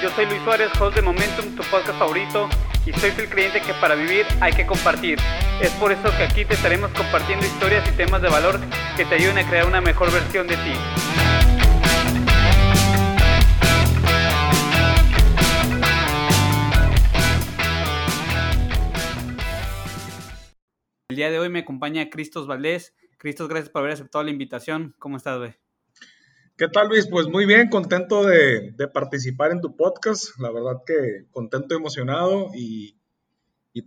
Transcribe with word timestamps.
yo 0.00 0.10
soy 0.10 0.26
Luis 0.26 0.40
Suárez, 0.42 0.70
host 0.80 0.94
de 0.94 1.02
Momentum, 1.02 1.56
tu 1.56 1.62
podcast 1.64 1.98
favorito, 1.98 2.48
y 2.86 2.92
soy 2.92 3.10
el 3.18 3.28
creyente 3.28 3.60
que 3.60 3.74
para 3.74 3.96
vivir 3.96 4.24
hay 4.40 4.52
que 4.52 4.64
compartir. 4.64 5.18
Es 5.60 5.70
por 5.72 5.90
eso 5.90 6.08
que 6.16 6.22
aquí 6.22 6.44
te 6.44 6.54
estaremos 6.54 6.92
compartiendo 6.92 7.44
historias 7.44 7.88
y 7.88 7.96
temas 7.96 8.22
de 8.22 8.28
valor 8.28 8.60
que 8.96 9.04
te 9.04 9.16
ayuden 9.16 9.38
a 9.38 9.48
crear 9.48 9.66
una 9.66 9.80
mejor 9.80 10.12
versión 10.12 10.46
de 10.46 10.54
ti. 10.56 10.72
El 21.08 21.16
día 21.16 21.30
de 21.30 21.40
hoy 21.40 21.48
me 21.48 21.60
acompaña 21.60 22.08
Cristos 22.08 22.46
Valdés. 22.46 22.94
Cristos, 23.18 23.48
gracias 23.48 23.70
por 23.70 23.80
haber 23.80 23.94
aceptado 23.94 24.22
la 24.22 24.30
invitación. 24.30 24.94
¿Cómo 25.00 25.16
estás, 25.16 25.38
güey? 25.38 25.65
¿Qué 26.58 26.68
tal, 26.68 26.88
Luis? 26.88 27.06
Pues 27.06 27.28
muy 27.28 27.44
bien, 27.44 27.68
contento 27.68 28.24
de, 28.24 28.72
participar 28.94 29.50
en 29.52 29.60
tu 29.60 29.76
podcast. 29.76 30.38
La 30.38 30.50
verdad 30.50 30.82
que 30.86 31.26
contento, 31.30 31.74
emocionado 31.74 32.50
y, 32.54 32.96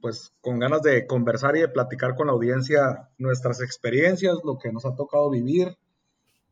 pues 0.02 0.36
con 0.40 0.60
ganas 0.60 0.84
de 0.84 1.08
conversar 1.08 1.58
y 1.58 1.62
de 1.62 1.68
platicar 1.68 2.14
con 2.16 2.28
la 2.28 2.34
audiencia 2.34 3.10
nuestras 3.18 3.60
experiencias, 3.62 4.38
lo 4.44 4.60
que 4.60 4.72
nos 4.72 4.86
ha 4.86 4.96
tocado 4.96 5.32
vivir. 5.32 5.80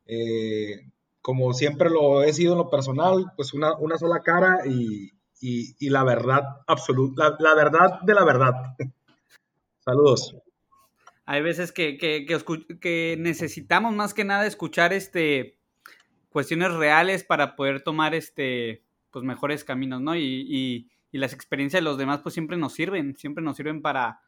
Eh, 0.08 0.89
como 1.22 1.53
siempre 1.53 1.91
lo 1.91 2.23
he 2.23 2.34
sido 2.34 2.53
en 2.53 2.58
lo 2.58 2.72
personal, 2.72 3.31
pues 3.36 3.53
una, 3.53 3.77
una 3.77 3.99
sola 3.99 4.22
cara 4.22 4.61
y, 4.66 5.11
la 5.88 6.03
verdad 6.03 6.41
absoluta, 6.66 7.38
la, 7.38 7.53
verdad 7.53 8.02
de 8.02 8.13
la 8.16 8.25
verdad. 8.25 8.53
Saludos. 9.86 10.36
Hay 11.27 11.44
veces 11.44 11.72
que, 11.72 11.99
que, 11.99 12.25
que 12.81 13.17
necesitamos 13.20 13.94
más 13.94 14.16
que 14.16 14.23
nada 14.23 14.47
escuchar 14.47 14.94
este 14.94 15.56
cuestiones 16.38 16.71
reales 16.71 17.23
para 17.23 17.55
poder 17.55 17.81
tomar 17.81 18.13
este, 18.13 18.83
pues 19.09 19.25
mejores 19.25 19.63
caminos, 19.63 20.02
¿no? 20.02 20.16
Y, 20.16 20.88
las 21.11 21.33
experiencias 21.33 21.81
de 21.81 21.83
los 21.83 21.97
demás 21.97 22.19
pues 22.21 22.33
siempre 22.33 22.57
nos 22.57 22.73
sirven, 22.73 23.17
siempre 23.17 23.43
nos 23.43 23.57
sirven 23.57 23.81
para, 23.81 24.19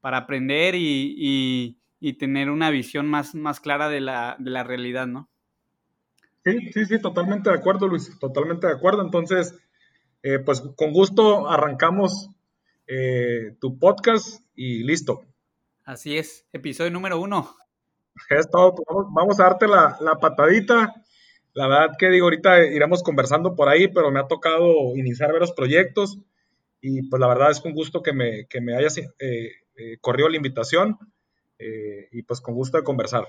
para 0.00 0.16
aprender 0.16 0.74
y, 0.76 1.78
tener 2.18 2.50
una 2.50 2.70
visión 2.70 3.06
más, 3.06 3.36
más 3.36 3.60
clara 3.60 3.88
de 3.88 4.00
la, 4.00 4.34
de 4.40 4.50
la 4.50 4.64
realidad, 4.64 5.06
¿no? 5.06 5.28
Sí, 6.44 6.72
sí, 6.72 6.84
sí, 6.84 7.00
totalmente 7.00 7.48
de 7.48 7.54
acuerdo, 7.54 7.86
Luis, 7.86 8.18
totalmente 8.18 8.66
de 8.66 8.72
acuerdo. 8.72 9.02
Entonces, 9.02 9.56
eh, 10.24 10.40
pues 10.40 10.62
con 10.74 10.92
gusto 10.92 11.48
arrancamos 11.48 12.28
eh, 12.88 13.54
tu 13.60 13.78
podcast 13.78 14.42
y 14.56 14.82
listo. 14.82 15.22
Así 15.84 16.18
es, 16.18 16.44
episodio 16.52 16.90
número 16.90 17.20
uno. 17.20 17.54
Es 18.30 18.50
todo, 18.50 18.74
vamos, 19.12 19.38
a 19.38 19.44
darte 19.44 19.68
la, 19.68 19.96
la 20.00 20.16
patadita 20.16 20.92
la 21.56 21.68
verdad 21.68 21.96
que 21.98 22.10
digo, 22.10 22.26
ahorita 22.26 22.66
iremos 22.66 23.02
conversando 23.02 23.56
por 23.56 23.70
ahí, 23.70 23.88
pero 23.88 24.10
me 24.10 24.20
ha 24.20 24.28
tocado 24.28 24.94
iniciar 24.94 25.32
varios 25.32 25.52
proyectos 25.52 26.18
y 26.82 27.08
pues 27.08 27.18
la 27.18 27.28
verdad 27.28 27.50
es 27.50 27.62
un 27.64 27.72
gusto 27.72 28.02
que 28.02 28.12
me, 28.12 28.46
que 28.46 28.60
me 28.60 28.76
hayas 28.76 28.98
eh, 28.98 29.06
eh, 29.18 29.96
corrido 30.02 30.28
la 30.28 30.36
invitación 30.36 30.98
eh, 31.58 32.08
y 32.12 32.22
pues 32.24 32.42
con 32.42 32.54
gusto 32.54 32.76
de 32.76 32.84
conversar. 32.84 33.26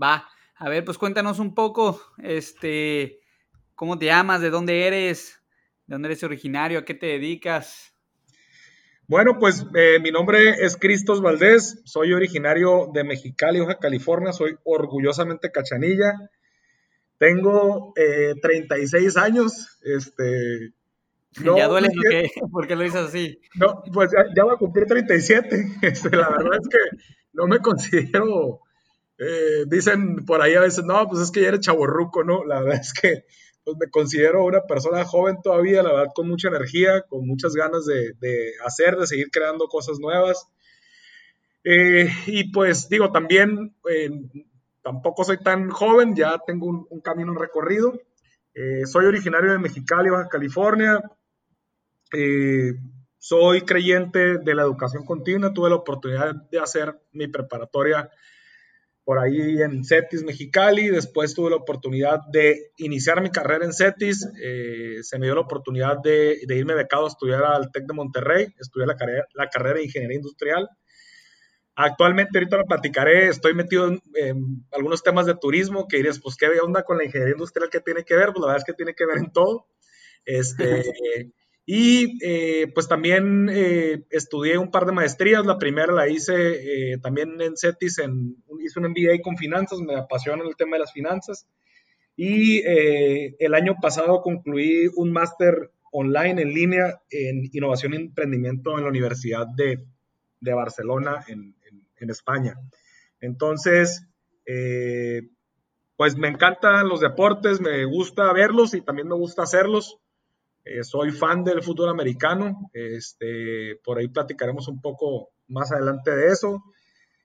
Va, 0.00 0.28
a 0.54 0.68
ver, 0.68 0.84
pues 0.84 0.96
cuéntanos 0.96 1.40
un 1.40 1.52
poco, 1.52 2.00
este, 2.18 3.18
¿cómo 3.74 3.98
te 3.98 4.06
llamas? 4.06 4.40
¿De 4.40 4.50
dónde 4.50 4.86
eres? 4.86 5.42
¿De 5.88 5.96
dónde 5.96 6.06
eres 6.06 6.22
originario? 6.22 6.78
¿A 6.78 6.84
qué 6.84 6.94
te 6.94 7.06
dedicas? 7.06 7.96
Bueno, 9.08 9.40
pues 9.40 9.66
mi 10.00 10.12
nombre 10.12 10.64
es 10.64 10.76
Cristos 10.76 11.20
Valdés, 11.20 11.82
soy 11.84 12.12
originario 12.12 12.92
de 12.94 13.02
Mexicali, 13.02 13.58
Baja 13.58 13.80
California, 13.80 14.32
soy 14.32 14.56
orgullosamente 14.62 15.50
cachanilla. 15.50 16.30
Tengo 17.20 17.92
36 18.40 18.94
eh, 19.14 19.20
años, 19.20 19.78
este... 19.82 20.72
¿Ya 21.56 21.68
duele 21.68 21.90
¿Por 22.50 22.66
qué 22.66 22.74
lo 22.76 22.82
dices 22.82 23.02
así? 23.02 23.38
No, 23.56 23.82
pues 23.92 24.10
ya, 24.34 24.42
voy 24.42 24.54
a 24.54 24.58
cumplir 24.58 24.86
37. 24.86 25.76
Este, 25.82 26.16
la 26.16 26.30
verdad 26.30 26.58
es 26.60 26.68
que 26.68 27.02
no 27.34 27.46
me 27.46 27.58
considero... 27.58 28.60
Eh, 29.18 29.64
dicen 29.66 30.24
por 30.24 30.40
ahí 30.40 30.54
a 30.54 30.60
veces, 30.60 30.82
no, 30.84 31.06
pues 31.08 31.20
es 31.20 31.30
que 31.30 31.42
ya 31.42 31.48
eres 31.48 31.60
chaborruco, 31.60 32.24
¿no? 32.24 32.42
La 32.46 32.62
verdad 32.62 32.80
es 32.80 32.94
que 32.94 33.26
pues 33.64 33.76
me 33.78 33.90
considero 33.90 34.46
una 34.46 34.62
persona 34.62 35.04
joven 35.04 35.42
todavía, 35.42 35.82
la 35.82 35.92
verdad, 35.92 36.12
con 36.14 36.26
mucha 36.26 36.48
energía, 36.48 37.02
con 37.02 37.26
muchas 37.26 37.52
ganas 37.52 37.84
de, 37.84 38.52
hacer, 38.64 38.96
de 38.96 39.06
seguir 39.06 39.30
creando 39.30 39.68
cosas 39.68 39.98
nuevas. 39.98 40.48
Eh, 41.64 42.08
y 42.28 42.50
pues 42.50 42.88
digo, 42.88 43.12
también 43.12 43.74
tampoco 44.82 45.24
soy 45.24 45.38
tan 45.38 45.70
joven, 45.70 46.14
ya 46.14 46.40
tengo 46.46 46.66
un, 46.66 47.00
camino 47.00 47.34
recorrido. 47.34 47.92
Eh, 48.54 48.86
soy 48.86 49.06
originario 49.06 49.52
de 49.52 49.58
Mexicali, 49.58 50.10
Baja 50.10 50.28
California. 50.28 51.00
Eh, 52.12 52.72
soy 53.18 53.62
creyente 53.62 54.38
de 54.38 54.54
la 54.54 54.62
educación 54.62 55.04
continua. 55.04 55.52
Tuve 55.52 55.70
la 55.70 55.76
oportunidad 55.76 56.34
de 56.50 56.58
hacer 56.58 57.00
mi 57.12 57.28
preparatoria 57.28 58.10
por 59.04 59.18
ahí 59.18 59.60
en 59.60 59.84
CETIS 59.84 60.24
Mexicali. 60.24 60.88
Después 60.88 61.34
tuve 61.34 61.50
la 61.50 61.56
oportunidad 61.56 62.20
de 62.32 62.72
iniciar 62.78 63.20
mi 63.22 63.30
carrera 63.30 63.64
en 63.64 63.72
CETIS. 63.72 64.26
Eh, 64.42 64.98
se 65.02 65.18
me 65.18 65.26
dio 65.26 65.34
la 65.34 65.42
oportunidad 65.42 65.98
de, 66.02 66.38
irme 66.48 66.74
becado 66.74 67.04
a 67.04 67.08
estudiar 67.08 67.44
al 67.44 67.70
TEC 67.72 67.86
de 67.86 67.94
Monterrey. 67.94 68.46
Estudié 68.58 68.86
la 68.86 68.96
carrera, 68.96 69.26
la 69.34 69.48
carrera 69.48 69.76
de 69.76 69.84
Ingeniería 69.84 70.16
Industrial. 70.16 70.68
Actualmente, 71.82 72.36
ahorita 72.36 72.58
lo 72.58 72.66
platicaré, 72.66 73.28
estoy 73.28 73.54
metido 73.54 73.88
en, 73.88 74.66
algunos 74.70 75.02
temas 75.02 75.24
de 75.24 75.34
turismo 75.34 75.88
que 75.88 75.96
dirías, 75.96 76.20
pues, 76.20 76.36
¿qué 76.36 76.46
onda 76.62 76.82
con 76.82 76.98
la 76.98 77.04
ingeniería 77.04 77.32
industrial 77.32 77.70
que 77.70 77.80
tiene 77.80 78.04
que 78.04 78.16
ver? 78.16 78.32
Pues 78.32 78.40
la 78.40 78.46
verdad 78.48 78.58
es 78.58 78.64
que 78.64 78.74
tiene 78.74 78.94
que 78.94 79.06
ver 79.06 79.16
en 79.16 79.32
todo. 79.32 79.66
Este, 80.26 80.84
y 81.64 82.18
eh, 82.22 82.70
pues 82.74 82.86
también 82.86 83.48
eh, 83.50 84.04
estudié 84.10 84.58
un 84.58 84.70
par 84.70 84.84
de 84.84 84.92
maestrías, 84.92 85.46
la 85.46 85.56
primera 85.56 85.90
la 85.94 86.06
hice 86.06 86.92
eh, 86.92 86.98
también 86.98 87.40
en 87.40 87.56
CETIS, 87.56 88.00
en, 88.00 88.36
hice 88.62 88.78
un 88.78 88.90
MBA 88.90 89.22
con 89.22 89.38
finanzas, 89.38 89.78
me 89.78 89.96
apasiona 89.96 90.44
el 90.44 90.56
tema 90.56 90.76
de 90.76 90.80
las 90.80 90.92
finanzas. 90.92 91.46
Y 92.14 92.60
el 92.66 93.54
año 93.54 93.76
pasado 93.80 94.20
concluí 94.20 94.90
un 94.96 95.10
máster 95.10 95.70
online 95.90 96.42
en 96.42 96.52
línea 96.52 97.00
en 97.08 97.48
innovación 97.50 97.94
y 97.94 97.96
emprendimiento 97.96 98.76
en 98.76 98.84
la 98.84 98.90
Universidad 98.90 99.46
de, 99.56 99.78
de 100.40 100.54
Barcelona, 100.54 101.24
en, 101.28 101.54
en 102.00 102.10
España. 102.10 102.56
Entonces, 103.20 104.06
eh, 104.46 105.22
pues 105.96 106.16
me 106.16 106.28
encantan 106.28 106.88
los 106.88 107.00
deportes, 107.00 107.60
me 107.60 107.84
gusta 107.84 108.32
verlos 108.32 108.74
y 108.74 108.80
también 108.80 109.08
me 109.08 109.14
gusta 109.14 109.42
hacerlos. 109.42 109.98
Eh, 110.64 110.82
soy 110.82 111.10
fan 111.10 111.44
del 111.44 111.62
fútbol 111.62 111.90
americano, 111.90 112.70
este, 112.72 113.76
por 113.84 113.98
ahí 113.98 114.08
platicaremos 114.08 114.68
un 114.68 114.80
poco 114.80 115.30
más 115.48 115.72
adelante 115.72 116.10
de 116.14 116.28
eso. 116.28 116.62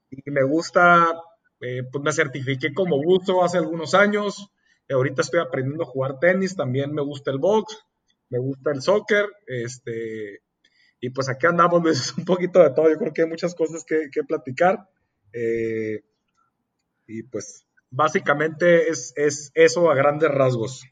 Y 0.09 0.29
me 0.29 0.43
gusta, 0.43 1.13
eh, 1.61 1.83
pues 1.91 2.03
me 2.03 2.11
certifiqué 2.11 2.73
como 2.73 3.01
buzo 3.01 3.43
hace 3.43 3.57
algunos 3.57 3.93
años. 3.93 4.51
ahorita 4.87 5.23
estoy 5.23 5.39
aprendiendo 5.39 5.83
a 5.83 5.87
jugar 5.87 6.19
tenis, 6.19 6.55
también 6.55 6.93
me 6.93 7.01
gusta 7.01 7.31
el 7.31 7.39
box, 7.39 7.83
me 8.29 8.37
gusta 8.37 8.71
el 8.71 8.83
soccer, 8.83 9.25
este, 9.47 10.41
y 11.00 11.09
pues 11.09 11.29
aquí 11.29 11.45
andamos, 11.45 11.83
es 11.89 12.17
un 12.17 12.25
poquito 12.25 12.59
de 12.59 12.72
todo. 12.72 12.89
Yo 12.89 12.97
creo 12.97 13.13
que 13.13 13.23
hay 13.23 13.29
muchas 13.29 13.56
cosas 13.56 13.85
que, 13.85 14.09
platicar. 14.28 14.89
Eh, 15.33 16.03
y 17.07 17.23
pues 17.23 17.67
básicamente 17.89 18.89
es, 18.89 19.13
eso 19.53 19.89
a 19.89 19.95
grandes 19.95 20.31
rasgos. 20.31 20.84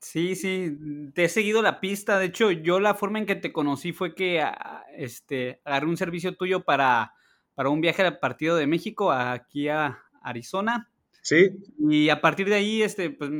Sí, 0.00 0.36
sí, 0.36 0.76
te 1.14 1.24
he 1.24 1.28
seguido 1.28 1.62
la 1.62 1.80
pista. 1.80 2.18
De 2.18 2.26
hecho, 2.26 2.50
yo 2.50 2.78
la 2.80 2.94
forma 2.94 3.18
en 3.18 3.26
que 3.26 3.34
te 3.34 3.52
conocí 3.52 3.92
fue 3.92 4.14
que 4.14 4.40
ah, 4.40 4.84
este, 4.96 5.60
agarré 5.64 5.86
un 5.86 5.96
servicio 5.96 6.36
tuyo 6.36 6.64
para, 6.64 7.12
para 7.54 7.70
un 7.70 7.80
viaje 7.80 8.02
al 8.02 8.18
partido 8.18 8.56
de 8.56 8.66
México 8.66 9.10
aquí 9.10 9.68
a 9.68 9.98
Arizona. 10.22 10.90
Sí. 11.22 11.50
Y 11.80 12.08
a 12.10 12.20
partir 12.20 12.48
de 12.48 12.54
ahí, 12.54 12.82
este, 12.82 13.10
pues 13.10 13.30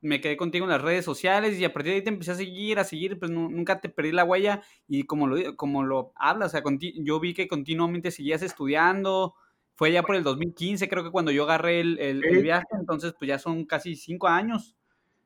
me 0.00 0.20
quedé 0.20 0.36
contigo 0.36 0.64
en 0.64 0.70
las 0.70 0.82
redes 0.82 1.04
sociales 1.04 1.58
y 1.58 1.64
a 1.64 1.72
partir 1.72 1.92
de 1.92 1.96
ahí 1.96 2.04
te 2.04 2.10
empecé 2.10 2.30
a 2.30 2.36
seguir, 2.36 2.78
a 2.78 2.84
seguir, 2.84 3.18
pues 3.18 3.30
nunca 3.30 3.80
te 3.80 3.88
perdí 3.88 4.12
la 4.12 4.24
huella 4.24 4.62
y 4.86 5.04
como 5.04 5.26
lo, 5.26 5.56
como 5.56 5.82
lo 5.82 6.12
hablas, 6.16 6.54
o 6.54 6.58
sea, 6.58 6.62
yo 6.96 7.20
vi 7.20 7.34
que 7.34 7.48
continuamente 7.48 8.10
seguías 8.10 8.42
estudiando, 8.42 9.34
fue 9.74 9.92
ya 9.92 10.02
por 10.02 10.16
el 10.16 10.22
2015 10.22 10.88
creo 10.88 11.04
que 11.04 11.10
cuando 11.10 11.30
yo 11.30 11.44
agarré 11.44 11.80
el, 11.80 12.20
viaje, 12.42 12.66
entonces 12.78 13.14
pues 13.18 13.28
ya 13.28 13.38
son 13.38 13.64
casi 13.64 13.96
cinco 13.96 14.28
años, 14.28 14.76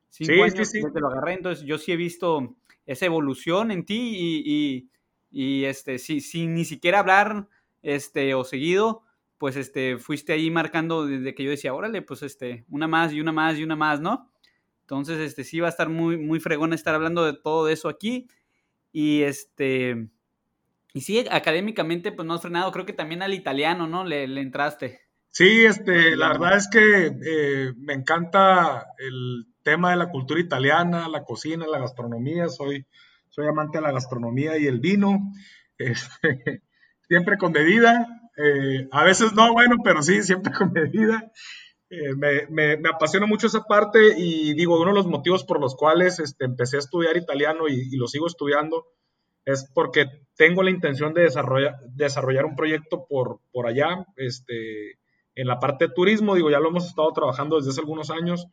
cinco 0.09 0.33
sí, 0.35 0.41
años 0.41 0.69
sí, 0.69 0.81
que 0.81 1.01
lo 1.01 1.09
agarré, 1.09 1.35
entonces 1.35 1.65
yo 1.65 1.79
sí 1.79 1.93
he 1.93 1.97
visto 1.97 2.57
esa 2.87 3.07
evolución 3.07 3.71
en 3.71 3.85
ti 3.85 4.43
y, 4.45 4.89
y, 5.31 5.65
este, 5.65 5.99
sí, 5.99 6.21
sin 6.21 6.55
ni 6.55 6.65
siquiera 6.65 6.99
hablar 6.99 7.49
este, 7.83 8.35
o 8.35 8.45
seguido, 8.45 9.03
pues 9.39 9.57
este, 9.57 9.99
fuiste 9.99 10.33
ahí 10.33 10.51
marcando 10.51 11.07
desde 11.07 11.35
que 11.35 11.45
yo 11.45 11.51
decía, 11.51 11.75
órale, 11.75 12.03
pues 12.03 12.23
este, 12.23 12.65
una 12.69 12.89
más 12.89 13.13
y 13.13 13.21
una 13.21 13.33
más 13.33 13.59
y 13.59 13.65
una 13.65 13.77
más, 13.77 14.01
¿no? 14.01 14.32
Entonces, 14.93 15.21
este, 15.21 15.43
sí 15.43 15.59
va 15.59 15.69
a 15.69 15.71
estar 15.71 15.89
muy, 15.89 16.19
muy 16.19 16.39
fregón 16.39 16.75
estar 16.75 16.95
hablando 16.95 17.25
de 17.25 17.33
todo 17.33 17.71
eso 17.71 17.89
aquí. 17.89 18.29
Y 18.93 19.23
este. 19.23 20.11
Y 20.93 21.01
sí, 21.01 21.25
académicamente, 21.31 22.13
pues 22.13 22.29
no 22.29 22.35
has 22.35 22.43
frenado. 22.43 22.71
Creo 22.73 22.85
que 22.85 22.93
también 22.93 23.23
al 23.23 23.33
italiano, 23.33 23.87
¿no? 23.87 24.05
Le, 24.05 24.25
entraste. 24.39 25.01
Sí, 25.31 25.65
este, 25.65 26.15
la 26.15 26.29
verdad 26.29 26.59
es 26.59 26.69
que 26.69 27.07
eh, 27.07 27.73
me 27.79 27.95
encanta 27.95 28.89
el 28.99 29.47
tema 29.63 29.93
de 29.93 29.97
la 29.97 30.11
cultura 30.11 30.41
italiana, 30.41 31.09
la 31.09 31.25
cocina, 31.25 31.67
la 31.67 31.79
gastronomía. 31.79 32.51
Soy, 32.51 32.85
soy 33.31 33.49
amante 33.49 33.79
de 33.79 33.85
la 33.85 33.93
gastronomía 33.93 34.59
y 34.59 34.67
el 34.67 34.79
vino. 34.81 35.33
Este, 35.79 36.63
siempre 37.09 37.39
con 37.39 37.53
medida. 37.53 38.07
Eh, 38.37 38.89
a 38.93 39.05
veces 39.05 39.33
no, 39.33 39.53
bueno, 39.55 39.77
pero 39.83 40.03
sí, 40.03 40.23
siempre 40.23 40.53
con 40.53 40.71
medida. 40.71 41.33
Eh, 41.95 42.15
me, 42.17 42.89
apasiona 42.89 43.27
mucho 43.27 43.49
esa 43.49 43.65
parte 43.65 44.15
y 44.17 44.55
digo, 44.55 44.81
uno 44.81 44.93
de 44.93 44.97
los 44.97 45.07
motivos 45.07 45.45
por 45.45 45.61
los 45.61 45.77
cuales 45.77 46.21
este, 46.21 46.47
empecé 46.47 46.77
a 46.77 46.79
estudiar 46.79 47.19
italiano 47.19 47.69
y, 47.69 47.95
lo 47.97 48.09
sigo 48.09 48.27
estudiando 48.27 48.87
es 49.45 49.71
porque 49.75 50.07
tengo 50.35 50.63
la 50.63 50.71
intención 50.71 51.13
de 51.13 51.25
desarrollar, 51.25 51.81
desarrollar 51.91 52.47
un 52.47 52.57
proyecto 52.57 53.05
por, 53.07 53.41
por 53.53 53.67
allá, 53.67 54.07
este, 54.17 55.01
en 55.35 55.47
la 55.47 55.61
parte 55.61 55.89
de 55.89 55.93
turismo, 55.93 56.35
digo, 56.35 56.49
ya 56.49 56.61
lo 56.61 56.71
hemos 56.71 56.87
estado 56.87 57.13
trabajando 57.13 57.57
desde 57.57 57.73
hace 57.73 57.81
algunos 57.81 58.09
años, 58.09 58.47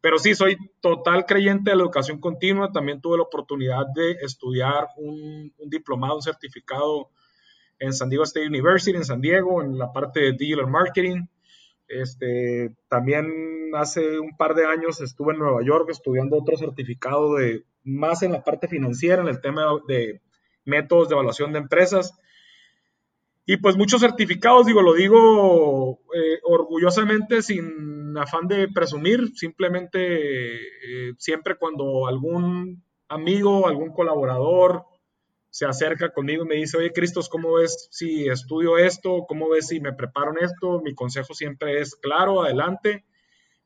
pero 0.00 0.20
sí, 0.20 0.36
soy 0.36 0.56
total 0.80 1.26
creyente 1.26 1.70
de 1.70 1.76
la 1.76 1.82
educación 1.82 2.20
continua, 2.20 2.70
también 2.70 3.00
tuve 3.00 3.16
la 3.16 3.24
oportunidad 3.24 3.86
de 3.92 4.12
estudiar 4.22 4.86
un, 4.98 5.52
un 5.58 5.68
diplomado, 5.68 6.14
un 6.14 6.22
certificado 6.22 7.10
en 7.80 7.92
San 7.92 8.08
Diego 8.08 8.22
State 8.22 8.46
University, 8.46 8.96
en 8.96 9.04
San 9.04 9.20
Diego, 9.20 9.64
en 9.64 9.76
la 9.76 9.92
parte 9.92 10.20
de 10.20 10.32
Digital 10.34 10.68
Marketing, 10.68 11.26
este, 11.88 12.74
también 12.88 13.26
hace 13.74 14.18
un 14.18 14.36
par 14.36 14.54
de 14.54 14.66
años 14.66 15.00
estuve 15.00 15.32
en 15.32 15.40
Nueva 15.40 15.62
York 15.64 15.88
estudiando 15.90 16.36
otro 16.36 16.56
certificado 16.56 17.34
de 17.34 17.64
más 17.84 18.22
en 18.22 18.32
la 18.32 18.44
parte 18.44 18.68
financiera, 18.68 19.22
en 19.22 19.28
el 19.28 19.40
tema 19.40 19.66
de 19.86 20.20
métodos 20.64 21.08
de 21.08 21.14
evaluación 21.14 21.52
de 21.52 21.60
empresas. 21.60 22.18
Y 23.46 23.56
pues 23.56 23.76
muchos 23.76 24.02
certificados, 24.02 24.66
digo, 24.66 24.82
lo 24.82 24.92
digo 24.92 26.00
eh, 26.14 26.38
orgullosamente 26.42 27.40
sin 27.40 28.16
afán 28.18 28.46
de 28.46 28.68
presumir, 28.68 29.32
simplemente 29.34 29.98
eh, 29.98 31.14
siempre 31.16 31.56
cuando 31.56 32.06
algún 32.06 32.84
amigo, 33.08 33.66
algún 33.66 33.90
colaborador 33.92 34.84
se 35.50 35.66
acerca 35.66 36.10
conmigo 36.10 36.44
y 36.44 36.48
me 36.48 36.54
dice, 36.56 36.76
oye, 36.76 36.92
Cristos, 36.92 37.28
¿cómo 37.28 37.54
ves 37.54 37.88
si 37.90 38.28
estudio 38.28 38.78
esto? 38.78 39.24
¿Cómo 39.26 39.48
ves 39.48 39.68
si 39.68 39.80
me 39.80 39.92
preparo 39.92 40.32
en 40.36 40.44
esto? 40.44 40.80
Mi 40.82 40.94
consejo 40.94 41.34
siempre 41.34 41.80
es, 41.80 41.96
claro, 41.96 42.42
adelante. 42.42 43.04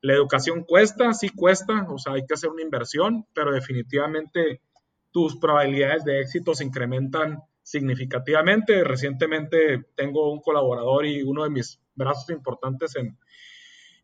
La 0.01 0.15
educación 0.15 0.65
cuesta, 0.65 1.13
sí 1.13 1.29
cuesta, 1.29 1.87
o 1.89 1.99
sea, 1.99 2.15
hay 2.15 2.27
que 2.27 2.35
hacer 2.35 2.51
una 2.51 2.63
inversión, 2.63 3.27
pero 3.35 3.53
definitivamente 3.53 4.61
tus 5.11 5.37
probabilidades 5.37 6.05
de 6.05 6.21
éxito 6.21 6.55
se 6.55 6.65
incrementan 6.65 7.39
significativamente. 7.63 8.83
Recientemente 8.85 9.85
tengo 9.95 10.33
un 10.33 10.41
colaborador 10.41 11.07
y 11.07 11.23
uno 11.23 11.45
de 11.45 11.51
mis 11.51 11.81
brazos 11.95 12.31
importantes 12.31 12.97
en, 12.97 13.19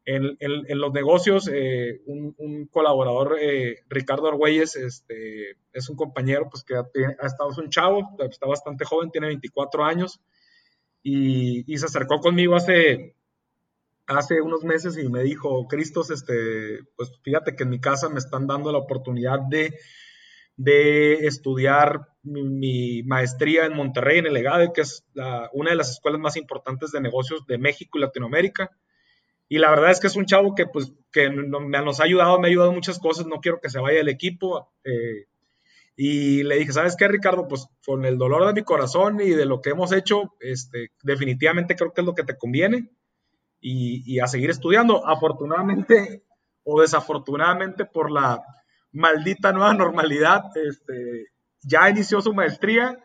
en, 0.08 0.81
los 0.81 0.93
negocios, 0.93 1.50
eh, 1.52 2.00
un, 2.06 2.66
colaborador, 2.70 3.37
eh, 3.40 3.84
Ricardo 3.88 4.28
Argüelles, 4.28 4.75
este, 4.76 5.58
es 5.72 5.88
un 5.90 5.96
compañero 5.96 6.49
pues, 6.50 6.64
que 6.64 6.76
ha, 6.76 7.26
estado, 7.26 7.50
es 7.50 7.58
un 7.58 7.69
chavo, 7.69 8.16
está 8.31 8.46
bastante 8.46 8.87
joven, 8.87 9.10
tiene 9.10 9.26
24 9.26 9.84
años, 9.84 10.20
y, 11.02 11.76
se 11.76 11.84
acercó 11.84 12.20
conmigo 12.20 12.56
hace, 12.56 13.16
hace 14.06 14.40
unos 14.40 14.64
meses 14.64 14.96
y 14.96 15.08
me 15.10 15.22
dijo, 15.22 15.69
Cristos, 15.69 16.10
este, 16.10 16.81
pues 16.96 17.12
fíjate 17.22 17.55
que 17.55 17.64
en 17.64 17.70
mi 17.70 17.81
casa 17.81 18.08
me 18.08 18.19
están 18.19 18.46
dando 18.46 18.72
la 18.72 18.78
oportunidad 18.78 19.40
de, 19.50 19.78
de 20.56 21.26
estudiar 21.26 22.08
mi, 22.22 23.02
maestría 23.02 23.66
en 23.66 23.76
Monterrey, 23.76 24.19
en 24.19 24.26
el 24.26 24.37
EGADE, 24.38 24.72
que 24.72 24.81
es 24.81 25.06
una 25.52 25.70
de 25.70 25.76
las 25.76 25.90
escuelas 25.90 26.20
más 26.20 26.37
importantes 26.37 26.93
de 26.93 27.02
negocios 27.02 27.46
de 27.46 27.58
México 27.58 27.99
y 27.99 28.00
Latinoamérica 28.00 28.70
y 29.48 29.58
la 29.58 29.70
verdad 29.70 29.90
es 29.90 30.00
que 30.00 30.08
es 30.08 30.16
un 30.16 30.26
chavo 30.26 30.54
que, 30.54 30.66
pues, 30.66 30.92
que 31.10 31.30
nos 31.30 32.00
ha 32.00 32.04
ayudado, 32.04 32.38
me 32.38 32.48
ha 32.48 32.50
ayudado 32.50 32.72
muchas 32.72 32.98
cosas, 32.98 33.26
no 33.26 33.40
quiero 33.40 33.60
que 33.60 33.70
se 33.70 33.80
vaya 33.80 33.98
del 33.98 34.08
equipo. 34.08 34.72
Eh, 34.84 35.26
y 35.96 36.42
le 36.44 36.56
dije, 36.56 36.72
¿sabes 36.72 36.96
qué, 36.96 37.08
Ricardo? 37.08 37.48
Pues 37.48 37.66
con 37.84 38.04
el 38.04 38.18
dolor 38.18 38.46
de 38.46 38.52
mi 38.52 38.62
corazón 38.62 39.20
y 39.20 39.30
de 39.30 39.46
lo 39.46 39.60
que 39.60 39.70
hemos 39.70 39.92
hecho, 39.92 40.34
este, 40.40 40.92
definitivamente 41.02 41.76
creo 41.76 41.92
que 41.92 42.02
es 42.02 42.06
lo 42.06 42.14
que 42.14 42.24
te 42.24 42.36
conviene 42.36 42.90
y, 43.60 44.02
y 44.06 44.20
a 44.20 44.26
seguir 44.26 44.50
estudiando. 44.50 45.06
Afortunadamente 45.06 46.22
o 46.62 46.82
desafortunadamente 46.82 47.86
por 47.86 48.10
la 48.10 48.42
maldita 48.92 49.52
nueva 49.52 49.72
normalidad, 49.72 50.44
este, 50.56 51.28
ya 51.62 51.88
inició 51.88 52.20
su 52.20 52.34
maestría, 52.34 52.98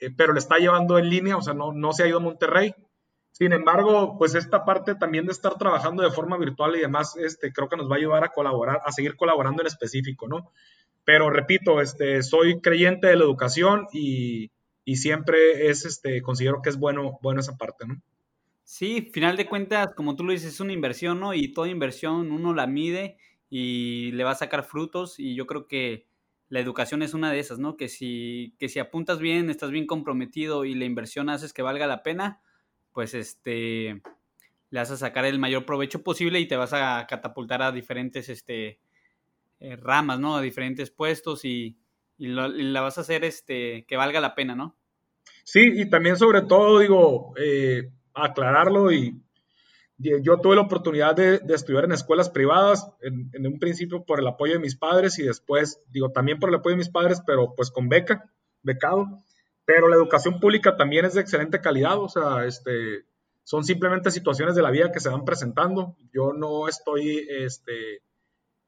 eh, 0.00 0.10
pero 0.16 0.32
le 0.32 0.38
está 0.38 0.58
llevando 0.58 0.98
en 0.98 1.10
línea, 1.10 1.36
o 1.36 1.42
sea, 1.42 1.54
no, 1.54 1.72
no 1.72 1.92
se 1.92 2.04
ha 2.04 2.08
ido 2.08 2.18
a 2.18 2.22
Monterrey. 2.22 2.74
Sin 3.32 3.52
embargo, 3.52 4.16
pues 4.18 4.34
esta 4.34 4.64
parte 4.64 4.94
también 4.94 5.26
de 5.26 5.32
estar 5.32 5.56
trabajando 5.56 6.02
de 6.02 6.10
forma 6.10 6.36
virtual 6.36 6.76
y 6.76 6.80
demás, 6.80 7.16
este, 7.16 7.52
creo 7.52 7.68
que 7.68 7.76
nos 7.76 7.90
va 7.90 7.94
a 7.94 7.98
ayudar 7.98 8.24
a 8.24 8.28
colaborar, 8.30 8.80
a 8.84 8.92
seguir 8.92 9.16
colaborando 9.16 9.62
en 9.62 9.68
específico, 9.68 10.28
¿no? 10.28 10.52
Pero 11.04 11.30
repito, 11.30 11.80
este, 11.80 12.22
soy 12.22 12.60
creyente 12.60 13.06
de 13.06 13.16
la 13.16 13.24
educación 13.24 13.86
y, 13.92 14.50
siempre 14.96 15.68
es, 15.70 15.84
este, 15.84 16.20
considero 16.20 16.62
que 16.62 16.68
es 16.68 16.76
bueno, 16.76 17.20
bueno 17.22 17.40
esa 17.40 17.56
parte, 17.56 17.86
¿no? 17.86 18.02
Sí, 18.64 19.08
final 19.12 19.36
de 19.36 19.46
cuentas, 19.46 19.88
como 19.94 20.16
tú 20.16 20.24
lo 20.24 20.32
dices, 20.32 20.54
es 20.54 20.60
una 20.60 20.72
inversión, 20.72 21.20
¿no? 21.20 21.32
Y 21.32 21.52
toda 21.52 21.68
inversión 21.68 22.32
uno 22.32 22.54
la 22.54 22.66
mide 22.66 23.16
y 23.48 24.10
le 24.12 24.24
va 24.24 24.32
a 24.32 24.36
sacar 24.36 24.64
frutos 24.64 25.18
y 25.18 25.34
yo 25.34 25.46
creo 25.46 25.66
que 25.66 26.06
la 26.48 26.60
educación 26.60 27.02
es 27.02 27.14
una 27.14 27.30
de 27.30 27.38
esas, 27.38 27.58
¿no? 27.58 27.76
Que 27.76 27.88
si, 27.88 28.54
que 28.58 28.68
si 28.68 28.80
apuntas 28.80 29.20
bien, 29.20 29.50
estás 29.50 29.70
bien 29.70 29.86
comprometido 29.86 30.64
y 30.64 30.74
la 30.74 30.84
inversión 30.84 31.30
haces 31.30 31.52
que 31.52 31.62
valga 31.62 31.86
la 31.86 32.02
pena, 32.02 32.40
pues 32.92 33.14
este, 33.14 34.02
le 34.70 34.78
vas 34.78 34.90
a 34.90 34.96
sacar 34.96 35.24
el 35.24 35.38
mayor 35.38 35.66
provecho 35.66 36.02
posible 36.02 36.40
y 36.40 36.46
te 36.46 36.56
vas 36.56 36.72
a 36.72 37.06
catapultar 37.08 37.62
a 37.62 37.72
diferentes 37.72 38.28
este, 38.28 38.80
eh, 39.58 39.76
ramas, 39.76 40.18
¿no? 40.20 40.36
A 40.36 40.42
diferentes 40.42 40.90
puestos 40.90 41.44
y, 41.44 41.76
la 42.18 42.82
vas 42.82 42.98
a 42.98 43.00
hacer 43.00 43.24
este, 43.24 43.86
que 43.88 43.96
valga 43.96 44.20
la 44.20 44.34
pena, 44.34 44.54
¿no? 44.54 44.76
Sí, 45.42 45.72
y 45.74 45.88
también 45.88 46.18
sobre 46.18 46.42
todo, 46.42 46.78
digo, 46.78 47.32
eh, 47.38 47.90
aclararlo 48.12 48.92
y 48.92 49.18
yo 49.96 50.38
tuve 50.38 50.56
la 50.56 50.62
oportunidad 50.62 51.14
de, 51.14 51.40
estudiar 51.48 51.84
en 51.84 51.92
escuelas 51.92 52.28
privadas, 52.28 52.90
en, 53.00 53.30
en, 53.32 53.46
un 53.46 53.58
principio 53.58 54.04
por 54.04 54.20
el 54.20 54.26
apoyo 54.26 54.54
de 54.54 54.58
mis 54.58 54.76
padres 54.76 55.18
y 55.18 55.22
después, 55.22 55.82
digo, 55.88 56.10
también 56.10 56.38
por 56.38 56.50
el 56.50 56.56
apoyo 56.56 56.74
de 56.74 56.78
mis 56.78 56.90
padres, 56.90 57.22
pero 57.26 57.54
pues 57.54 57.70
con 57.70 57.88
beca, 57.88 58.30
becado 58.62 59.22
pero 59.72 59.86
la 59.86 59.94
educación 59.94 60.40
pública 60.40 60.76
también 60.76 61.04
es 61.04 61.14
de 61.14 61.20
excelente 61.20 61.60
calidad, 61.60 61.96
o 61.96 62.08
sea, 62.08 62.44
este, 62.44 63.04
son 63.44 63.62
simplemente 63.62 64.10
situaciones 64.10 64.56
de 64.56 64.62
la 64.62 64.72
vida 64.72 64.90
que 64.90 64.98
se 64.98 65.08
van 65.08 65.24
presentando. 65.24 65.94
Yo 66.12 66.32
no 66.32 66.66
estoy 66.66 67.24
este, 67.30 68.02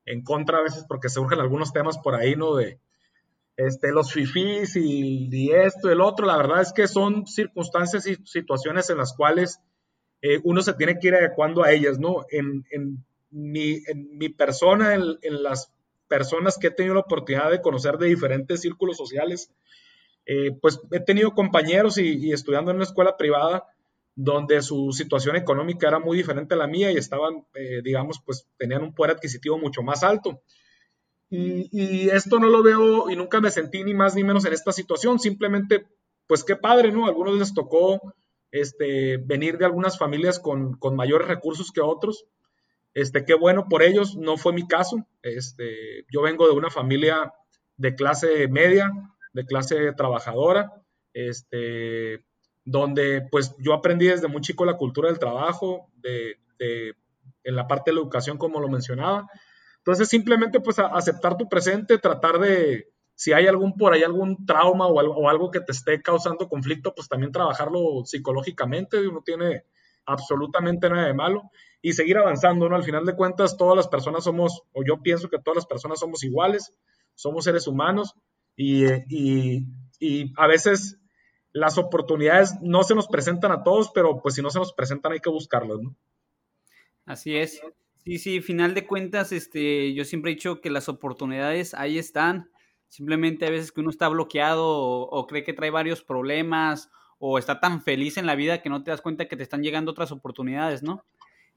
en 0.04 0.22
contra 0.22 0.58
a 0.58 0.62
veces 0.62 0.84
porque 0.86 1.08
surgen 1.08 1.40
algunos 1.40 1.72
temas 1.72 1.98
por 1.98 2.14
ahí, 2.14 2.36
¿no? 2.36 2.54
De 2.54 2.78
este, 3.56 3.90
los 3.90 4.12
fifís 4.12 4.76
y, 4.76 5.50
esto 5.50 5.88
y 5.88 5.92
el 5.92 6.00
otro. 6.00 6.24
La 6.24 6.36
verdad 6.36 6.60
es 6.60 6.72
que 6.72 6.86
son 6.86 7.26
circunstancias 7.26 8.06
y 8.06 8.14
situaciones 8.24 8.88
en 8.88 8.98
las 8.98 9.12
cuales 9.12 9.58
eh, 10.20 10.38
uno 10.44 10.62
se 10.62 10.74
tiene 10.74 11.00
que 11.00 11.08
ir 11.08 11.16
adecuando 11.16 11.64
a 11.64 11.72
ellas, 11.72 11.98
¿no? 11.98 12.26
En, 12.30 12.64
en, 12.70 13.04
mi, 13.32 13.82
en 13.88 14.18
mi, 14.18 14.28
persona, 14.28 14.94
en, 14.94 15.02
en, 15.22 15.42
las 15.42 15.72
personas 16.06 16.58
que 16.58 16.68
he 16.68 16.70
tenido 16.70 16.94
la 16.94 17.00
oportunidad 17.00 17.50
de 17.50 17.60
conocer 17.60 17.98
de 17.98 18.06
diferentes 18.06 18.60
círculos 18.60 18.96
sociales, 18.96 19.50
eh, 20.26 20.52
pues 20.60 20.80
he 20.92 21.00
tenido 21.00 21.34
compañeros 21.34 21.98
y, 21.98 22.32
estudiando 22.32 22.70
en 22.70 22.76
una 22.76 22.84
escuela 22.84 23.16
privada 23.16 23.66
donde 24.14 24.60
su 24.62 24.92
situación 24.92 25.36
económica 25.36 25.88
era 25.88 25.98
muy 25.98 26.16
diferente 26.18 26.54
a 26.54 26.58
la 26.58 26.66
mía 26.66 26.92
y 26.92 26.96
estaban, 26.96 27.46
eh, 27.54 27.80
digamos, 27.82 28.20
pues 28.24 28.46
tenían 28.58 28.82
un 28.82 28.94
poder 28.94 29.16
adquisitivo 29.16 29.58
mucho 29.58 29.82
más 29.82 30.02
alto. 30.02 30.42
Y, 31.30 32.10
esto 32.10 32.38
no 32.38 32.48
lo 32.48 32.62
veo 32.62 33.10
y 33.10 33.16
nunca 33.16 33.40
me 33.40 33.50
sentí 33.50 33.82
ni 33.84 33.94
más 33.94 34.14
ni 34.14 34.22
menos 34.22 34.44
en 34.44 34.52
esta 34.52 34.70
situación, 34.70 35.18
simplemente, 35.18 35.86
pues 36.26 36.44
qué 36.44 36.56
padre, 36.56 36.92
¿no? 36.92 37.06
A 37.06 37.08
algunos 37.08 37.38
les 37.38 37.54
tocó 37.54 38.12
este, 38.50 39.16
venir 39.16 39.56
de 39.56 39.64
algunas 39.64 39.98
familias 39.98 40.38
con, 40.38 40.74
con 40.74 40.94
mayores 40.94 41.26
recursos 41.26 41.72
que 41.72 41.80
otros. 41.80 42.26
Este, 42.92 43.24
qué 43.24 43.32
bueno 43.32 43.66
por 43.70 43.82
ellos, 43.82 44.14
no 44.14 44.36
fue 44.36 44.52
mi 44.52 44.66
caso. 44.66 45.06
Este, 45.22 46.04
yo 46.12 46.20
vengo 46.20 46.46
de 46.46 46.52
una 46.52 46.68
familia 46.68 47.32
de 47.78 47.94
clase 47.94 48.46
media, 48.48 48.90
de 49.32 49.44
clase 49.46 49.92
trabajadora, 49.92 50.72
este, 51.12 52.24
donde 52.64 53.26
pues 53.30 53.54
yo 53.58 53.74
aprendí 53.74 54.06
desde 54.06 54.28
muy 54.28 54.40
chico 54.40 54.64
la 54.64 54.76
cultura 54.76 55.08
del 55.08 55.18
trabajo, 55.18 55.90
de, 55.96 56.38
en 57.44 57.56
la 57.56 57.66
parte 57.66 57.90
de 57.90 57.96
la 57.96 58.02
educación 58.02 58.38
como 58.38 58.60
lo 58.60 58.68
mencionaba. 58.68 59.28
Entonces 59.78 60.08
simplemente 60.08 60.60
pues 60.60 60.78
aceptar 60.78 61.36
tu 61.36 61.48
presente, 61.48 61.98
tratar 61.98 62.38
de, 62.38 62.88
si 63.14 63.32
hay 63.32 63.46
algún 63.46 63.76
por 63.76 63.92
ahí 63.92 64.02
algún 64.02 64.46
trauma 64.46 64.86
o 64.86 65.00
algo, 65.00 65.14
o 65.14 65.28
algo 65.28 65.50
que 65.50 65.60
te 65.60 65.72
esté 65.72 66.00
causando 66.02 66.48
conflicto, 66.48 66.94
pues 66.94 67.08
también 67.08 67.32
trabajarlo 67.32 68.04
psicológicamente, 68.04 69.06
uno 69.06 69.22
tiene 69.24 69.64
absolutamente 70.06 70.88
nada 70.88 71.06
de 71.06 71.14
malo 71.14 71.50
y 71.80 71.92
seguir 71.92 72.18
avanzando, 72.18 72.68
¿no? 72.68 72.76
Al 72.76 72.84
final 72.84 73.04
de 73.04 73.16
cuentas, 73.16 73.56
todas 73.56 73.76
las 73.76 73.88
personas 73.88 74.24
somos, 74.24 74.62
o 74.72 74.84
yo 74.84 75.02
pienso 75.02 75.28
que 75.28 75.38
todas 75.38 75.56
las 75.56 75.66
personas 75.66 75.98
somos 75.98 76.22
iguales, 76.22 76.74
somos 77.14 77.44
seres 77.44 77.66
humanos, 77.66 78.14
y, 78.56 79.64
a 80.36 80.46
veces 80.46 80.98
las 81.52 81.78
oportunidades 81.78 82.54
no 82.62 82.82
se 82.82 82.94
nos 82.94 83.08
presentan 83.08 83.52
a 83.52 83.62
todos, 83.62 83.90
pero 83.94 84.20
pues 84.20 84.34
si 84.34 84.42
no 84.42 84.50
se 84.50 84.58
nos 84.58 84.72
presentan 84.72 85.12
hay 85.12 85.20
que 85.20 85.30
buscarlas, 85.30 85.80
¿no? 85.80 85.94
Así 87.04 87.36
es. 87.36 87.60
Sí, 88.04 88.18
sí, 88.18 88.40
final 88.40 88.74
de 88.74 88.86
cuentas, 88.86 89.32
este, 89.32 89.94
yo 89.94 90.04
siempre 90.04 90.32
he 90.32 90.34
dicho 90.34 90.60
que 90.60 90.70
las 90.70 90.88
oportunidades 90.88 91.74
ahí 91.74 91.98
están. 91.98 92.50
Simplemente 92.88 93.46
a 93.46 93.50
veces 93.50 93.70
que 93.70 93.80
uno 93.80 93.90
está 93.90 94.08
bloqueado 94.08 94.66
o, 94.66 95.26
cree 95.26 95.44
que 95.44 95.52
trae 95.52 95.70
varios 95.70 96.02
problemas 96.02 96.90
o 97.18 97.38
está 97.38 97.60
tan 97.60 97.82
feliz 97.82 98.16
en 98.16 98.26
la 98.26 98.34
vida 98.34 98.60
que 98.60 98.68
no 98.68 98.82
te 98.82 98.90
das 98.90 99.00
cuenta 99.00 99.28
que 99.28 99.36
te 99.36 99.42
están 99.44 99.62
llegando 99.62 99.92
otras 99.92 100.10
oportunidades, 100.10 100.82
¿no? 100.82 101.04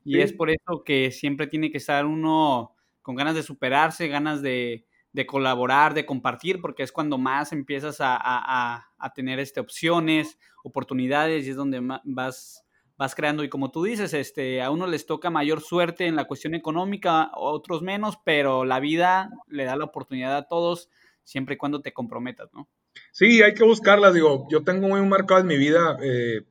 Y 0.04 0.20
es 0.20 0.34
por 0.34 0.52
eso 0.52 0.84
que 0.86 1.10
siempre 1.10 1.48
tiene 1.48 1.72
que 1.72 1.80
estar 1.80 2.06
uno 2.06 2.76
con 3.02 3.16
ganas 3.16 3.34
de 3.34 3.42
superarse, 3.42 4.08
ganas 4.08 4.44
de, 4.44 4.86
de 5.16 5.26
colaborar, 5.26 5.94
de 5.94 6.06
compartir, 6.06 6.60
porque 6.60 6.84
es 6.84 6.92
cuando 6.92 7.18
más 7.18 7.54
empiezas 7.54 8.02
a, 8.02 8.18
a, 8.20 8.90
a 8.98 9.14
tener 9.14 9.40
este, 9.40 9.62
opciones, 9.62 10.38
oportunidades 10.62 11.48
y 11.48 11.52
es 11.52 11.56
donde 11.56 11.80
vas 12.04 12.66
vas 12.98 13.16
creando. 13.16 13.44
Y 13.44 13.50
como 13.50 13.72
tú 13.72 13.84
dices, 13.84 14.14
este, 14.14 14.62
a 14.62 14.72
uno 14.72 14.88
les 14.88 15.06
toca 15.06 15.30
mayor 15.30 15.62
suerte 15.62 16.06
en 16.06 16.16
la 16.16 16.26
cuestión 16.26 16.54
económica, 16.54 17.24
a 17.24 17.38
otros 17.38 17.82
menos, 17.82 18.18
pero 18.24 18.66
la 18.66 18.80
vida 18.80 19.30
le 19.48 19.66
da 19.66 19.76
la 19.76 19.86
oportunidad 19.86 20.36
a 20.36 20.48
todos 20.48 20.90
siempre 21.24 21.56
y 21.56 21.58
cuando 21.58 21.82
te 21.82 21.94
comprometas, 21.94 22.54
¿no? 22.54 22.68
Sí, 23.12 23.42
hay 23.42 23.54
que 23.54 23.64
buscarlas, 23.64 24.14
digo, 24.14 24.48
yo 24.50 24.64
tengo 24.64 24.88
muy 24.88 25.02
marcado 25.02 25.42
en 25.42 25.48
mi 25.48 25.58
vida, 25.58 25.98
eh, 26.02 26.44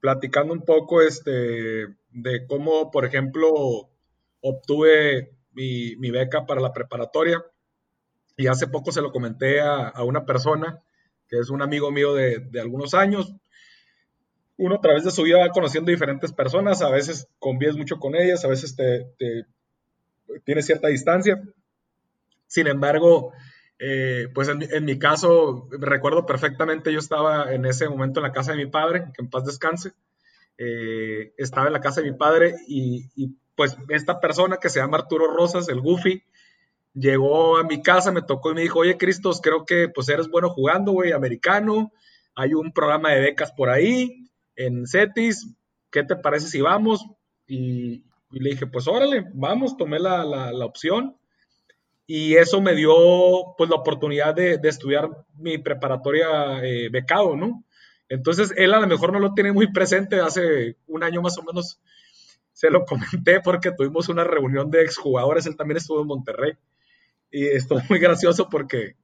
platicando 0.00 0.52
un 0.52 0.64
poco 0.64 1.02
este, 1.02 1.30
de 2.10 2.46
cómo, 2.48 2.90
por 2.90 3.04
ejemplo, 3.04 3.90
obtuve 4.40 5.36
mi, 5.52 6.10
beca 6.10 6.46
para 6.46 6.60
la 6.60 6.72
preparatoria 6.72 7.44
y 8.36 8.46
hace 8.46 8.66
poco 8.66 8.92
se 8.92 9.02
lo 9.02 9.12
comenté 9.12 9.60
a, 9.60 10.02
una 10.04 10.24
persona 10.24 10.82
que 11.28 11.38
es 11.38 11.50
un 11.50 11.62
amigo 11.62 11.90
mío 11.90 12.14
de, 12.14 12.40
de 12.40 12.60
algunos 12.60 12.94
años, 12.94 13.34
uno 14.56 14.76
a 14.76 14.80
través 14.80 15.04
de 15.04 15.10
su 15.10 15.22
vida 15.22 15.38
va 15.38 15.48
conociendo 15.48 15.90
diferentes 15.90 16.32
personas, 16.32 16.82
a 16.82 16.90
veces 16.90 17.26
convives 17.38 17.76
mucho 17.76 17.98
con 17.98 18.14
ellas, 18.14 18.44
a 18.44 18.48
veces 18.48 18.76
te, 18.76 19.06
te 19.18 19.46
tienes 20.44 20.66
cierta 20.66 20.88
distancia. 20.88 21.42
Sin 22.46 22.66
embargo, 22.66 23.32
eh, 23.78 24.28
pues 24.34 24.48
en, 24.48 24.84
mi 24.84 24.98
caso, 24.98 25.68
recuerdo 25.70 26.26
perfectamente, 26.26 26.92
yo 26.92 26.98
estaba 26.98 27.52
en 27.52 27.64
ese 27.64 27.88
momento 27.88 28.20
en 28.20 28.24
la 28.24 28.32
casa 28.32 28.52
de 28.52 28.64
mi 28.64 28.70
padre, 28.70 29.06
que 29.14 29.22
en 29.22 29.30
paz 29.30 29.44
descanse, 29.44 29.92
eh, 30.58 31.32
estaba 31.38 31.66
en 31.66 31.72
la 31.72 31.80
casa 31.80 32.00
de 32.00 32.10
mi 32.10 32.16
padre 32.16 32.54
y, 32.68 33.10
y, 33.16 33.36
pues 33.54 33.76
esta 33.90 34.18
persona 34.18 34.56
que 34.56 34.70
se 34.70 34.80
llama 34.80 34.98
Arturo 34.98 35.26
Rosas, 35.34 35.68
el 35.68 35.80
Goofy, 35.80 36.22
llegó 36.94 37.56
a 37.58 37.64
mi 37.64 37.82
casa, 37.82 38.12
me 38.12 38.22
tocó 38.22 38.50
y 38.50 38.54
me 38.54 38.60
dijo, 38.62 38.80
oye 38.80 38.96
Cristos, 38.96 39.40
creo 39.40 39.64
que 39.64 39.88
pues 39.88 40.08
eres 40.08 40.28
bueno 40.28 40.50
jugando, 40.50 40.92
güey, 40.92 41.12
americano, 41.12 41.92
hay 42.34 42.54
un 42.54 42.72
programa 42.72 43.10
de 43.10 43.20
becas 43.20 43.52
por 43.52 43.68
ahí, 43.68 44.30
en 44.56 44.86
CETIS, 44.86 45.54
¿qué 45.90 46.02
te 46.02 46.16
parece 46.16 46.48
si 46.48 46.60
vamos? 46.60 47.04
Y, 47.46 48.04
le 48.30 48.50
dije, 48.50 48.66
pues 48.66 48.88
órale, 48.88 49.26
vamos, 49.34 49.76
tomé 49.76 49.98
la, 49.98 50.52
opción. 50.64 51.18
Y 52.06 52.36
eso 52.36 52.62
me 52.62 52.74
dio 52.74 52.94
pues 53.58 53.68
la 53.68 53.76
oportunidad 53.76 54.34
de, 54.34 54.58
estudiar 54.62 55.10
mi 55.36 55.58
preparatoria 55.58 56.64
eh, 56.64 56.88
becado, 56.90 57.36
¿no? 57.36 57.64
Entonces 58.08 58.52
él 58.56 58.74
a 58.74 58.80
lo 58.80 58.86
mejor 58.86 59.12
no 59.12 59.18
lo 59.18 59.34
tiene 59.34 59.52
muy 59.52 59.72
presente, 59.72 60.20
hace 60.20 60.76
un 60.86 61.02
año 61.02 61.22
más 61.22 61.38
o 61.38 61.42
menos 61.42 61.80
se 62.52 62.70
lo 62.70 62.84
comenté 62.84 63.40
porque 63.40 63.70
tuvimos 63.70 64.08
una 64.08 64.24
reunión 64.24 64.70
de 64.70 64.82
exjugadores, 64.82 65.46
él 65.46 65.56
también 65.56 65.78
estuvo 65.78 66.00
en 66.00 66.06
Monterrey. 66.06 66.52
Y 67.32 67.46
estuvo 67.46 67.80
muy 67.88 67.98
gracioso 67.98 68.48
porque 68.48 68.96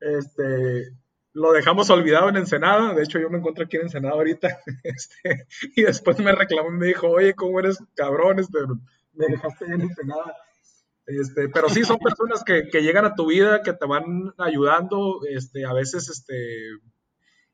este, 0.00 0.92
lo 1.32 1.52
dejamos 1.52 1.90
olvidado 1.90 2.28
en 2.28 2.36
Ensenada. 2.36 2.94
De 2.94 3.02
hecho, 3.02 3.18
yo 3.18 3.28
me 3.28 3.38
encuentro 3.38 3.64
aquí 3.64 3.76
en 3.76 3.82
Ensenada 3.82 4.14
ahorita. 4.14 4.60
Este, 4.84 5.46
y 5.76 5.82
después 5.82 6.18
me 6.20 6.32
reclamó 6.32 6.70
y 6.70 6.78
me 6.78 6.86
dijo, 6.86 7.08
oye, 7.08 7.34
¿cómo 7.34 7.58
eres 7.60 7.78
cabrón? 7.94 8.38
Este, 8.38 8.58
me 9.12 9.26
dejaste 9.26 9.64
en 9.66 9.82
Ensenada. 9.82 10.34
Este, 11.06 11.48
pero 11.48 11.68
sí, 11.68 11.84
son 11.84 11.98
personas 11.98 12.44
que, 12.44 12.68
llegan 12.80 13.04
a 13.04 13.14
tu 13.14 13.26
vida, 13.26 13.62
que 13.62 13.72
te 13.72 13.86
van 13.86 14.34
ayudando. 14.38 15.20
Este, 15.28 15.64
a 15.64 15.72
veces, 15.72 16.08
este, 16.08 16.34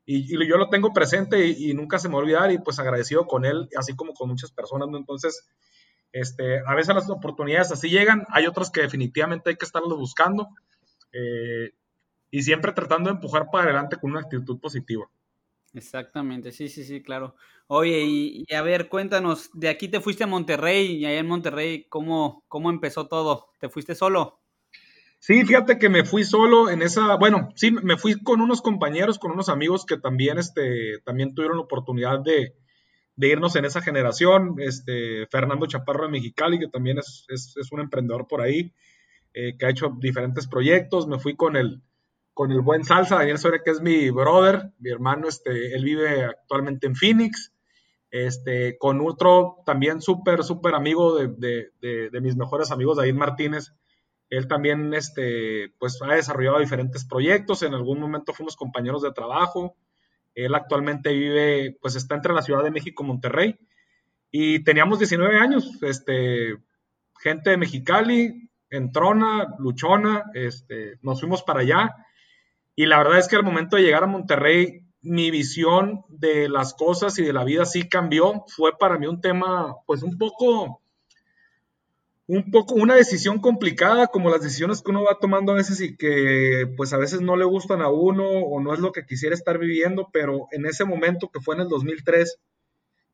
y, 0.05 0.37
yo 0.47 0.57
lo 0.57 0.69
tengo 0.69 0.93
presente 0.93 1.45
y, 1.47 1.73
nunca 1.73 1.99
se 1.99 2.09
me 2.09 2.15
va 2.15 2.19
a 2.19 2.23
olvidar. 2.23 2.51
Y 2.51 2.59
pues 2.59 2.79
agradecido 2.79 3.25
con 3.25 3.45
él, 3.45 3.69
así 3.77 3.95
como 3.95 4.13
con 4.13 4.29
muchas 4.29 4.51
personas. 4.51 4.89
Entonces, 4.93 5.47
este, 6.15 6.61
a 6.65 6.73
veces 6.73 6.95
las 6.95 7.09
oportunidades 7.09 7.73
así 7.73 7.89
llegan. 7.89 8.25
Hay 8.29 8.47
otras 8.47 8.71
que 8.71 8.81
definitivamente 8.81 9.49
hay 9.49 9.57
que 9.57 9.65
estarlos 9.65 9.97
buscando. 9.97 10.47
Eh, 11.11 11.73
y 12.31 12.41
siempre 12.41 12.71
tratando 12.71 13.09
de 13.09 13.15
empujar 13.15 13.47
para 13.51 13.65
adelante 13.65 13.97
con 13.97 14.11
una 14.11 14.21
actitud 14.21 14.57
positiva. 14.59 15.09
Exactamente, 15.73 16.53
sí, 16.53 16.69
sí, 16.69 16.85
sí, 16.85 17.03
claro. 17.03 17.35
Oye, 17.67 18.01
y, 18.05 18.45
a 18.53 18.61
ver, 18.61 18.87
cuéntanos, 18.87 19.49
de 19.53 19.67
aquí 19.67 19.89
te 19.89 19.99
fuiste 19.99 20.23
a 20.23 20.27
Monterrey 20.27 20.93
y 20.93 21.05
allá 21.05 21.19
en 21.19 21.27
Monterrey, 21.27 21.85
¿cómo, 21.89 22.45
¿cómo 22.47 22.69
empezó 22.69 23.07
todo? 23.07 23.47
¿Te 23.59 23.67
fuiste 23.67 23.93
solo? 23.93 24.39
Sí, 25.19 25.43
fíjate 25.43 25.77
que 25.77 25.89
me 25.89 26.05
fui 26.05 26.23
solo 26.23 26.69
en 26.69 26.81
esa, 26.81 27.15
bueno, 27.15 27.49
sí, 27.55 27.71
me 27.71 27.97
fui 27.97 28.21
con 28.23 28.39
unos 28.39 28.61
compañeros, 28.61 29.19
con 29.19 29.31
unos 29.31 29.49
amigos 29.49 29.85
que 29.85 29.97
también, 29.97 30.37
este, 30.37 30.99
también 31.03 31.35
tuvieron 31.35 31.57
la 31.57 31.63
oportunidad 31.63 32.19
de, 32.21 32.55
irnos 33.17 33.55
en 33.55 33.65
esa 33.65 33.81
generación, 33.81 34.55
este, 34.59 35.27
Fernando 35.27 35.65
Chaparro 35.65 36.05
de 36.05 36.11
Mexicali, 36.11 36.59
que 36.59 36.67
también 36.67 36.97
es, 36.97 37.55
un 37.71 37.79
emprendedor 37.79 38.27
por 38.27 38.41
ahí, 38.41 38.73
eh, 39.33 39.57
que 39.57 39.65
ha 39.65 39.69
hecho 39.69 39.93
diferentes 39.99 40.47
proyectos, 40.47 41.07
me 41.07 41.19
fui 41.19 41.35
con 41.35 41.55
el, 41.55 41.81
con 42.33 42.51
el 42.51 42.61
buen 42.61 42.83
Salsa, 42.83 43.15
Daniel 43.15 43.37
Soria, 43.37 43.61
que 43.63 43.71
es 43.71 43.81
mi 43.81 44.09
brother, 44.09 44.71
mi 44.79 44.91
hermano, 44.91 45.27
este, 45.27 45.73
él 45.73 45.83
vive 45.83 46.25
actualmente 46.25 46.87
en 46.87 46.95
Phoenix, 46.95 47.53
este, 48.11 48.77
con 48.77 49.01
otro 49.01 49.57
también 49.65 50.01
súper, 50.01 50.43
súper 50.43 50.75
amigo 50.75 51.17
de, 51.17 51.69
mis 52.21 52.35
mejores 52.35 52.71
amigos, 52.71 52.97
David 52.97 53.13
Martínez, 53.13 53.73
él 54.29 54.47
también, 54.47 54.93
este, 54.93 55.73
pues 55.79 56.01
ha 56.01 56.13
desarrollado 56.13 56.59
diferentes 56.59 57.05
proyectos, 57.05 57.63
en 57.63 57.73
algún 57.73 57.99
momento 57.99 58.33
fuimos 58.33 58.55
compañeros 58.55 59.01
de 59.01 59.13
trabajo, 59.13 59.75
él 60.35 60.53
actualmente 60.53 61.13
vive, 61.13 61.77
pues 61.81 61.95
está 61.95 62.15
entre 62.15 62.33
la 62.33 62.41
Ciudad 62.41 62.63
de 62.63 62.71
México 62.71 63.03
y 63.03 63.07
Monterrey, 63.07 63.59
y 64.31 64.63
teníamos 64.63 64.99
19 64.99 65.37
años, 65.37 65.79
este, 65.81 66.57
gente 67.19 67.49
de 67.51 67.57
Mexicali, 67.57 68.49
entrona, 68.69 69.55
luchona, 69.57 70.25
este, 70.33 70.99
nos 71.01 71.21
fuimos 71.21 71.41
para 71.41 71.61
allá, 71.61 71.95
y 72.75 72.85
la 72.85 72.97
verdad 72.97 73.19
es 73.19 73.27
que 73.27 73.37
al 73.37 73.43
momento 73.43 73.77
de 73.77 73.83
llegar 73.83 74.03
a 74.03 74.07
Monterrey, 74.07 74.85
mi 75.05 75.29
visión 75.29 76.03
de 76.09 76.49
las 76.49 76.73
cosas 76.73 77.17
y 77.19 77.23
de 77.23 77.31
la 77.31 77.43
vida 77.43 77.65
sí 77.65 77.87
cambió. 77.87 78.43
Fue 78.47 78.77
para 78.77 78.97
mí 78.97 79.05
un 79.05 79.21
tema, 79.21 79.75
pues 79.85 80.01
un 80.01 80.17
poco, 80.17 80.81
un 82.27 82.49
poco, 82.51 82.75
una 82.75 82.95
decisión 82.95 83.39
complicada, 83.39 84.07
como 84.07 84.29
las 84.29 84.41
decisiones 84.41 84.81
que 84.81 84.91
uno 84.91 85.03
va 85.03 85.19
tomando 85.19 85.51
a 85.51 85.55
veces 85.55 85.79
y 85.81 85.95
que 85.95 86.65
pues 86.75 86.93
a 86.93 86.97
veces 86.97 87.21
no 87.21 87.35
le 87.35 87.45
gustan 87.45 87.81
a 87.81 87.89
uno 87.89 88.27
o 88.27 88.61
no 88.61 88.73
es 88.73 88.79
lo 88.79 88.91
que 88.91 89.05
quisiera 89.05 89.35
estar 89.35 89.59
viviendo, 89.59 90.09
pero 90.11 90.47
en 90.51 90.65
ese 90.65 90.85
momento 90.85 91.29
que 91.31 91.39
fue 91.39 91.55
en 91.55 91.61
el 91.61 91.69
2003, 91.69 92.39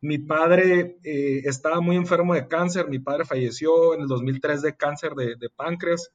mi 0.01 0.18
padre 0.18 0.98
eh, 1.03 1.41
estaba 1.46 1.82
muy 1.82 1.96
enfermo 1.96 2.34
de 2.34 2.48
cáncer, 2.48 2.88
mi 2.88 3.00
padre 3.00 3.25
falleció 3.25 3.94
en 3.94 4.01
el 4.01 4.08
2003 4.08 4.62
de 4.62 4.75
cáncer 4.75 5.13
de, 5.13 5.36
de 5.36 5.50
páncreas 5.50 6.12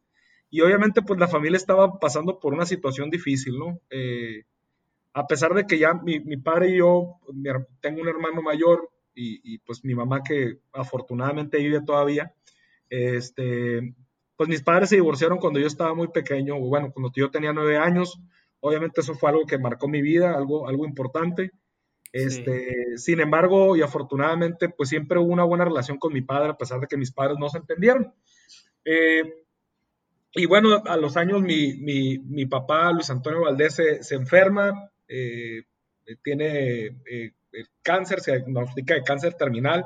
y 0.51 0.61
obviamente 0.61 1.03
pues 1.03 1.19
la 1.19 1.29
familia 1.29 1.57
estaba 1.57 1.99
pasando 1.99 2.39
por 2.39 2.55
una 2.55 2.67
situación 2.67 3.11
difícil, 3.11 3.59
¿no? 3.59 3.81
Eh, 3.91 4.45
a 5.13 5.27
pesar 5.27 5.55
de 5.55 5.67
que 5.67 5.79
ya 5.79 5.95
mi, 5.95 6.21
padre 6.37 6.71
y 6.71 6.79
yo, 6.79 7.19
tengo 7.81 8.03
un 8.03 8.09
hermano 8.09 8.43
mayor 8.43 8.91
y, 9.15 9.59
pues 9.61 9.83
mi 9.83 9.95
mamá 9.95 10.23
que 10.23 10.59
afortunadamente 10.75 11.57
vive 11.57 11.81
todavía, 11.81 12.35
este, 12.91 13.95
pues 14.37 14.49
mis 14.49 14.63
padres 14.63 14.91
se 14.91 14.97
divorciaron 14.97 15.39
cuando 15.39 15.59
yo 15.59 15.67
estaba 15.67 15.95
muy 15.95 16.09
pequeño, 16.09 16.59
bueno, 16.59 16.93
cuando 16.93 17.11
yo 17.15 17.31
tenía 17.31 17.53
nueve 17.53 17.77
años, 17.77 18.21
obviamente 18.61 19.01
eso 19.01 19.15
fue 19.15 19.31
algo 19.31 19.47
que 19.47 19.59
marcó 19.59 19.89
mi 19.89 20.03
vida, 20.03 20.35
algo, 20.35 20.69
algo 20.69 20.87
importante. 20.87 21.51
Este, 22.13 22.97
Sin 22.97 23.21
embargo, 23.21 23.77
y 23.77 23.83
afortunadamente, 23.83 24.69
pues 24.71 24.89
siempre 24.89 25.19
hubo 25.19 25.33
una 25.33 25.45
buena 25.45 25.65
relación 25.65 25.99
con 25.99 26.13
mi 26.13 26.23
padre, 26.23 26.51
a 26.51 26.57
pesar 26.57 26.81
de 26.81 26.87
que 26.87 26.97
mis 26.97 27.13
padres 27.13 27.37
no 27.39 27.49
se 27.49 27.59
entendieron. 27.59 28.15
Eh, 28.85 29.45
y 30.33 30.47
bueno, 30.47 30.83
a 30.85 30.97
los 30.97 31.17
años 31.17 31.43
mi, 31.43 32.47
papá, 32.47 32.93
Luis 32.93 33.11
Antonio 33.11 33.43
Valdés, 33.43 33.75
se, 33.75 34.15
enferma, 34.15 34.91
eh, 35.09 35.65
tiene 36.23 36.87
eh, 37.11 37.33
cáncer, 37.83 38.21
se 38.21 38.33
diagnostica 38.33 38.95
de 38.95 39.03
cáncer 39.03 39.35
terminal, 39.35 39.85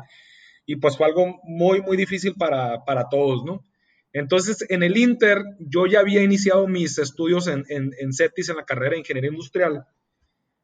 y 0.70 0.76
pues 0.76 0.96
fue 0.96 1.06
algo 1.06 1.40
muy, 1.42 1.82
muy 1.82 1.96
difícil 1.96 2.36
para, 2.36 3.08
todos, 3.10 3.44
¿no? 3.44 3.64
Entonces, 4.12 4.64
en 4.70 4.84
el 4.84 4.96
Inter, 4.96 5.42
yo 5.58 5.86
ya 5.86 5.98
había 5.98 6.22
iniciado 6.22 6.68
mis 6.68 6.96
estudios 6.98 7.48
en, 7.48 7.64
en, 7.68 8.12
CETIS, 8.12 8.50
en 8.50 8.56
la 8.56 8.64
carrera 8.64 8.92
de 8.92 8.98
Ingeniería 8.98 9.32
Industrial. 9.32 9.84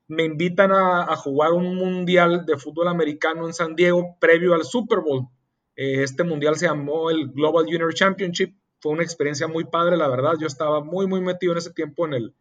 Me 0.07 0.23
invitan 0.23 0.71
a, 0.71 1.17
jugar 1.17 1.55
un 1.55 1.75
mundial 1.75 2.47
de 2.47 2.57
fútbol 2.57 2.87
americano 2.87 3.49
en 3.49 3.53
San 3.53 3.75
Diego 3.75 4.17
previo 4.21 4.55
al 4.55 4.63
Super 4.63 5.01
Bowl. 5.01 5.27
Eh, 5.75 6.05
este 6.05 6.23
mundial 6.23 6.55
se 6.55 6.67
llamó 6.67 7.11
el 7.11 7.33
Global 7.33 7.65
Junior 7.65 7.93
Championship 7.93 8.55
fue 8.79 8.93
una 8.93 9.03
experiencia 9.03 9.49
muy 9.49 9.65
padre, 9.65 9.97
la 9.97 10.07
verdad. 10.07 10.35
Yo 10.41 10.47
estaba 10.47 10.85
muy, 10.85 11.09
muy 11.09 11.21
metido 11.21 11.51
en 11.51 11.59
ese 11.59 11.73
tiempo 11.73 12.07
en 12.07 12.15
el, 12.15 12.35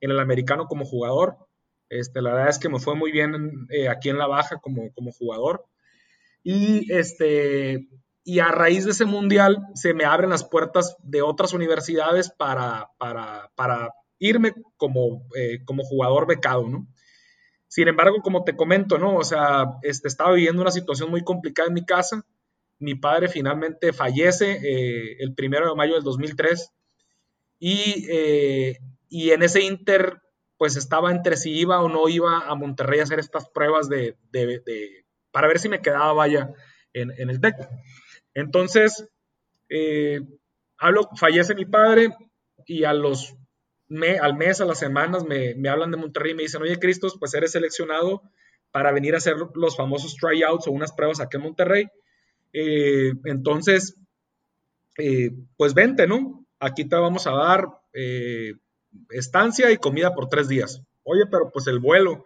en 0.00 0.10
el 0.10 0.18
americano 0.18 0.66
como 0.66 0.84
jugador. 0.84 1.36
Este, 1.88 2.20
la 2.20 2.32
verdad 2.32 2.48
es 2.48 2.58
que 2.58 2.68
me 2.68 2.80
fue 2.80 2.96
muy 2.96 3.12
bien 3.12 3.68
eh, 3.70 3.88
aquí 3.88 4.08
en 4.08 4.18
la 4.18 4.26
baja 4.26 4.58
como, 4.58 4.92
como 4.92 5.12
jugador. 5.12 5.64
Y 6.42 6.92
este, 6.92 7.88
y 8.24 8.38
a 8.38 8.48
raíz 8.48 8.84
de 8.84 8.92
ese 8.92 9.04
mundial 9.04 9.58
se 9.74 9.94
me 9.94 10.04
abren 10.04 10.30
las 10.30 10.44
puertas 10.44 10.96
de 11.02 11.22
otras 11.22 11.52
universidades 11.52 12.30
para, 12.30 12.88
para, 12.98 13.50
para 13.54 13.90
irme 14.18 14.54
como, 14.76 15.26
eh, 15.36 15.64
como 15.64 15.82
jugador 15.82 16.26
becado, 16.26 16.68
¿no? 16.68 16.86
Sin 17.68 17.88
embargo, 17.88 18.18
como 18.22 18.44
te 18.44 18.54
comento, 18.54 18.98
¿no? 18.98 19.16
O 19.16 19.24
sea, 19.24 19.64
este, 19.82 20.06
estaba 20.06 20.32
viviendo 20.34 20.60
una 20.60 20.70
situación 20.70 21.10
muy 21.10 21.24
complicada 21.24 21.68
en 21.68 21.74
mi 21.74 21.84
casa. 21.84 22.24
Mi 22.78 22.94
padre 22.94 23.28
finalmente 23.28 23.92
fallece 23.92 24.58
eh, 24.62 25.16
el 25.20 25.34
primero 25.34 25.68
de 25.68 25.74
mayo 25.74 25.94
del 25.94 26.02
2003 26.02 26.70
y, 27.58 28.06
eh, 28.10 28.78
y 29.08 29.30
en 29.30 29.42
ese 29.42 29.62
inter, 29.62 30.20
pues 30.58 30.76
estaba 30.76 31.12
entre 31.12 31.36
si 31.36 31.52
iba 31.52 31.80
o 31.80 31.88
no 31.88 32.08
iba 32.08 32.40
a 32.40 32.54
Monterrey 32.56 33.00
a 33.00 33.04
hacer 33.04 33.20
estas 33.20 33.48
pruebas 33.48 33.88
de, 33.88 34.16
de, 34.30 35.01
para 35.32 35.48
ver 35.48 35.58
si 35.58 35.68
me 35.68 35.80
quedaba, 35.80 36.12
vaya, 36.12 36.54
en, 36.92 37.10
el 37.18 37.40
TEC. 37.40 37.56
Entonces, 38.34 39.08
eh, 39.68 40.20
hablo, 40.78 41.08
fallece 41.16 41.54
mi 41.54 41.64
padre 41.64 42.10
y 42.66 42.84
a 42.84 42.92
los 42.92 43.34
al 44.22 44.34
mes, 44.34 44.60
a 44.62 44.64
las 44.64 44.78
semanas, 44.78 45.24
me, 45.24 45.68
hablan 45.68 45.90
de 45.90 45.98
Monterrey 45.98 46.32
y 46.32 46.34
me 46.34 46.42
dicen, 46.44 46.62
oye, 46.62 46.78
Cristos, 46.78 47.18
pues 47.18 47.34
eres 47.34 47.52
seleccionado 47.52 48.22
para 48.70 48.90
venir 48.90 49.12
a 49.12 49.18
hacer 49.18 49.36
los 49.54 49.76
famosos 49.76 50.16
tryouts 50.16 50.66
o 50.66 50.70
unas 50.70 50.92
pruebas 50.92 51.20
aquí 51.20 51.36
en 51.36 51.42
Monterrey. 51.42 51.88
Eh, 52.54 53.12
entonces, 53.24 53.98
eh, 54.96 55.32
pues 55.58 55.74
vente, 55.74 56.06
¿no? 56.06 56.46
Aquí 56.58 56.86
te 56.86 56.96
vamos 56.96 57.26
a 57.26 57.32
dar 57.32 57.66
estancia 59.10 59.70
y 59.70 59.76
comida 59.76 60.14
por 60.14 60.30
tres 60.30 60.48
días. 60.48 60.80
Oye, 61.02 61.26
pero 61.30 61.50
pues 61.50 61.66
el 61.66 61.78
vuelo. 61.78 62.24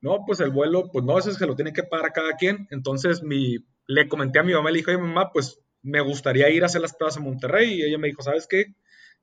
No, 0.00 0.24
pues 0.26 0.40
el 0.40 0.50
vuelo, 0.50 0.90
pues 0.92 1.04
no, 1.04 1.18
eso 1.18 1.30
es 1.30 1.38
que 1.38 1.46
lo 1.46 1.56
tiene 1.56 1.72
que 1.72 1.82
pagar 1.82 2.12
cada 2.12 2.34
quien. 2.34 2.68
Entonces, 2.70 3.22
mi, 3.22 3.58
le 3.86 4.08
comenté 4.08 4.38
a 4.38 4.44
mi 4.44 4.52
mamá, 4.52 4.70
le 4.70 4.78
dije, 4.78 4.92
oye 4.92 5.00
mamá, 5.00 5.32
pues 5.32 5.60
me 5.82 6.00
gustaría 6.00 6.50
ir 6.50 6.62
a 6.62 6.66
hacer 6.66 6.80
las 6.80 6.94
pruebas 6.94 7.16
a 7.16 7.20
Monterrey. 7.20 7.74
Y 7.74 7.82
ella 7.82 7.98
me 7.98 8.08
dijo, 8.08 8.22
¿sabes 8.22 8.46
qué? 8.46 8.74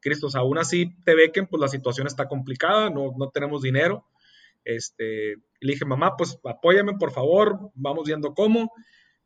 Cristos, 0.01 0.35
aún 0.35 0.57
así 0.57 0.95
te 1.03 1.15
bequen, 1.15 1.47
pues 1.47 1.61
la 1.61 1.67
situación 1.67 2.07
está 2.07 2.27
complicada, 2.27 2.89
no, 2.89 3.13
no 3.17 3.29
tenemos 3.29 3.61
dinero. 3.61 4.05
Este, 4.65 5.35
le 5.61 5.73
dije, 5.73 5.85
mamá, 5.85 6.15
pues 6.17 6.39
apóyame, 6.43 6.93
por 6.97 7.11
favor, 7.11 7.71
vamos 7.75 8.05
viendo 8.05 8.33
cómo. 8.33 8.71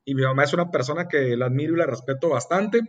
Y 0.06 0.16
mi 0.16 0.22
mamá 0.22 0.44
es 0.44 0.54
una 0.54 0.70
persona 0.70 1.08
que 1.08 1.36
la 1.36 1.48
admiro 1.48 1.74
y 1.74 1.78
la 1.78 1.86
respeto 1.86 2.30
bastante. 2.30 2.82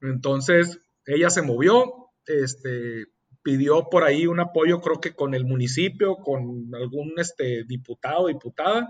Entonces, 0.00 0.80
ella 1.06 1.30
se 1.30 1.42
movió, 1.42 2.10
este, 2.26 3.06
pidió 3.46 3.88
por 3.88 4.02
ahí 4.02 4.26
un 4.26 4.40
apoyo, 4.40 4.80
creo 4.80 5.00
que 5.00 5.14
con 5.14 5.32
el 5.32 5.44
municipio, 5.44 6.16
con 6.16 6.74
algún 6.74 7.12
este, 7.16 7.62
diputado, 7.62 8.26
diputada, 8.26 8.88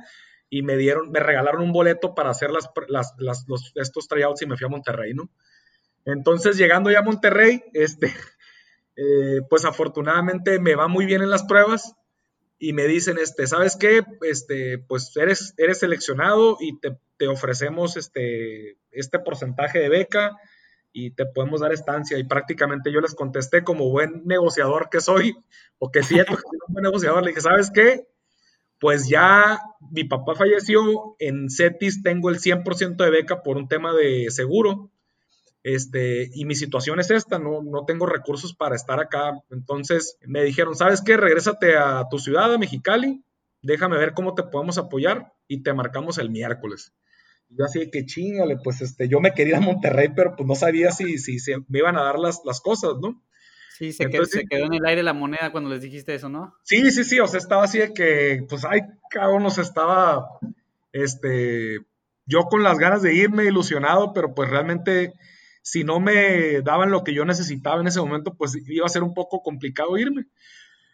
y 0.48 0.62
me 0.62 0.78
dieron, 0.78 1.10
me 1.10 1.20
regalaron 1.20 1.60
un 1.60 1.72
boleto 1.72 2.14
para 2.14 2.30
hacer 2.30 2.48
las, 2.50 2.70
los, 3.18 3.72
estos 3.74 4.08
tryouts 4.08 4.40
y 4.40 4.46
me 4.46 4.56
fui 4.56 4.64
a 4.64 4.70
Monterrey, 4.70 5.12
¿no? 5.12 5.28
Entonces, 6.06 6.56
llegando 6.56 6.90
ya 6.90 7.00
a 7.00 7.02
Monterrey, 7.02 7.64
este, 7.74 8.14
eh, 8.96 9.42
pues 9.50 9.66
afortunadamente 9.66 10.58
me 10.58 10.74
va 10.74 10.88
muy 10.88 11.04
bien 11.04 11.20
en 11.20 11.28
las 11.28 11.44
pruebas 11.44 11.94
y 12.58 12.72
me 12.72 12.84
dicen, 12.84 13.18
este, 13.18 13.46
¿sabes 13.46 13.76
qué? 13.76 14.04
Este, 14.22 14.78
pues 14.78 15.14
eres, 15.18 15.52
eres 15.58 15.80
seleccionado 15.80 16.56
y 16.60 16.80
te, 16.80 16.96
te 17.18 17.28
ofrecemos 17.28 17.98
este, 17.98 18.78
este 18.90 19.18
porcentaje 19.18 19.80
de 19.80 19.90
beca 19.90 20.32
y 20.96 21.10
te 21.10 21.26
podemos 21.26 21.60
dar 21.60 21.72
estancia. 21.72 22.16
Y 22.18 22.24
prácticamente 22.24 22.90
yo 22.90 23.02
les 23.02 23.14
contesté 23.14 23.62
como 23.62 23.90
buen 23.90 24.22
negociador 24.24 24.88
que 24.90 25.00
soy, 25.00 25.36
o 25.78 25.90
que 25.90 26.02
siento 26.02 26.36
que 26.36 26.42
soy 26.42 26.58
un 26.66 26.74
buen 26.74 26.84
negociador, 26.84 27.22
le 27.22 27.28
dije, 27.28 27.42
¿sabes 27.42 27.70
qué? 27.70 28.06
pues 28.78 29.08
ya 29.08 29.60
mi 29.90 30.04
papá 30.04 30.34
falleció, 30.34 31.16
en 31.18 31.48
CETIS 31.48 32.02
tengo 32.02 32.28
el 32.28 32.38
100% 32.38 32.96
de 32.96 33.10
beca 33.10 33.42
por 33.42 33.56
un 33.56 33.68
tema 33.68 33.94
de 33.94 34.26
seguro, 34.30 34.90
este, 35.62 36.30
y 36.32 36.44
mi 36.44 36.54
situación 36.54 37.00
es 37.00 37.10
esta, 37.10 37.38
no, 37.38 37.62
no 37.62 37.84
tengo 37.86 38.06
recursos 38.06 38.54
para 38.54 38.76
estar 38.76 39.00
acá. 39.00 39.32
Entonces 39.50 40.18
me 40.20 40.44
dijeron, 40.44 40.76
¿sabes 40.76 41.02
qué? 41.02 41.16
Regrésate 41.16 41.76
a 41.76 42.06
tu 42.08 42.18
ciudad, 42.18 42.52
a 42.52 42.58
Mexicali, 42.58 43.24
déjame 43.62 43.96
ver 43.96 44.14
cómo 44.14 44.34
te 44.34 44.44
podemos 44.44 44.78
apoyar 44.78 45.32
y 45.48 45.62
te 45.62 45.72
marcamos 45.72 46.18
el 46.18 46.30
miércoles. 46.30 46.92
Yo 47.48 47.64
así 47.64 47.90
que 47.90 48.04
chingale, 48.04 48.56
pues 48.62 48.80
este, 48.82 49.08
yo 49.08 49.20
me 49.20 49.32
quería 49.32 49.56
ir 49.56 49.62
a 49.62 49.66
Monterrey, 49.66 50.08
pero 50.14 50.34
pues 50.36 50.46
no 50.46 50.54
sabía 50.54 50.90
si, 50.90 51.18
si, 51.18 51.38
me 51.68 51.78
iban 51.78 51.96
a 51.96 52.02
dar 52.02 52.18
las, 52.18 52.42
las 52.44 52.60
cosas, 52.60 52.94
¿no? 53.00 53.22
Sí, 53.76 53.92
se, 53.92 54.08
quedó, 54.08 54.24
en 54.50 54.72
el 54.72 54.86
aire 54.86 55.02
la 55.02 55.12
moneda 55.12 55.52
cuando 55.52 55.68
les 55.68 55.82
dijiste 55.82 56.14
eso, 56.14 56.30
¿no? 56.30 56.54
Sí, 56.62 56.90
sí, 56.90 57.04
sí, 57.04 57.20
o 57.20 57.26
sea, 57.26 57.38
estaba 57.38 57.64
así 57.64 57.78
de 57.78 57.92
que, 57.92 58.44
pues, 58.48 58.64
ay, 58.64 58.80
cabrón, 59.10 59.42
nos 59.42 59.58
estaba, 59.58 60.28
este, 60.92 61.80
yo 62.24 62.44
con 62.44 62.62
las 62.62 62.78
ganas 62.78 63.02
de 63.02 63.14
irme, 63.14 63.44
ilusionado, 63.44 64.14
pero 64.14 64.34
pues 64.34 64.48
realmente, 64.48 65.12
si 65.62 65.84
no 65.84 66.00
me 66.00 66.62
daban 66.62 66.90
lo 66.90 67.04
que 67.04 67.12
yo 67.12 67.26
necesitaba 67.26 67.80
en 67.80 67.86
ese 67.86 68.00
momento, 68.00 68.34
pues 68.34 68.56
iba 68.66 68.86
a 68.86 68.90
ser 68.90 69.02
un 69.02 69.12
poco 69.12 69.42
complicado 69.42 69.98
irme. 69.98 70.24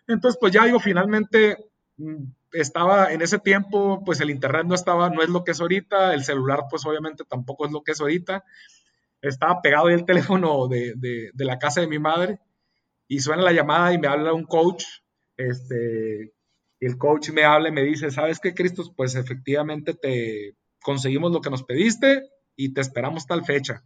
Entonces, 0.09 0.39
pues 0.41 0.53
ya 0.53 0.65
digo, 0.65 0.81
finalmente 0.81 1.57
mm, 1.97 2.25
estaba 2.53 3.13
en 3.13 3.23
ese 3.23 3.39
tiempo, 3.39 4.03
pues 4.05 4.21
el 4.21 4.31
internet 4.31 4.67
no 4.67 4.75
estaba, 4.75 5.11
no 5.11 5.23
es 5.23 5.29
lo 5.29 5.45
que 5.45 5.53
es 5.53 5.61
ahorita, 5.61 6.15
el 6.15 6.25
celular, 6.25 6.65
pues 6.71 6.85
obviamente 6.87 7.25
tampoco 7.29 7.67
es 7.67 7.73
lo 7.73 7.83
que 7.83 7.93
es 7.93 8.01
ahorita. 8.01 8.45
Estaba 9.21 9.63
pegado 9.63 9.87
ahí 9.87 9.95
el 9.95 10.05
teléfono 10.05 10.69
de, 10.69 10.95
de 10.97 11.45
la 11.45 11.59
casa 11.59 11.81
de 11.81 11.87
mi 11.87 11.99
madre 11.99 12.41
y 13.09 13.21
suena 13.21 13.43
la 13.43 13.53
llamada 13.53 13.93
y 13.93 13.99
me 13.99 14.09
habla 14.09 14.33
un 14.33 14.45
coach, 14.45 14.85
este, 15.37 16.33
el 16.81 16.99
coach 16.99 17.31
me 17.31 17.45
habla 17.45 17.69
y 17.69 17.73
me 17.73 17.83
dice, 17.83 18.11
¿sabes 18.11 18.41
qué, 18.41 18.55
Cristos? 18.55 18.93
Pues 18.97 19.15
efectivamente 19.15 19.95
te 19.95 20.57
conseguimos 20.83 21.31
lo 21.31 21.41
que 21.41 21.51
nos 21.51 21.63
pediste 21.63 22.29
y 22.57 22.73
te 22.73 22.81
esperamos 22.81 23.27
tal 23.27 23.45
fecha. 23.45 23.85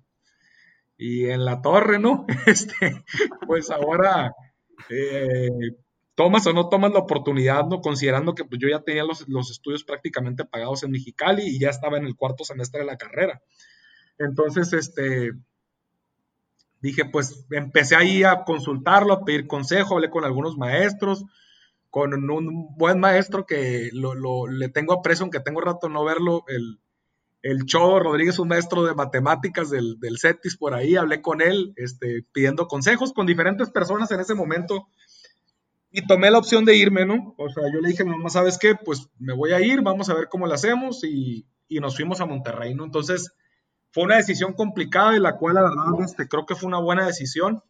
Y 0.97 1.27
en 1.27 1.45
la 1.45 1.61
torre, 1.61 1.99
¿no? 1.99 2.25
Este, 2.47 3.05
pues 3.47 3.71
ahora, 3.71 4.33
eh, 4.89 5.51
tomas 6.17 6.47
o 6.47 6.53
no 6.53 6.69
tomas 6.69 6.93
la 6.93 7.01
oportunidad, 7.01 7.67
¿no? 7.67 7.81
Considerando 7.81 8.35
que 8.35 8.45
pues, 8.45 8.61
yo 8.61 8.69
ya 8.69 8.81
tenía 8.81 9.05
los, 9.05 9.29
los, 9.29 9.51
estudios 9.51 9.85
prácticamente 9.85 10.45
pagados 10.45 10.83
en 10.83 10.91
Mexicali 10.91 11.43
y 11.45 11.61
ya 11.61 11.69
estaba 11.69 11.99
en 11.99 12.07
el 12.07 12.17
cuarto 12.17 12.43
semestre 12.43 12.81
de 12.81 12.87
la 12.87 12.97
carrera. 12.97 13.43
Entonces, 14.19 14.73
este, 14.73 15.33
dije, 16.81 17.05
pues 17.05 17.47
empecé 17.51 17.97
ahí 17.97 18.25
a 18.25 18.45
consultarlo, 18.45 19.13
a 19.13 19.25
pedir 19.25 19.47
consejo, 19.47 19.95
hablé 19.95 20.09
con 20.09 20.25
algunos 20.25 20.57
maestros, 20.57 21.27
con 21.91 22.15
un 22.15 22.75
buen 22.77 22.99
maestro 22.99 23.45
que 23.45 23.91
lo, 23.93 24.47
le 24.47 24.69
tengo 24.71 24.95
aprecio, 24.95 25.25
aunque 25.25 25.41
tengo 25.41 25.61
rato 25.61 25.91
no 25.91 26.03
verlo, 26.03 26.45
el, 26.49 26.81
el 27.43 27.61
Rodríguez, 27.71 28.39
un 28.39 28.49
maestro 28.49 28.85
de 28.85 28.95
matemáticas 28.95 29.69
del, 29.69 30.01
del, 30.01 30.19
CETIS 30.19 30.57
por 30.57 30.73
ahí, 30.73 30.97
hablé 30.97 31.21
con 31.21 31.43
él, 31.43 31.75
este, 31.77 32.25
pidiendo 32.33 32.69
consejos 32.69 33.13
con 33.13 33.27
diferentes 33.27 33.71
personas 33.71 34.11
en 34.11 34.21
ese 34.21 34.35
momento 34.35 34.89
y 35.97 36.07
tomé 36.07 36.31
la 36.31 36.39
opción 36.39 36.67
de 36.67 36.77
irme, 36.77 37.07
¿no? 37.07 37.35
O 37.39 37.49
sea, 37.49 37.65
yo 37.73 37.81
le 37.81 37.89
dije 37.89 38.03
a 38.03 38.05
mi 38.05 38.11
mamá, 38.11 38.29
¿sabes 38.29 38.59
qué? 38.59 38.75
Pues 38.75 39.09
me 39.19 39.33
voy 39.33 39.53
a 39.53 39.63
ir, 39.63 39.81
vamos 39.81 40.11
a 40.11 40.15
ver 40.15 40.29
cómo 40.29 40.47
lo 40.47 40.53
hacemos 40.53 41.03
y, 41.05 41.47
y 41.69 41.81
nos 41.81 41.97
fuimos 41.97 42.21
a 42.21 42.27
Monterrey, 42.27 42.75
¿no? 42.75 42.85
Entonces, 42.85 43.33
fue 43.93 44.05
una 44.05 44.17
decisión 44.17 44.53
complicada 44.53 45.17
y 45.17 45.21
la 45.21 45.39
cual 45.39 45.55
la 45.55 45.63
verdad 45.63 46.05
este, 46.05 46.29
creo 46.29 46.45
que 46.45 46.55
fue 46.55 46.69
una 46.69 46.81
buena 46.81 47.07
decisión. 47.07 47.63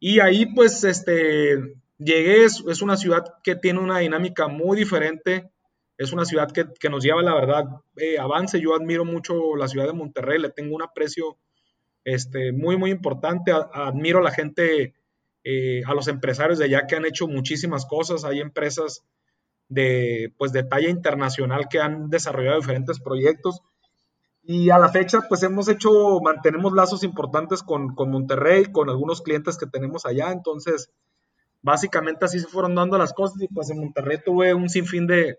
Y 0.00 0.20
ahí 0.20 0.46
pues 0.46 0.84
este, 0.84 1.74
llegué, 1.98 2.46
es, 2.46 2.80
una 2.80 2.96
ciudad 2.96 3.24
que 3.44 3.56
tiene 3.56 3.80
una 3.80 3.98
dinámica 3.98 4.48
muy 4.48 4.78
diferente, 4.78 5.50
es 5.98 6.14
una 6.14 6.24
ciudad 6.24 6.50
que, 6.50 6.88
nos 6.88 7.04
lleva 7.04 7.20
la 7.20 7.34
verdad 7.34 7.64
eh, 7.98 8.18
avance, 8.18 8.58
yo 8.58 8.74
admiro 8.74 9.04
mucho 9.04 9.54
la 9.54 9.68
ciudad 9.68 9.86
de 9.86 9.92
Monterrey, 9.92 10.40
le 10.40 10.48
tengo 10.48 10.74
un 10.74 10.82
aprecio 10.82 11.36
este, 12.04 12.52
muy 12.52 12.78
muy 12.78 12.90
importante, 12.90 13.52
admiro 13.52 14.20
a 14.20 14.22
la 14.22 14.30
gente, 14.30 14.94
eh, 15.50 15.82
a 15.86 15.94
los 15.94 16.08
empresarios 16.08 16.58
de 16.58 16.66
allá 16.66 16.86
que 16.86 16.96
han 16.96 17.06
hecho 17.06 17.26
muchísimas 17.26 17.86
cosas, 17.86 18.24
hay 18.24 18.40
empresas 18.40 19.04
de, 19.68 20.34
pues, 20.36 20.52
de 20.52 20.64
talla 20.64 20.90
internacional 20.90 21.68
que 21.70 21.80
han 21.80 22.10
desarrollado 22.10 22.60
diferentes 22.60 23.00
proyectos 23.00 23.62
y 24.50 24.70
a 24.70 24.78
la 24.78 24.88
fecha, 24.88 25.20
pues 25.28 25.42
hemos 25.42 25.68
hecho, 25.68 26.20
mantenemos 26.22 26.72
lazos 26.72 27.02
importantes 27.02 27.62
con, 27.62 27.94
con, 27.94 28.10
Monterrey, 28.10 28.72
con 28.72 28.88
algunos 28.88 29.20
clientes 29.20 29.58
que 29.58 29.66
tenemos 29.66 30.06
allá. 30.06 30.32
Entonces, 30.32 30.90
básicamente 31.60 32.24
así 32.24 32.40
se 32.40 32.46
fueron 32.46 32.74
dando 32.74 32.96
las 32.96 33.12
cosas. 33.12 33.42
Y 33.42 33.48
pues 33.48 33.68
en 33.68 33.80
Monterrey 33.80 34.16
tuve 34.24 34.54
un 34.54 34.70
sinfín 34.70 35.06
de, 35.06 35.38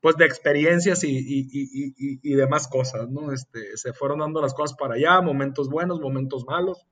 pues, 0.00 0.16
de 0.16 0.26
experiencias 0.26 1.02
y, 1.02 1.10
y, 1.10 1.40
y, 1.50 2.20
y, 2.22 2.34
demás 2.36 2.68
cosas, 2.68 3.08
¿no? 3.08 3.32
Este, 3.32 3.76
se 3.76 3.92
fueron 3.92 4.20
dando 4.20 4.40
las 4.40 4.54
cosas 4.54 4.76
para 4.76 4.94
allá, 4.94 5.20
momentos 5.20 5.68
buenos, 5.68 6.00
momentos 6.00 6.44
malos. 6.46 6.86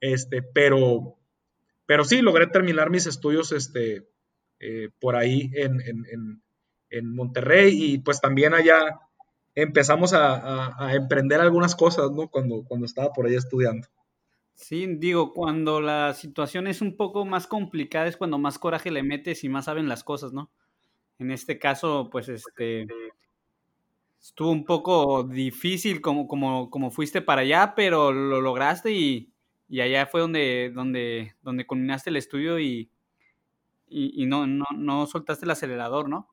Este, 0.00 0.42
pero, 0.42 1.16
pero 1.86 2.04
sí, 2.04 2.20
logré 2.20 2.48
terminar 2.48 2.90
mis 2.90 3.06
estudios 3.06 3.52
este, 3.52 4.06
eh, 4.60 4.90
por 5.00 5.16
ahí 5.16 5.50
en, 5.54 5.80
en, 5.80 6.42
en, 6.90 7.14
Monterrey 7.14 7.72
y 7.74 7.98
pues 7.98 8.20
también 8.20 8.54
allá 8.54 9.00
empezamos 9.54 10.12
a, 10.12 10.94
emprender 10.94 11.40
algunas 11.40 11.74
cosas, 11.76 12.10
¿no? 12.10 12.28
Cuando, 12.28 12.64
cuando 12.64 12.86
estaba 12.86 13.12
por 13.12 13.26
ahí 13.26 13.34
estudiando. 13.34 13.86
Sí, 14.54 14.86
digo, 14.86 15.32
cuando 15.34 15.80
la 15.80 16.14
situación 16.14 16.66
es 16.66 16.80
un 16.80 16.96
poco 16.96 17.24
más 17.24 17.46
complicada 17.46 18.06
es 18.06 18.16
cuando 18.16 18.38
más 18.38 18.58
coraje 18.58 18.90
le 18.90 19.02
metes 19.02 19.44
y 19.44 19.48
más 19.48 19.66
saben 19.66 19.88
las 19.88 20.02
cosas, 20.02 20.32
¿no? 20.32 20.50
En 21.18 21.30
este 21.30 21.58
caso, 21.58 22.08
pues 22.10 22.28
este, 22.28 22.86
estuvo 24.20 24.50
un 24.50 24.64
poco 24.64 25.24
difícil 25.24 26.00
como, 26.00 26.26
como, 26.26 26.70
como 26.70 26.90
fuiste 26.90 27.20
para 27.20 27.42
allá, 27.42 27.74
pero 27.76 28.12
lo 28.12 28.40
lograste 28.40 28.92
y, 28.92 29.32
y 29.68 29.80
allá 29.80 30.06
fue 30.06 30.20
donde, 30.20 30.70
donde, 30.74 31.34
donde 31.42 31.66
culminaste 31.66 32.10
el 32.10 32.16
estudio 32.16 32.58
y, 32.58 32.90
y, 33.88 34.26
no, 34.26 34.46
no, 34.46 34.64
no, 34.76 35.06
soltaste 35.06 35.44
el 35.44 35.50
acelerador, 35.50 36.08
¿no? 36.08 36.28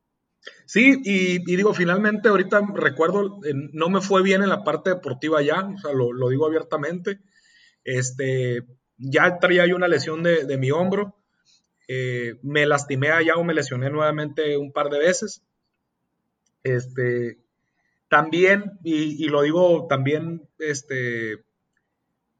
Sí, 0.65 1.00
y, 1.04 1.43
digo, 1.43 1.74
finalmente 1.74 2.30
ahorita 2.30 2.62
recuerdo, 2.74 3.39
no 3.72 3.89
me 3.89 4.02
fue 4.02 4.24
bien 4.24 4.41
en 4.43 4.50
la 4.50 4.63
parte 4.63 4.89
deportiva 4.89 5.41
ya, 5.41 5.65
o 5.65 5.78
sea, 5.78 5.93
lo, 5.93 6.12
lo 6.12 6.30
digo 6.30 6.46
abiertamente. 6.46 7.22
Este, 7.84 8.63
ya 8.98 9.39
traía 9.39 9.65
yo 9.65 9.76
una 9.76 9.88
lesión 9.88 10.24
de, 10.24 10.46
de 10.46 10.58
mi 10.58 10.72
hombro, 10.72 11.15
eh, 11.88 12.36
me 12.41 12.65
lastimé 12.65 13.12
allá 13.12 13.36
o 13.36 13.43
me 13.43 13.54
lesioné 13.54 13.89
nuevamente 13.89 14.58
un 14.58 14.72
par 14.72 14.89
de 14.89 15.00
veces. 15.00 15.43
Este, 16.63 17.39
también, 18.10 18.80
y, 18.84 19.24
y 19.24 19.28
lo 19.30 19.41
digo 19.41 19.88
también, 19.88 20.48
este, 20.60 21.43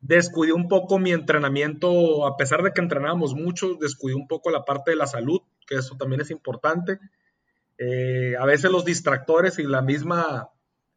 descuidé 0.04 0.52
un 0.52 0.68
poco 0.68 1.00
mi 1.00 1.14
entrenamiento, 1.14 2.28
a 2.28 2.36
pesar 2.36 2.62
de 2.62 2.74
que 2.74 2.82
entrenábamos 2.82 3.34
mucho, 3.34 3.76
descuidé 3.76 4.16
un 4.16 4.28
poco 4.28 4.52
la 4.52 4.66
parte 4.66 4.92
de 4.92 4.98
la 4.98 5.08
salud, 5.08 5.42
que 5.66 5.76
eso 5.76 5.96
también 5.96 6.22
es 6.22 6.30
importante. 6.30 7.00
Eh, 7.78 8.36
a 8.38 8.46
veces 8.46 8.70
los 8.70 8.84
distractores 8.84 9.60
y 9.60 9.64
la 9.64 9.82
misma 9.82 10.50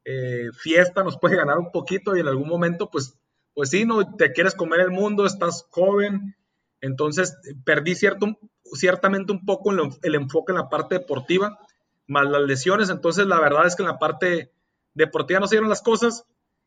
eh, 0.05 0.51
fiesta 0.53 1.05
nos 1.05 1.19
puede 1.19 1.37
ganar 1.37 1.59
un 1.59 1.71
poquito 1.71 2.17
y 2.17 2.21
en 2.21 2.27
algún 2.27 2.49
momento, 2.49 2.91
pues, 2.91 3.17
pues 3.55 3.71
sí, 3.71 3.85
no 3.85 4.17
te 4.17 4.33
quieres 4.33 4.57
comer 4.57 4.81
el 4.81 4.91
mundo, 4.91 5.25
estás 5.25 5.67
joven, 5.71 6.35
entonces 6.81 7.39
perdí 7.65 7.95
cierto, 7.95 8.37
ciertamente 8.73 9.33
un 9.33 9.47
poco 9.47 9.71
el, 9.71 9.89
el 10.03 10.15
enfoque 10.17 10.51
en 10.51 10.59
la 10.59 10.69
parte 10.69 10.97
deportiva, 10.97 11.61
más 12.09 12.29
las 12.29 12.43
lesiones, 12.43 12.91
entonces 12.91 13.27
la 13.27 13.39
verdad 13.39 13.67
es 13.67 13.77
que 13.77 13.83
en 13.83 13.89
la 13.89 14.01
parte 14.01 14.51
deportiva 14.95 15.39
no 15.39 15.47
se 15.47 15.55
dieron 15.55 15.71
las 15.71 15.83
cosas, 15.83 16.27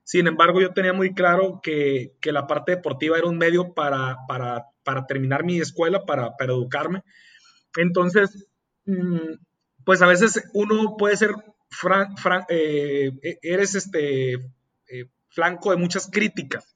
sin 0.09 0.25
embargo, 0.25 0.59
yo 0.59 0.73
tenía 0.73 0.91
muy 0.91 1.13
claro 1.13 1.59
que, 1.61 2.15
la 2.23 2.47
parte 2.47 2.71
deportiva 2.71 3.19
era 3.19 3.27
un 3.27 3.37
medio 3.37 3.75
para, 3.75 4.17
para, 4.27 5.05
terminar 5.07 5.43
mi 5.43 5.59
escuela, 5.59 6.03
para, 6.03 6.33
educarme. 6.39 7.03
Entonces, 7.77 8.47
mm, 8.85 9.35
pues 9.85 10.01
a 10.01 10.07
veces 10.07 10.49
uno 10.55 10.97
puede 10.97 11.15
ser, 11.15 11.35
eh, 12.49 13.11
e-, 13.21 13.37
eres 13.43 13.75
este, 13.75 14.33
eh, 14.33 15.05
flanco 15.27 15.69
de 15.69 15.77
muchas 15.77 16.09
críticas. 16.11 16.75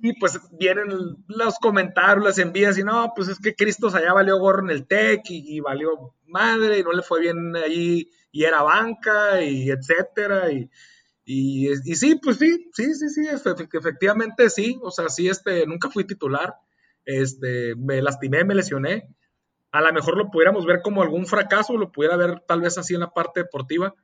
Y 0.00 0.16
pues 0.20 0.38
vienen 0.52 0.90
los 1.26 1.58
comentarios, 1.58 2.24
las 2.24 2.38
envías 2.38 2.78
y 2.78 2.84
no, 2.84 3.14
pues 3.16 3.26
es 3.26 3.40
que 3.40 3.56
Cristo 3.56 3.88
allá 3.88 4.12
valió 4.12 4.38
gorro 4.38 4.62
en 4.62 4.70
el 4.70 4.86
TEC 4.86 5.22
y, 5.28 5.56
y, 5.56 5.58
valió 5.58 6.14
madre 6.28 6.78
y 6.78 6.84
no 6.84 6.92
le 6.92 7.02
fue 7.02 7.20
bien 7.20 7.56
ahí 7.56 8.08
y 8.30 8.44
era 8.44 8.62
banca 8.62 9.42
y 9.42 9.70
etcétera. 9.70 10.52
Y, 10.52 10.70
y, 11.24 11.74
sí, 11.76 12.16
pues 12.22 12.38
sí, 12.38 12.70
sí, 12.74 12.94
sí, 12.94 13.08
sí, 13.08 13.26
efectivamente 13.72 14.50
sí, 14.50 14.78
o 14.82 14.90
sea, 14.90 15.08
sí, 15.08 15.28
este, 15.28 15.66
nunca 15.66 15.90
fui 15.90 16.04
titular, 16.04 16.54
este, 17.04 17.74
me 17.76 18.02
lastimé, 18.02 18.44
me 18.44 18.54
lesioné, 18.54 19.08
a 19.72 19.80
lo 19.80 19.92
mejor 19.92 20.16
lo 20.16 20.30
pudiéramos 20.30 20.66
ver 20.66 20.82
como 20.82 21.02
algún 21.02 21.26
fracaso, 21.26 21.76
lo 21.76 21.92
pudiera 21.92 22.16
ver 22.16 22.40
tal 22.40 22.60
vez 22.60 22.76
así 22.78 22.94
en 22.94 23.00
la 23.00 23.10
parte 23.10 23.40
deportiva, 23.40 23.94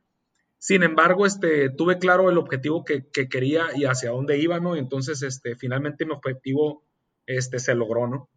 sin 0.58 0.82
embargo, 0.82 1.24
este, 1.24 1.70
tuve 1.70 1.98
claro 1.98 2.28
el 2.28 2.36
objetivo 2.36 2.84
que, 2.84 3.08
que 3.10 3.30
quería 3.30 3.68
y 3.74 3.86
hacia 3.86 4.10
dónde 4.10 4.36
iba, 4.36 4.60
¿no? 4.60 4.76
Entonces, 4.76 5.22
este, 5.22 5.56
finalmente 5.56 6.04
mi 6.04 6.12
objetivo, 6.12 6.84
este, 7.26 7.58
se 7.58 7.74
logró, 7.74 8.06
¿no? 8.06 8.28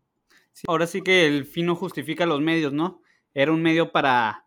ahora 0.67 0.85
sí 0.85 1.01
que 1.01 1.25
el 1.25 1.45
fin 1.45 1.65
no 1.65 1.75
justifica 1.75 2.25
los 2.25 2.39
medios, 2.39 2.73
¿no? 2.73 3.01
Era 3.33 3.51
un 3.51 3.61
medio 3.61 3.91
para, 3.91 4.42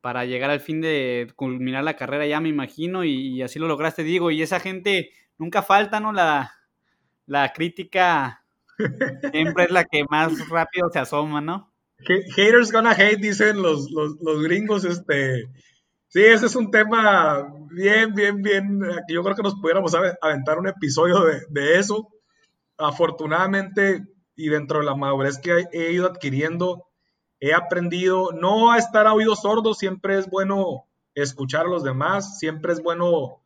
para 0.00 0.24
llegar 0.24 0.50
al 0.50 0.60
fin 0.60 0.80
de 0.80 1.30
culminar 1.36 1.84
la 1.84 1.96
carrera 1.96 2.26
ya 2.26 2.40
me 2.40 2.48
imagino 2.48 3.04
y, 3.04 3.42
así 3.42 3.58
lo 3.58 3.68
lograste, 3.68 4.02
digo, 4.02 4.30
y 4.30 4.42
esa 4.42 4.60
gente 4.60 5.10
nunca 5.38 5.62
falta, 5.62 6.00
¿no? 6.00 6.12
La, 6.12 6.54
la 7.26 7.52
crítica 7.52 8.44
siempre 9.32 9.64
es 9.64 9.70
la 9.70 9.84
que 9.84 10.04
más 10.08 10.48
rápido 10.48 10.88
se 10.90 10.98
asoma, 10.98 11.40
¿no? 11.40 11.72
Haters 12.34 12.72
gonna 12.72 12.92
hate, 12.92 13.20
dicen 13.20 13.60
los, 13.60 13.90
los, 13.90 14.42
gringos, 14.42 14.84
este... 14.84 15.50
Sí, 16.08 16.24
ese 16.24 16.46
es 16.46 16.56
un 16.56 16.72
tema 16.72 17.46
bien, 17.70 18.14
bien, 18.14 18.42
bien, 18.42 18.80
yo 19.08 19.22
creo 19.22 19.36
que 19.36 19.44
nos 19.44 19.54
pudiéramos 19.60 19.94
aventar 20.20 20.58
un 20.58 20.66
episodio 20.66 21.20
de 21.50 21.78
eso. 21.78 22.08
Afortunadamente, 22.76 24.02
y 24.34 24.48
dentro 24.48 24.80
de 24.80 24.86
la 24.86 24.96
madurez 24.96 25.38
que 25.38 25.66
he 25.72 25.92
ido 25.92 26.06
adquiriendo, 26.06 26.89
he 27.40 27.54
aprendido 27.54 28.32
no 28.32 28.70
a 28.70 28.78
estar 28.78 29.06
a 29.06 29.14
oídos 29.14 29.42
sordos, 29.42 29.78
siempre 29.78 30.18
es 30.18 30.28
bueno 30.28 30.86
escuchar 31.14 31.66
a 31.66 31.70
los 31.70 31.82
demás, 31.82 32.38
siempre 32.38 32.72
es 32.72 32.82
bueno 32.82 33.42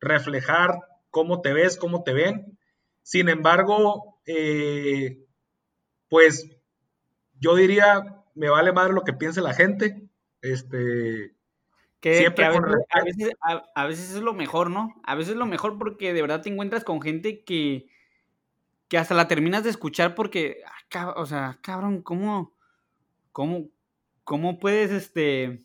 reflejar 0.00 0.80
cómo 1.10 1.40
te 1.42 1.52
ves, 1.52 1.76
cómo 1.76 2.02
te 2.02 2.12
ven. 2.12 2.58
Sin 3.02 3.28
embargo, 3.28 4.18
eh, 4.26 5.24
pues 6.08 6.50
yo 7.38 7.54
diría, 7.54 8.24
me 8.34 8.48
vale 8.48 8.72
más 8.72 8.90
lo 8.90 9.02
que 9.02 9.12
piense 9.12 9.42
la 9.42 9.54
gente. 9.54 10.08
Este, 10.40 11.34
que, 12.00 12.26
a, 13.74 13.84
veces, 13.84 14.10
es 14.10 14.20
lo 14.20 14.34
mejor, 14.34 14.70
¿no? 14.70 14.94
A 15.04 15.14
veces 15.14 15.32
es 15.32 15.38
lo 15.38 15.46
mejor 15.46 15.78
porque 15.78 16.12
de 16.12 16.20
verdad 16.20 16.42
te 16.42 16.50
encuentras 16.50 16.84
con 16.84 17.00
gente 17.00 17.44
que, 17.44 17.86
que 18.88 18.98
hasta 18.98 19.14
la 19.14 19.28
terminas 19.28 19.64
de 19.64 19.70
escuchar 19.70 20.14
porque, 20.14 20.62
ah, 20.94 21.14
o 21.16 21.24
sea, 21.24 21.58
cabrón, 21.62 22.02
¿cómo, 22.02 22.53
¿Cómo, 23.34 23.68
cómo 24.22 24.60
puedes 24.60 24.92
este, 24.92 25.64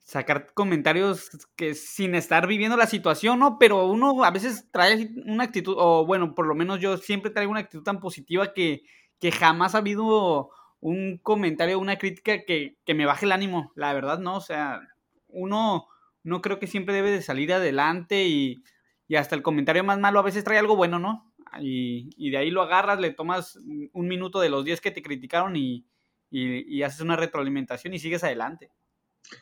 sacar 0.00 0.52
comentarios 0.52 1.30
que 1.56 1.74
sin 1.74 2.14
estar 2.14 2.46
viviendo 2.46 2.76
la 2.76 2.86
situación, 2.86 3.38
¿no? 3.38 3.58
Pero 3.58 3.86
uno 3.86 4.22
a 4.22 4.30
veces 4.30 4.68
trae 4.70 5.08
una 5.24 5.44
actitud, 5.44 5.74
o 5.78 6.04
bueno, 6.04 6.34
por 6.34 6.46
lo 6.46 6.54
menos 6.54 6.78
yo 6.78 6.98
siempre 6.98 7.30
traigo 7.30 7.52
una 7.52 7.60
actitud 7.60 7.82
tan 7.82 8.00
positiva 8.00 8.52
que, 8.52 8.82
que 9.18 9.32
jamás 9.32 9.74
ha 9.74 9.78
habido 9.78 10.50
un 10.80 11.16
comentario, 11.22 11.78
una 11.78 11.96
crítica 11.96 12.44
que, 12.44 12.76
que, 12.84 12.94
me 12.94 13.06
baje 13.06 13.24
el 13.24 13.32
ánimo, 13.32 13.72
la 13.74 13.94
verdad, 13.94 14.18
¿no? 14.18 14.36
O 14.36 14.42
sea, 14.42 14.82
uno 15.28 15.86
no 16.22 16.42
creo 16.42 16.58
que 16.58 16.66
siempre 16.66 16.94
debe 16.94 17.10
de 17.12 17.22
salir 17.22 17.50
adelante 17.54 18.24
y, 18.26 18.62
y 19.08 19.16
hasta 19.16 19.36
el 19.36 19.42
comentario 19.42 19.84
más 19.84 19.98
malo 19.98 20.18
a 20.18 20.22
veces 20.22 20.44
trae 20.44 20.58
algo 20.58 20.76
bueno, 20.76 20.98
¿no? 20.98 21.32
Y, 21.62 22.10
y 22.18 22.28
de 22.30 22.36
ahí 22.36 22.50
lo 22.50 22.60
agarras, 22.60 23.00
le 23.00 23.10
tomas 23.10 23.56
un 23.56 24.06
minuto 24.06 24.38
de 24.38 24.50
los 24.50 24.66
10 24.66 24.82
que 24.82 24.90
te 24.90 25.02
criticaron 25.02 25.56
y, 25.56 25.86
y, 26.32 26.82
haces 26.82 27.00
una 27.00 27.16
retroalimentación 27.16 27.92
y 27.94 27.98
sigues 27.98 28.24
adelante. 28.24 28.70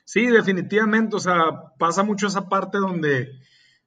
Sí, 0.04 0.26
definitivamente, 0.26 1.16
o 1.16 1.20
sea, 1.20 1.74
pasa 1.78 2.02
mucho 2.02 2.26
esa 2.26 2.48
parte 2.48 2.78
donde, 2.78 3.30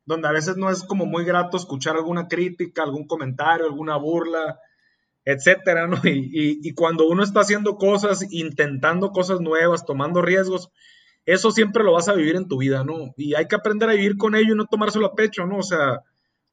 donde 0.06 0.28
a 0.28 0.32
veces 0.32 0.58
no 0.58 0.70
es 0.70 0.84
como 0.84 1.06
muy 1.06 1.26
grato 1.26 1.58
escuchar 1.58 1.96
alguna 1.96 2.28
crítica, 2.28 2.84
algún 2.84 3.06
comentario, 3.06 3.66
alguna 3.66 3.98
burla, 3.98 4.60
etcétera, 5.26 5.88
¿no? 5.88 5.98
Y, 6.04 6.60
y, 6.63 6.74
cuando 6.74 7.08
uno 7.08 7.24
está 7.24 7.42
haciendo 7.42 7.76
cosas, 7.76 8.26
intentando 8.32 9.12
cosas 9.12 9.42
nuevas, 9.42 9.86
tomando 9.86 10.22
riesgos, 10.22 10.72
eso 11.26 11.52
siempre 11.52 11.84
lo 11.84 11.94
vas 11.94 12.08
a 12.08 12.13
vivir 12.13 12.36
en 12.36 12.48
tu 12.48 12.58
vida, 12.58 12.84
¿no? 12.84 13.13
Y 13.18 13.36
hay 13.36 13.48
que 13.48 13.56
aprender 13.56 13.89
a 13.89 13.94
vivir 13.94 14.18
con 14.18 14.36
ello 14.36 14.54
y 14.54 14.58
no 14.58 14.66
tomárselo 14.66 15.08
a 15.08 15.16
pecho, 15.16 15.46
¿no? 15.46 15.58
O 15.58 15.63
sea, 15.63 16.02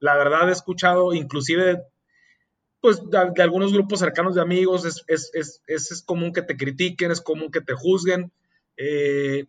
la 0.01 0.17
verdad 0.17 0.49
he 0.49 0.53
escuchado 0.53 1.13
inclusive 1.13 1.83
pues 2.81 3.01
de, 3.11 3.43
algunos 3.43 3.73
grupos 3.73 4.01
cercanos 4.01 4.35
de 4.35 4.41
amigos 4.41 4.85
es, 4.85 5.05
es, 5.07 5.63
es, 5.67 6.03
común 6.03 6.33
que 6.33 6.43
te 6.43 6.57
critiquen, 6.57 7.11
es 7.11 7.21
común 7.21 7.51
que 7.51 7.61
te 7.61 7.75
juzguen. 7.75 8.33
Eh, 8.77 9.47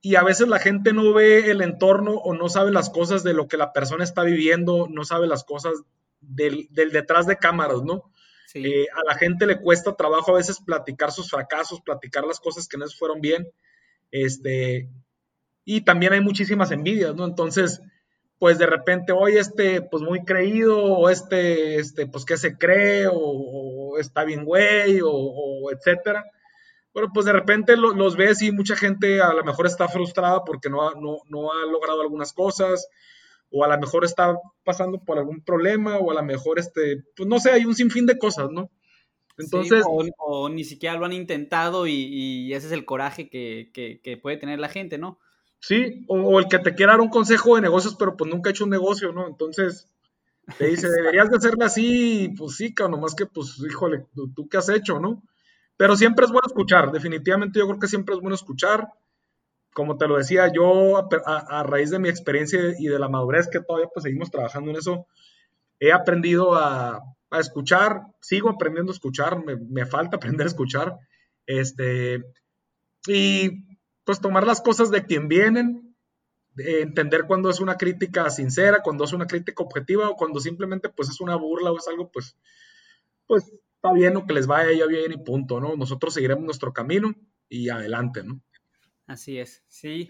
y 0.00 0.14
a 0.14 0.22
veces 0.22 0.48
la 0.48 0.58
gente 0.58 0.92
no 0.92 1.12
ve 1.12 1.50
el 1.50 1.60
entorno 1.60 2.14
o 2.14 2.32
no 2.32 2.48
sabe 2.48 2.70
las 2.70 2.90
cosas 2.90 3.24
de 3.24 3.34
lo 3.34 3.48
que 3.48 3.56
la 3.56 3.72
persona 3.72 4.04
está 4.04 4.22
viviendo, 4.22 4.86
no 4.88 5.04
sabe 5.04 5.26
las 5.26 5.44
cosas 5.44 5.74
del, 6.20 6.68
detrás 6.70 7.26
de 7.26 7.36
cámaras, 7.36 7.82
¿no? 7.82 8.10
Eh, 8.54 8.86
a 8.94 9.04
la 9.06 9.18
gente 9.18 9.46
le 9.46 9.60
cuesta 9.60 9.96
trabajo 9.96 10.32
a 10.32 10.38
veces 10.38 10.60
platicar 10.60 11.12
sus 11.12 11.28
fracasos, 11.28 11.82
platicar 11.82 12.24
las 12.24 12.40
cosas 12.40 12.68
que 12.68 12.78
no 12.78 12.86
fueron 12.88 13.20
bien. 13.20 13.50
Este, 14.10 14.88
y 15.64 15.82
también 15.82 16.14
hay 16.14 16.20
muchísimas 16.20 16.70
envidias, 16.70 17.14
¿no? 17.14 17.26
Entonces, 17.26 17.82
pues 18.38 18.58
de 18.58 18.66
repente, 18.66 19.12
oye, 19.12 19.38
este, 19.38 19.80
pues 19.80 20.02
muy 20.02 20.24
creído, 20.24 20.84
o 20.84 21.08
este, 21.08 21.76
este, 21.76 22.06
pues 22.06 22.24
qué 22.24 22.36
se 22.36 22.58
cree, 22.58 23.06
o, 23.10 23.96
está 23.98 24.24
bien 24.24 24.44
güey, 24.44 25.00
o, 25.02 25.70
etcétera. 25.72 26.24
Bueno, 26.92 27.10
pues 27.12 27.26
de 27.26 27.32
repente 27.32 27.76
los 27.76 28.16
ves 28.16 28.40
y 28.42 28.52
mucha 28.52 28.74
gente 28.74 29.20
a 29.20 29.32
lo 29.34 29.44
mejor 29.44 29.66
está 29.66 29.86
frustrada 29.86 30.44
porque 30.44 30.70
no 30.70 30.88
ha, 30.88 30.94
no, 30.94 31.18
no 31.28 31.52
ha 31.52 31.66
logrado 31.66 32.00
algunas 32.00 32.32
cosas, 32.32 32.88
o 33.50 33.64
a 33.64 33.68
lo 33.68 33.78
mejor 33.78 34.04
está 34.04 34.34
pasando 34.64 34.98
por 34.98 35.18
algún 35.18 35.42
problema, 35.42 35.98
o 35.98 36.10
a 36.10 36.14
lo 36.14 36.22
mejor, 36.22 36.58
este, 36.58 37.04
pues 37.14 37.28
no 37.28 37.38
sé, 37.38 37.52
hay 37.52 37.64
un 37.64 37.74
sinfín 37.74 38.06
de 38.06 38.18
cosas, 38.18 38.50
¿no? 38.50 38.70
Entonces. 39.38 39.84
o, 39.86 40.48
ni 40.48 40.64
siquiera 40.64 40.96
lo 40.96 41.04
han 41.04 41.12
intentado 41.12 41.86
y, 41.86 42.52
ese 42.54 42.66
es 42.66 42.72
el 42.72 42.86
coraje 42.86 43.28
que, 43.28 43.70
que 43.72 44.16
puede 44.16 44.38
tener 44.38 44.58
la 44.58 44.68
gente, 44.68 44.96
¿no? 44.96 45.18
Sí, 45.60 46.04
o, 46.08 46.38
el 46.38 46.48
que 46.48 46.58
te 46.58 46.74
quiera 46.74 46.92
dar 46.92 47.00
un 47.00 47.08
consejo 47.08 47.56
de 47.56 47.62
negocios, 47.62 47.96
pero 47.98 48.16
pues 48.16 48.30
nunca 48.30 48.50
ha 48.50 48.52
hecho 48.52 48.64
un 48.64 48.70
negocio, 48.70 49.12
¿no? 49.12 49.26
Entonces, 49.26 49.88
te 50.58 50.66
dice, 50.66 50.88
deberías 50.88 51.30
de 51.30 51.36
hacerlo 51.36 51.64
así, 51.64 52.34
pues 52.38 52.56
sí, 52.56 52.72
cabrón, 52.72 53.00
nomás 53.00 53.14
que, 53.14 53.26
pues, 53.26 53.58
híjole, 53.68 54.06
¿tú, 54.14 54.48
qué 54.48 54.58
has 54.58 54.68
hecho, 54.68 55.00
no? 55.00 55.22
Pero 55.76 55.96
siempre 55.96 56.24
es 56.24 56.32
bueno 56.32 56.46
escuchar, 56.46 56.92
definitivamente 56.92 57.58
yo 57.58 57.66
creo 57.66 57.80
que 57.80 57.88
siempre 57.88 58.14
es 58.14 58.20
bueno 58.20 58.34
escuchar, 58.34 58.88
como 59.74 59.98
te 59.98 60.08
lo 60.08 60.16
decía, 60.16 60.50
yo 60.52 60.96
a, 60.98 61.62
raíz 61.64 61.90
de 61.90 61.98
mi 61.98 62.08
experiencia 62.08 62.60
y 62.78 62.86
de 62.86 62.98
la 62.98 63.08
madurez 63.08 63.48
que 63.48 63.60
todavía 63.60 63.90
pues 63.92 64.04
seguimos 64.04 64.30
trabajando 64.30 64.70
en 64.70 64.76
eso, 64.76 65.06
he 65.80 65.92
aprendido 65.92 66.54
a, 66.54 67.02
a 67.30 67.40
escuchar, 67.40 68.02
sigo 68.20 68.48
aprendiendo 68.48 68.92
a 68.92 68.94
escuchar, 68.94 69.44
me, 69.44 69.56
me, 69.56 69.84
falta 69.84 70.16
aprender 70.16 70.46
a 70.46 70.50
escuchar, 70.50 70.96
este, 71.44 72.22
y 73.06 73.65
pues 74.06 74.20
tomar 74.20 74.46
las 74.46 74.60
cosas 74.60 74.90
de 74.92 75.04
quien 75.04 75.26
vienen, 75.26 75.96
entender 76.56 77.24
cuando 77.26 77.50
es 77.50 77.60
una 77.60 77.76
crítica 77.76 78.30
sincera, 78.30 78.80
cuando 78.82 79.04
es 79.04 79.12
una 79.12 79.26
crítica 79.26 79.62
objetiva 79.64 80.08
o 80.08 80.16
cuando 80.16 80.38
simplemente 80.38 80.88
pues 80.88 81.10
es 81.10 81.20
una 81.20 81.34
burla 81.34 81.72
o 81.72 81.76
es 81.76 81.88
algo 81.88 82.10
pues, 82.10 82.36
pues 83.26 83.52
está 83.74 83.92
bien 83.92 84.16
o 84.16 84.24
que 84.24 84.32
les 84.32 84.46
vaya 84.46 84.72
ya 84.72 84.86
bien 84.86 85.12
y 85.12 85.18
punto, 85.18 85.60
¿no? 85.60 85.76
Nosotros 85.76 86.14
seguiremos 86.14 86.44
nuestro 86.44 86.72
camino 86.72 87.14
y 87.48 87.68
adelante, 87.68 88.22
¿no? 88.22 88.40
Así 89.08 89.38
es, 89.38 89.64
sí. 89.66 90.06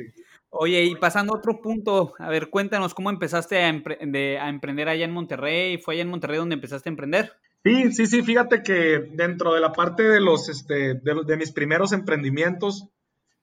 Oye, 0.50 0.84
y 0.84 0.94
pasando 0.96 1.34
a 1.34 1.38
otro 1.38 1.60
punto, 1.62 2.14
a 2.18 2.28
ver, 2.28 2.50
cuéntanos 2.50 2.92
cómo 2.92 3.08
empezaste 3.08 3.58
a, 3.62 3.68
emprender 3.68 4.88
allá 4.88 5.04
en 5.04 5.10
Monterrey. 5.10 5.78
¿Fue 5.78 5.94
allá 5.94 6.02
en 6.02 6.08
Monterrey 6.08 6.38
donde 6.38 6.54
empezaste 6.54 6.88
a 6.88 6.92
emprender? 6.92 7.32
Sí, 7.64 7.92
sí, 7.92 8.06
sí, 8.06 8.22
fíjate 8.22 8.62
que 8.62 9.10
dentro 9.12 9.54
de 9.54 9.60
la 9.60 9.72
parte 9.72 10.02
de 10.02 10.20
los, 10.20 10.48
este, 10.48 10.94
de, 10.94 11.24
de 11.26 11.36
mis 11.36 11.52
primeros 11.52 11.92
emprendimientos, 11.92 12.88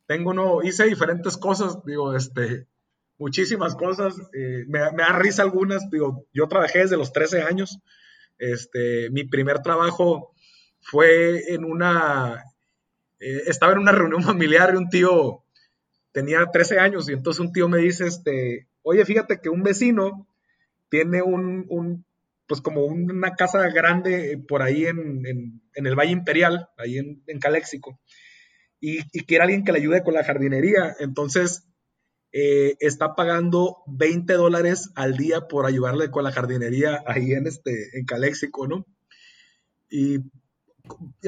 tengo 0.06 0.34
no, 0.34 0.62
hice 0.64 0.86
diferentes 0.86 1.38
cosas, 1.38 1.84
digo, 1.86 2.16
este, 2.16 2.68
muchísimas 3.18 3.76
cosas, 3.76 4.16
eh, 4.34 4.66
me, 4.68 4.80
me, 4.92 5.04
da 5.04 5.18
risa 5.20 5.44
algunas, 5.44 5.90
digo, 5.90 6.28
yo 6.34 6.48
trabajé 6.48 6.80
desde 6.80 6.98
los 6.98 7.14
13 7.14 7.44
años, 7.44 7.80
este, 8.38 9.10
mi 9.12 9.24
primer 9.24 9.60
trabajo 9.60 10.34
fue 10.82 11.54
en 11.54 11.64
una, 11.64 12.44
eh, 13.20 13.44
estaba 13.48 13.74
en 13.74 13.80
una 13.80 13.92
reunión 13.92 14.24
familiar 14.24 14.72
y 14.74 14.78
un 14.78 14.90
tío 14.90 15.44
tenía 16.12 16.46
13 16.52 16.80
años 16.80 17.10
y 17.10 17.14
entonces 17.14 17.40
un 17.40 17.52
tío 17.52 17.70
me 17.70 17.80
dice, 17.80 18.06
este, 18.06 18.68
oye, 18.82 19.06
fíjate 19.06 19.40
que 19.42 19.50
un 19.50 19.64
vecino 19.64 20.28
tiene 20.90 21.22
un, 21.22 21.66
un 21.70 22.06
pues 22.46 22.62
como 22.62 22.86
una 22.86 23.36
casa 23.36 23.68
grande 23.70 24.38
por 24.48 24.62
ahí 24.62 24.86
en, 24.86 25.26
en, 25.26 25.62
en 25.74 25.88
el 25.88 25.96
Valle 25.96 26.12
Imperial, 26.12 26.70
ahí 26.78 26.98
en, 26.98 27.24
en 27.26 27.40
Caléxico, 27.40 28.00
y, 28.84 29.00
y, 29.14 29.24
quiere 29.24 29.46
alguien 29.46 29.64
que 29.64 29.72
le 29.72 29.80
ayude 29.80 30.04
con 30.04 30.14
la 30.14 30.26
jardinería. 30.26 30.94
Entonces, 31.00 31.66
eh, 32.34 32.76
está 32.82 33.16
pagando 33.16 33.78
20 33.88 34.34
dólares 34.34 34.92
al 34.96 35.16
día 35.16 35.48
por 35.48 35.66
ayudarle 35.66 36.12
con 36.12 36.26
la 36.26 36.34
jardinería 36.34 37.02
ahí 37.08 37.32
en, 37.32 37.48
este, 37.48 37.98
en 37.98 38.06
Caléxico, 38.06 38.68
¿no? 38.68 38.86
Y 39.90 40.18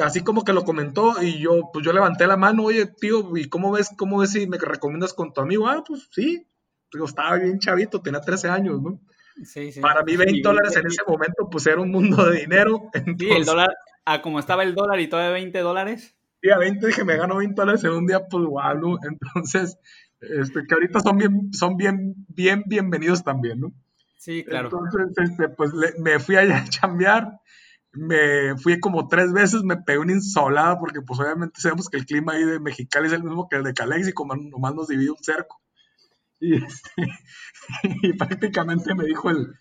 así 0.03 0.21
como 0.21 0.43
que 0.43 0.51
lo 0.51 0.65
comentó 0.65 1.23
y 1.23 1.39
yo, 1.39 1.69
pues 1.71 1.85
yo 1.85 1.93
levanté 1.93 2.27
la 2.27 2.35
mano, 2.35 2.63
oye, 2.65 2.87
tío, 2.87 3.37
¿y 3.37 3.47
cómo 3.47 3.71
ves, 3.71 3.89
cómo 3.97 4.17
ves 4.17 4.31
si 4.31 4.47
me 4.47 4.57
recomiendas 4.57 5.13
con 5.13 5.31
tu 5.31 5.39
amigo? 5.39 5.69
Ah, 5.69 5.81
pues 5.87 6.09
sí, 6.11 6.45
yo 6.91 7.05
estaba 7.05 7.37
bien 7.37 7.59
chavito, 7.59 8.01
tenía 8.01 8.19
13 8.19 8.49
años, 8.49 8.81
¿no? 8.81 8.99
Sí, 9.45 9.71
sí. 9.71 9.79
Para 9.79 10.03
mí 10.03 10.17
20 10.17 10.41
dólares 10.41 10.75
en 10.75 10.87
ese 10.87 11.03
momento, 11.07 11.49
pues 11.49 11.65
era 11.67 11.79
un 11.79 11.91
mundo 11.91 12.25
de 12.25 12.41
dinero. 12.41 12.89
sí, 13.17 13.29
el 13.29 13.45
dólar, 13.45 13.69
a 14.03 14.21
como 14.21 14.39
estaba 14.39 14.63
el 14.63 14.75
dólar 14.75 14.99
y 14.99 15.07
todavía 15.07 15.31
20 15.31 15.59
dólares. 15.59 16.14
A 16.49 16.57
20 16.57 16.87
dije, 16.87 17.03
me 17.03 17.17
gano 17.17 17.37
20 17.37 17.55
dólares 17.55 17.83
en 17.83 17.91
un 17.91 18.07
día, 18.07 18.21
pues 18.29 18.43
¿no? 18.81 18.97
Entonces, 19.09 19.77
este, 20.21 20.65
que 20.67 20.73
ahorita 20.73 20.99
son 20.99 21.17
bien, 21.17 21.53
son 21.53 21.77
bien, 21.77 22.15
bien 22.27 22.63
bienvenidos 22.67 23.23
también, 23.23 23.59
¿no? 23.59 23.73
Sí, 24.17 24.43
claro. 24.43 24.69
Entonces, 24.71 25.29
este, 25.29 25.49
pues 25.49 25.71
me 25.99 26.19
fui 26.19 26.35
allá 26.35 26.57
a 26.57 26.65
chambear 26.65 27.39
me 27.95 28.57
fui 28.57 28.79
como 28.79 29.07
tres 29.07 29.31
veces, 29.31 29.63
me 29.63 29.77
pegué 29.77 29.99
una 29.99 30.11
insolada 30.11 30.77
porque 30.79 31.01
pues 31.01 31.19
obviamente 31.19 31.61
sabemos 31.61 31.89
que 31.89 31.97
el 31.97 32.05
clima 32.05 32.33
ahí 32.33 32.43
de 32.43 32.59
Mexicali 32.59 33.07
es 33.07 33.13
el 33.13 33.23
mismo 33.23 33.47
que 33.49 33.57
el 33.57 33.63
de 33.63 33.73
Caléxico, 33.73 34.25
nomás 34.25 34.75
nos 34.75 34.87
divide 34.87 35.11
un 35.11 35.23
cerco. 35.23 35.61
Y, 36.39 36.55
este, 36.55 37.07
y 38.03 38.13
prácticamente 38.13 38.93
me 38.93 39.05
dijo 39.05 39.29
el, 39.29 39.55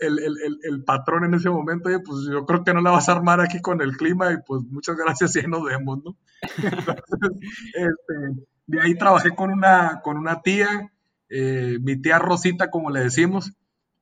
el, 0.00 0.18
el, 0.18 0.58
el, 0.62 0.84
patrón 0.84 1.24
en 1.24 1.34
ese 1.34 1.50
momento, 1.50 1.88
oye, 1.88 2.00
pues 2.00 2.26
yo 2.30 2.46
creo 2.46 2.64
que 2.64 2.72
no 2.72 2.80
la 2.80 2.90
vas 2.90 3.08
a 3.08 3.12
armar 3.12 3.40
aquí 3.40 3.60
con 3.60 3.82
el 3.82 3.96
clima 3.96 4.32
y 4.32 4.38
pues 4.46 4.62
muchas 4.70 4.96
gracias 4.96 5.36
y 5.36 5.40
ahí 5.40 5.46
nos 5.46 5.62
vemos, 5.62 6.02
¿no? 6.02 6.16
Entonces, 6.56 7.30
este, 7.74 8.46
de 8.66 8.80
ahí 8.80 8.96
trabajé 8.96 9.30
con 9.34 9.50
una, 9.50 10.00
con 10.02 10.16
una 10.16 10.40
tía, 10.42 10.90
eh, 11.28 11.78
mi 11.82 12.00
tía 12.00 12.18
Rosita, 12.18 12.70
como 12.70 12.90
le 12.90 13.00
decimos, 13.00 13.52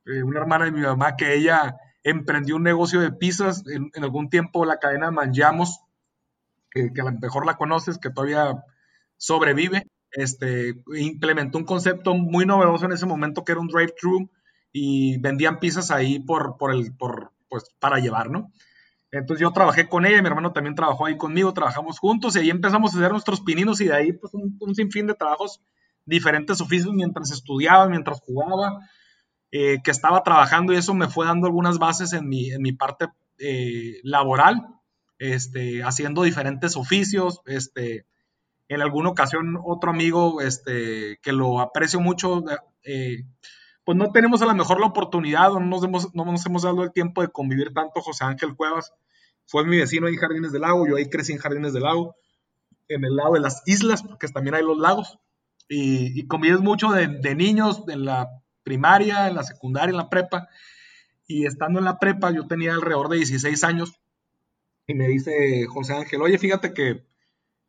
eh, 0.07 0.23
una 0.23 0.41
hermana 0.41 0.67
de 0.67 0.73
mi 0.73 0.81
mamá 0.81 1.17
que 1.17 1.35
ella 1.35 1.77
emprendió 2.05 2.57
un 2.57 2.63
negocio 2.63 3.01
de 3.01 3.13
pizzas, 3.13 3.65
en, 3.67 3.91
algún 4.03 4.31
tiempo 4.31 4.65
la 4.65 4.79
cadena 4.79 5.11
Manjamos, 5.11 5.81
que, 6.71 6.93
a 7.01 7.05
lo 7.05 7.13
mejor 7.13 7.45
la 7.45 7.57
conoces, 7.57 7.99
que 7.99 8.11
todavía 8.11 8.65
sobrevive, 9.17 9.83
este, 10.13 10.81
implementó 10.97 11.59
un 11.59 11.65
concepto 11.65 12.15
muy 12.15 12.47
novedoso 12.47 12.87
en 12.87 12.93
ese 12.93 13.05
momento 13.05 13.45
que 13.45 13.53
era 13.53 13.61
un 13.61 13.69
drive-thru 13.69 14.31
y 14.73 15.19
vendían 15.19 15.59
pizzas 15.59 15.91
ahí 15.91 16.19
por, 16.19 16.57
por 16.59 16.73
el, 16.73 16.95
por, 16.97 17.33
pues, 17.49 17.65
para 17.79 17.99
llevar, 17.99 18.31
¿no? 18.31 18.53
Entonces 19.11 19.41
yo 19.41 19.53
trabajé 19.53 19.89
con 19.89 20.05
ella, 20.05 20.21
mi 20.21 20.29
hermano 20.29 20.53
también 20.53 20.75
trabajó 20.75 21.07
ahí 21.07 21.17
conmigo, 21.17 21.55
trabajamos 21.55 21.99
juntos 21.99 22.37
y 22.37 22.41
ahí 22.41 22.51
empezamos 22.51 22.95
a 22.95 22.99
hacer 22.99 23.11
nuestros 23.11 23.41
pininos 23.41 23.81
y 23.81 23.87
de 23.87 23.95
ahí 23.95 24.13
pues 24.13 24.35
un, 24.35 24.57
un 24.61 24.75
sinfín 24.75 25.07
de 25.07 25.15
trabajos, 25.15 25.63
diferentes 26.05 26.61
oficios 26.61 26.93
mientras 26.93 27.31
estudiaba, 27.31 27.89
mientras 27.89 28.21
jugaba, 28.21 28.81
eh, 29.51 29.79
que 29.83 29.91
estaba 29.91 30.23
trabajando 30.23 30.73
y 30.73 30.77
eso 30.77 30.93
me 30.93 31.09
fue 31.09 31.25
dando 31.25 31.47
algunas 31.47 31.79
bases 31.79 32.13
en 32.13 32.29
mi, 32.29 32.51
en 32.51 32.61
mi 32.61 32.73
parte 32.73 33.09
eh, 33.39 34.01
laboral, 34.03 34.67
este, 35.19 35.83
haciendo 35.83 36.23
diferentes 36.23 36.77
oficios, 36.77 37.41
este, 37.47 38.05
en 38.69 38.83
alguna 38.83 39.09
ocasión 39.09 39.59
otro 39.65 39.91
amigo 39.91 40.43
este, 40.43 41.19
que 41.23 41.33
lo 41.33 41.61
aprecio 41.61 41.99
mucho, 41.99 42.45
eh, 42.85 43.25
pues 43.89 43.97
no 43.97 44.13
tenemos 44.13 44.43
a 44.43 44.45
lo 44.45 44.55
mejor 44.55 44.81
la 44.81 44.89
oportunidad 44.89 45.51
o 45.51 45.61
no 45.61 45.65
nos, 45.65 45.83
hemos, 45.83 46.15
no 46.15 46.27
nos 46.27 46.45
hemos 46.45 46.61
dado 46.61 46.83
el 46.83 46.93
tiempo 46.93 47.23
de 47.23 47.29
convivir 47.29 47.73
tanto, 47.73 48.03
José 48.03 48.23
Ángel 48.23 48.55
Cuevas 48.55 48.93
fue 49.47 49.65
mi 49.65 49.79
vecino 49.79 50.09
en 50.09 50.17
Jardines 50.17 50.53
del 50.53 50.61
Lago, 50.61 50.87
yo 50.87 50.97
ahí 50.97 51.09
crecí 51.09 51.33
en 51.33 51.39
Jardines 51.39 51.73
del 51.73 51.85
Lago, 51.85 52.15
en 52.89 53.07
el 53.07 53.17
lado 53.17 53.33
de 53.33 53.41
las 53.41 53.63
islas, 53.65 54.03
porque 54.03 54.29
también 54.29 54.57
hay 54.57 54.63
los 54.63 54.77
lagos, 54.77 55.19
y, 55.71 56.21
y 56.21 56.27
convives 56.27 56.61
mucho 56.61 56.91
de, 56.91 57.35
niños 57.35 57.83
en 57.89 58.05
la 58.05 58.29
primaria, 58.63 59.27
en 59.27 59.37
la 59.37 59.43
secundaria, 59.43 59.93
en 59.93 59.97
la 59.97 60.11
prepa. 60.11 60.51
Y 61.27 61.47
estando 61.47 61.79
en 61.79 61.87
la 61.87 61.99
prepa, 61.99 62.31
yo 62.31 62.47
tenía 62.47 62.75
alrededor 62.75 63.09
de 63.09 63.17
16 63.17 63.65
años. 63.65 63.99
Y 64.87 64.93
me 64.93 65.09
dice 65.09 65.65
José 65.65 65.95
Ángel, 65.95 66.21
oye, 66.21 66.37
fíjate 66.37 66.75
que 66.75 67.07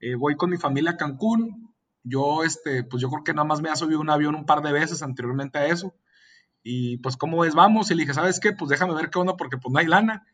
eh, 0.02 0.16
voy 0.16 0.36
con 0.36 0.50
mi 0.50 0.58
familia 0.58 0.92
a 0.92 0.98
Cancún. 0.98 1.74
Yo, 2.04 2.44
este, 2.44 2.84
pues 2.84 3.02
yo 3.02 3.10
creo 3.10 3.24
que 3.24 3.34
nada 3.34 3.48
más 3.48 3.62
me 3.62 3.70
ha 3.70 3.78
subido 3.78 4.02
un 4.02 4.10
avión 4.10 4.36
un 4.36 4.46
par 4.46 4.62
de 4.62 4.74
veces 4.74 5.02
anteriormente 5.02 5.60
a 5.60 5.68
eso. 5.68 5.94
Y 6.64 6.98
pues, 6.98 7.18
¿cómo 7.18 7.40
ves? 7.40 7.56
Vamos. 7.56 7.92
Y 7.92 7.96
le 7.96 8.04
dije, 8.04 8.14
¿sabes 8.14 8.40
qué? 8.40 8.54
Pues 8.54 8.70
déjame 8.70 8.94
ver 8.94 9.10
qué 9.10 9.20
onda 9.20 9.36
porque 9.36 9.58
pues 9.58 9.72
no 9.72 9.80
hay 9.80 9.88
lana. 9.88 10.26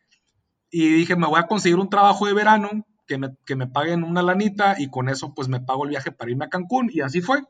Y 0.70 0.88
dije, 0.88 1.16
me 1.16 1.26
voy 1.26 1.40
a 1.40 1.46
conseguir 1.46 1.78
un 1.78 1.90
trabajo 1.90 2.26
de 2.26 2.34
verano 2.34 2.86
que 3.06 3.18
me, 3.18 3.36
que 3.44 3.56
me 3.56 3.68
paguen 3.68 4.02
una 4.02 4.22
lanita 4.22 4.74
y 4.78 4.90
con 4.90 5.08
eso 5.08 5.32
pues 5.34 5.48
me 5.48 5.60
pago 5.60 5.84
el 5.84 5.90
viaje 5.90 6.12
para 6.12 6.30
irme 6.30 6.46
a 6.46 6.48
Cancún. 6.48 6.90
Y 6.92 7.00
así 7.00 7.20
fue. 7.20 7.42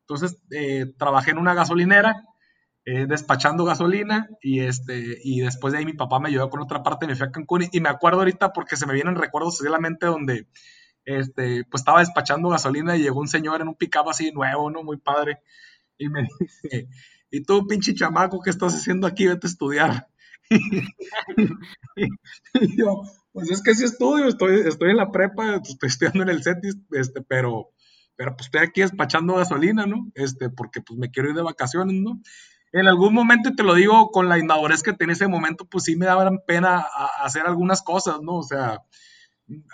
Entonces, 0.00 0.38
eh, 0.50 0.86
trabajé 0.98 1.32
en 1.32 1.38
una 1.38 1.54
gasolinera 1.54 2.24
eh, 2.88 3.06
despachando 3.08 3.64
gasolina 3.64 4.28
y 4.40 4.60
este 4.60 5.18
y 5.24 5.40
después 5.40 5.72
de 5.72 5.80
ahí 5.80 5.84
mi 5.84 5.94
papá 5.94 6.20
me 6.20 6.28
ayudó 6.28 6.48
con 6.48 6.60
otra 6.60 6.84
parte, 6.84 7.08
me 7.08 7.16
fui 7.16 7.26
a 7.26 7.32
Cancún 7.32 7.64
y, 7.72 7.80
me 7.80 7.88
acuerdo 7.88 8.20
ahorita 8.20 8.52
porque 8.52 8.76
se 8.76 8.86
me 8.86 8.94
vienen 8.94 9.16
recuerdos 9.16 9.60
así 9.60 9.68
la 9.68 9.80
mente 9.80 10.06
donde 10.06 10.46
este, 11.04 11.64
pues 11.64 11.80
estaba 11.80 11.98
despachando 11.98 12.48
gasolina 12.48 12.96
y 12.96 13.02
llegó 13.02 13.18
un 13.18 13.26
señor 13.26 13.60
en 13.60 13.66
un 13.66 13.74
pickup 13.74 14.08
así 14.08 14.30
nuevo, 14.30 14.70
¿no? 14.70 14.84
Muy 14.84 14.98
padre. 14.98 15.40
Y 15.98 16.08
me 16.08 16.28
dice, 16.40 16.88
¿y 17.36 17.42
tú, 17.42 17.66
pinche 17.66 17.94
chamaco, 17.94 18.40
qué 18.40 18.50
estás 18.50 18.74
haciendo 18.74 19.06
aquí? 19.06 19.26
Vete 19.26 19.46
a 19.46 19.50
estudiar. 19.50 20.08
y, 21.96 22.76
yo, 22.76 23.02
pues 23.32 23.50
es 23.50 23.62
que 23.62 23.74
sí 23.74 23.84
estudio, 23.84 24.26
estoy, 24.26 24.60
estoy 24.60 24.90
en 24.90 24.96
la 24.96 25.10
prepa, 25.10 25.56
estoy 25.56 25.88
estudiando 25.88 26.22
en 26.22 26.28
el 26.28 26.42
CETIS, 26.42 26.76
este, 26.92 27.22
pero, 27.22 27.70
pero 28.14 28.36
pues 28.36 28.46
estoy 28.46 28.62
aquí 28.62 28.80
despachando 28.82 29.34
gasolina, 29.34 29.86
¿no? 29.86 30.10
Este, 30.14 30.50
porque 30.50 30.80
pues 30.80 30.98
me 30.98 31.10
quiero 31.10 31.30
ir 31.30 31.36
de 31.36 31.42
vacaciones, 31.42 32.00
¿no? 32.00 32.20
en 32.72 32.86
algún 32.86 33.14
momento, 33.14 33.54
te 33.54 33.62
lo 33.62 33.74
digo 33.74 34.10
con 34.10 34.28
la 34.28 34.38
inmadurez 34.38 34.82
que 34.82 34.92
tenía 34.92 35.14
ese 35.14 35.28
momento, 35.28 35.64
pues 35.64 35.84
sí 35.84 35.96
me 35.96 36.06
daban 36.06 36.40
pena 36.46 36.84
hacer 37.22 37.46
algunas 37.46 37.82
cosas, 37.82 38.20
¿no? 38.20 38.36
O 38.36 38.42
sea, 38.42 38.82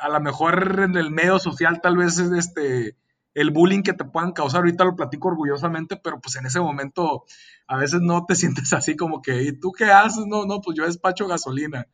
a 0.01 0.09
lo 0.09 0.20
mejor 0.20 0.81
en 0.85 0.96
el 0.96 1.11
medio 1.11 1.38
social 1.38 1.81
tal 1.81 1.96
vez 1.96 2.18
este, 2.18 2.96
el 3.35 3.51
bullying 3.51 3.83
que 3.83 3.94
te 3.94 4.05
puedan 4.05 4.33
causar, 4.33 4.61
ahorita 4.61 4.85
lo 4.85 4.94
platico 4.94 5.29
orgullosamente, 5.29 5.96
pero 5.96 6.20
pues 6.20 6.37
en 6.37 6.46
ese 6.46 6.61
momento 6.61 7.25
a 7.66 7.77
veces 7.77 8.01
no 8.01 8.27
te 8.27 8.35
sientes 8.37 8.72
así 8.72 8.96
como 8.96 9.22
que, 9.22 9.42
¿y 9.42 9.53
tú 9.59 9.72
qué 9.72 9.85
haces? 9.87 10.27
No, 10.27 10.46
no, 10.46 10.61
pues 10.61 10.77
yo 10.77 10.85
despacho 10.85 11.27
gasolina. 11.27 11.88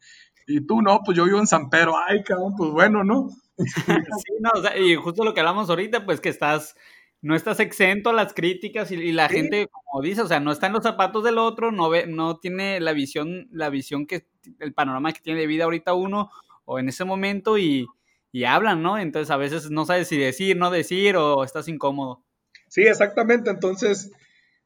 Y 0.47 0.67
tú 0.67 0.81
no, 0.81 1.01
pues 1.05 1.17
yo 1.17 1.25
vivo 1.25 1.39
en 1.39 1.47
San 1.47 1.69
Pedro. 1.69 1.95
Ay, 2.09 2.23
cabrón, 2.23 2.55
pues 2.57 2.71
bueno, 2.71 3.05
¿no? 3.05 3.29
sí, 3.59 4.33
no, 4.41 4.51
o 4.55 4.63
sea, 4.63 4.79
y 4.79 4.95
justo 4.95 5.25
lo 5.25 5.35
que 5.35 5.41
hablamos 5.41 5.69
ahorita, 5.69 6.07
pues 6.07 6.21
que 6.21 6.31
estás 6.31 6.75
no 7.21 7.35
estás 7.35 7.59
exento 7.61 8.11
a 8.11 8.13
las 8.13 8.33
críticas 8.33 8.91
y, 8.93 9.13
la 9.13 9.29
gente, 9.29 9.69
como 9.69 10.03
dice, 10.03 10.23
o 10.23 10.29
sea, 10.29 10.41
no 10.41 10.53
está 10.53 10.69
en 10.69 10.73
los 10.73 10.85
zapatos 10.85 11.25
del 11.25 11.39
otro, 11.39 11.73
no 11.73 11.91
ve, 11.91 12.07
no 12.07 12.39
tiene 12.39 12.81
la 12.81 12.93
visión, 12.93 13.49
la 13.51 13.71
visión 13.71 14.07
que, 14.07 14.27
el 14.61 14.73
panorama 14.73 15.13
que 15.13 15.21
tiene 15.21 15.41
de 15.41 15.47
vida 15.47 15.65
ahorita 15.65 15.95
uno, 15.95 16.31
o 16.65 16.79
en 16.79 16.89
ese 16.89 17.05
momento, 17.05 17.59
y, 17.59 17.87
y 18.31 18.45
hablan, 18.45 18.83
¿no? 18.83 18.99
Entonces 18.99 19.31
a 19.31 19.37
veces 19.37 19.71
no 19.71 19.85
sabes 19.85 20.09
si 20.09 20.17
decir, 20.17 20.57
no 20.57 20.71
decir, 20.71 21.17
o 21.17 21.43
estás 21.43 21.67
incómodo. 21.67 22.23
Sí, 22.69 22.83
exactamente. 22.83 23.51
Entonces, 23.51 24.13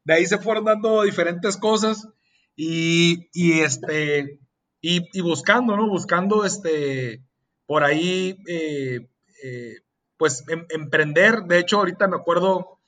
de 0.05 0.13
ahí 0.13 0.25
se 0.25 0.37
fueron 0.37 0.65
dando 0.65 1.03
diferentes 1.03 1.57
cosas 1.57 2.07
y, 2.55 3.29
este, 3.61 4.39
y, 4.81 5.21
buscando, 5.21 5.75
¿no? 5.75 5.87
Buscando, 5.87 6.45
este, 6.45 7.23
por 7.65 7.83
ahí, 7.83 8.37
eh, 8.47 9.07
eh, 9.43 9.75
pues, 10.17 10.43
em, 10.49 10.65
emprender. 10.69 11.43
De 11.43 11.59
hecho, 11.59 11.77
ahorita 11.77 12.07
me 12.07 12.17
acuerdo, 12.17 12.79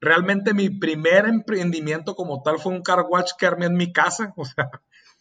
realmente 0.00 0.54
mi 0.54 0.70
primer 0.70 1.26
emprendimiento 1.26 2.14
como 2.14 2.42
tal 2.42 2.58
fue 2.58 2.72
un 2.72 2.82
car 2.82 3.04
watch 3.08 3.32
que 3.38 3.46
armé 3.46 3.66
en 3.66 3.76
mi 3.76 3.92
casa, 3.92 4.32
o 4.36 4.44
sea, 4.44 4.70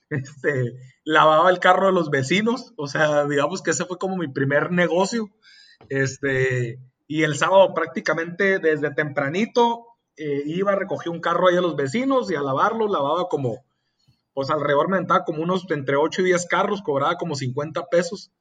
este, 0.09 0.75
lavaba 1.03 1.49
el 1.49 1.59
carro 1.59 1.87
de 1.87 1.93
los 1.93 2.09
vecinos, 2.09 2.73
o 2.77 2.87
sea, 2.87 3.25
digamos 3.25 3.61
que 3.61 3.71
ese 3.71 3.85
fue 3.85 3.97
como 3.97 4.17
mi 4.17 4.27
primer 4.27 4.71
negocio, 4.71 5.29
este, 5.89 6.79
y 7.07 7.23
el 7.23 7.35
sábado 7.35 7.73
prácticamente 7.73 8.59
desde 8.59 8.93
tempranito 8.93 9.88
eh, 10.19 10.43
iba, 10.45 10.75
recogí 10.75 11.09
un 11.09 11.21
carro 11.21 11.47
ahí 11.47 11.57
a 11.57 11.61
los 11.61 11.75
vecinos 11.75 12.29
y 12.29 12.35
a 12.35 12.41
lavarlo, 12.41 12.87
lavaba 12.87 13.27
como, 13.29 13.63
pues 14.33 14.49
alrededor 14.49 14.89
me 14.89 14.97
aventaba 14.97 15.23
como 15.23 15.41
unos 15.41 15.65
entre 15.71 15.95
8 15.95 16.21
y 16.21 16.25
10 16.25 16.45
carros, 16.47 16.81
cobraba 16.81 17.15
como 17.15 17.35
50 17.35 17.87
pesos. 17.87 18.31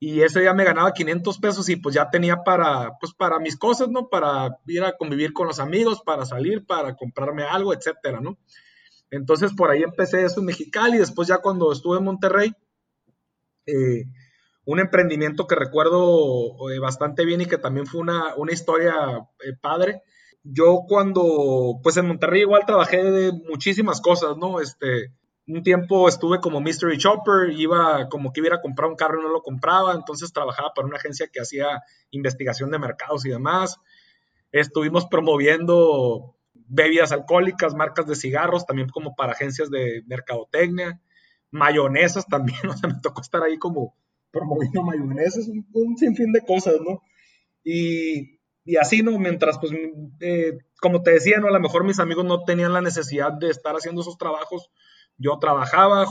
Y 0.00 0.22
ese 0.22 0.40
día 0.40 0.52
me 0.52 0.64
ganaba 0.64 0.92
500 0.92 1.38
pesos 1.38 1.68
y 1.68 1.76
pues 1.76 1.94
ya 1.94 2.10
tenía 2.10 2.42
para, 2.42 2.98
pues 3.00 3.14
para 3.14 3.38
mis 3.38 3.56
cosas, 3.56 3.88
¿no? 3.88 4.08
Para 4.08 4.58
ir 4.66 4.82
a 4.82 4.96
convivir 4.96 5.32
con 5.32 5.46
los 5.46 5.60
amigos, 5.60 6.02
para 6.04 6.26
salir, 6.26 6.66
para 6.66 6.96
comprarme 6.96 7.44
algo, 7.44 7.72
etcétera, 7.72 8.20
¿no? 8.20 8.36
Entonces 9.10 9.52
por 9.54 9.70
ahí 9.70 9.82
empecé 9.82 10.24
eso 10.24 10.40
en 10.40 10.46
Mexicali 10.46 10.96
y 10.96 11.00
después 11.00 11.28
ya 11.28 11.38
cuando 11.38 11.72
estuve 11.72 11.98
en 11.98 12.04
Monterrey, 12.04 12.52
eh, 13.66 14.06
un 14.66 14.80
emprendimiento 14.80 15.46
que 15.46 15.54
recuerdo 15.54 16.70
eh, 16.70 16.78
bastante 16.78 17.24
bien 17.24 17.40
y 17.42 17.46
que 17.46 17.58
también 17.58 17.86
fue 17.86 18.00
una, 18.00 18.34
historia 18.50 18.94
eh, 19.40 19.52
padre. 19.60 20.02
Yo 20.44 20.84
cuando, 20.86 21.80
pues 21.82 21.96
en 21.96 22.06
Monterrey 22.06 22.42
igual 22.42 22.66
trabajé 22.66 23.02
de 23.02 23.32
muchísimas 23.32 24.00
cosas, 24.00 24.36
¿no? 24.36 24.60
Este, 24.60 25.10
un 25.46 25.62
tiempo 25.62 26.08
estuve 26.08 26.40
como 26.40 26.60
mystery 26.60 26.98
shopper, 26.98 27.50
iba 27.50 28.08
como 28.10 28.32
que 28.32 28.40
iba 28.40 28.56
a 28.56 28.60
comprar 28.60 28.90
un 28.90 28.96
carro 28.96 29.20
y 29.20 29.22
no 29.22 29.30
lo 29.30 29.42
compraba, 29.42 29.94
entonces 29.94 30.32
trabajaba 30.32 30.72
para 30.74 30.86
una 30.86 30.98
agencia 30.98 31.28
que 31.32 31.40
hacía 31.40 31.82
investigación 32.10 32.70
de 32.70 32.78
mercados 32.78 33.24
y 33.24 33.30
demás. 33.30 33.78
Estuvimos 34.52 35.06
promoviendo 35.06 36.36
bebidas 36.52 37.12
alcohólicas, 37.12 37.74
marcas 37.74 38.06
de 38.06 38.14
cigarros, 38.14 38.66
también 38.66 38.88
como 38.88 39.14
para 39.14 39.32
agencias 39.32 39.70
de 39.70 40.02
mercadotecnia, 40.06 41.00
mayonesas 41.50 42.26
también, 42.26 42.58
o 42.68 42.76
sea, 42.76 42.90
me 42.90 43.00
tocó 43.00 43.20
estar 43.20 43.42
ahí 43.42 43.58
como 43.58 43.94
promoviendo 44.30 44.82
mayonesas, 44.82 45.46
un, 45.48 45.66
un 45.72 45.96
sinfín 45.96 46.32
de 46.32 46.40
cosas, 46.40 46.74
¿no? 46.84 47.02
Y, 47.62 48.33
y 48.64 48.76
así, 48.76 49.02
¿no? 49.02 49.18
Mientras, 49.18 49.58
pues, 49.58 49.72
eh, 50.20 50.58
como 50.80 51.02
te 51.02 51.12
decía, 51.12 51.38
¿no? 51.38 51.48
A 51.48 51.52
lo 51.52 51.60
mejor 51.60 51.84
mis 51.84 52.00
amigos 52.00 52.24
no 52.24 52.44
tenían 52.44 52.72
la 52.72 52.80
necesidad 52.80 53.32
de 53.32 53.50
estar 53.50 53.74
haciendo 53.74 54.00
esos 54.00 54.16
trabajos. 54.16 54.70
Yo 55.18 55.38
trabajaba, 55.38 56.06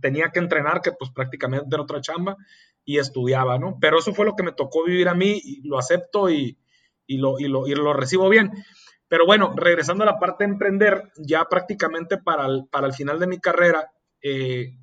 tenía 0.00 0.30
que 0.30 0.38
entrenar, 0.38 0.80
que 0.80 0.92
pues 0.92 1.10
prácticamente 1.10 1.68
era 1.70 1.82
otra 1.82 2.00
chamba, 2.00 2.36
y 2.84 2.98
estudiaba, 2.98 3.58
¿no? 3.58 3.78
Pero 3.80 3.98
eso 3.98 4.14
fue 4.14 4.24
lo 4.24 4.34
que 4.34 4.42
me 4.42 4.52
tocó 4.52 4.84
vivir 4.84 5.08
a 5.08 5.14
mí, 5.14 5.40
y 5.42 5.68
lo 5.68 5.78
acepto 5.78 6.30
y, 6.30 6.58
y, 7.06 7.18
lo, 7.18 7.38
y, 7.38 7.46
lo, 7.46 7.66
y 7.66 7.74
lo 7.74 7.92
recibo 7.92 8.28
bien. 8.28 8.52
Pero 9.08 9.26
bueno, 9.26 9.52
regresando 9.54 10.02
a 10.04 10.06
la 10.06 10.18
parte 10.18 10.44
de 10.44 10.52
emprender, 10.52 11.12
ya 11.16 11.44
prácticamente 11.44 12.18
para 12.18 12.46
el, 12.46 12.66
para 12.70 12.86
el 12.86 12.94
final 12.94 13.18
de 13.18 13.26
mi 13.26 13.38
carrera, 13.38 13.92
eh, 14.22 14.76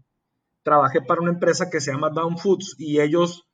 trabajé 0.63 1.01
para 1.01 1.21
una 1.21 1.31
empresa 1.31 1.69
que 1.69 1.81
se 1.81 1.91
llama 1.91 2.09
Down 2.09 2.37
Foods 2.37 2.75
y 2.79 2.99
ellos 3.01 3.45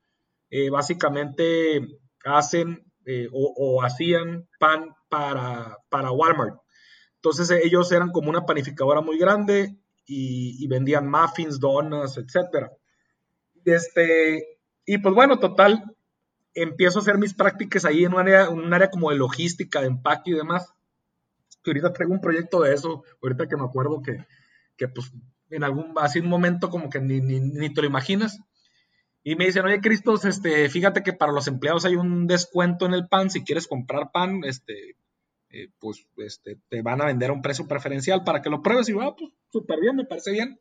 eh, 0.50 0.70
básicamente 0.70 2.00
hacen 2.24 2.91
eh, 3.06 3.28
o, 3.32 3.84
hacían 3.84 4.48
pan 4.60 4.96
para, 5.10 5.78
para 5.90 6.12
Walmart. 6.12 6.60
Entonces 7.16 7.52
ellos 7.64 7.92
eran 7.92 8.12
como 8.12 8.30
una 8.30 8.46
panificadora 8.46 9.02
muy 9.02 9.18
grande 9.18 9.78
y, 10.06 10.68
vendían 10.68 11.10
muffins, 11.10 11.60
donuts, 11.60 12.18
etc. 12.18 12.70
Este, 13.64 14.60
y 14.86 14.98
pues 14.98 15.16
bueno, 15.16 15.40
total, 15.40 15.96
empiezo 16.54 17.00
a 17.00 17.02
hacer 17.02 17.18
mis 17.18 17.34
prácticas 17.34 17.86
ahí 17.86 18.04
en 18.04 18.14
un 18.14 18.20
área, 18.20 18.50
un 18.50 18.74
área 18.74 18.90
como 18.90 19.10
de 19.10 19.18
logística, 19.18 19.82
de 19.82 19.88
empaque 19.88 20.32
y 20.32 20.36
demás. 20.36 20.74
ahorita 21.66 21.94
traigo 21.94 22.14
un 22.14 22.22
proyecto 22.22 22.62
de 22.62 22.74
eso, 22.74 23.04
ahorita 23.22 23.48
que 23.48 23.56
me 23.56 23.64
acuerdo 23.64 24.02
que, 24.02 24.26
que 24.78 24.88
pues 24.88 25.12
en 25.50 25.64
algún, 25.64 25.94
así 25.98 26.20
un 26.20 26.28
momento 26.28 26.70
como 26.70 26.90
que 26.90 27.00
ni, 27.00 27.22
ni, 27.22 27.74
te 27.74 27.82
lo 27.82 27.88
imaginas. 27.88 28.40
Y 29.24 29.36
me 29.36 29.46
dicen, 29.46 29.66
oye, 29.66 29.82
Cristos, 29.82 30.26
este, 30.26 30.68
fíjate 30.70 31.04
que 31.04 31.14
para 31.14 31.32
los 31.32 31.48
empleados 31.48 31.86
hay 31.86 31.96
un 31.96 32.26
descuento 32.28 32.86
en 32.86 32.94
el 32.94 33.08
pan. 33.08 33.30
Si 33.30 33.44
quieres 33.44 33.68
comprar 33.68 34.12
pan, 34.12 34.42
este, 34.44 34.96
eh, 35.50 35.70
pues 35.80 36.08
este, 36.18 36.58
te 36.70 36.82
van 36.82 37.02
a 37.02 37.06
vender 37.06 37.30
a 37.30 37.34
un 37.34 37.42
precio 37.42 37.68
preferencial 37.68 38.24
para 38.24 38.42
que 38.42 38.50
lo 38.50 38.62
pruebes. 38.62 38.90
Y 38.90 38.94
yo, 38.94 39.02
ah, 39.02 39.16
pues 39.16 39.32
súper 39.52 39.80
bien, 39.80 39.96
me 39.96 40.06
parece 40.06 40.32
bien. 40.32 40.60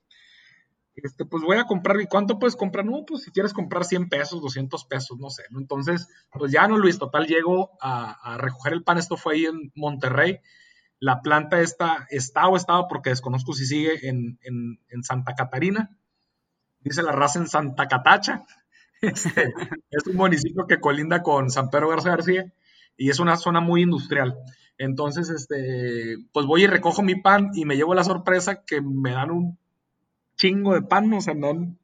Este, 0.96 1.25
pues 1.25 1.42
voy 1.42 1.57
a 1.57 1.64
comprar. 1.64 2.01
¿Y 2.01 2.07
cuánto 2.07 2.38
puedes 2.38 2.57
comprar? 2.57 2.85
No, 2.85 3.05
pues 3.07 3.23
si 3.23 3.31
quieres 3.31 3.53
comprar 3.53 3.85
100 3.85 4.09
pesos, 4.09 4.42
200 4.42 4.85
pesos, 4.85 5.18
no 5.18 5.31
sé. 5.31 5.44
Entonces, 5.57 6.09
pues 6.33 6.53
ya 6.53 6.66
no, 6.66 6.77
Luis, 6.79 6.99
total, 6.99 7.27
llego 7.27 7.70
a, 7.81 8.37
recoger 8.38 8.73
el 8.73 8.83
pan. 8.83 8.99
Esto 8.99 9.16
fue 9.16 9.35
ahí 9.35 9.44
en 9.46 9.73
Monterrey. 9.75 10.40
La 10.99 11.23
planta 11.23 11.61
está, 11.61 12.07
está 12.11 12.49
o 12.49 12.57
estaba, 12.57 12.88
porque 12.88 13.11
desconozco 13.11 13.55
si 13.55 13.64
sigue 13.64 14.07
en, 14.07 14.38
Santa 15.03 15.35
Catarina. 15.35 15.96
Dice 16.81 17.03
la 17.03 17.12
raza 17.12 17.38
en 17.38 17.49
Santa 17.49 17.87
Catacha. 17.88 18.45
Este, 19.03 19.55
es 19.90 20.07
un 20.09 20.16
municipio 20.16 20.66
que 20.66 20.79
colinda 20.79 21.23
con 21.23 21.49
San 21.49 21.71
Pedro 21.71 21.88
Garza 21.88 22.11
García 22.11 22.53
y 22.99 23.09
es 23.09 23.19
una 23.19 23.38
zona 23.38 23.61
muy 23.61 23.81
industrial. 23.81 24.37
Entonces, 24.77 25.31
este, 25.31 26.19
pues 26.35 26.45
voy 26.45 26.64
y 26.64 26.66
recojo 26.66 27.01
mi 27.01 27.14
pan 27.14 27.51
y 27.55 27.64
me 27.64 27.77
llevo 27.77 27.95
la 27.95 28.05
sorpresa 28.05 28.62
que 28.62 28.83
me 28.83 29.12
dan 29.12 29.31
un 29.31 29.59
chingo 30.37 30.75
de 30.75 30.83
pan, 30.83 31.12
o 31.12 31.21
sea, 31.21 31.35
no, 31.35 31.77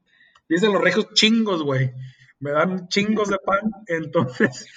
dicen 0.49 0.73
los 0.73 0.81
regios 0.81 1.13
chingos, 1.13 1.63
güey. 1.63 1.91
Me 2.39 2.51
dan 2.51 2.87
chingos 2.87 3.29
de 3.29 3.37
pan. 3.37 3.71
Entonces, 3.87 4.67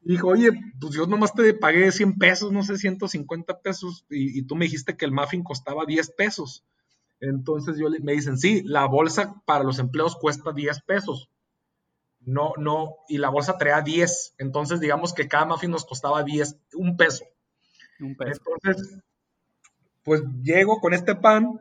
dijo, 0.00 0.28
oye, 0.28 0.50
pues 0.80 0.94
yo 0.94 1.06
nomás 1.06 1.32
te 1.34 1.54
pagué 1.54 1.92
100 1.92 2.18
pesos, 2.18 2.52
no 2.52 2.62
sé, 2.62 2.76
150 2.76 3.60
pesos, 3.60 4.04
y, 4.10 4.42
tú 4.42 4.56
me 4.56 4.64
dijiste 4.64 4.96
que 4.96 5.04
el 5.04 5.12
muffin 5.12 5.42
costaba 5.42 5.86
10 5.86 6.12
pesos. 6.16 6.64
Entonces 7.22 7.78
yo 7.78 7.88
me 8.02 8.12
dicen, 8.12 8.36
sí, 8.36 8.62
la 8.64 8.84
bolsa 8.86 9.40
para 9.46 9.64
los 9.64 9.78
empleos 9.78 10.16
cuesta 10.16 10.52
10 10.52 10.82
pesos. 10.82 11.30
No, 12.20 12.52
no, 12.58 12.96
y 13.08 13.18
la 13.18 13.30
bolsa 13.30 13.56
traía 13.56 13.80
10. 13.80 14.34
Entonces 14.38 14.80
digamos 14.80 15.14
que 15.14 15.28
cada 15.28 15.46
muffin 15.46 15.70
nos 15.70 15.84
costaba 15.84 16.22
10, 16.22 16.56
un 16.74 16.96
peso. 16.96 17.24
Un 18.00 18.16
peso. 18.16 18.42
Entonces, 18.62 18.98
pues 20.02 20.22
llego 20.42 20.80
con 20.80 20.92
este 20.92 21.14
pan, 21.14 21.60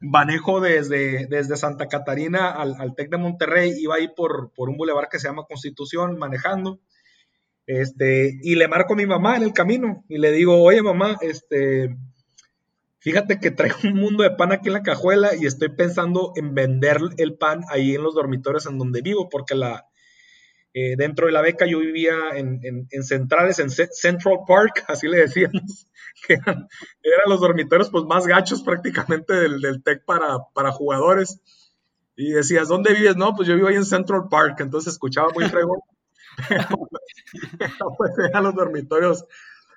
manejo 0.00 0.60
desde, 0.60 1.26
desde 1.26 1.56
Santa 1.56 1.86
Catarina 1.86 2.50
al, 2.50 2.74
al 2.78 2.94
TEC 2.94 3.10
de 3.10 3.18
Monterrey, 3.18 3.72
iba 3.78 3.94
ahí 3.94 4.08
por, 4.08 4.50
por 4.52 4.68
un 4.68 4.76
bulevar 4.76 5.08
que 5.08 5.18
se 5.18 5.28
llama 5.28 5.44
Constitución, 5.46 6.18
manejando 6.18 6.80
este, 7.66 8.38
y 8.42 8.56
le 8.56 8.68
marco 8.68 8.92
a 8.92 8.96
mi 8.96 9.06
mamá 9.06 9.36
en 9.36 9.42
el 9.44 9.52
camino 9.52 10.04
y 10.08 10.18
le 10.18 10.32
digo, 10.32 10.62
oye 10.62 10.82
mamá, 10.82 11.16
este, 11.20 11.96
fíjate 13.04 13.38
que 13.38 13.50
traigo 13.50 13.76
un 13.84 13.96
mundo 13.96 14.22
de 14.22 14.30
pan 14.30 14.50
aquí 14.50 14.68
en 14.68 14.72
la 14.72 14.82
cajuela 14.82 15.36
y 15.38 15.44
estoy 15.44 15.68
pensando 15.68 16.32
en 16.36 16.54
vender 16.54 16.98
el 17.18 17.34
pan 17.36 17.60
ahí 17.68 17.94
en 17.94 18.02
los 18.02 18.14
dormitorios 18.14 18.64
en 18.64 18.78
donde 18.78 19.02
vivo, 19.02 19.28
porque 19.28 19.54
eh, 20.72 20.94
dentro 20.96 21.26
de 21.26 21.32
la 21.32 21.42
beca 21.42 21.66
yo 21.66 21.80
vivía 21.80 22.14
en, 22.34 22.88
centrales, 23.02 23.58
en 23.58 23.68
Central 23.70 24.38
Park, 24.48 24.84
así 24.88 25.06
le 25.06 25.18
decíamos, 25.18 25.86
que 26.26 26.34
eran, 26.34 26.66
los 27.26 27.40
dormitorios 27.42 27.90
pues 27.90 28.04
más 28.04 28.26
gachos 28.26 28.62
prácticamente 28.62 29.34
del, 29.34 29.60
del 29.60 29.82
TEC 29.82 30.02
para, 30.06 30.38
para 30.54 30.72
jugadores. 30.72 31.40
Y 32.16 32.30
decías, 32.30 32.68
¿dónde 32.68 32.94
vives? 32.94 33.16
No, 33.16 33.34
pues 33.34 33.46
yo 33.48 33.54
vivo 33.54 33.68
ahí 33.68 33.74
en 33.74 33.84
Central 33.84 34.28
Park, 34.30 34.60
entonces 34.60 34.94
escuchaba 34.94 35.28
muy 35.34 35.44
fregón. 35.48 35.80
pues 37.98 38.12
a 38.32 38.40
los 38.40 38.54
dormitorios 38.54 39.26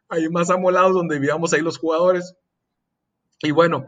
ahí 0.07 0.29
más 0.29 0.49
amolados 0.49 0.93
donde 0.93 1.19
vivíamos 1.19 1.51
ahí 1.51 1.61
los 1.61 1.77
jugadores. 1.77 2.35
Y 3.41 3.51
bueno, 3.51 3.85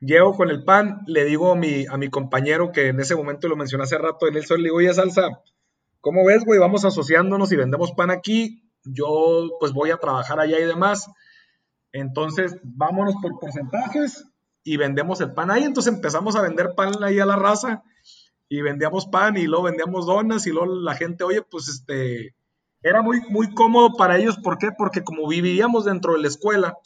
llego 0.00 0.34
con 0.34 0.50
el 0.50 0.64
pan, 0.64 1.02
le 1.06 1.24
digo 1.24 1.52
a 1.52 1.56
mi, 1.56 1.86
a 1.86 1.96
mi 1.96 2.08
compañero 2.08 2.72
que 2.72 2.88
en 2.88 3.00
ese 3.00 3.16
momento 3.16 3.48
lo 3.48 3.56
mencioné 3.56 3.84
hace 3.84 3.98
rato, 3.98 4.26
en 4.26 4.36
el 4.36 4.46
sol, 4.46 4.58
le 4.58 4.64
digo, 4.64 4.76
oye, 4.76 4.92
Salsa, 4.92 5.42
¿cómo 6.00 6.24
ves, 6.24 6.44
güey? 6.44 6.58
Vamos 6.58 6.84
asociándonos 6.84 7.52
y 7.52 7.56
vendemos 7.56 7.92
pan 7.92 8.10
aquí. 8.10 8.62
Yo 8.84 9.50
pues 9.60 9.72
voy 9.72 9.90
a 9.90 9.98
trabajar 9.98 10.40
allá 10.40 10.58
y 10.58 10.64
demás. 10.64 11.10
Entonces, 11.92 12.56
vámonos 12.62 13.16
por 13.20 13.38
porcentajes 13.38 14.26
y 14.62 14.76
vendemos 14.76 15.20
el 15.20 15.32
pan 15.32 15.50
ahí. 15.50 15.64
Entonces 15.64 15.92
empezamos 15.92 16.36
a 16.36 16.42
vender 16.42 16.74
pan 16.74 17.02
ahí 17.02 17.18
a 17.20 17.26
la 17.26 17.36
raza 17.36 17.82
y 18.48 18.62
vendíamos 18.62 19.06
pan 19.06 19.36
y 19.36 19.46
luego 19.46 19.64
vendíamos 19.64 20.06
donas 20.06 20.46
y 20.46 20.50
luego 20.50 20.74
la 20.74 20.94
gente, 20.94 21.24
oye, 21.24 21.42
pues 21.42 21.68
este, 21.68 22.34
era 22.82 23.02
muy, 23.02 23.20
muy 23.28 23.52
cómodo 23.54 23.94
para 23.96 24.16
ellos. 24.18 24.38
¿Por 24.38 24.58
qué? 24.58 24.68
Porque 24.76 25.04
como 25.04 25.28
vivíamos 25.28 25.84
dentro 25.84 26.14
de 26.14 26.20
la 26.20 26.28
escuela, 26.28 26.76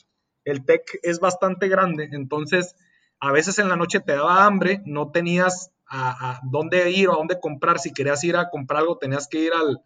el 0.44 0.64
TEC 0.64 1.00
es 1.02 1.20
bastante 1.20 1.68
grande, 1.68 2.08
entonces 2.12 2.74
a 3.20 3.30
veces 3.32 3.58
en 3.58 3.68
la 3.68 3.76
noche 3.76 4.00
te 4.00 4.12
daba 4.12 4.44
hambre, 4.44 4.82
no 4.84 5.10
tenías 5.10 5.70
a, 5.88 6.40
dónde 6.42 6.90
ir 6.90 7.08
o 7.08 7.12
a 7.12 7.16
dónde 7.16 7.38
comprar. 7.38 7.78
Si 7.78 7.92
querías 7.92 8.24
ir 8.24 8.36
a 8.36 8.48
comprar 8.50 8.80
algo, 8.80 8.98
tenías 8.98 9.28
que 9.28 9.40
ir 9.40 9.52
al, 9.52 9.80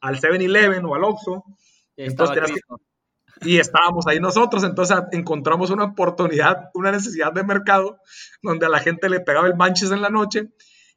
al 0.00 0.20
7-Eleven 0.20 0.84
o 0.84 0.94
al 0.94 1.04
Oxxo. 1.04 1.44
Entonces 1.96 2.36
Y 3.44 3.58
estábamos 3.58 4.06
ahí 4.06 4.20
nosotros, 4.20 4.62
entonces 4.62 4.96
encontramos 5.12 5.70
una 5.70 5.84
oportunidad, 5.84 6.70
una 6.74 6.92
necesidad 6.92 7.32
de 7.32 7.42
mercado, 7.42 7.98
donde 8.40 8.66
a 8.66 8.68
la 8.68 8.78
gente 8.78 9.08
le 9.08 9.20
pegaba 9.20 9.48
el 9.48 9.56
manches 9.56 9.90
en 9.90 10.02
la 10.02 10.10
noche, 10.10 10.50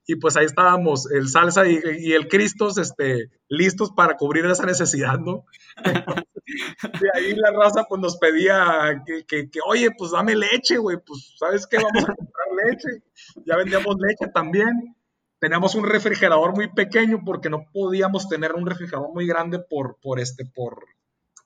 y 0.05 0.17
pues 0.17 0.37
ahí 0.37 0.45
estábamos, 0.45 1.09
el 1.09 1.27
salsa 1.27 1.65
y, 1.67 2.11
el 2.11 2.27
Cristos, 2.27 2.77
este, 2.77 3.31
listos 3.47 3.91
para 3.91 4.15
cubrir 4.15 4.45
esa 4.45 4.65
necesidad, 4.65 5.17
¿no? 5.17 5.45
de 7.01 7.09
ahí 7.13 7.35
la 7.35 7.51
raza 7.51 7.85
pues 7.87 8.01
nos 8.01 8.17
pedía 8.17 9.03
que, 9.05 9.25
que, 9.25 9.49
que 9.49 9.59
oye, 9.65 9.89
pues 9.97 10.11
dame 10.11 10.35
leche, 10.35 10.77
güey, 10.77 10.97
pues, 11.05 11.35
¿sabes 11.37 11.65
qué? 11.67 11.77
Vamos 11.77 12.03
a 12.03 12.15
comprar 12.15 12.47
leche. 12.65 13.03
Ya 13.45 13.57
vendíamos 13.57 13.95
leche 13.99 14.27
también 14.33 14.95
teníamos 15.39 15.75
un 15.75 15.83
refrigerador 15.85 16.55
muy 16.55 16.71
pequeño 16.73 17.21
porque 17.23 17.51
no 17.51 17.65
podíamos 17.71 18.27
tener 18.27 18.53
un 18.53 18.65
refrigerador 18.65 19.13
muy 19.13 19.27
grande 19.27 19.59
por, 19.59 19.97
por, 20.01 20.19
este, 20.19 20.43
por, 20.43 20.85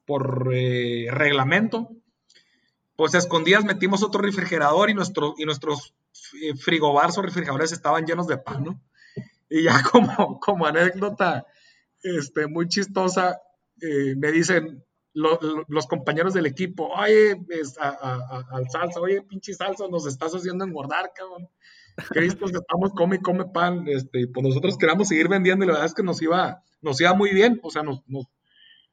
por 0.05 0.51
eh, 0.53 1.07
reglamento. 1.11 1.89
Pues 2.95 3.13
escondidas 3.13 3.65
metimos 3.65 4.01
otro 4.01 4.21
refrigerador 4.21 4.89
y, 4.89 4.93
nuestro, 4.93 5.35
y 5.37 5.45
nuestros 5.45 5.93
eh, 6.41 6.55
frigobars 6.55 7.17
o 7.17 7.21
refrigeradores 7.21 7.71
estaban 7.71 8.05
llenos 8.05 8.27
de 8.27 8.37
pan, 8.37 8.63
¿no? 8.63 8.81
Y 9.49 9.63
ya 9.63 9.83
como, 9.91 10.39
como 10.39 10.65
anécdota 10.65 11.45
este, 12.01 12.47
muy 12.47 12.67
chistosa, 12.67 13.41
eh, 13.81 14.15
me 14.15 14.31
dicen 14.31 14.81
los 15.67 15.87
compañeros 15.87 16.33
del 16.33 16.45
equipo, 16.45 16.87
oye, 16.87 17.37
al 18.51 18.69
salsa, 18.69 18.99
oye, 18.99 19.21
pinche 19.23 19.53
salsa, 19.53 19.85
nos 19.89 20.07
estás 20.07 20.33
haciendo 20.33 20.65
engordar, 20.65 21.11
cabrón. 21.13 21.49
Cristo, 22.09 22.45
estamos 22.45 22.93
come 22.93 23.17
y 23.17 23.19
come 23.19 23.45
pan, 23.45 23.83
este, 23.87 24.27
pues 24.27 24.45
nosotros 24.45 24.77
queríamos 24.77 25.09
seguir 25.09 25.27
vendiendo 25.27 25.65
y 25.65 25.67
la 25.67 25.73
verdad 25.73 25.87
es 25.87 25.93
que 25.93 26.03
nos 26.03 26.21
iba, 26.21 26.63
nos 26.81 27.01
iba 27.01 27.13
muy 27.13 27.33
bien, 27.33 27.59
o 27.61 27.69
sea, 27.69 27.83
nos, 27.83 28.01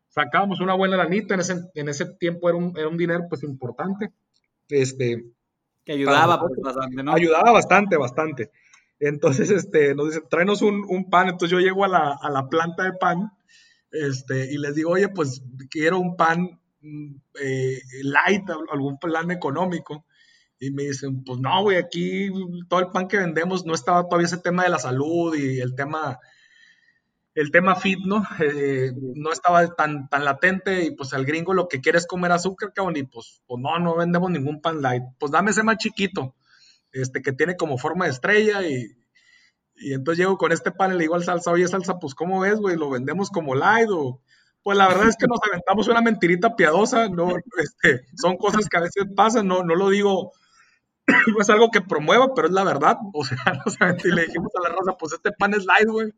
sacábamos 0.09 0.61
una 0.61 0.75
buena 0.75 0.97
lanita, 0.97 1.35
en 1.35 1.41
ese, 1.41 1.57
en 1.75 1.89
ese 1.89 2.07
tiempo 2.07 2.49
era 2.49 2.59
un, 2.59 2.77
era 2.77 2.89
un 2.89 2.97
dinero 2.97 3.25
pues 3.29 3.43
importante, 3.43 4.13
este. 4.69 5.25
Que 5.85 5.93
ayudaba 5.93 6.41
pues, 6.41 6.53
bastante, 6.61 7.03
¿no? 7.03 7.13
Ayudaba 7.13 7.53
bastante, 7.53 7.97
bastante. 7.97 8.51
Entonces, 8.99 9.51
este, 9.51 9.95
nos 9.95 10.07
dicen, 10.07 10.25
tráenos 10.29 10.63
un, 10.63 10.85
un, 10.89 11.11
pan, 11.11 11.29
entonces 11.29 11.51
yo 11.51 11.61
llego 11.61 11.85
a 11.85 11.89
la, 11.89 12.19
a 12.21 12.31
la 12.31 12.49
planta 12.49 12.83
de 12.83 12.95
pan, 12.95 13.31
este, 14.01 14.53
y 14.53 14.59
les 14.59 14.75
digo, 14.75 14.91
oye, 14.93 15.09
pues 15.09 15.43
quiero 15.71 15.99
un 15.99 16.17
pan 16.17 16.61
mm, 16.81 17.15
eh, 17.41 17.81
light, 18.03 18.49
algún 18.73 18.99
plan 18.99 19.31
económico. 19.31 20.05
Y 20.59 20.71
me 20.71 20.85
dicen, 20.85 21.23
pues 21.23 21.39
no, 21.39 21.63
güey, 21.63 21.77
aquí 21.77 22.31
todo 22.69 22.81
el 22.81 22.89
pan 22.89 23.09
que 23.09 23.19
vendemos 23.19 23.67
no 23.67 23.75
estaba 23.75 24.05
todavía 24.05 24.27
ese 24.27 24.39
tema 24.39 24.63
de 24.65 24.71
la 24.71 24.79
salud 24.79 25.37
y 25.37 25.61
el 25.61 25.75
tema, 25.75 26.19
el 27.35 27.51
tema 27.51 27.77
fit, 27.77 27.99
¿no? 28.07 28.25
Eh, 28.41 28.93
no 29.15 29.33
estaba 29.33 29.67
tan, 29.75 30.09
tan 30.09 30.25
latente 30.25 30.85
y 30.85 30.93
pues 30.93 31.13
el 31.13 31.27
gringo 31.27 31.53
lo 31.53 31.69
que 31.69 31.81
quiere 31.83 31.99
es 31.99 32.07
comer 32.07 32.33
azúcar, 32.33 32.73
cabrón, 32.75 32.97
y 32.97 33.03
pues, 33.03 33.43
pues 33.47 33.61
no, 33.61 33.79
no 33.79 33.97
vendemos 33.97 34.31
ningún 34.31 34.63
pan 34.63 34.81
light. 34.81 35.03
Pues 35.19 35.31
dame 35.31 35.51
ese 35.51 35.63
más 35.63 35.77
chiquito, 35.77 36.35
este 36.91 37.21
que 37.21 37.33
tiene 37.33 37.57
como 37.57 37.77
forma 37.77 38.07
de 38.07 38.13
estrella 38.13 38.67
y, 38.67 38.96
y 39.77 39.93
entonces 39.95 40.19
llego 40.19 40.39
con 40.39 40.53
este 40.53 40.73
pan 40.73 40.93
y 40.93 40.95
le 40.95 41.03
digo 41.03 41.15
al 41.15 41.25
salsa, 41.25 41.51
oye, 41.51 41.69
salsa, 41.69 41.99
pues 41.99 42.15
¿cómo 42.15 42.41
ves, 42.41 42.59
güey? 42.59 42.77
¿Lo 42.77 42.91
vendemos 42.91 43.31
como 43.31 43.55
light 43.55 43.89
o...? 43.91 44.21
Pues 44.63 44.77
la 44.77 44.89
verdad 44.89 45.07
es 45.07 45.17
que 45.17 45.29
nos 45.29 45.39
aventamos 45.49 45.87
una 45.87 46.01
mentirita 46.01 46.57
piadosa, 46.57 47.09
no, 47.09 47.29
este, 47.59 48.05
son 48.17 48.37
cosas 48.37 48.69
que 48.69 48.77
a 48.77 48.81
veces 48.81 49.05
pasan, 49.15 49.47
no, 49.47 49.63
no 49.63 49.77
lo 49.77 49.91
digo 49.91 50.33
no 51.35 51.41
es 51.41 51.51
algo 51.51 51.71
que 51.71 51.81
promueva, 51.81 52.35
pero 52.35 52.49
es 52.49 52.55
la 52.55 52.65
verdad. 52.65 52.99
O 53.13 53.71
sea, 53.71 53.97
y 54.03 54.09
le 54.09 54.27
dijimos 54.27 54.53
a 54.57 54.69
la 54.69 54.75
raza, 54.75 54.97
pues 54.99 55.13
este 55.13 55.33
pan 55.33 55.55
es 55.55 55.65
light, 55.65 55.89
güey. 55.89 56.13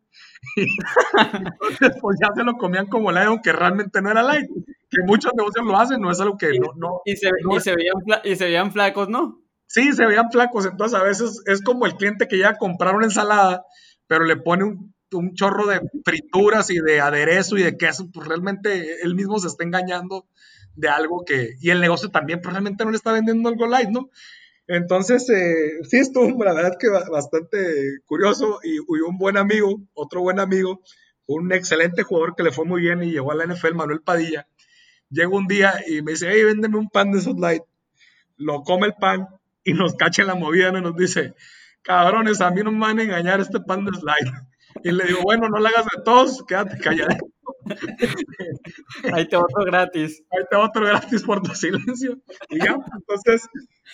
Y 0.57 1.37
entonces, 1.37 1.99
pues 2.01 2.19
ya 2.21 2.33
se 2.35 2.45
lo 2.45 2.57
comían 2.57 2.87
como 2.87 3.13
light, 3.13 3.29
aunque 3.29 3.53
realmente 3.53 4.01
no 4.01 4.11
era 4.11 4.23
light. 4.23 4.49
Que 4.91 5.03
muchos 5.05 5.33
negocios 5.37 5.67
lo 5.67 5.79
hacen, 5.79 6.01
no 6.01 6.11
es 6.11 6.21
algo 6.21 6.37
que 6.39 6.59
no. 6.59 6.73
no 6.77 7.03
y, 7.05 7.17
se, 7.17 7.31
veían, 7.31 8.23
y 8.25 8.37
se 8.37 8.45
veían 8.45 8.73
flacos, 8.73 9.09
¿no? 9.09 9.43
Sí, 9.69 9.93
se 9.93 10.07
veían 10.07 10.31
flacos. 10.33 10.67
Entonces, 10.67 10.99
a 10.99 11.05
veces 11.05 11.43
es 11.47 11.63
como 11.63 11.87
el 11.87 11.95
cliente 11.95 12.27
que 12.27 12.39
ya 12.39 12.57
compraron 12.57 13.05
ensalada, 13.05 13.65
pero 14.07 14.25
le 14.25 14.37
pone 14.37 14.65
un, 14.65 14.95
un 15.13 15.35
chorro 15.35 15.67
de 15.67 15.81
frituras 16.05 16.71
y 16.71 16.79
de 16.81 17.01
aderezo 17.01 17.57
y 17.57 17.63
de 17.63 17.77
queso, 17.77 18.11
pues 18.13 18.27
realmente 18.27 19.03
él 19.03 19.15
mismo 19.15 19.39
se 19.39 19.49
está 19.49 19.65
engañando 19.65 20.27
de 20.75 20.89
algo 20.89 21.25
que. 21.25 21.55
Y 21.61 21.71
el 21.71 21.81
negocio 21.81 22.11
también, 22.11 22.41
pues 22.41 22.53
realmente 22.53 22.85
no 22.85 22.91
le 22.91 22.97
está 22.97 23.13
vendiendo 23.13 23.49
algo 23.49 23.67
light, 23.67 23.91
¿no? 23.91 24.11
Entonces, 24.67 25.29
eh, 25.31 25.83
sí 25.89 25.99
estuvo, 25.99 26.45
la 26.45 26.53
verdad 26.53 26.77
que 26.79 26.89
bastante 26.89 28.01
curioso 28.07 28.61
y, 28.63 28.79
un 28.79 29.17
buen 29.19 29.37
amigo, 29.37 29.81
otro 29.95 30.21
buen 30.21 30.41
amigo, 30.41 30.83
un 31.27 31.53
excelente 31.53 32.03
jugador 32.03 32.35
que 32.37 32.43
le 32.43 32.53
fue 32.53 32.65
muy 32.67 32.83
bien 32.83 33.03
y 33.03 33.13
llegó 33.13 33.33
a 33.33 33.35
la 33.35 33.47
NFL, 33.47 33.75
Manuel 33.75 34.03
Padilla. 34.03 34.47
Llega 35.11 35.29
un 35.29 35.47
día 35.47 35.75
y 35.87 36.03
me 36.03 36.13
dice, 36.13 36.29
hey, 36.31 36.45
véndeme 36.45 36.77
un 36.79 36.91
pan 36.91 37.13
de 37.13 37.19
esos 37.19 37.39
light. 37.39 37.63
Lo 38.37 38.63
come 38.63 38.87
el 38.87 38.95
pan 38.95 39.27
y 39.69 39.75
nos 39.75 39.95
cacha 39.97 40.23
en 40.23 40.29
la 40.29 40.35
movida 40.35 40.71
y 40.71 40.81
nos 40.81 40.97
dice, 40.97 41.35
cabrones, 41.83 42.41
a 42.41 42.51
mí 42.51 42.63
no 42.63 42.73
me 42.73 42.81
van 42.81 43.01
a 43.01 43.03
engañar 43.03 43.39
este 43.41 43.61
pan 43.61 43.85
de 43.85 43.93
slide. 43.93 44.33
Y 44.83 44.93
le 44.93 45.05
digo, 45.05 45.21
bueno, 45.23 45.49
no 45.49 45.59
le 45.59 45.69
hagas 45.69 45.85
de 45.85 46.03
todos, 46.03 46.43
quédate 46.47 46.79
callado. 46.79 47.15
Ahí 49.13 49.29
te 49.29 49.37
otro 49.37 49.65
gratis. 49.67 50.23
Ahí 50.31 50.45
te 50.51 50.57
otro 50.57 50.87
gratis 50.87 51.23
por 51.23 51.43
tu 51.43 51.55
silencio. 51.55 52.19
Y 52.49 52.59
ya, 52.65 52.79
entonces 52.97 53.47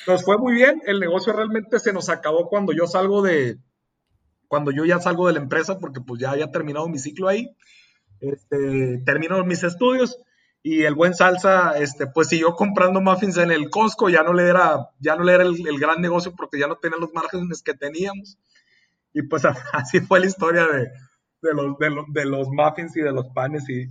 nos 0.06 0.24
fue 0.24 0.38
muy 0.38 0.54
bien. 0.54 0.80
El 0.86 1.00
negocio 1.00 1.32
realmente 1.32 1.80
se 1.80 1.92
nos 1.92 2.08
acabó 2.08 2.48
cuando 2.48 2.72
yo 2.72 2.86
salgo 2.86 3.20
de, 3.22 3.58
cuando 4.46 4.70
yo 4.70 4.84
ya 4.84 5.00
salgo 5.00 5.26
de 5.26 5.32
la 5.32 5.40
empresa, 5.40 5.80
porque 5.80 6.00
pues 6.00 6.20
ya 6.20 6.30
había 6.30 6.52
terminado 6.52 6.88
mi 6.88 6.98
ciclo 6.98 7.26
ahí. 7.26 7.48
Este, 8.20 9.02
termino 9.04 9.44
mis 9.44 9.64
estudios 9.64 10.20
y 10.66 10.84
el 10.84 10.94
buen 10.94 11.14
salsa, 11.14 11.76
este, 11.76 12.06
pues 12.06 12.28
siguió 12.28 12.54
comprando 12.54 13.02
muffins 13.02 13.36
en 13.36 13.52
el 13.52 13.68
Costco, 13.68 14.08
ya 14.08 14.22
no 14.22 14.32
le 14.32 14.48
era, 14.48 14.88
ya 14.98 15.14
no 15.14 15.22
le 15.22 15.34
era 15.34 15.44
el, 15.44 15.78
gran 15.78 16.00
negocio 16.00 16.34
porque 16.34 16.58
ya 16.58 16.66
no 16.66 16.76
tenía 16.76 16.96
los 16.98 17.12
márgenes 17.12 17.62
que 17.62 17.74
teníamos. 17.74 18.38
Y 19.12 19.20
pues 19.24 19.44
así 19.74 20.00
fue 20.00 20.20
la 20.20 20.26
historia 20.26 20.66
de, 20.66 20.90
de 21.42 21.54
los, 21.54 21.76
de, 21.76 21.90
los, 21.90 22.06
de 22.10 22.24
los 22.24 22.48
muffins 22.48 22.96
y 22.96 23.02
de 23.02 23.12
los 23.12 23.26
panes 23.34 23.68
y, 23.68 23.86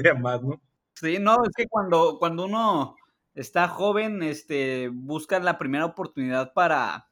demás, 0.00 0.42
¿no? 0.44 0.62
Sí, 0.94 1.18
no, 1.18 1.44
es 1.44 1.50
que 1.56 1.66
cuando, 1.66 2.18
cuando 2.20 2.44
uno 2.44 2.94
está 3.34 3.66
joven, 3.66 4.22
este, 4.22 4.88
busca 4.92 5.40
la 5.40 5.58
primera 5.58 5.86
oportunidad 5.86 6.52
para, 6.52 7.08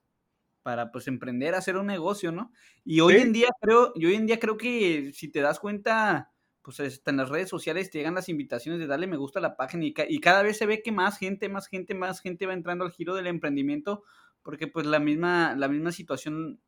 para 0.63 0.93
pues 0.93 1.09
emprender, 1.09 1.57
hacer 1.57 1.77
un 1.77 1.89
negocio, 1.89 2.31
¿no? 2.31 2.53
Y 2.85 3.01
hoy 3.01 3.17
en 3.17 3.33
día 3.33 3.49
creo, 3.61 3.93
y 3.97 4.07
hoy 4.07 4.15
en 4.15 4.27
día 4.27 4.39
creo 4.39 4.57
que 4.57 5.11
si 5.13 5.33
te 5.33 5.41
das 5.41 5.59
cuenta, 5.59 6.31
pues 6.65 6.81
este, 6.81 7.11
en 7.11 7.19
las 7.19 7.29
redes 7.29 7.51
sociales 7.51 7.91
te 7.91 7.99
llegan 7.99 8.15
las 8.15 8.31
invitaciones 8.31 8.81
de 8.81 8.87
darle 8.87 9.07
me 9.07 9.19
gusta 9.19 9.39
a 9.39 9.43
la 9.43 9.55
página 9.55 9.85
y, 9.85 10.21
cada 10.21 10.43
vez 10.43 10.57
se 10.57 10.65
ve 10.65 10.83
que 10.83 10.93
más 10.93 11.19
gente, 11.19 11.51
más 11.51 11.67
gente, 11.67 11.95
más 11.95 12.21
gente 12.21 12.47
va 12.47 12.55
entrando 12.55 12.85
al 12.85 12.91
giro 12.91 13.15
del 13.15 13.27
emprendimiento 13.27 14.03
porque 14.43 14.67
pues 14.67 14.87
la 14.87 14.99
misma, 14.99 15.55
la 15.57 15.69
misma 15.69 15.93
situación 15.93 16.59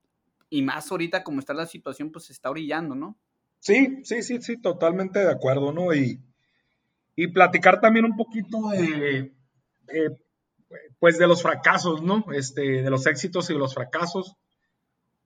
y 0.50 0.62
más 0.62 0.90
ahorita 0.90 1.24
como 1.24 1.40
está 1.40 1.54
la 1.54 1.66
situación, 1.66 2.12
pues 2.12 2.26
se 2.26 2.34
está 2.34 2.50
orillando, 2.50 2.94
¿no? 2.94 3.18
Sí, 3.58 4.00
sí, 4.04 4.22
sí, 4.22 4.40
sí, 4.42 4.60
totalmente 4.60 5.18
de 5.18 5.30
acuerdo, 5.30 5.72
¿no? 5.72 5.94
Y, 5.94 6.20
y 7.16 7.28
platicar 7.28 7.80
también 7.80 8.04
un 8.04 8.16
poquito 8.16 8.68
de, 8.68 9.32
pues 10.98 11.18
de 11.18 11.26
los 11.26 11.42
fracasos, 11.42 12.02
¿no? 12.02 12.26
Este, 12.32 12.82
de 12.82 12.90
los 12.90 13.06
éxitos 13.06 13.48
y 13.48 13.54
de 13.54 13.58
los 13.58 13.74
fracasos. 13.74 14.36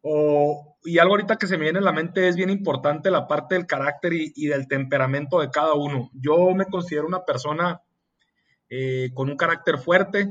O, 0.02 0.78
y 0.84 0.98
algo 0.98 1.14
ahorita 1.14 1.36
que 1.36 1.46
se 1.46 1.58
me 1.58 1.64
viene 1.64 1.78
a 1.78 1.82
la 1.82 1.92
mente 1.92 2.28
es 2.28 2.36
bien 2.36 2.50
importante 2.50 3.10
la 3.10 3.28
parte 3.28 3.54
del 3.54 3.66
carácter 3.66 4.12
y, 4.14 4.46
del 4.46 4.66
temperamento 4.66 5.40
de 5.40 5.50
cada 5.50 5.74
uno. 5.74 6.10
Yo 6.14 6.54
me 6.54 6.66
considero 6.66 7.06
una 7.06 7.24
persona 7.24 7.82
eh, 8.68 9.10
con 9.14 9.28
un 9.28 9.36
carácter 9.36 9.78
fuerte, 9.78 10.30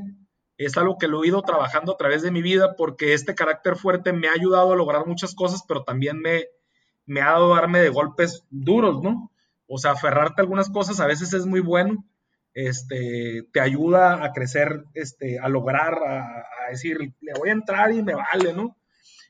es 0.60 0.76
algo 0.76 0.98
que 0.98 1.08
lo 1.08 1.24
he 1.24 1.28
ido 1.28 1.40
trabajando 1.40 1.94
a 1.94 1.96
través 1.96 2.20
de 2.20 2.30
mi 2.30 2.42
vida 2.42 2.76
porque 2.76 3.14
este 3.14 3.34
carácter 3.34 3.76
fuerte 3.76 4.12
me 4.12 4.28
ha 4.28 4.32
ayudado 4.32 4.72
a 4.72 4.76
lograr 4.76 5.06
muchas 5.06 5.34
cosas, 5.34 5.64
pero 5.66 5.84
también 5.84 6.20
me, 6.20 7.20
ha 7.22 7.32
dado 7.32 7.54
darme 7.54 7.80
de 7.80 7.88
golpes 7.88 8.44
duros, 8.50 9.02
¿no? 9.02 9.32
O 9.66 9.78
sea, 9.78 9.92
aferrarte 9.92 10.42
a 10.42 10.42
algunas 10.42 10.68
cosas 10.68 11.00
a 11.00 11.06
veces 11.06 11.32
es 11.32 11.46
muy 11.46 11.60
bueno, 11.60 12.04
este, 12.52 13.48
te 13.54 13.60
ayuda 13.60 14.22
a 14.22 14.32
crecer, 14.32 14.84
este, 14.92 15.38
a 15.38 15.48
lograr, 15.48 15.94
a, 15.94 16.44
decir, 16.70 16.98
le 16.98 17.32
voy 17.38 17.48
a 17.48 17.52
entrar 17.52 17.92
y 17.92 18.02
me 18.02 18.14
vale, 18.14 18.52
¿no? 18.52 18.76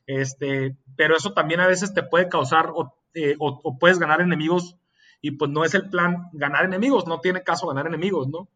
Este, 0.07 0.75
pero 0.95 1.15
eso 1.15 1.33
también 1.33 1.59
a 1.59 1.67
veces 1.67 1.93
te 1.93 2.03
puede 2.03 2.29
causar 2.29 2.71
o, 2.73 2.95
eh, 3.13 3.35
o 3.39 3.77
puedes 3.79 3.99
ganar 3.99 4.21
enemigos 4.21 4.77
y 5.21 5.31
pues 5.31 5.51
no 5.51 5.63
es 5.63 5.73
el 5.75 5.89
plan 5.89 6.29
ganar 6.33 6.65
enemigos, 6.65 7.07
no 7.07 7.21
tiene 7.21 7.43
caso 7.43 7.67
ganar 7.67 7.87
enemigos, 7.87 8.27
¿no? 8.27 8.49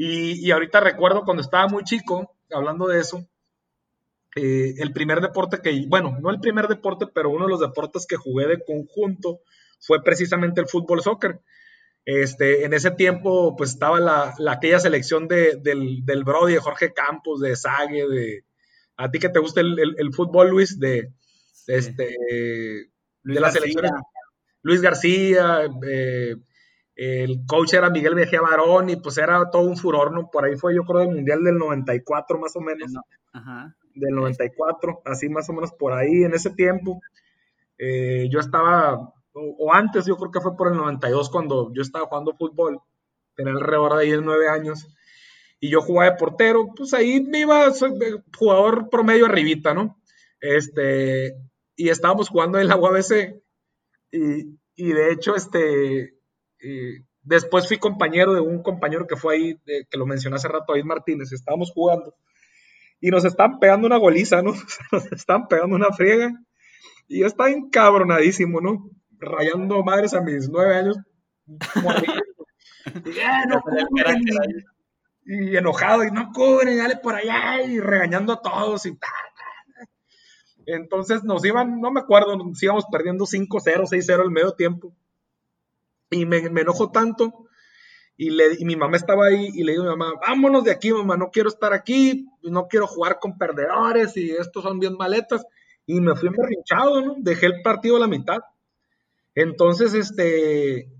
Y, 0.00 0.50
ahorita 0.52 0.78
recuerdo 0.78 1.24
cuando 1.24 1.42
estaba 1.42 1.66
muy 1.66 1.82
chico, 1.82 2.32
hablando 2.52 2.86
de 2.86 3.00
eso, 3.00 3.26
eh, 4.36 4.74
el 4.78 4.92
primer 4.92 5.20
deporte 5.20 5.60
que, 5.60 5.86
bueno, 5.88 6.16
no 6.20 6.30
el 6.30 6.38
primer 6.38 6.68
deporte, 6.68 7.06
pero 7.12 7.30
uno 7.30 7.46
de 7.46 7.50
los 7.50 7.60
deportes 7.60 8.06
que 8.06 8.16
jugué 8.16 8.46
de 8.46 8.64
conjunto 8.64 9.40
fue 9.80 10.02
precisamente 10.04 10.60
el 10.60 10.68
fútbol 10.68 11.02
soccer. 11.02 11.40
Este, 12.04 12.64
en 12.64 12.74
ese 12.74 12.92
tiempo, 12.92 13.56
pues 13.56 13.70
estaba 13.70 13.98
la, 13.98 14.34
aquella 14.48 14.78
selección 14.78 15.26
de, 15.26 15.56
del, 15.56 16.04
del 16.04 16.22
Brody, 16.22 16.54
de 16.54 16.60
Jorge 16.60 16.94
Campos, 16.94 17.40
de 17.40 17.56
Sague, 17.56 18.06
de... 18.08 18.44
¿A 18.98 19.10
ti 19.10 19.18
que 19.18 19.28
te 19.28 19.38
gusta 19.38 19.60
el, 19.60 20.12
fútbol, 20.12 20.50
Luis? 20.50 20.78
De, 20.78 21.12
este, 21.68 22.16
de 23.22 23.40
la 23.40 23.50
selección. 23.50 23.86
Luis 24.62 24.82
García, 24.82 25.60
eh, 25.86 26.34
El 26.96 27.46
coach 27.46 27.74
era 27.74 27.90
Miguel 27.90 28.16
Mejía 28.16 28.40
Barón 28.40 28.90
y 28.90 28.96
pues 28.96 29.16
era 29.18 29.50
todo 29.50 29.62
un 29.62 29.76
furor, 29.76 30.12
¿no? 30.12 30.28
Por 30.30 30.44
ahí 30.44 30.56
fue 30.56 30.74
yo 30.74 30.82
creo 30.82 31.02
el 31.02 31.14
Mundial 31.14 31.44
del 31.44 31.58
94 31.58 32.38
más 32.40 32.56
o 32.56 32.60
menos. 32.60 32.92
Ajá. 33.32 33.74
Del 33.94 34.14
94, 34.14 35.02
así 35.04 35.28
más 35.28 35.48
o 35.48 35.52
menos 35.52 35.72
por 35.72 35.92
ahí 35.92 36.24
en 36.24 36.34
ese 36.34 36.50
tiempo. 36.50 37.00
Eh, 37.78 38.28
yo 38.30 38.40
estaba, 38.40 39.14
o, 39.32 39.72
antes 39.72 40.06
yo 40.06 40.16
creo 40.16 40.32
que 40.32 40.40
fue 40.40 40.56
por 40.56 40.72
el 40.72 40.76
92 40.76 41.30
cuando 41.30 41.72
yo 41.72 41.82
estaba 41.82 42.06
jugando 42.06 42.34
fútbol, 42.36 42.80
tenía 43.36 43.52
alrededor 43.52 43.94
de 43.94 44.02
ahí 44.02 44.10
de 44.10 44.20
nueve 44.20 44.48
años, 44.48 44.88
y 45.60 45.70
yo 45.70 45.80
jugaba 45.80 46.12
de 46.12 46.16
portero, 46.16 46.72
pues 46.76 46.94
ahí 46.94 47.20
me 47.20 47.40
iba, 47.40 47.70
soy 47.72 47.92
jugador 48.36 48.88
promedio 48.90 49.26
arribita, 49.26 49.74
¿no? 49.74 50.00
Este, 50.40 51.34
y 51.74 51.88
estábamos 51.88 52.28
jugando 52.28 52.58
en 52.58 52.68
la 52.68 52.76
UABC, 52.76 53.42
y, 54.12 54.58
y 54.76 54.92
de 54.92 55.12
hecho, 55.12 55.34
este, 55.34 56.14
después 57.22 57.66
fui 57.66 57.78
compañero 57.78 58.34
de 58.34 58.40
un 58.40 58.62
compañero 58.62 59.06
que 59.06 59.16
fue 59.16 59.34
ahí, 59.34 59.60
que 59.64 59.98
lo 59.98 60.06
mencioné 60.06 60.36
hace 60.36 60.48
rato, 60.48 60.72
David 60.72 60.84
Martínez, 60.84 61.32
estábamos 61.32 61.72
jugando, 61.72 62.14
y 63.00 63.10
nos 63.10 63.24
estaban 63.24 63.58
pegando 63.58 63.86
una 63.86 63.98
goliza, 63.98 64.42
¿no? 64.42 64.52
nos 64.92 65.12
estaban 65.12 65.48
pegando 65.48 65.74
una 65.74 65.92
friega, 65.92 66.32
y 67.08 67.20
yo 67.20 67.26
estaba 67.26 67.50
encabronadísimo, 67.50 68.60
¿no? 68.60 68.90
Rayando 69.18 69.82
madres 69.82 70.14
a 70.14 70.20
mis 70.20 70.48
nueve 70.48 70.76
años. 70.76 70.96
y, 73.04 73.18
enojado, 75.28 76.04
y 76.04 76.10
no 76.10 76.32
cubren, 76.32 76.78
dale 76.78 76.96
por 76.96 77.14
allá, 77.14 77.62
y 77.62 77.78
regañando 77.80 78.32
a 78.32 78.42
todos, 78.42 78.86
y 78.86 78.96
tal. 78.96 79.10
Entonces 80.66 81.24
nos 81.24 81.44
iban, 81.44 81.80
no 81.80 81.90
me 81.90 82.00
acuerdo, 82.00 82.36
nos 82.36 82.62
íbamos 82.62 82.84
perdiendo 82.92 83.24
5-0, 83.24 83.88
6-0 83.88 84.22
el 84.22 84.30
medio 84.30 84.52
tiempo. 84.52 84.94
Y 86.10 86.26
me, 86.26 86.50
me 86.50 86.60
enojo 86.60 86.90
tanto. 86.90 87.46
Y, 88.18 88.30
le, 88.30 88.54
y 88.58 88.64
mi 88.64 88.76
mamá 88.76 88.96
estaba 88.96 89.26
ahí 89.26 89.48
y 89.54 89.62
le 89.62 89.72
digo 89.72 89.84
a 89.84 89.92
mi 89.92 89.96
mamá, 89.96 90.20
vámonos 90.26 90.64
de 90.64 90.72
aquí, 90.72 90.92
mamá, 90.92 91.16
no 91.16 91.30
quiero 91.30 91.48
estar 91.48 91.72
aquí, 91.72 92.26
no 92.42 92.66
quiero 92.66 92.86
jugar 92.86 93.18
con 93.20 93.38
perdedores 93.38 94.16
y 94.16 94.32
estos 94.32 94.64
son 94.64 94.80
bien 94.80 94.96
maletas 94.96 95.46
y 95.86 96.00
me 96.00 96.16
fui 96.16 96.28
enberrinchado, 96.28 97.00
¿no? 97.00 97.14
Dejé 97.18 97.46
el 97.46 97.62
partido 97.62 97.96
a 97.96 98.00
la 98.00 98.08
mitad. 98.08 98.40
Entonces, 99.34 99.94
este, 99.94 100.90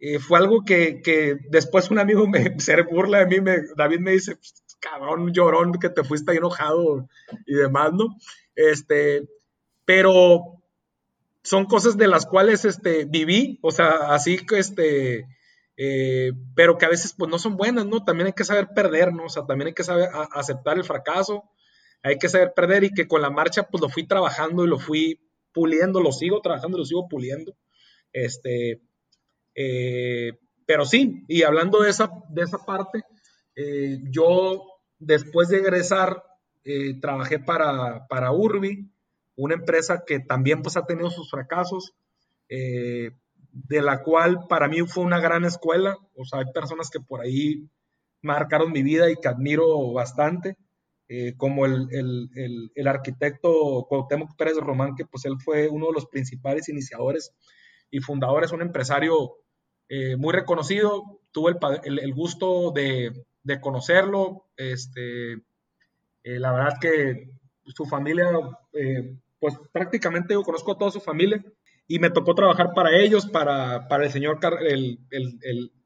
eh, 0.00 0.18
fue 0.18 0.38
algo 0.38 0.64
que, 0.64 1.02
que, 1.02 1.38
después 1.50 1.90
un 1.90 1.98
amigo 1.98 2.26
me 2.26 2.58
se 2.60 2.80
burla 2.82 3.24
de 3.24 3.40
mí, 3.40 3.50
David 3.76 4.00
me 4.00 4.12
dice, 4.12 4.36
pues, 4.36 4.64
cabrón, 4.80 5.32
llorón, 5.32 5.72
que 5.72 5.88
te 5.88 6.04
fuiste 6.04 6.30
ahí 6.30 6.38
enojado 6.38 7.08
y 7.46 7.54
demás, 7.54 7.92
¿no? 7.92 8.16
Este, 8.54 9.28
pero 9.84 10.62
son 11.42 11.64
cosas 11.66 11.96
de 11.96 12.08
las 12.08 12.26
cuales 12.26 12.64
este, 12.64 13.06
viví, 13.06 13.58
o 13.62 13.70
sea, 13.70 14.12
así 14.12 14.38
que 14.44 14.58
este, 14.58 15.26
eh, 15.76 16.32
pero 16.54 16.76
que 16.76 16.86
a 16.86 16.90
veces 16.90 17.14
pues 17.16 17.30
no 17.30 17.38
son 17.38 17.56
buenas, 17.56 17.86
¿no? 17.86 18.04
También 18.04 18.26
hay 18.26 18.32
que 18.32 18.44
saber 18.44 18.68
perder, 18.74 19.12
¿no? 19.12 19.24
O 19.24 19.28
sea, 19.28 19.46
también 19.46 19.68
hay 19.68 19.74
que 19.74 19.84
saber 19.84 20.08
aceptar 20.32 20.76
el 20.76 20.84
fracaso, 20.84 21.44
hay 22.02 22.18
que 22.18 22.28
saber 22.28 22.52
perder 22.54 22.84
y 22.84 22.90
que 22.92 23.08
con 23.08 23.22
la 23.22 23.30
marcha 23.30 23.64
pues 23.64 23.80
lo 23.80 23.88
fui 23.88 24.06
trabajando 24.06 24.64
y 24.64 24.68
lo 24.68 24.78
fui 24.78 25.20
puliendo, 25.52 26.00
lo 26.00 26.12
sigo 26.12 26.40
trabajando 26.40 26.76
y 26.76 26.80
lo 26.80 26.84
sigo 26.84 27.08
puliendo. 27.08 27.56
Este, 28.12 28.80
eh, 29.60 30.38
pero 30.66 30.84
sí, 30.84 31.24
y 31.26 31.42
hablando 31.42 31.82
de 31.82 31.90
esa, 31.90 32.10
de 32.28 32.42
esa 32.42 32.58
parte, 32.58 33.02
eh, 33.56 33.98
yo 34.10 34.62
después 34.98 35.48
de 35.48 35.58
egresar 35.58 36.22
eh, 36.64 37.00
trabajé 37.00 37.40
para, 37.40 38.06
para 38.06 38.30
Urbi, 38.30 38.88
una 39.34 39.54
empresa 39.54 40.04
que 40.06 40.20
también 40.20 40.62
pues 40.62 40.76
ha 40.76 40.86
tenido 40.86 41.10
sus 41.10 41.30
fracasos, 41.30 41.94
de 42.48 43.82
la 43.82 44.02
cual 44.02 44.46
para 44.48 44.68
mí 44.68 44.80
fue 44.86 45.04
una 45.04 45.20
gran 45.20 45.44
escuela, 45.44 45.98
o 46.14 46.24
sea, 46.24 46.38
hay 46.38 46.52
personas 46.54 46.88
que 46.88 47.00
por 47.00 47.20
ahí 47.20 47.68
marcaron 48.22 48.72
mi 48.72 48.82
vida 48.82 49.10
y 49.10 49.16
que 49.16 49.28
admiro 49.28 49.92
bastante. 49.92 50.56
Eh, 51.10 51.34
como 51.38 51.64
el, 51.64 51.88
el, 51.90 52.70
el, 52.74 52.86
arquitecto 52.86 53.86
Cuauhtémoc 53.88 54.36
Pérez 54.36 54.58
Román, 54.58 54.94
que 54.94 55.06
pues 55.06 55.24
él 55.24 55.36
fue 55.42 55.66
uno 55.66 55.86
de 55.86 55.94
los 55.94 56.04
principales 56.04 56.68
iniciadores 56.68 57.32
y 57.90 58.00
fundadores, 58.00 58.52
un 58.52 58.60
empresario 58.60 59.36
eh, 59.88 60.16
muy 60.16 60.32
reconocido, 60.32 61.20
tuve 61.32 61.56
el, 61.84 62.14
gusto 62.14 62.72
de, 62.72 63.24
de, 63.42 63.60
conocerlo, 63.60 64.46
este, 64.56 65.32
eh, 65.32 66.38
la 66.38 66.52
verdad 66.52 66.78
que 66.80 67.30
su 67.66 67.84
familia, 67.84 68.26
pues 69.38 69.54
prácticamente 69.72 70.34
yo 70.34 70.42
conozco 70.42 70.72
a 70.72 70.78
toda 70.78 70.90
su 70.90 71.00
familia 71.00 71.44
y 71.86 71.98
me 71.98 72.10
tocó 72.10 72.34
trabajar 72.34 72.72
para 72.74 72.96
ellos, 72.96 73.26
para, 73.26 73.88
para 73.88 74.04
el, 74.04 74.12
señor, 74.12 74.38
el, 74.60 75.00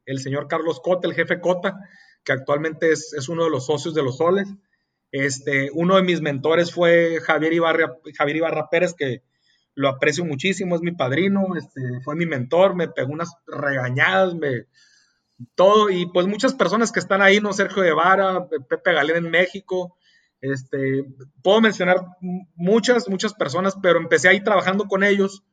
el, 0.05 0.19
señor 0.19 0.47
Carlos 0.47 0.81
Cota, 0.81 1.07
el 1.07 1.13
jefe 1.13 1.39
Cota, 1.39 1.79
que 2.23 2.33
actualmente 2.33 2.91
es, 2.91 3.13
es 3.13 3.29
uno 3.29 3.45
de 3.45 3.49
los 3.49 3.65
socios 3.65 3.93
de 3.93 4.03
los 4.03 4.17
Soles. 4.17 4.49
Este, 5.11 5.69
uno 5.73 5.95
de 5.95 6.01
mis 6.01 6.21
mentores 6.21 6.73
fue 6.73 7.19
Javier 7.21 7.53
Ibarra, 7.53 7.97
Javier 8.17 8.37
Ibarra 8.37 8.69
Pérez, 8.69 8.93
que 8.93 9.21
lo 9.75 9.89
aprecio 9.89 10.25
muchísimo, 10.25 10.75
es 10.75 10.81
mi 10.81 10.91
padrino, 10.91 11.55
este, 11.55 11.81
fue 12.03 12.15
mi 12.15 12.25
mentor, 12.25 12.75
me 12.75 12.87
pegó 12.87 13.11
unas 13.11 13.35
regañadas, 13.47 14.35
me, 14.35 14.67
todo, 15.55 15.89
y 15.89 16.05
pues 16.07 16.27
muchas 16.27 16.53
personas 16.53 16.91
que 16.91 16.99
están 16.99 17.21
ahí, 17.21 17.39
¿no? 17.39 17.53
Sergio 17.53 17.83
Guevara, 17.83 18.47
Pepe 18.47 18.93
Galén 18.93 19.17
en 19.17 19.31
México, 19.31 19.97
este, 20.41 21.05
puedo 21.41 21.61
mencionar 21.61 22.05
muchas, 22.55 23.07
muchas 23.09 23.33
personas, 23.33 23.75
pero 23.81 23.99
empecé 23.99 24.29
ahí 24.29 24.43
trabajando 24.43 24.85
con 24.85 25.03
ellos, 25.03 25.43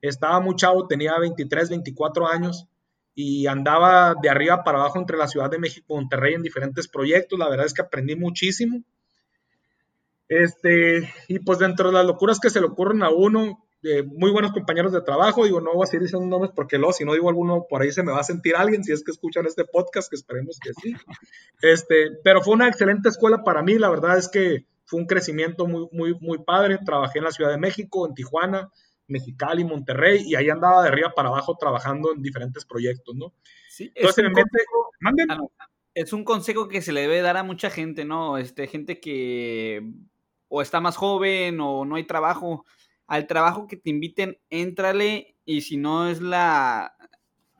estaba 0.00 0.40
muy 0.40 0.56
chavo, 0.56 0.86
tenía 0.86 1.18
23, 1.18 1.70
24 1.70 2.26
años, 2.28 2.66
y 3.14 3.46
andaba 3.46 4.14
de 4.20 4.30
arriba 4.30 4.64
para 4.64 4.78
abajo 4.78 4.98
entre 4.98 5.18
la 5.18 5.28
Ciudad 5.28 5.50
de 5.50 5.58
México 5.58 5.86
y 5.90 5.94
Monterrey 5.94 6.34
en 6.34 6.42
diferentes 6.42 6.88
proyectos, 6.88 7.38
la 7.38 7.48
verdad 7.48 7.66
es 7.66 7.74
que 7.74 7.82
aprendí 7.82 8.16
muchísimo, 8.16 8.82
este, 10.30 11.12
y 11.28 11.40
pues 11.40 11.58
dentro 11.58 11.88
de 11.88 11.94
las 11.94 12.06
locuras 12.06 12.40
que 12.40 12.48
se 12.48 12.60
le 12.60 12.66
ocurren 12.66 13.02
a 13.02 13.10
uno, 13.10 13.62
muy 14.06 14.30
buenos 14.30 14.52
compañeros 14.52 14.92
de 14.92 15.02
trabajo, 15.02 15.44
digo, 15.44 15.60
no 15.60 15.74
voy 15.74 15.84
a 15.84 15.86
seguir 15.86 16.02
diciendo 16.02 16.26
nombres 16.26 16.52
porque 16.54 16.78
luego, 16.78 16.94
si 16.94 17.04
no 17.04 17.12
digo 17.12 17.28
alguno, 17.28 17.66
por 17.68 17.82
ahí 17.82 17.92
se 17.92 18.02
me 18.02 18.12
va 18.12 18.20
a 18.20 18.24
sentir 18.24 18.56
alguien, 18.56 18.82
si 18.82 18.92
es 18.92 19.04
que 19.04 19.10
escuchan 19.10 19.44
este 19.46 19.64
podcast, 19.64 20.08
que 20.08 20.16
esperemos 20.16 20.58
que 20.58 20.72
sí. 20.74 20.94
Este, 21.62 22.10
pero 22.24 22.40
fue 22.40 22.54
una 22.54 22.68
excelente 22.68 23.10
escuela 23.10 23.44
para 23.44 23.62
mí, 23.62 23.78
la 23.78 23.90
verdad 23.90 24.16
es 24.16 24.28
que 24.28 24.64
fue 24.90 24.98
un 24.98 25.06
crecimiento 25.06 25.66
muy, 25.66 25.88
muy, 25.92 26.16
muy 26.20 26.38
padre. 26.38 26.78
Trabajé 26.84 27.18
en 27.18 27.24
la 27.24 27.30
Ciudad 27.30 27.52
de 27.52 27.58
México, 27.58 28.08
en 28.08 28.14
Tijuana, 28.14 28.70
Mexicali, 29.06 29.64
Monterrey, 29.64 30.24
y 30.26 30.34
ahí 30.34 30.50
andaba 30.50 30.82
de 30.82 30.88
arriba 30.88 31.12
para 31.14 31.28
abajo 31.28 31.56
trabajando 31.58 32.12
en 32.12 32.22
diferentes 32.22 32.64
proyectos, 32.64 33.14
¿no? 33.14 33.32
Sí, 33.68 33.92
Entonces, 33.94 34.24
es 34.24 34.28
un, 34.28 34.34
consejo, 34.34 35.52
es 35.94 36.12
un 36.12 36.24
consejo 36.24 36.68
que 36.68 36.82
se 36.82 36.92
le 36.92 37.02
debe 37.02 37.20
dar 37.20 37.36
a 37.36 37.44
mucha 37.44 37.70
gente, 37.70 38.04
¿no? 38.04 38.36
Este, 38.36 38.66
gente 38.66 38.98
que 38.98 39.92
o 40.50 40.60
está 40.60 40.80
más 40.80 40.96
joven 40.96 41.60
o 41.60 41.86
no 41.86 41.94
hay 41.94 42.04
trabajo, 42.04 42.66
al 43.06 43.26
trabajo 43.26 43.66
que 43.66 43.76
te 43.76 43.88
inviten, 43.88 44.38
éntrale 44.50 45.36
y 45.46 45.62
si 45.62 45.78
no 45.78 46.08
es 46.08 46.20
la, 46.20 46.94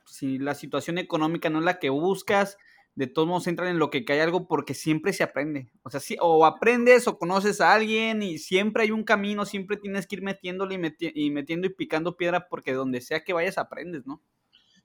si 0.04 0.38
la 0.38 0.54
situación 0.54 0.98
económica 0.98 1.48
no 1.48 1.60
es 1.60 1.64
la 1.64 1.78
que 1.78 1.88
buscas, 1.88 2.58
de 2.96 3.06
todos 3.06 3.28
modos 3.28 3.46
entran 3.46 3.68
en 3.68 3.78
lo 3.78 3.90
que 3.90 4.04
cae 4.04 4.20
algo 4.20 4.48
porque 4.48 4.74
siempre 4.74 5.12
se 5.12 5.22
aprende. 5.22 5.70
O 5.82 5.90
sea, 5.90 6.00
sí, 6.00 6.16
o 6.20 6.44
aprendes 6.44 7.06
o 7.06 7.16
conoces 7.16 7.60
a 7.60 7.72
alguien 7.72 8.22
y 8.22 8.38
siempre 8.38 8.82
hay 8.82 8.90
un 8.90 9.04
camino, 9.04 9.46
siempre 9.46 9.76
tienes 9.76 10.06
que 10.06 10.16
ir 10.16 10.22
metiéndole 10.22 10.74
y, 10.98 11.26
y 11.26 11.30
metiendo 11.30 11.68
y 11.68 11.70
picando 11.70 12.16
piedra 12.16 12.48
porque 12.48 12.74
donde 12.74 13.00
sea 13.00 13.22
que 13.22 13.32
vayas 13.32 13.56
aprendes, 13.56 14.06
¿no? 14.06 14.20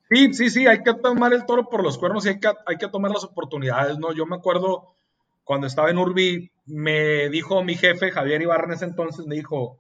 Sí, 0.10 0.34
sí, 0.34 0.52
sí, 0.52 0.68
hay 0.68 0.84
que 0.84 0.94
tomar 0.94 1.34
el 1.34 1.46
toro 1.46 1.68
por 1.68 1.84
los 1.84 1.98
cuernos 1.98 2.26
y 2.26 2.30
hay 2.30 2.40
que, 2.40 2.48
hay 2.68 2.78
que 2.78 2.88
tomar 2.88 3.10
las 3.10 3.24
oportunidades, 3.24 3.98
¿no? 3.98 4.14
Yo 4.14 4.28
me 4.28 4.36
acuerdo 4.36 4.95
cuando 5.46 5.68
estaba 5.68 5.90
en 5.92 6.00
Urbi, 6.00 6.52
me 6.66 7.30
dijo 7.30 7.64
mi 7.64 7.76
jefe, 7.76 8.12
Javier 8.12 8.42
Ibarra 8.42 8.66
en 8.66 8.74
ese 8.74 8.86
entonces, 8.86 9.28
me 9.28 9.36
dijo, 9.36 9.80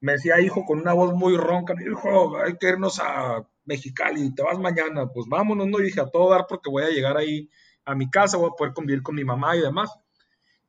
me 0.00 0.12
decía 0.12 0.40
hijo 0.40 0.64
con 0.64 0.78
una 0.78 0.94
voz 0.94 1.12
muy 1.12 1.36
ronca, 1.36 1.74
me 1.74 1.84
dijo, 1.84 2.38
hay 2.38 2.56
que 2.56 2.68
irnos 2.68 3.00
a 3.00 3.46
Mexicali, 3.64 4.32
te 4.32 4.42
vas 4.42 4.58
mañana, 4.58 5.08
pues 5.12 5.26
vámonos, 5.28 5.66
no, 5.66 5.80
y 5.80 5.84
dije 5.84 6.00
a 6.00 6.06
todo 6.06 6.30
dar 6.30 6.46
porque 6.48 6.70
voy 6.70 6.84
a 6.84 6.88
llegar 6.90 7.16
ahí 7.16 7.50
a 7.84 7.96
mi 7.96 8.08
casa, 8.08 8.36
voy 8.36 8.50
a 8.52 8.56
poder 8.56 8.72
convivir 8.72 9.02
con 9.02 9.16
mi 9.16 9.24
mamá 9.24 9.56
y 9.56 9.60
demás. 9.60 9.90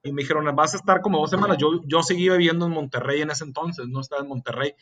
Y 0.02 0.12
me 0.12 0.24
dijeron, 0.24 0.44
vas 0.56 0.74
a 0.74 0.78
estar 0.78 1.02
como 1.02 1.20
dos 1.20 1.30
semanas. 1.30 1.58
Yo, 1.58 1.82
yo 1.86 2.02
seguí 2.02 2.30
viviendo 2.30 2.66
en 2.66 2.72
Monterrey 2.72 3.22
en 3.22 3.30
ese 3.30 3.44
entonces, 3.44 3.88
no 3.88 4.02
estaba 4.02 4.24
en 4.24 4.30
Monterrey, 4.30 4.74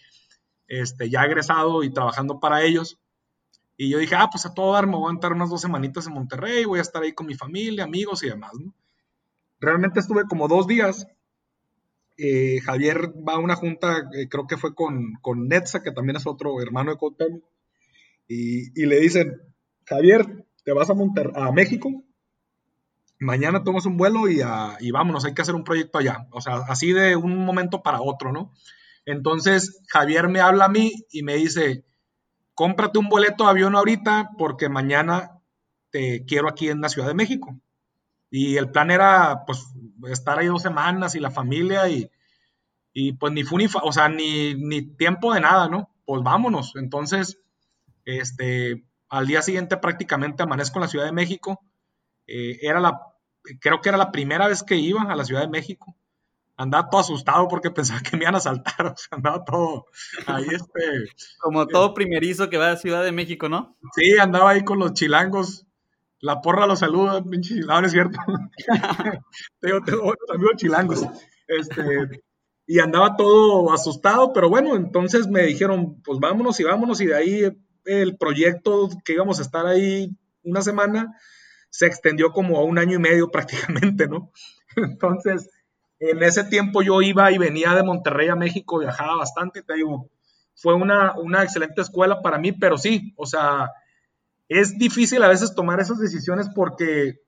este, 0.68 1.10
ya 1.10 1.26
egresado 1.26 1.84
y 1.84 1.92
trabajando 1.92 2.40
para 2.40 2.64
ellos. 2.64 3.00
Y 3.76 3.90
yo 3.90 3.98
dije, 3.98 4.16
ah, 4.16 4.30
pues 4.32 4.46
a 4.46 4.54
todo 4.54 4.74
dar, 4.74 4.88
me 4.88 4.96
voy 4.96 5.12
a 5.12 5.16
estar 5.16 5.34
unas 5.34 5.50
dos 5.50 5.60
semanitas 5.60 6.08
en 6.08 6.14
Monterrey, 6.14 6.64
voy 6.64 6.80
a 6.80 6.84
estar 6.84 7.04
ahí 7.04 7.12
con 7.12 7.26
mi 7.26 7.36
familia, 7.36 7.84
amigos 7.84 8.24
y 8.24 8.30
demás, 8.30 8.52
¿no? 8.58 8.74
Realmente 9.66 9.99
estuve 9.99 10.28
como 10.28 10.47
dos 10.47 10.68
días. 10.68 11.07
Eh, 12.18 12.59
Javier 12.63 13.11
va 13.28 13.34
a 13.34 13.39
una 13.39 13.55
junta, 13.55 14.07
eh, 14.13 14.30
creo 14.30 14.45
que 14.45 14.57
fue 14.57 14.76
con, 14.76 15.13
con 15.22 15.47
Netza, 15.47 15.82
que 15.82 15.91
también 15.91 16.18
es 16.18 16.28
otro 16.28 16.61
hermano 16.61 16.91
de 16.91 16.97
Cotem, 16.97 17.41
y, 18.28 18.86
le 18.86 18.99
dicen, 18.99 19.41
Javier, 19.86 20.45
te 20.63 20.72
vas 20.72 20.91
a, 20.91 20.93
Monter 20.93 21.32
a 21.34 21.51
México, 21.51 21.89
mañana 23.20 23.63
tomas 23.63 23.88
un 23.88 23.97
vuelo 23.97 24.30
y, 24.30 24.41
y, 24.82 24.91
vámonos, 24.91 25.26
hay 25.26 25.34
que 25.34 25.41
hacer 25.41 25.55
un 25.55 25.63
proyecto 25.63 25.97
allá. 25.97 26.28
O 26.32 26.41
sea, 26.41 26.57
así 26.68 26.93
de 26.93 27.16
un 27.16 27.43
momento 27.43 27.82
para 27.82 28.01
otro, 28.01 28.32
¿no? 28.32 28.53
Entonces, 29.05 29.82
Javier 29.88 30.28
me 30.30 30.41
habla 30.41 30.66
a 30.66 30.70
mí 30.70 30.91
y 31.11 31.24
me 31.24 31.36
dice, 31.36 31.86
cómprate 32.53 32.99
un 32.99 33.09
boleto 33.09 33.45
de 33.45 33.49
avión 33.49 33.76
ahorita 33.76 34.30
porque 34.38 34.70
mañana 34.70 35.41
te 35.89 36.24
quiero 36.26 36.49
aquí 36.49 36.70
en 36.70 36.82
la 36.82 36.89
Ciudad 36.89 37.07
de 37.07 37.16
México. 37.16 37.59
Y 38.38 38.58
el 38.58 38.70
plan 38.70 38.92
era, 38.92 39.46
pues, 39.48 39.66
estar 40.10 40.38
ahí 40.38 40.48
dos 40.48 40.62
semanas 40.62 41.16
y 41.16 41.22
la 41.22 41.32
familia 41.32 41.88
y, 41.88 42.12
y 42.92 43.14
pues 43.14 43.32
ni 43.32 43.44
fue 43.44 43.60
ni, 43.60 43.70
o 43.82 43.92
sea, 43.94 44.10
ni, 44.10 44.56
ni 44.56 44.82
tiempo 44.82 45.34
de 45.34 45.40
nada, 45.40 45.70
¿no? 45.70 45.90
Pues 46.04 46.22
vámonos. 46.22 46.74
Entonces, 46.76 47.40
este, 48.04 48.84
al 49.08 49.26
día 49.26 49.42
siguiente 49.42 49.78
prácticamente 49.78 50.44
amanezco 50.44 50.80
en 50.80 50.82
la 50.82 50.88
Ciudad 50.90 51.06
de 51.06 51.14
México. 51.14 51.64
Eh, 52.28 52.60
era 52.62 52.82
la, 52.82 53.00
creo 53.62 53.80
que 53.80 53.88
era 53.88 53.98
la 53.98 54.12
primera 54.12 54.50
vez 54.50 54.64
que 54.64 54.76
iba 54.76 55.04
a 55.04 55.16
la 55.16 55.24
Ciudad 55.24 55.40
de 55.40 55.48
México. 55.48 55.96
Andaba 56.58 56.90
todo 56.90 57.00
asustado 57.00 57.48
porque 57.48 57.72
pensaba 57.72 58.02
que 58.02 58.18
me 58.18 58.24
iban 58.24 58.36
a 58.36 58.42
saltar, 58.42 58.88
o 58.88 58.98
sea, 58.98 59.16
andaba 59.16 59.46
todo 59.46 59.86
ahí 60.28 60.48
este... 60.52 61.06
Como 61.40 61.68
todo 61.68 61.94
primerizo 61.94 62.50
que 62.50 62.58
va 62.58 62.72
a 62.72 62.76
Ciudad 62.76 63.06
de 63.06 63.14
México, 63.14 63.48
¿no? 63.48 63.78
Sí, 63.96 64.18
andaba 64.20 64.50
ahí 64.50 64.66
con 64.66 64.78
los 64.78 64.92
chilangos, 64.92 65.64
la 66.26 66.41
porra 66.41 66.65
los 66.65 66.80
saluda, 66.80 67.23
pinche, 67.23 67.59
no, 67.59 67.80
no 67.80 67.86
es 67.86 67.93
cierto. 67.93 68.17
tengo, 69.59 69.82
tengo 69.84 70.13
amigos 70.34 70.55
chilangos. 70.57 71.05
Este, 71.47 72.23
y 72.65 72.80
andaba 72.80 73.15
todo 73.15 73.71
asustado, 73.71 74.34
pero 74.34 74.49
bueno, 74.49 74.76
entonces 74.76 75.28
me 75.28 75.43
dijeron, 75.43 76.01
pues 76.01 76.19
vámonos 76.19 76.59
y 76.59 76.63
vámonos, 76.63 76.99
y 76.99 77.05
de 77.05 77.15
ahí 77.15 77.57
el 77.86 78.17
proyecto 78.17 78.89
que 79.05 79.13
íbamos 79.13 79.38
a 79.38 79.43
estar 79.43 79.67
ahí 79.67 80.17
una 80.41 80.63
semana 80.63 81.15
se 81.69 81.86
extendió 81.86 82.32
como 82.32 82.57
a 82.57 82.63
un 82.63 82.80
año 82.80 82.95
y 82.95 83.01
medio 83.01 83.30
prácticamente, 83.32 84.07
¿no? 84.07 84.32
Entonces, 84.76 85.51
en 85.99 86.23
ese 86.23 86.43
tiempo 86.45 86.82
yo 86.82 87.03
iba 87.03 87.32
y 87.32 87.38
venía 87.38 87.76
de 87.76 87.84
Monterrey 87.84 88.30
a 88.30 88.36
México, 88.36 88.80
viajaba 88.80 89.17
bastante, 89.17 89.61
te 89.61 89.76
digo, 89.76 90.09
fue 90.55 90.73
una, 90.73 91.13
una 91.19 91.43
excelente 91.43 91.82
escuela 91.82 92.23
para 92.23 92.39
mí, 92.39 92.51
pero 92.51 92.80
sí, 92.80 93.13
o 93.15 93.28
sea, 93.28 93.69
es 94.50 94.78
difícil 94.78 95.24
a 95.24 95.28
veces 95.28 95.56
tomar 95.56 95.80
esas 95.80 96.00
decisiones 96.00 96.50
porque 96.54 97.22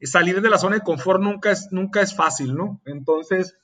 salir 0.00 0.40
de 0.40 0.50
la 0.50 0.58
zona 0.58 0.76
de 0.76 0.82
confort 0.82 1.20
nunca 1.20 1.50
es, 1.50 1.68
nunca 1.70 2.00
es 2.00 2.14
fácil, 2.14 2.54
¿no? 2.54 2.80
Entonces, 2.84 3.56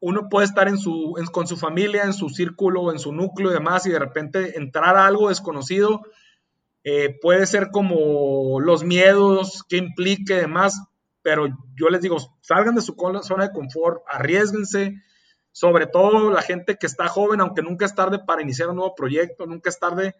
uno 0.00 0.28
puede 0.28 0.46
estar 0.46 0.68
en 0.68 0.78
su, 0.78 1.14
con 1.32 1.46
su 1.46 1.56
familia, 1.56 2.04
en 2.04 2.12
su 2.12 2.28
círculo, 2.28 2.92
en 2.92 2.98
su 2.98 3.12
núcleo 3.12 3.50
y 3.50 3.54
demás, 3.54 3.86
y 3.86 3.90
de 3.90 3.98
repente 3.98 4.58
entrar 4.58 4.96
a 4.96 5.06
algo 5.06 5.28
desconocido 5.28 6.02
eh, 6.84 7.18
puede 7.20 7.46
ser 7.46 7.70
como 7.70 8.60
los 8.60 8.84
miedos 8.84 9.64
que 9.68 9.76
implique 9.76 10.34
demás, 10.34 10.80
pero 11.22 11.48
yo 11.74 11.88
les 11.88 12.00
digo, 12.00 12.16
salgan 12.40 12.76
de 12.76 12.80
su 12.80 12.96
zona 13.22 13.48
de 13.48 13.52
confort, 13.52 14.02
arriesguense, 14.08 14.94
sobre 15.50 15.86
todo 15.86 16.30
la 16.30 16.42
gente 16.42 16.76
que 16.76 16.86
está 16.86 17.08
joven, 17.08 17.40
aunque 17.40 17.62
nunca 17.62 17.84
es 17.84 17.94
tarde 17.94 18.20
para 18.20 18.42
iniciar 18.42 18.68
un 18.68 18.76
nuevo 18.76 18.94
proyecto, 18.94 19.44
nunca 19.44 19.70
es 19.70 19.78
tarde, 19.78 20.14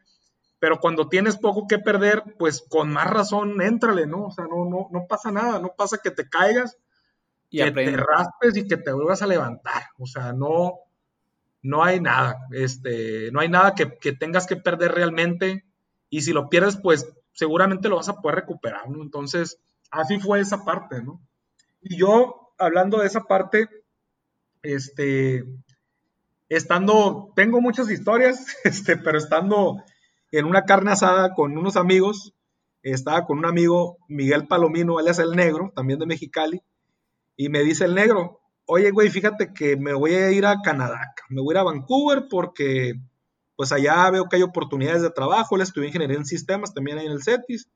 pero 0.59 0.80
cuando 0.80 1.09
tienes 1.09 1.36
poco 1.36 1.66
que 1.66 1.78
perder, 1.78 2.22
pues 2.38 2.64
con 2.68 2.90
más 2.90 3.09
razón, 3.09 3.61
éntrale, 3.62 4.06
¿no? 4.06 4.26
O 4.26 4.30
sea, 4.30 4.44
no, 4.44 4.64
no, 4.64 4.88
no 4.90 5.06
pasa 5.06 5.30
nada, 5.30 5.59
no 5.61 5.74
pasa 5.76 5.98
que 6.02 6.11
te 6.11 6.28
caigas, 6.28 6.76
y 7.50 7.62
que 7.62 7.70
te 7.70 7.96
raspes 7.96 8.56
y 8.56 8.66
que 8.66 8.76
te 8.76 8.92
vuelvas 8.92 9.22
a 9.22 9.26
levantar. 9.26 9.84
O 9.98 10.06
sea, 10.06 10.32
no, 10.32 10.80
no 11.62 11.84
hay 11.84 12.00
nada, 12.00 12.46
este, 12.52 13.30
no 13.32 13.40
hay 13.40 13.48
nada 13.48 13.74
que, 13.74 14.12
tengas 14.12 14.46
que 14.46 14.56
perder 14.56 14.92
realmente. 14.92 15.64
Y 16.11 16.22
si 16.22 16.32
lo 16.32 16.48
pierdes, 16.48 16.76
pues 16.76 17.06
seguramente 17.32 17.88
lo 17.88 17.96
vas 17.96 18.09
a 18.09 18.20
poder 18.20 18.36
recuperar, 18.36 18.88
¿no? 18.88 19.02
Entonces, 19.02 19.61
así 19.90 20.18
fue 20.18 20.40
esa 20.40 20.64
parte, 20.64 21.02
¿no? 21.02 21.20
Y 21.80 21.96
yo, 21.96 22.52
hablando 22.59 22.98
de 22.98 23.06
esa 23.06 23.24
parte, 23.24 23.68
este, 24.62 25.44
estando, 26.48 27.32
tengo 27.36 27.61
muchas 27.61 27.90
historias, 27.90 28.56
este, 28.64 28.96
pero 28.96 29.18
estando 29.18 29.82
en 30.30 30.44
una 30.44 30.64
carne 30.64 30.92
asada 30.92 31.34
con 31.34 31.56
unos 31.56 31.76
amigos, 31.76 32.34
estaba 32.82 33.24
con 33.24 33.38
un 33.38 33.46
amigo, 33.46 33.98
Miguel 34.08 34.46
Palomino, 34.46 35.00
él 35.00 35.08
es 35.08 35.18
el 35.18 35.32
negro, 35.32 35.72
también 35.74 35.98
de 35.98 36.06
Mexicali, 36.06 36.62
y 37.36 37.48
me 37.48 37.62
dice 37.62 37.84
el 37.84 37.94
negro, 37.94 38.40
oye, 38.66 38.90
güey, 38.90 39.08
fíjate 39.08 39.52
que 39.54 39.76
me 39.76 39.94
voy 39.94 40.14
a 40.14 40.30
ir 40.30 40.46
a 40.46 40.60
Canadá, 40.62 41.14
me 41.28 41.40
voy 41.40 41.54
a 41.54 41.56
ir 41.56 41.58
a 41.58 41.62
Vancouver 41.64 42.26
porque 42.28 42.94
pues 43.56 43.72
allá 43.72 44.08
veo 44.10 44.28
que 44.28 44.36
hay 44.36 44.42
oportunidades 44.42 45.02
de 45.02 45.10
trabajo, 45.10 45.56
él 45.56 45.62
estudió 45.62 45.88
ingeniería 45.88 46.16
en 46.16 46.24
sistemas 46.24 46.72
también 46.74 46.98
ahí 46.98 47.06
en 47.06 47.12
el 47.12 47.24
CETIS. 47.24 47.68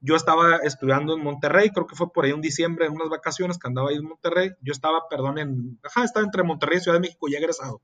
Yo 0.00 0.14
estaba 0.14 0.56
estudiando 0.58 1.14
en 1.14 1.24
Monterrey, 1.24 1.70
creo 1.70 1.86
que 1.86 1.96
fue 1.96 2.12
por 2.12 2.26
ahí 2.26 2.32
un 2.32 2.42
diciembre, 2.42 2.84
en 2.84 2.92
unas 2.92 3.08
vacaciones 3.08 3.58
que 3.58 3.66
andaba 3.66 3.88
ahí 3.88 3.96
en 3.96 4.04
Monterrey. 4.04 4.50
Yo 4.60 4.72
estaba, 4.72 5.08
perdón, 5.08 5.38
en, 5.38 5.80
ajá, 5.82 6.04
estaba 6.04 6.26
entre 6.26 6.42
Monterrey 6.42 6.76
y 6.76 6.80
Ciudad 6.82 6.96
de 6.96 7.00
México 7.00 7.26
ya 7.26 7.38
egresado. 7.38 7.80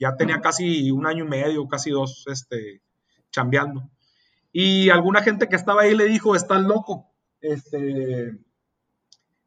Ya 0.00 0.16
tenía 0.16 0.40
casi 0.40 0.90
un 0.90 1.06
año 1.06 1.24
y 1.24 1.28
medio, 1.28 1.68
casi 1.68 1.90
dos, 1.90 2.24
este, 2.26 2.82
chambeando. 3.30 3.90
Y 4.52 4.90
alguna 4.90 5.22
gente 5.22 5.48
que 5.48 5.56
estaba 5.56 5.82
ahí 5.82 5.94
le 5.94 6.04
dijo, 6.04 6.34
estás 6.34 6.62
loco, 6.62 7.12
este, 7.40 8.38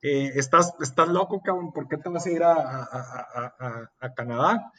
eh, 0.01 0.31
estás, 0.35 0.73
estás 0.81 1.09
loco, 1.09 1.41
cabrón, 1.41 1.73
¿por 1.73 1.87
qué 1.87 1.97
te 1.97 2.09
vas 2.09 2.25
a 2.25 2.31
ir 2.31 2.43
a, 2.43 3.91
Canadá? 4.15 4.71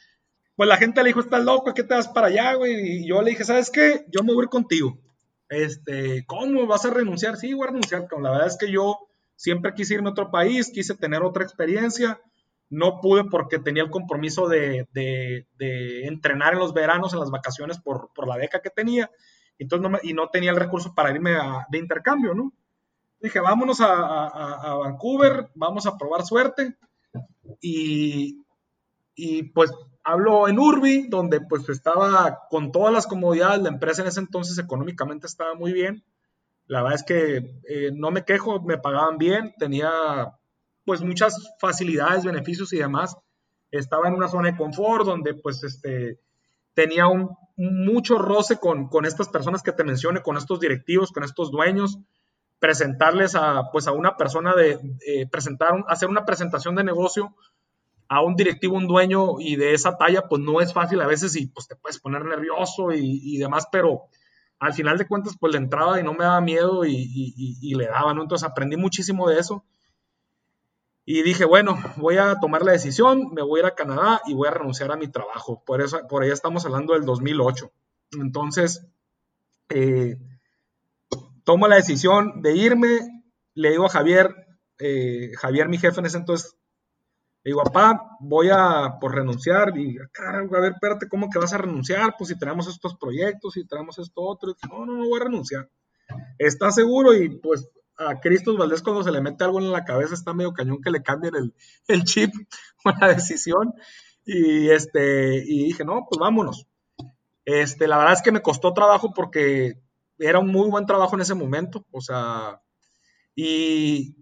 Pues 0.55 0.69
la 0.69 0.77
gente 0.77 1.01
le 1.01 1.09
dijo, 1.09 1.19
estás 1.19 1.43
loco, 1.43 1.73
¿qué 1.73 1.83
te 1.83 1.95
vas 1.95 2.07
para 2.07 2.27
allá, 2.27 2.53
güey? 2.55 2.73
Y 2.73 3.07
yo 3.07 3.21
le 3.21 3.31
dije, 3.31 3.43
¿sabes 3.43 3.69
qué? 3.69 4.05
Yo 4.09 4.23
me 4.23 4.33
voy 4.33 4.43
a 4.43 4.45
ir 4.45 4.49
contigo. 4.49 4.99
Este, 5.49 6.25
¿cómo 6.25 6.65
vas 6.67 6.85
a 6.85 6.91
renunciar? 6.91 7.37
Sí, 7.37 7.53
voy 7.53 7.65
a 7.65 7.71
renunciar, 7.71 8.07
cabrón. 8.07 8.23
La 8.23 8.31
verdad 8.31 8.47
es 8.47 8.57
que 8.57 8.71
yo 8.71 9.07
siempre 9.35 9.73
quise 9.73 9.95
irme 9.95 10.09
a 10.09 10.11
otro 10.11 10.31
país, 10.31 10.71
quise 10.71 10.95
tener 10.95 11.21
otra 11.23 11.43
experiencia. 11.43 12.19
No 12.73 12.99
pude 13.01 13.25
porque 13.25 13.59
tenía 13.59 13.83
el 13.83 13.91
compromiso 13.91 14.47
de, 14.47 14.87
entrenar 15.59 16.53
en 16.53 16.59
los 16.59 16.73
veranos, 16.73 17.13
en 17.13 17.19
las 17.19 17.29
vacaciones, 17.29 17.79
por, 17.79 18.09
la 18.27 18.35
beca 18.35 18.61
que 18.61 18.71
tenía. 18.71 19.11
Entonces 19.59 19.91
y 20.01 20.13
no 20.13 20.29
tenía 20.29 20.49
el 20.49 20.57
recurso 20.57 20.95
para 20.95 21.11
irme 21.11 21.35
de 21.69 21.77
intercambio, 21.77 22.33
¿no? 22.33 22.51
Dije, 23.19 23.39
vámonos 23.39 23.79
a, 23.79 24.75
Vancouver, 24.79 25.51
vamos 25.53 25.85
a 25.85 25.95
probar 25.99 26.25
suerte. 26.25 26.75
Y, 27.61 28.41
pues 29.53 29.71
hablo 30.03 30.47
en 30.47 30.57
Urbi, 30.57 31.07
donde 31.07 31.41
pues 31.41 31.69
estaba 31.69 32.47
con 32.49 32.71
todas 32.71 32.91
las 32.91 33.05
comodidades, 33.05 33.61
la 33.61 33.69
empresa 33.69 34.01
en 34.01 34.07
ese 34.07 34.19
entonces 34.19 34.57
económicamente 34.57 35.27
estaba 35.27 35.53
muy 35.53 35.73
bien. 35.73 36.03
La 36.65 36.81
verdad 36.81 36.99
es 36.99 37.03
que 37.03 37.61
eh, 37.69 37.91
no 37.93 38.09
me 38.09 38.25
quejo, 38.25 38.63
me 38.63 38.79
pagaban 38.79 39.19
bien, 39.19 39.53
tenía 39.59 40.33
pues 40.85 41.01
muchas 41.01 41.53
facilidades, 41.59 42.25
beneficios 42.25 42.73
y 42.73 42.77
demás. 42.77 43.15
Estaba 43.71 44.07
en 44.07 44.13
una 44.13 44.27
zona 44.27 44.51
de 44.51 44.57
confort 44.57 45.05
donde 45.05 45.33
pues 45.33 45.63
este, 45.63 46.19
tenía 46.73 47.05
mucho 47.55 48.17
roce 48.17 48.57
con, 48.57 48.87
con 48.87 49.05
estas 49.05 49.29
personas 49.29 49.63
que 49.63 49.71
te 49.71 49.83
mencioné, 49.83 50.21
con 50.21 50.37
estos 50.37 50.59
directivos, 50.59 51.11
con 51.11 51.23
estos 51.23 51.51
dueños 51.51 51.99
presentarles 52.63 53.35
a, 53.35 53.71
pues, 53.73 53.87
a 53.87 53.91
una 53.91 54.15
persona 54.15 54.55
de, 54.55 55.27
presentar, 55.29 55.83
hacer 55.89 56.07
una 56.07 56.23
presentación 56.23 56.75
de 56.75 56.85
negocio 56.85 57.35
a 58.07 58.21
un 58.21 58.37
directivo, 58.37 58.77
un 58.77 58.87
dueño 58.87 59.37
y 59.37 59.57
de 59.57 59.73
esa 59.73 59.97
talla, 59.97 60.29
pues 60.29 60.41
no 60.41 60.61
es 60.61 60.71
fácil 60.71 61.01
a 61.01 61.05
veces 61.07 61.35
y 61.35 61.47
pues 61.47 61.67
te 61.67 61.75
puedes 61.75 61.99
poner 61.99 62.23
nervioso 62.23 62.93
y, 62.93 63.37
demás, 63.37 63.67
pero 63.69 64.03
al 64.59 64.71
final 64.71 64.97
de 64.97 65.05
cuentas, 65.05 65.35
pues 65.37 65.51
le 65.51 65.57
entraba 65.57 65.99
y 65.99 66.03
no 66.03 66.13
me 66.13 66.23
daba 66.23 66.39
miedo 66.39 66.85
y, 66.85 67.75
le 67.75 67.87
daba, 67.87 68.13
¿no? 68.13 68.21
Entonces 68.21 68.47
aprendí 68.49 68.77
muchísimo 68.77 69.27
de 69.27 69.39
eso. 69.39 69.65
Y 71.05 71.21
dije, 71.21 71.45
bueno, 71.45 71.77
voy 71.97 72.17
a 72.17 72.35
tomar 72.39 72.63
la 72.63 72.71
decisión, 72.71 73.33
me 73.33 73.41
voy 73.41 73.59
a 73.59 73.63
ir 73.63 73.65
a 73.67 73.75
Canadá 73.75 74.21
y 74.25 74.33
voy 74.33 74.47
a 74.47 74.51
renunciar 74.51 74.91
a 74.91 74.95
mi 74.95 75.09
trabajo. 75.09 75.61
Por 75.65 75.81
eso, 75.81 75.99
por 76.07 76.23
ahí 76.23 76.31
estamos 76.31 76.65
hablando 76.65 76.93
del 76.93 77.05
2008. 77.05 77.71
Entonces, 78.21 78.85
eh, 79.69 80.17
tomo 81.43 81.67
la 81.67 81.75
decisión 81.75 82.41
de 82.41 82.55
irme, 82.55 82.99
le 83.53 83.71
digo 83.71 83.85
a 83.85 83.89
Javier, 83.89 84.33
eh, 84.79 85.31
Javier 85.37 85.67
mi 85.67 85.77
jefe 85.77 85.99
en 85.99 86.05
ese 86.05 86.17
entonces, 86.17 86.55
le 87.43 87.49
digo, 87.49 87.63
papá, 87.63 88.17
voy 88.21 88.49
a 88.49 88.97
por 89.01 89.13
renunciar. 89.13 89.77
Y, 89.77 89.97
a 89.97 90.59
ver, 90.59 90.71
espérate, 90.71 91.09
¿cómo 91.09 91.29
que 91.29 91.39
vas 91.39 91.51
a 91.51 91.57
renunciar? 91.57 92.15
Pues 92.17 92.29
si 92.29 92.39
tenemos 92.39 92.67
estos 92.69 92.95
proyectos, 92.95 93.55
si 93.55 93.67
tenemos 93.67 93.99
esto 93.99 94.21
otro. 94.21 94.55
no, 94.69 94.85
no, 94.85 94.93
no 94.93 95.09
voy 95.09 95.19
a 95.19 95.25
renunciar. 95.25 95.69
¿Estás 96.37 96.75
seguro? 96.75 97.13
Y 97.13 97.27
pues 97.39 97.69
a 97.97 98.19
Cristos 98.19 98.57
Valdés 98.57 98.81
cuando 98.81 99.03
se 99.03 99.11
le 99.11 99.21
mete 99.21 99.43
algo 99.43 99.59
en 99.59 99.71
la 99.71 99.85
cabeza 99.85 100.13
está 100.13 100.33
medio 100.33 100.53
cañón 100.53 100.81
que 100.81 100.91
le 100.91 101.03
cambien 101.03 101.35
el, 101.35 101.53
el 101.87 102.03
chip 102.03 102.33
con 102.83 102.93
la 102.99 103.09
decisión. 103.09 103.73
Y, 104.25 104.69
este, 104.69 105.43
y 105.45 105.65
dije, 105.65 105.83
no, 105.83 106.05
pues 106.09 106.19
vámonos. 106.19 106.67
Este, 107.45 107.87
la 107.87 107.97
verdad 107.97 108.13
es 108.13 108.21
que 108.21 108.31
me 108.31 108.41
costó 108.41 108.73
trabajo 108.73 109.13
porque 109.13 109.81
era 110.17 110.39
un 110.39 110.47
muy 110.47 110.69
buen 110.69 110.85
trabajo 110.85 111.15
en 111.15 111.21
ese 111.21 111.33
momento, 111.33 111.85
o 111.91 112.01
sea, 112.01 112.61
y, 113.35 114.15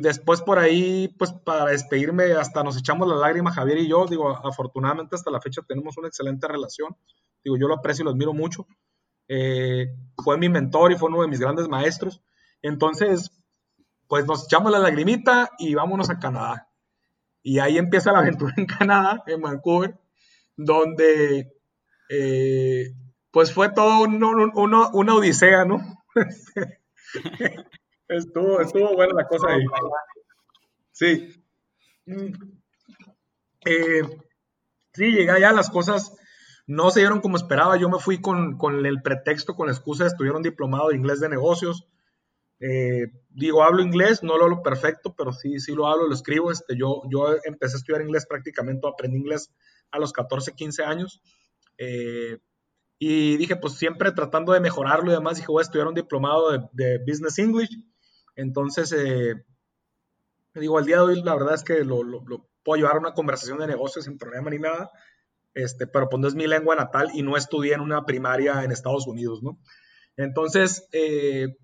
después 0.00 0.42
por 0.42 0.58
ahí, 0.58 1.08
pues 1.18 1.32
para 1.32 1.66
despedirme, 1.66 2.32
hasta 2.32 2.62
nos 2.62 2.76
echamos 2.76 3.08
la 3.08 3.16
lágrima 3.16 3.52
Javier 3.52 3.78
y 3.78 3.88
yo, 3.88 4.06
digo, 4.06 4.28
afortunadamente 4.28 5.16
hasta 5.16 5.30
la 5.30 5.40
fecha 5.40 5.62
tenemos 5.66 5.96
una 5.96 6.08
excelente 6.08 6.46
relación, 6.48 6.96
digo, 7.42 7.56
yo 7.56 7.68
lo 7.68 7.74
aprecio 7.76 8.02
y 8.02 8.04
lo 8.04 8.10
admiro 8.10 8.34
mucho, 8.34 8.66
eh, 9.28 9.86
fue 10.22 10.36
mi 10.36 10.48
mentor 10.48 10.92
y 10.92 10.96
fue 10.96 11.08
uno 11.08 11.22
de 11.22 11.28
mis 11.28 11.40
grandes 11.40 11.68
maestros, 11.68 12.20
entonces, 12.62 13.30
pues 14.08 14.26
nos 14.26 14.44
echamos 14.44 14.72
la 14.72 14.78
lagrimita 14.78 15.50
y 15.58 15.74
vámonos 15.74 16.10
a 16.10 16.18
Canadá. 16.18 16.68
Y 17.42 17.58
ahí 17.58 17.78
empieza 17.78 18.12
la 18.12 18.18
aventura 18.20 18.54
en 18.56 18.66
Canadá, 18.66 19.22
en 19.26 19.40
Vancouver, 19.40 19.98
donde 20.56 21.52
eh, 22.08 22.94
pues 23.30 23.52
fue 23.52 23.70
todo 23.72 24.04
una 24.04 25.14
odisea, 25.14 25.64
¿no? 25.64 25.80
estuvo, 28.08 28.60
estuvo 28.60 28.94
buena 28.94 29.14
la 29.14 29.28
cosa 29.28 29.48
ahí. 29.48 29.64
Sí. 30.92 31.44
Eh, 33.64 34.02
sí, 34.92 35.12
llegué 35.12 35.30
allá, 35.30 35.52
las 35.52 35.70
cosas 35.70 36.16
no 36.66 36.90
se 36.90 37.00
dieron 37.00 37.20
como 37.20 37.36
esperaba. 37.36 37.76
Yo 37.76 37.88
me 37.88 37.98
fui 37.98 38.20
con, 38.20 38.56
el 38.86 39.02
pretexto, 39.02 39.54
con 39.54 39.66
la 39.66 39.72
excusa 39.72 40.04
de 40.04 40.08
estudiar 40.08 40.36
un 40.36 40.42
diplomado 40.42 40.88
de 40.88 40.96
inglés 40.96 41.20
de 41.20 41.28
negocios. 41.28 41.88
Eh, 42.60 43.06
digo, 43.30 43.62
hablo 43.62 43.82
inglés, 43.82 44.22
no 44.22 44.36
lo 44.36 44.44
hablo 44.44 44.62
perfecto, 44.62 45.14
pero 45.16 45.32
sí, 45.32 45.58
sí 45.58 45.74
lo 45.74 45.86
hablo, 45.86 46.06
lo 46.06 46.14
escribo. 46.14 46.52
Este, 46.52 46.76
yo, 46.76 47.02
yo 47.10 47.36
empecé 47.44 47.76
a 47.76 47.78
estudiar 47.78 48.02
inglés 48.02 48.26
prácticamente, 48.26 48.86
aprendí 48.86 49.18
inglés 49.18 49.50
a 49.90 49.98
los 49.98 50.12
14, 50.12 50.52
15 50.52 50.84
años. 50.84 51.22
Eh, 51.78 52.38
y 52.98 53.38
dije, 53.38 53.56
pues 53.56 53.74
siempre 53.74 54.12
tratando 54.12 54.52
de 54.52 54.60
mejorarlo 54.60 55.10
y 55.10 55.14
demás, 55.14 55.36
dije, 55.36 55.46
voy 55.48 55.60
a 55.60 55.62
estudiar 55.62 55.88
un 55.88 55.94
diplomado 55.94 56.50
de, 56.72 56.98
Business 56.98 57.38
English. 57.38 57.70
Entonces, 58.36 58.92
eh, 58.92 59.34
digo, 60.54 60.76
al 60.76 60.84
día 60.84 60.96
de 60.96 61.02
hoy 61.02 61.22
la 61.22 61.34
verdad 61.34 61.54
es 61.54 61.64
que 61.64 61.82
lo, 61.82 62.02
puedo 62.62 62.76
llevar 62.76 62.96
a 62.96 63.00
una 63.00 63.14
conversación 63.14 63.58
de 63.58 63.66
negocios 63.66 64.04
sin 64.04 64.18
problema 64.18 64.50
ni 64.50 64.58
nada, 64.58 64.90
este, 65.54 65.86
pero 65.86 66.10
pues 66.10 66.20
no 66.20 66.28
es 66.28 66.34
mi 66.34 66.46
lengua 66.46 66.76
natal 66.76 67.08
y 67.14 67.22
no 67.22 67.38
estudié 67.38 67.72
en 67.72 67.80
una 67.80 68.04
primaria 68.04 68.62
en 68.64 68.70
Estados 68.70 69.06
Unidos, 69.06 69.42
¿no? 69.42 69.58
Entonces, 70.18 70.86
eh, 70.92 71.56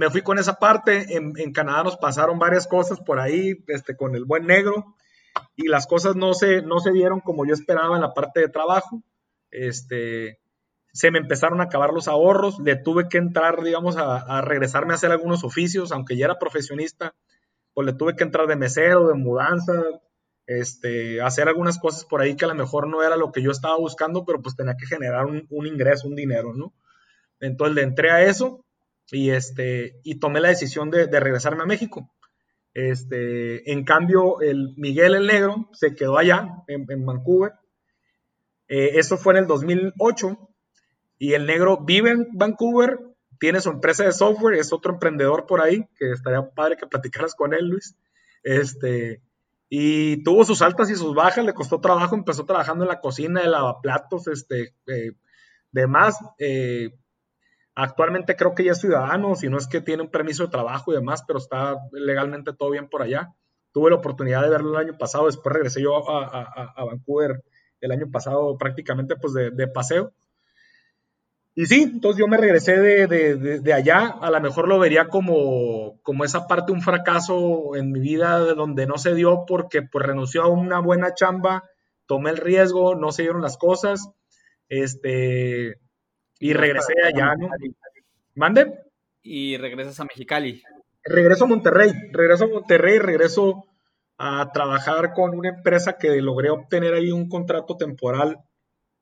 me 0.00 0.08
fui 0.08 0.22
con 0.22 0.38
esa 0.38 0.54
parte, 0.54 1.14
en, 1.14 1.52
Canadá 1.52 1.82
nos 1.82 1.98
pasaron 1.98 2.38
varias 2.38 2.66
cosas 2.66 2.98
por 2.98 3.20
ahí, 3.20 3.62
este, 3.66 3.94
con 3.94 4.14
el 4.14 4.24
buen 4.24 4.46
negro, 4.46 4.96
y 5.56 5.68
las 5.68 5.86
cosas 5.86 6.16
no 6.16 6.32
se, 6.32 6.62
no 6.62 6.80
se 6.80 6.90
dieron 6.90 7.20
como 7.20 7.44
yo 7.44 7.52
esperaba 7.52 7.96
en 7.96 8.00
la 8.00 8.14
parte 8.14 8.40
de 8.40 8.48
trabajo, 8.48 9.02
este, 9.50 10.40
se 10.94 11.10
me 11.10 11.18
empezaron 11.18 11.60
a 11.60 11.64
acabar 11.64 11.92
los 11.92 12.08
ahorros, 12.08 12.58
le 12.60 12.76
tuve 12.76 13.10
que 13.10 13.18
entrar, 13.18 13.62
digamos, 13.62 13.98
a, 13.98 14.40
regresarme 14.40 14.94
a 14.94 14.96
hacer 14.96 15.10
algunos 15.10 15.44
oficios, 15.44 15.92
aunque 15.92 16.16
ya 16.16 16.24
era 16.24 16.38
profesionista, 16.38 17.14
pues 17.74 17.84
le 17.84 17.92
tuve 17.92 18.16
que 18.16 18.24
entrar 18.24 18.46
de 18.46 18.56
mesero, 18.56 19.06
de 19.06 19.14
mudanza, 19.16 19.74
este, 20.46 21.20
hacer 21.20 21.46
algunas 21.46 21.78
cosas 21.78 22.06
por 22.06 22.22
ahí 22.22 22.36
que 22.36 22.46
a 22.46 22.48
lo 22.48 22.54
mejor 22.54 22.88
no 22.88 23.02
era 23.02 23.18
lo 23.18 23.32
que 23.32 23.42
yo 23.42 23.50
estaba 23.50 23.76
buscando, 23.76 24.24
pero 24.24 24.40
pues 24.40 24.56
tenía 24.56 24.78
que 24.78 24.86
generar 24.86 25.26
un, 25.26 25.66
ingreso, 25.66 26.08
un 26.08 26.16
dinero, 26.16 26.54
¿no? 26.54 26.72
Entonces 27.38 27.74
le 27.74 27.82
entré 27.82 28.10
a 28.10 28.22
eso 28.22 28.64
y, 29.10 29.30
este, 29.30 30.00
y 30.02 30.18
tomé 30.18 30.40
la 30.40 30.48
decisión 30.48 30.90
de, 30.90 31.06
regresarme 31.08 31.62
a 31.62 31.66
México. 31.66 32.10
Este, 32.74 33.72
en 33.72 33.84
cambio, 33.84 34.40
el 34.40 34.74
Miguel 34.76 35.14
el 35.14 35.26
Negro 35.26 35.68
se 35.72 35.94
quedó 35.94 36.18
allá, 36.18 36.48
en, 36.68 37.04
Vancouver. 37.04 37.52
Eh, 38.68 38.92
eso 38.94 39.16
fue 39.16 39.34
en 39.34 39.40
el 39.40 39.46
2008 39.46 40.50
y 41.18 41.34
el 41.34 41.44
negro 41.44 41.78
vive 41.84 42.10
en 42.10 42.28
Vancouver, 42.32 42.98
tiene 43.38 43.60
su 43.60 43.70
empresa 43.70 44.04
de 44.04 44.12
software, 44.12 44.54
es 44.54 44.72
otro 44.72 44.94
emprendedor 44.94 45.44
por 45.46 45.60
ahí, 45.60 45.86
que 45.98 46.12
estaría 46.12 46.48
padre 46.50 46.76
que 46.76 46.86
platicaras 46.86 47.34
con 47.34 47.52
él, 47.52 47.68
Luis. 47.68 47.96
Este, 48.42 49.20
y 49.68 50.22
tuvo 50.22 50.44
sus 50.44 50.62
altas 50.62 50.88
y 50.90 50.96
sus 50.96 51.14
bajas, 51.14 51.44
le 51.44 51.52
costó 51.52 51.80
trabajo, 51.80 52.14
empezó 52.14 52.44
trabajando 52.46 52.84
en 52.84 52.88
la 52.88 53.00
cocina, 53.00 53.42
de 53.42 53.48
lavaplatos, 53.48 54.28
este, 54.28 54.74
eh, 54.86 55.12
demás. 55.72 56.16
Eh, 56.38 56.90
actualmente 57.74 58.36
creo 58.36 58.54
que 58.54 58.64
ya 58.64 58.72
es 58.72 58.80
ciudadano, 58.80 59.34
si 59.34 59.48
no 59.48 59.58
es 59.58 59.66
que 59.66 59.80
tiene 59.80 60.02
un 60.02 60.10
permiso 60.10 60.44
de 60.44 60.50
trabajo 60.50 60.92
y 60.92 60.96
demás, 60.96 61.24
pero 61.26 61.38
está 61.38 61.76
legalmente 61.92 62.52
todo 62.52 62.70
bien 62.70 62.88
por 62.88 63.02
allá. 63.02 63.34
Tuve 63.72 63.90
la 63.90 63.96
oportunidad 63.96 64.42
de 64.42 64.50
verlo 64.50 64.78
el 64.78 64.88
año 64.88 64.98
pasado, 64.98 65.26
después 65.26 65.54
regresé 65.54 65.82
yo 65.82 66.10
a, 66.10 66.84
Vancouver 66.84 67.42
el 67.80 67.92
año 67.92 68.10
pasado 68.10 68.58
prácticamente 68.58 69.16
pues 69.16 69.32
de 69.34 69.68
paseo. 69.68 70.12
Y 71.54 71.66
sí, 71.66 71.82
entonces 71.82 72.20
yo 72.20 72.28
me 72.28 72.36
regresé 72.36 72.78
de, 72.78 73.72
allá, 73.74 74.06
a 74.06 74.30
lo 74.30 74.40
mejor 74.40 74.68
lo 74.68 74.78
vería 74.78 75.08
como, 75.08 76.00
como 76.02 76.24
esa 76.24 76.46
parte, 76.46 76.72
un 76.72 76.80
fracaso 76.80 77.74
en 77.74 77.90
mi 77.90 77.98
vida 77.98 78.42
de 78.44 78.54
donde 78.54 78.86
no 78.86 78.98
se 78.98 79.14
dio 79.14 79.44
porque 79.46 79.82
pues 79.82 80.06
renunció 80.06 80.42
a 80.42 80.48
una 80.48 80.78
buena 80.78 81.12
chamba, 81.12 81.64
tomé 82.06 82.30
el 82.30 82.36
riesgo, 82.36 82.94
no 82.94 83.10
se 83.10 83.22
dieron 83.22 83.42
las 83.42 83.58
cosas, 83.58 84.10
este, 84.68 85.80
y 86.40 86.52
regresé 86.52 86.94
allá, 87.04 87.36
¿no? 87.36 87.48
¿Mande? 88.34 88.74
Y 89.22 89.56
regresas 89.58 90.00
a 90.00 90.04
Mexicali. 90.04 90.62
Regreso 91.04 91.44
a 91.44 91.48
Monterrey, 91.48 91.92
regreso 92.10 92.44
a 92.44 92.48
Monterrey, 92.48 92.98
regreso 92.98 93.66
a 94.16 94.50
trabajar 94.52 95.12
con 95.12 95.38
una 95.38 95.50
empresa 95.50 95.96
que 95.98 96.20
logré 96.20 96.50
obtener 96.50 96.94
ahí 96.94 97.12
un 97.12 97.28
contrato 97.28 97.76
temporal 97.76 98.38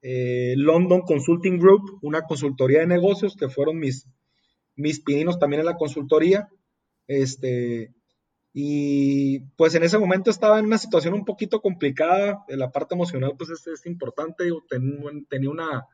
eh, 0.03 0.55
London 0.57 1.03
Consulting 1.03 1.59
Group, 1.59 1.99
una 2.03 2.23
consultoría 2.23 2.81
de 2.81 2.87
negocios 2.87 3.37
que 3.37 3.49
fueron 3.49 3.79
mis, 3.79 4.07
mis 4.77 5.01
pininos 5.01 5.39
también 5.39 5.61
en 5.61 5.67
la 5.67 5.77
consultoría. 5.77 6.49
Este, 7.07 7.93
y 8.53 9.41
pues 9.57 9.75
en 9.75 9.83
ese 9.83 9.99
momento 9.99 10.31
estaba 10.31 10.59
en 10.59 10.67
una 10.67 10.79
situación 10.79 11.15
un 11.15 11.25
poquito 11.25 11.61
complicada, 11.61 12.45
la 12.49 12.71
parte 12.71 12.95
emocional 12.95 13.35
pues 13.37 13.51
es, 13.51 13.87
importante, 13.87 14.45
tenía 15.29 15.51
una, 15.51 15.87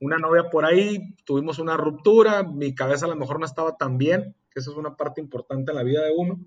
una 0.00 0.18
novia 0.18 0.50
por 0.50 0.64
ahí, 0.64 1.14
tuvimos 1.24 1.58
una 1.58 1.76
ruptura, 1.76 2.42
mi 2.42 2.74
cabeza 2.74 3.06
a 3.06 3.08
lo 3.08 3.16
mejor 3.16 3.38
no 3.38 3.46
estaba 3.46 3.76
tan 3.76 3.98
bien, 3.98 4.36
que 4.50 4.60
eso 4.60 4.72
es 4.72 4.76
una 4.76 4.96
parte 4.96 5.20
importante 5.20 5.72
en 5.72 5.76
la 5.76 5.82
vida 5.82 6.02
de 6.02 6.12
uno. 6.16 6.40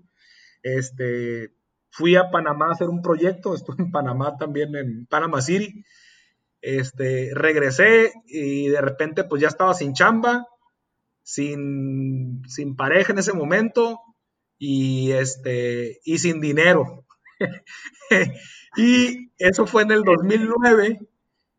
Este, 0.62 1.52
fui 1.90 2.16
a 2.16 2.30
Panamá 2.30 2.68
a 2.68 2.72
hacer 2.72 2.88
un 2.88 3.02
proyecto, 3.02 3.54
estuve 3.54 3.82
en 3.82 3.90
Panamá 3.90 4.36
también, 4.36 4.74
en 4.76 5.06
Panama 5.06 5.40
City, 5.40 5.84
este, 6.60 7.30
regresé 7.34 8.12
y 8.26 8.68
de 8.68 8.80
repente 8.80 9.24
pues 9.24 9.40
ya 9.40 9.48
estaba 9.48 9.74
sin 9.74 9.94
chamba, 9.94 10.46
sin, 11.22 12.42
sin 12.48 12.76
pareja 12.76 13.12
en 13.12 13.18
ese 13.18 13.32
momento 13.32 14.00
y, 14.58 15.12
este, 15.12 16.00
y 16.04 16.18
sin 16.18 16.40
dinero. 16.40 17.04
y 18.76 19.30
eso 19.38 19.66
fue 19.66 19.82
en 19.82 19.92
el 19.92 20.02
2009. 20.02 21.00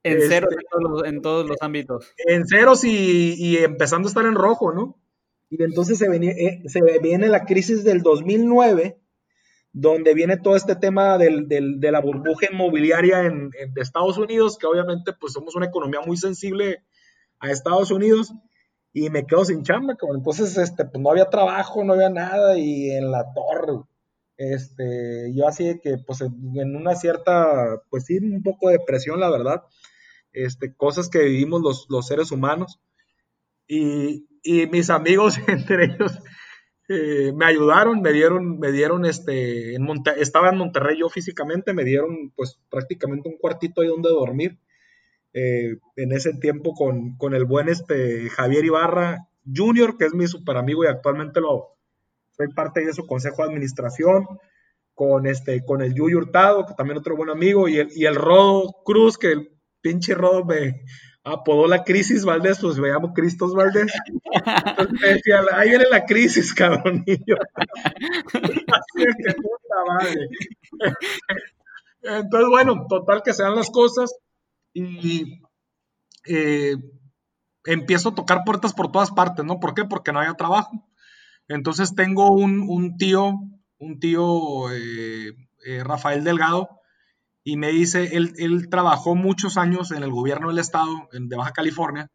En 0.03 0.21
ceros 0.21 0.51
este, 0.51 1.09
en, 1.09 1.21
todos 1.21 1.45
los, 1.45 1.57
ámbitos. 1.61 2.13
En 2.17 2.47
ceros 2.47 2.83
y, 2.83 3.57
empezando 3.57 4.07
a 4.07 4.09
estar 4.09 4.25
en 4.25 4.35
rojo, 4.35 4.71
¿no? 4.71 4.97
Y 5.49 5.61
entonces 5.63 5.97
se, 5.97 6.07
venía, 6.07 6.31
eh, 6.31 6.61
se 6.67 6.79
viene 7.01 7.27
la 7.27 7.45
crisis 7.45 7.83
del 7.83 8.01
2009 8.01 8.99
donde 9.71 10.13
viene 10.13 10.37
todo 10.37 10.55
este 10.55 10.75
tema 10.75 11.17
de 11.17 11.91
la 11.91 12.01
burbuja 12.01 12.47
inmobiliaria 12.51 13.21
en, 13.21 13.51
de 13.51 13.81
Estados 13.81 14.17
Unidos, 14.17 14.57
que 14.57 14.67
obviamente 14.67 15.13
pues 15.13 15.33
somos 15.33 15.55
una 15.55 15.67
economía 15.67 16.01
muy 16.01 16.17
sensible 16.17 16.83
a 17.39 17.51
Estados 17.51 17.91
Unidos, 17.91 18.33
y 18.91 19.09
me 19.09 19.25
quedo 19.25 19.45
sin 19.45 19.63
chamba, 19.63 19.95
entonces 20.15 20.57
este, 20.57 20.85
pues 20.85 21.01
no 21.01 21.11
había 21.11 21.29
trabajo, 21.29 21.83
no 21.83 21.93
había 21.93 22.09
nada, 22.09 22.57
y 22.57 22.89
en 22.89 23.11
la 23.11 23.25
torre, 23.33 23.83
este, 24.37 25.31
yo 25.35 25.47
así 25.47 25.79
que 25.81 25.97
pues 26.05 26.21
en 26.21 26.75
una 26.75 26.95
cierta, 26.95 27.83
pues 27.89 28.05
sí, 28.05 28.17
un 28.17 28.41
poco 28.41 28.69
de 28.69 28.79
depresión, 28.79 29.19
la 29.19 29.29
verdad, 29.29 29.63
este, 30.33 30.73
cosas 30.75 31.09
que 31.09 31.23
vivimos 31.23 31.61
los, 31.61 31.87
los 31.89 32.07
seres 32.07 32.31
humanos, 32.31 32.79
y, 33.67 34.27
y 34.43 34.67
mis 34.67 34.89
amigos, 34.89 35.37
entre 35.47 35.85
ellos, 35.85 36.19
eh, 36.89 37.31
me 37.35 37.45
ayudaron, 37.45 38.01
me 38.01 38.11
dieron, 38.11 38.57
me 38.57 38.71
dieron 38.71 39.05
este, 39.05 39.75
en 39.75 39.87
estaba 40.17 40.49
en 40.49 40.57
Monterrey 40.57 40.97
yo 40.99 41.09
físicamente, 41.09 41.73
me 41.73 41.83
dieron 41.83 42.31
pues 42.35 42.59
prácticamente 42.69 43.29
un 43.29 43.37
cuartito 43.37 43.81
ahí 43.81 43.87
donde 43.87 44.09
dormir. 44.09 44.59
Eh, 45.31 45.77
en 45.95 46.11
ese 46.11 46.33
tiempo 46.33 46.73
con, 46.73 47.15
con, 47.17 47.35
el 47.35 47.45
buen 47.45 47.69
este, 47.69 48.29
Javier 48.31 48.65
Ibarra 48.65 49.27
Jr., 49.45 49.95
que 49.95 50.05
es 50.05 50.15
mi 50.15 50.25
super 50.25 50.57
amigo 50.57 50.83
y 50.83 50.87
actualmente 50.87 51.39
lo, 51.39 51.77
soy 52.31 52.47
parte 52.47 52.83
de 52.83 52.93
su 52.93 53.05
consejo 53.05 53.43
de 53.43 53.49
administración, 53.49 54.25
con, 54.95 55.27
este, 55.27 55.63
con 55.63 55.83
el 55.83 55.93
Yuyu 55.93 56.17
Hurtado, 56.17 56.65
que 56.65 56.73
también 56.73 56.97
otro 56.97 57.15
buen 57.15 57.29
amigo, 57.29 57.69
y 57.69 57.77
el, 57.77 57.89
y 57.95 58.05
el 58.05 58.15
Rodo 58.15 58.73
Cruz, 58.83 59.19
que 59.19 59.58
pinche 59.81 60.13
Rodo 60.13 60.45
me, 60.45 60.83
apodó 61.23 61.67
la 61.67 61.83
crisis 61.83 62.25
Valdés, 62.25 62.59
pues 62.59 62.77
me 62.77 62.89
llamo 62.89 63.13
Cristos 63.13 63.53
Valdés. 63.53 63.91
Entonces 64.23 64.99
me 65.01 65.07
decía, 65.09 65.43
ahí 65.53 65.69
viene 65.69 65.85
la 65.89 66.05
crisis, 66.05 66.53
cabrón. 66.53 67.03
Entonces, 72.01 72.49
bueno, 72.49 72.85
total 72.87 73.21
que 73.23 73.33
se 73.33 73.43
dan 73.43 73.55
las 73.55 73.69
cosas 73.69 74.15
y 74.73 75.41
eh, 76.25 76.75
empiezo 77.65 78.09
a 78.09 78.15
tocar 78.15 78.43
puertas 78.45 78.73
por 78.73 78.91
todas 78.91 79.11
partes, 79.11 79.45
¿no? 79.45 79.59
¿Por 79.59 79.73
qué? 79.73 79.85
Porque 79.85 80.11
no 80.11 80.19
había 80.19 80.33
trabajo. 80.35 80.85
Entonces 81.47 81.95
tengo 81.95 82.31
un, 82.31 82.97
tío, 82.97 83.33
un 83.79 83.99
tío 83.99 84.71
eh, 84.71 85.33
eh, 85.65 85.83
Rafael 85.83 86.23
Delgado, 86.23 86.78
y 87.49 87.57
me 87.57 87.69
dice, 87.71 88.15
él, 88.15 88.33
él 88.37 88.69
trabajó 88.69 89.15
muchos 89.15 89.57
años 89.57 89.91
en 89.91 90.03
el 90.03 90.11
gobierno 90.11 90.49
del 90.49 90.59
estado 90.59 91.09
de 91.11 91.35
Baja 91.35 91.51
California, 91.51 92.11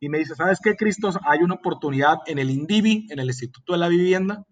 y 0.00 0.08
me 0.08 0.18
dice, 0.18 0.34
¿sabes 0.34 0.58
qué, 0.62 0.74
Cristos? 0.74 1.16
Hay 1.24 1.38
una 1.42 1.54
oportunidad 1.54 2.18
en 2.26 2.40
el 2.40 2.50
INDIVI, 2.50 3.06
en 3.10 3.20
el 3.20 3.28
Instituto 3.28 3.74
de 3.74 3.78
la 3.78 3.88
Vivienda, 3.88 4.44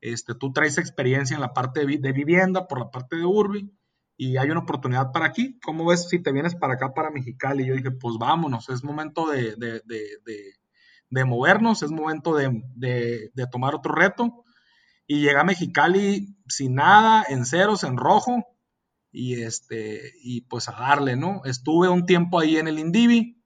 este, 0.00 0.34
tú 0.34 0.52
traes 0.52 0.76
experiencia 0.78 1.36
en 1.36 1.40
la 1.40 1.52
parte 1.52 1.86
de, 1.86 2.12
vivienda, 2.12 2.66
por 2.66 2.80
la 2.80 2.90
parte 2.90 3.16
de 3.16 3.24
Urbi, 3.24 3.70
y 4.16 4.38
hay 4.38 4.50
una 4.50 4.60
oportunidad 4.60 5.12
para 5.12 5.26
aquí. 5.26 5.58
¿Cómo 5.62 5.86
ves 5.86 6.08
si 6.08 6.20
te 6.20 6.32
vienes 6.32 6.56
para 6.56 6.74
acá, 6.74 6.92
para 6.92 7.10
Mexicali? 7.10 7.62
Y 7.62 7.66
yo 7.68 7.74
dije, 7.74 7.92
pues 7.92 8.16
vámonos, 8.18 8.68
es 8.70 8.82
momento 8.82 9.28
de, 9.30 9.54
de, 9.56 9.82
de, 9.84 10.54
de 11.10 11.24
movernos, 11.24 11.84
es 11.84 11.92
momento 11.92 12.34
de, 12.34 13.30
tomar 13.52 13.76
otro 13.76 13.94
reto. 13.94 14.44
Y 15.06 15.20
llegué 15.20 15.38
a 15.38 15.44
Mexicali 15.44 16.36
sin 16.48 16.74
nada, 16.74 17.24
en 17.28 17.44
ceros, 17.44 17.84
en 17.84 17.96
rojo, 17.96 18.44
y, 19.12 19.42
este, 19.42 20.12
y 20.22 20.42
pues 20.42 20.68
a 20.68 20.72
darle, 20.72 21.16
¿no? 21.16 21.42
Estuve 21.44 21.88
un 21.88 22.06
tiempo 22.06 22.38
ahí 22.38 22.56
en 22.56 22.68
el 22.68 22.78
Indivi. 22.78 23.42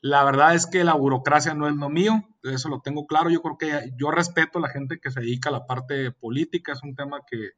La 0.00 0.22
verdad 0.24 0.54
es 0.54 0.66
que 0.66 0.84
la 0.84 0.94
burocracia 0.94 1.54
no 1.54 1.68
es 1.68 1.74
lo 1.74 1.88
mío, 1.88 2.22
eso 2.44 2.68
lo 2.68 2.80
tengo 2.80 3.06
claro. 3.06 3.30
Yo 3.30 3.42
creo 3.42 3.58
que 3.58 3.92
yo 3.96 4.10
respeto 4.10 4.58
a 4.58 4.62
la 4.62 4.68
gente 4.68 5.00
que 5.00 5.10
se 5.10 5.20
dedica 5.20 5.48
a 5.48 5.52
la 5.52 5.66
parte 5.66 6.12
política, 6.12 6.72
es 6.72 6.82
un 6.82 6.94
tema 6.94 7.22
que 7.28 7.50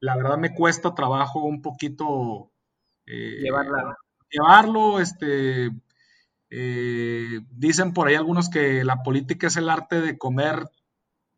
la 0.00 0.16
verdad 0.16 0.38
me 0.38 0.54
cuesta 0.54 0.94
trabajo 0.94 1.40
un 1.40 1.60
poquito 1.60 2.50
eh, 3.06 3.42
llevarlo. 4.30 5.00
Este, 5.00 5.70
eh, 6.48 7.40
dicen 7.50 7.92
por 7.92 8.08
ahí 8.08 8.14
algunos 8.14 8.48
que 8.48 8.84
la 8.84 9.02
política 9.02 9.48
es 9.48 9.56
el 9.56 9.68
arte 9.68 10.00
de 10.00 10.16
comer 10.16 10.70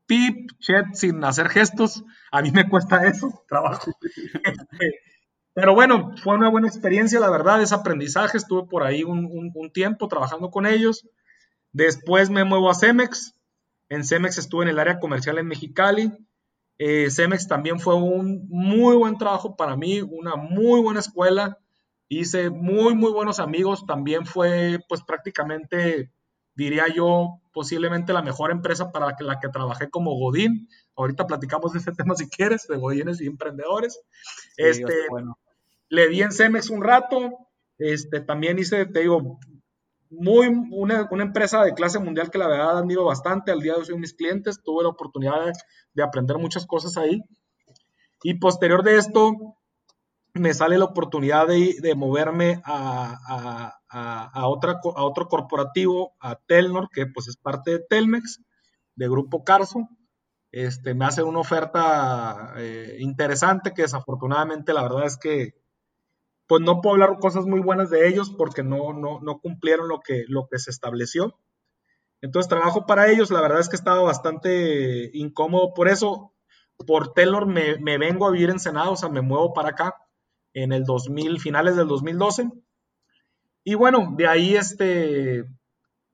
pip, 0.09 0.51
chet, 0.59 0.87
sin 0.95 1.23
hacer 1.23 1.49
gestos. 1.49 2.03
A 2.33 2.43
mí 2.43 2.51
me 2.51 2.69
cuesta 2.69 3.07
eso, 3.07 3.45
trabajo. 3.49 3.93
Este, 4.43 5.01
pero 5.55 5.75
bueno, 5.75 6.15
fue 6.23 6.35
una 6.35 6.49
buena 6.49 6.67
experiencia, 6.67 7.21
la 7.21 7.31
verdad, 7.31 7.63
es 7.63 7.73
aprendizaje. 7.73 8.37
Estuve 8.37 8.67
por 8.69 8.83
ahí 8.83 9.05
un, 9.05 9.53
un 9.55 9.73
tiempo 9.73 10.09
trabajando 10.09 10.51
con 10.51 10.67
ellos. 10.67 11.09
Después 11.73 12.31
me 12.31 12.45
muevo 12.45 12.71
a 12.71 12.75
Cemex. 12.75 13.35
En 13.89 14.05
Cemex 14.05 14.39
estuve 14.39 14.65
en 14.65 14.71
el 14.71 14.79
área 14.79 14.99
comercial 14.99 15.39
en 15.39 15.47
Mexicali. 15.47 16.13
Eh, 16.79 17.11
Cemex 17.11 17.49
también 17.49 17.81
fue 17.81 17.97
un 17.97 18.47
muy 18.49 18.95
buen 18.97 19.19
trabajo 19.19 19.57
para 19.57 19.77
mí, 19.77 20.01
una 20.01 20.37
muy 20.37 20.81
buena 20.81 21.01
escuela. 21.01 21.59
Hice 22.09 22.51
muy, 22.51 22.95
muy 22.95 23.13
buenos 23.13 23.41
amigos. 23.41 23.85
También 23.87 24.27
fue, 24.27 24.79
pues 24.89 25.03
prácticamente, 25.03 26.13
diría 26.55 26.87
yo, 26.95 27.41
posiblemente 27.59 28.13
la 28.13 28.23
mejor 28.23 28.53
empresa 28.53 28.93
para 28.93 29.17
la 29.19 29.41
que, 29.41 29.49
trabajé 29.49 29.91
como 29.91 30.15
Godín. 30.15 30.69
Ahorita 30.95 31.27
platicamos 31.27 31.73
de 31.73 31.81
ese 31.81 31.91
tema 31.99 32.15
si 32.15 32.29
quieres, 32.29 32.69
de 32.69 32.77
Godines 32.77 33.21
y 33.21 33.27
emprendedores. 33.27 34.01
este, 34.57 34.95
Le 35.89 36.09
di 36.09 36.23
en 36.23 36.31
Cemex 36.31 36.71
un 36.71 36.85
rato. 36.85 37.37
Este, 37.77 38.21
también 38.21 38.61
hice, 38.61 38.87
te 38.87 39.01
digo, 39.01 39.41
muy, 40.09 40.47
una, 40.71 41.09
una, 41.11 41.25
empresa 41.25 41.65
de 41.65 41.75
clase 41.75 41.99
mundial 41.99 42.31
que 42.31 42.39
la 42.39 42.47
verdad 42.47 42.79
admiro 42.79 43.05
bastante. 43.05 43.51
Al 43.51 43.59
día 43.59 43.73
de 43.73 43.81
hoy 43.81 43.87
son 43.87 43.99
mis 43.99 44.15
clientes. 44.15 44.63
Tuve 44.63 44.85
la 44.85 44.91
oportunidad 44.91 45.53
de, 45.95 46.03
aprender 46.05 46.39
muchas 46.39 46.65
cosas 46.65 46.97
ahí. 46.97 47.25
Y 48.23 48.39
posterior 48.39 48.85
de 48.85 48.99
esto, 48.99 49.33
me 50.39 50.55
sale 50.55 50.79
la 50.79 50.87
oportunidad 50.87 51.47
de, 51.47 51.77
de 51.81 51.95
moverme 51.95 52.61
a, 52.65 53.79
a, 53.89 54.31
a, 54.33 54.49
otra, 54.49 54.81
a 54.97 55.05
otro 55.05 55.29
corporativo, 55.29 56.15
a 56.21 56.37
Telnor, 56.37 56.89
que 56.91 57.07
pues 57.07 57.29
es 57.29 57.37
parte 57.37 57.73
de 57.73 57.79
Telmex, 57.81 58.41
de 58.95 59.09
Grupo 59.09 59.45
Carso. 59.45 59.89
Este, 60.51 60.95
me 60.95 61.05
hace 61.05 61.23
una 61.23 61.41
oferta 61.41 62.55
eh, 62.57 62.97
interesante 63.01 63.75
que 63.75 63.83
desafortunadamente 63.83 64.73
la 64.73 64.83
verdad 64.83 65.05
es 65.05 65.19
que 65.19 65.55
pues 66.47 66.63
no 66.63 66.81
puedo 66.81 66.95
hablar 66.95 67.19
cosas 67.19 67.45
muy 67.45 67.61
buenas 67.61 67.91
de 67.91 68.09
ellos 68.09 68.31
porque 68.31 68.63
no, 68.63 68.95
no, 68.95 69.21
no 69.21 69.39
cumplieron 69.39 69.89
lo 69.89 70.01
que, 70.01 70.25
lo 70.29 70.49
que 70.49 70.59
se 70.59 70.71
estableció. 70.71 71.39
Entonces 72.23 72.49
trabajo 72.49 72.87
para 72.87 73.09
ellos, 73.11 73.31
la 73.31 73.43
verdad 73.43 73.61
es 73.61 73.69
que 73.69 73.77
estaba 73.77 74.01
bastante 74.03 75.11
incómodo 75.13 75.75
por 75.75 75.89
eso. 75.89 76.33
Por 76.87 77.13
Taylor 77.13 77.47
me, 77.47 77.77
me, 77.79 77.99
vengo 77.99 78.27
a 78.27 78.31
vivir 78.31 78.51
en 78.51 78.59
Senado, 78.59 78.93
o 78.93 78.97
sea, 78.97 79.09
me 79.09 79.21
muevo 79.21 79.53
para 79.53 79.71
acá 79.71 79.95
en 80.55 80.73
el 80.73 80.85
2000, 80.85 81.41
finales 81.41 81.77
del 81.77 81.89
2012. 81.89 82.51
Y 83.65 83.75
bueno, 83.75 84.15
de 84.17 84.27
ahí 84.27 84.57
este, 84.57 85.45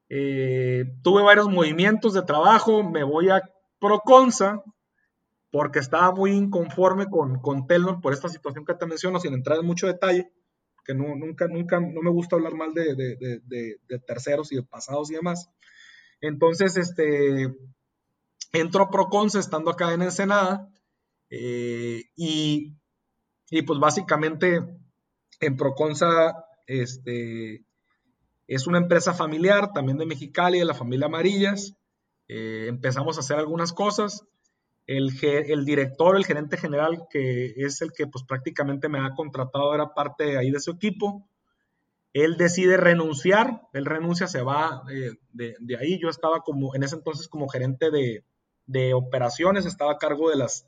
eh, 0.09 0.85
tuve 1.03 1.23
varios 1.23 1.49
movimientos 1.49 2.15
de 2.15 2.23
trabajo, 2.23 2.83
me 2.83 3.05
voy 3.05 3.31
a 3.31 3.43
Proconsa, 3.79 4.63
porque 5.51 5.79
estaba 5.79 6.13
muy 6.13 6.33
inconforme 6.33 7.07
con, 7.07 7.39
con 7.41 7.67
Telnor 7.67 8.01
por 8.01 8.13
esta 8.13 8.29
situación 8.29 8.65
que 8.65 8.75
te 8.75 8.87
menciono, 8.87 9.21
sin 9.21 9.35
entrar 9.35 9.59
en 9.59 9.67
mucho 9.67 9.87
detalle, 9.87 10.33
que 10.85 10.95
no, 10.95 11.15
nunca, 11.15 11.47
nunca, 11.49 11.81
no 11.81 12.03
me 12.03 12.11
gusta 12.11 12.37
hablar 12.37 12.55
mal 12.55 12.75
de, 12.75 12.95
de, 12.95 13.99
terceros 14.07 14.53
y 14.53 14.57
de 14.57 14.63
pasados 14.63 15.11
y 15.11 15.15
demás. 15.15 15.51
Entonces, 16.21 16.77
este, 16.77 17.55
entro 18.53 18.83
a 18.83 18.91
Proconce 18.91 19.39
estando 19.39 19.71
acá 19.71 19.93
en 19.93 20.03
Ensenada 20.03 20.69
eh, 21.31 22.05
y, 22.17 22.75
y, 23.59 23.63
pues 23.63 23.79
básicamente 23.79 24.65
en 25.41 25.57
Proconza 25.57 26.45
este, 26.67 27.65
es 28.49 28.67
una 28.67 28.79
empresa 28.79 29.15
familiar 29.15 29.73
también 29.73 29.97
de 29.97 30.07
Mexicali, 30.07 30.59
de 30.59 30.65
la 30.65 30.75
familia 30.75 31.07
Amarillas. 31.07 31.77
Eh, 32.27 32.67
empezamos 32.69 33.17
a 33.17 33.21
hacer 33.21 33.39
algunas 33.39 33.73
cosas 33.73 34.27
el, 34.87 35.13
el, 35.23 35.65
director, 35.65 36.17
el 36.17 36.27
gerente 36.27 36.57
general, 36.57 37.07
que 37.09 37.55
es 37.57 37.81
el 37.81 37.93
que 37.93 38.07
pues 38.07 38.25
prácticamente 38.25 38.89
me 38.89 38.99
ha 38.99 39.15
contratado, 39.15 39.73
era 39.73 39.95
parte 39.95 40.37
ahí 40.37 40.51
de 40.51 40.61
su 40.61 40.73
equipo. 40.73 41.25
Él 42.13 42.37
decide 42.37 42.77
renunciar, 42.77 43.63
él 43.73 43.87
renuncia, 43.87 44.27
se 44.27 44.43
va 44.43 44.83
eh, 44.91 45.13
de, 45.33 45.77
ahí. 45.79 46.01
Yo 46.01 46.09
estaba 46.09 46.41
como, 46.41 46.75
en 46.75 46.83
ese 46.83 46.97
entonces 46.97 47.29
como 47.29 47.49
gerente 47.49 47.91
de, 47.91 48.25
de, 48.67 48.95
operaciones, 48.95 49.65
estaba 49.65 49.93
a 49.93 49.99
cargo 49.99 50.31
de, 50.31 50.37
las, 50.37 50.67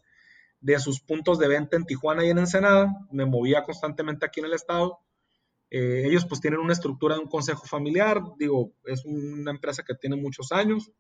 de 0.60 0.78
sus 0.78 1.00
puntos 1.00 1.38
de 1.38 1.48
venta 1.48 1.76
en 1.76 1.84
Tijuana 1.84 2.24
y 2.24 2.30
en 2.30 2.38
Ensenada. 2.38 2.92
Me 3.10 3.26
movía 3.26 3.64
constantemente 3.64 4.26
aquí 4.26 4.40
en 4.40 4.46
el 4.46 4.54
estado. 4.54 4.98
Eh, 5.70 6.04
ellos 6.06 6.26
pues 6.26 6.40
tienen 6.40 6.60
una 6.60 6.72
estructura 6.72 7.16
de 7.16 7.22
un 7.22 7.28
consejo 7.28 7.66
familiar, 7.66 8.22
digo, 8.38 8.72
es 8.84 9.04
una 9.04 9.50
empresa 9.50 9.82
que 9.82 9.94
tiene 9.94 10.16
muchos 10.16 10.52
años. 10.52 10.90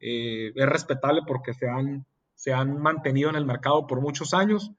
Eh, 0.00 0.52
es 0.54 0.66
respetable 0.66 1.22
porque 1.26 1.54
se 1.54 1.68
han 1.68 2.06
se 2.34 2.52
han 2.52 2.78
mantenido 2.80 3.30
en 3.30 3.36
el 3.36 3.46
mercado 3.46 3.86
por 3.86 4.00
muchos 4.00 4.34
años. 4.34 4.70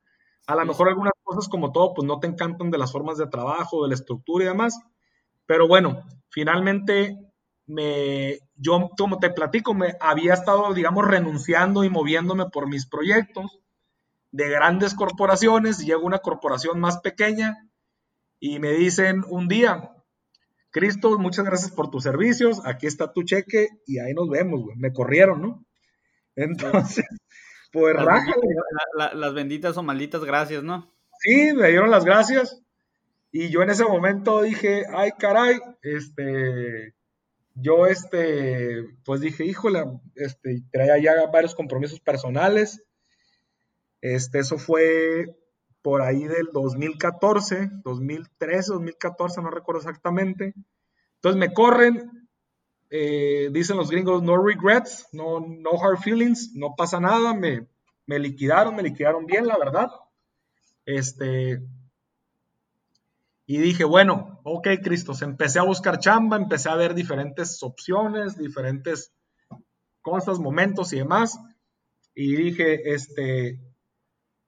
A 0.47 0.55
lo 0.55 0.65
mejor 0.65 0.89
algunas 0.89 1.13
cosas, 1.23 1.49
como 1.49 1.71
todo, 1.71 1.93
pues 1.93 2.07
no 2.07 2.19
te 2.19 2.27
encantan 2.27 2.69
de 2.69 2.77
las 2.77 2.91
formas 2.91 3.17
de 3.17 3.27
trabajo, 3.27 3.83
de 3.83 3.89
la 3.89 3.95
estructura 3.95 4.45
y 4.45 4.47
demás. 4.47 4.79
Pero 5.45 5.67
bueno, 5.67 6.03
finalmente 6.29 7.17
me, 7.65 8.37
yo, 8.55 8.89
como 8.97 9.17
te 9.17 9.31
platico, 9.31 9.73
me 9.73 9.95
había 9.99 10.33
estado, 10.33 10.73
digamos, 10.73 11.07
renunciando 11.07 11.83
y 11.83 11.89
moviéndome 11.89 12.45
por 12.51 12.67
mis 12.67 12.85
proyectos 12.85 13.59
de 14.35 14.49
grandes 14.49 14.93
corporaciones. 14.93 15.79
Llega 15.79 15.99
una 15.99 16.19
corporación 16.19 16.79
más 16.79 16.99
pequeña 16.99 17.69
y 18.39 18.59
me 18.59 18.73
dicen 18.73 19.23
un 19.29 19.47
día, 19.47 19.91
Cristo, 20.71 21.17
muchas 21.17 21.45
gracias 21.45 21.71
por 21.71 21.89
tus 21.89 22.03
servicios, 22.03 22.61
aquí 22.65 22.85
está 22.85 23.13
tu 23.13 23.23
cheque 23.23 23.69
y 23.87 23.99
ahí 23.99 24.13
nos 24.13 24.29
vemos, 24.29 24.61
Me 24.75 24.91
corrieron, 24.91 25.41
¿no? 25.41 25.65
Entonces, 26.35 27.05
pues 27.71 27.95
las 27.95 29.13
las 29.13 29.33
benditas 29.33 29.77
o 29.77 29.83
malditas 29.83 30.25
gracias, 30.25 30.63
¿no? 30.63 30.91
Sí, 31.19 31.53
me 31.53 31.69
dieron 31.69 31.89
las 31.89 32.03
gracias. 32.03 32.61
Y 33.31 33.49
yo 33.49 33.61
en 33.61 33.69
ese 33.69 33.85
momento 33.85 34.41
dije, 34.41 34.83
ay, 34.93 35.11
caray, 35.17 35.59
este, 35.81 36.93
yo, 37.53 37.85
este, 37.87 38.83
pues 39.05 39.21
dije, 39.21 39.45
híjole, 39.45 39.85
este, 40.15 40.61
traía 40.71 40.97
ya 40.97 41.27
varios 41.31 41.55
compromisos 41.55 42.01
personales. 42.01 42.85
Este, 44.01 44.39
eso 44.39 44.57
fue 44.57 45.35
por 45.81 46.01
ahí 46.01 46.23
del 46.25 46.49
2014, 46.51 47.69
2013, 47.83 48.73
2014, 48.73 49.41
no 49.41 49.51
recuerdo 49.51 49.81
exactamente. 49.81 50.53
Entonces 51.15 51.39
me 51.39 51.53
corren, 51.53 52.27
eh, 52.89 53.49
dicen 53.51 53.77
los 53.77 53.91
gringos, 53.91 54.23
no 54.23 54.41
regrets, 54.41 55.07
no, 55.11 55.39
no 55.39 55.71
hard 55.81 55.99
feelings, 55.99 56.53
no 56.55 56.75
pasa 56.75 56.99
nada, 56.99 57.33
me, 57.33 57.67
me 58.05 58.19
liquidaron, 58.19 58.75
me 58.75 58.83
liquidaron 58.83 59.25
bien, 59.25 59.47
la 59.47 59.57
verdad. 59.57 59.89
Este, 60.85 61.61
y 63.47 63.59
dije, 63.59 63.83
bueno, 63.83 64.39
ok, 64.43 64.67
Cristos, 64.83 65.21
empecé 65.21 65.59
a 65.59 65.63
buscar 65.63 65.99
chamba, 65.99 66.37
empecé 66.37 66.69
a 66.69 66.75
ver 66.75 66.95
diferentes 66.95 67.61
opciones, 67.61 68.37
diferentes 68.37 69.13
cosas, 70.01 70.39
momentos 70.39 70.93
y 70.93 70.97
demás. 70.97 71.39
Y 72.15 72.35
dije, 72.35 72.93
este, 72.93 73.59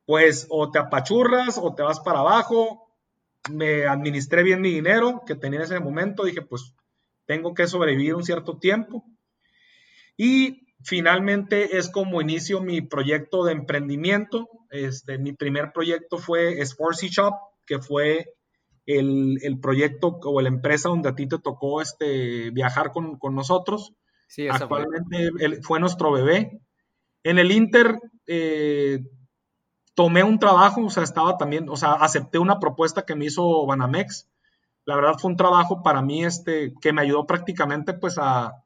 pues 0.07 0.47
o 0.49 0.71
te 0.71 0.79
apachurras 0.79 1.59
o 1.61 1.75
te 1.75 1.83
vas 1.83 1.99
para 1.99 2.19
abajo. 2.19 2.89
Me 3.51 3.85
administré 3.85 4.41
bien 4.41 4.61
mi 4.61 4.71
dinero 4.71 5.21
que 5.27 5.35
tenía 5.35 5.59
en 5.59 5.65
ese 5.65 5.79
momento. 5.81 6.23
Dije, 6.23 6.41
pues 6.41 6.73
tengo 7.25 7.53
que 7.53 7.67
sobrevivir 7.67 8.15
un 8.15 8.23
cierto 8.23 8.57
tiempo. 8.57 9.03
Y 10.15 10.65
finalmente 10.81 11.77
es 11.77 11.89
como 11.89 12.21
inicio 12.21 12.61
mi 12.61 12.79
proyecto 12.81 13.43
de 13.43 13.51
emprendimiento. 13.51 14.47
Este, 14.69 15.17
mi 15.17 15.33
primer 15.33 15.73
proyecto 15.73 16.17
fue 16.17 16.65
Sportsy 16.65 17.09
Shop, 17.09 17.33
que 17.65 17.79
fue 17.79 18.33
el, 18.85 19.59
proyecto 19.61 20.19
o 20.23 20.39
la 20.39 20.47
empresa 20.47 20.87
donde 20.87 21.09
a 21.09 21.15
ti 21.15 21.27
te 21.27 21.37
tocó 21.37 21.81
este, 21.81 22.51
viajar 22.51 22.93
con, 22.93 23.19
nosotros. 23.35 23.93
Sí, 24.29 24.47
Actualmente 24.47 25.31
fue. 25.37 25.61
fue. 25.61 25.79
nuestro 25.81 26.13
bebé. 26.13 26.61
En 27.23 27.39
el 27.39 27.51
Inter, 27.51 27.99
eh, 28.25 28.99
tomé 29.97 30.23
un 30.23 30.37
trabajo, 30.37 30.85
o 30.85 30.89
sea, 30.91 31.01
estaba 31.01 31.39
también, 31.39 31.69
o 31.69 31.75
sea, 31.75 31.93
acepté 31.93 32.37
una 32.37 32.59
propuesta 32.59 33.01
que 33.01 33.15
me 33.15 33.25
hizo 33.25 33.65
Banamex. 33.65 34.29
La 34.85 34.95
verdad 34.95 35.15
fue 35.17 35.31
un 35.31 35.37
trabajo 35.37 35.81
para 35.81 36.03
mí 36.03 36.23
este, 36.23 36.75
que 36.79 36.93
me 36.93 37.01
ayudó 37.01 37.25
prácticamente 37.25 37.95
pues 37.95 38.19
a, 38.19 38.63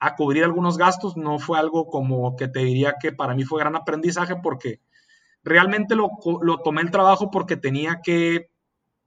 a 0.00 0.16
cubrir 0.16 0.42
algunos 0.42 0.76
gastos. 0.76 1.16
No 1.16 1.38
fue 1.38 1.60
algo 1.60 1.86
como 1.86 2.34
que 2.34 2.48
te 2.48 2.58
diría 2.58 2.96
que 3.00 3.12
para 3.12 3.36
mí 3.36 3.44
fue 3.44 3.60
gran 3.60 3.76
aprendizaje 3.76 4.34
porque 4.42 4.80
realmente 5.44 5.94
lo, 5.94 6.10
lo 6.42 6.58
tomé 6.58 6.80
el 6.80 6.90
trabajo 6.90 7.30
porque 7.30 7.56
tenía 7.56 8.00
que 8.02 8.50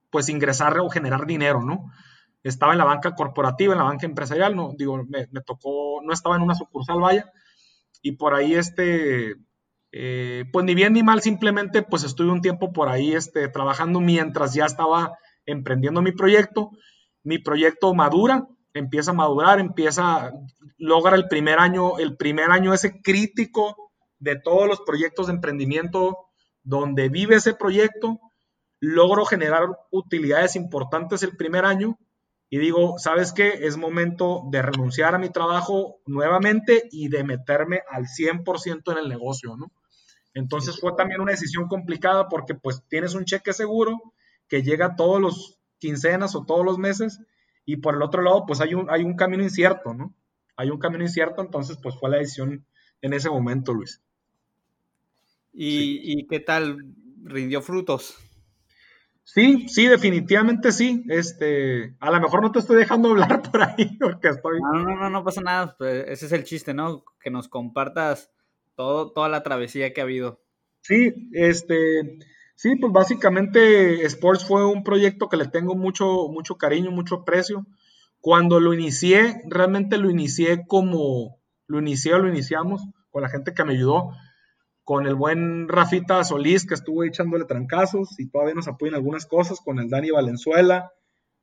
pues 0.10 0.30
ingresar 0.30 0.80
o 0.80 0.90
generar 0.90 1.26
dinero, 1.26 1.62
¿no? 1.62 1.92
Estaba 2.44 2.72
en 2.72 2.78
la 2.78 2.86
banca 2.86 3.14
corporativa, 3.14 3.74
en 3.74 3.80
la 3.80 3.86
banca 3.86 4.06
empresarial, 4.06 4.56
no, 4.56 4.72
digo, 4.78 5.04
me, 5.04 5.28
me 5.32 5.42
tocó, 5.42 6.02
no 6.02 6.14
estaba 6.14 6.38
en 6.38 6.44
una 6.44 6.56
sucursal, 6.56 7.02
vaya, 7.02 7.30
y 8.02 8.14
por 8.14 8.36
ahí 8.36 8.56
este, 8.56 9.36
eh, 10.00 10.46
pues 10.54 10.64
ni 10.64 10.76
bien 10.76 10.94
ni 10.94 11.02
mal, 11.02 11.22
simplemente 11.22 11.82
pues 11.82 12.04
estuve 12.04 12.32
un 12.32 12.42
tiempo 12.42 12.72
por 12.72 12.88
ahí 12.88 13.14
este, 13.14 13.48
trabajando 13.48 14.00
mientras 14.00 14.54
ya 14.54 14.66
estaba 14.66 15.18
emprendiendo 15.48 16.04
mi 16.04 16.12
proyecto. 16.12 16.70
Mi 17.24 17.40
proyecto 17.40 17.96
madura, 17.96 18.48
empieza 18.76 19.10
a 19.10 19.16
madurar, 19.16 19.60
empieza, 19.60 20.32
logra 20.78 21.16
el 21.16 21.28
primer 21.28 21.58
año, 21.58 21.98
el 21.98 22.16
primer 22.16 22.52
año 22.52 22.76
ese 22.76 23.02
crítico 23.02 23.76
de 24.20 24.40
todos 24.40 24.68
los 24.68 24.82
proyectos 24.82 25.28
de 25.28 25.34
emprendimiento 25.34 26.16
donde 26.62 27.10
vive 27.10 27.38
ese 27.38 27.56
proyecto, 27.56 28.20
logro 28.80 29.26
generar 29.26 29.64
utilidades 29.90 30.56
importantes 30.56 31.24
el 31.24 31.36
primer 31.36 31.66
año 31.66 31.98
y 32.52 32.60
digo, 32.60 33.00
¿sabes 33.00 33.34
qué? 33.34 33.48
Es 33.62 33.78
momento 33.78 34.44
de 34.52 34.62
renunciar 34.62 35.16
a 35.16 35.18
mi 35.18 35.30
trabajo 35.30 36.02
nuevamente 36.06 36.88
y 36.92 37.10
de 37.10 37.24
meterme 37.24 37.82
al 37.90 38.06
100% 38.06 38.92
en 38.92 38.98
el 39.00 39.10
negocio, 39.10 39.58
¿no? 39.58 39.72
Entonces 40.38 40.80
fue 40.80 40.94
también 40.96 41.20
una 41.20 41.32
decisión 41.32 41.68
complicada 41.68 42.30
porque 42.30 42.54
pues 42.54 42.84
tienes 42.88 43.16
un 43.16 43.26
cheque 43.26 43.54
seguro 43.54 44.14
que 44.48 44.62
llega 44.62 44.96
todos 44.96 45.20
los 45.20 45.58
quincenas 45.80 46.36
o 46.36 46.46
todos 46.46 46.64
los 46.64 46.78
meses 46.78 47.22
y 47.66 47.78
por 47.78 47.96
el 47.96 48.04
otro 48.04 48.22
lado 48.22 48.46
pues 48.46 48.62
hay 48.62 48.76
un, 48.76 48.88
hay 48.92 49.02
un 49.02 49.16
camino 49.16 49.42
incierto, 49.42 49.96
¿no? 49.96 50.14
Hay 50.56 50.70
un 50.70 50.78
camino 50.78 51.04
incierto, 51.04 51.42
entonces 51.42 51.80
pues 51.82 51.96
fue 52.00 52.12
la 52.12 52.18
decisión 52.18 52.64
en 53.02 53.14
ese 53.14 53.32
momento, 53.32 53.74
Luis. 53.74 54.04
¿Y, 55.54 56.20
¿y 56.20 56.28
qué 56.28 56.40
tal? 56.40 56.86
¿Rindió 57.24 57.64
frutos? 57.64 58.16
Sí, 59.24 59.68
sí, 59.68 59.88
definitivamente 59.88 60.72
sí. 60.72 61.04
Este, 61.10 61.96
a 62.00 62.12
lo 62.12 62.22
mejor 62.22 62.44
no 62.44 62.52
te 62.52 62.60
estoy 62.60 62.78
dejando 62.78 63.10
hablar 63.12 63.42
por 63.42 63.64
ahí 63.64 63.98
porque 64.00 64.30
estoy. 64.30 64.60
No, 64.62 64.84
no, 64.84 64.96
no, 64.98 65.10
no 65.10 65.24
pasa 65.24 65.42
nada. 65.42 65.76
Pues, 65.80 66.06
ese 66.08 66.28
es 66.28 66.32
el 66.32 66.44
chiste, 66.44 66.76
¿no? 66.76 67.04
Que 67.20 67.32
nos 67.32 67.48
compartas 67.48 68.32
todo, 68.78 69.12
toda 69.12 69.28
la 69.28 69.44
travesía 69.44 69.92
que 69.92 70.00
ha 70.00 70.06
habido. 70.06 70.40
Sí, 70.82 71.14
este, 71.34 72.20
sí, 72.56 72.78
pues 72.78 72.94
básicamente 72.94 74.06
Sports 74.06 74.46
fue 74.46 74.66
un 74.66 74.84
proyecto 74.84 75.28
que 75.28 75.36
le 75.36 75.48
tengo 75.48 75.76
mucho, 75.76 76.30
mucho 76.30 76.56
cariño, 76.58 76.92
mucho 76.92 77.16
aprecio. 77.16 77.66
Cuando 78.22 78.62
lo 78.62 78.74
inicié, 78.74 79.42
realmente 79.50 79.98
lo 79.98 80.10
inicié 80.10 80.66
como 80.66 81.42
lo 81.68 81.80
inicié, 81.80 82.18
lo 82.18 82.30
iniciamos 82.30 82.82
con 83.10 83.24
la 83.24 83.30
gente 83.30 83.54
que 83.54 83.66
me 83.66 83.74
ayudó 83.74 84.12
con 84.88 85.06
el 85.06 85.16
buen 85.16 85.68
Rafita 85.68 86.24
Solís, 86.24 86.66
que 86.66 86.76
estuvo 86.76 87.04
echándole 87.04 87.44
trancazos 87.44 88.18
y 88.22 88.30
todavía 88.30 88.54
nos 88.54 88.70
apoya 88.70 88.92
en 88.92 88.96
algunas 88.96 89.26
cosas, 89.26 89.60
con 89.60 89.80
el 89.80 89.90
Dani 89.90 90.12
Valenzuela, 90.12 90.94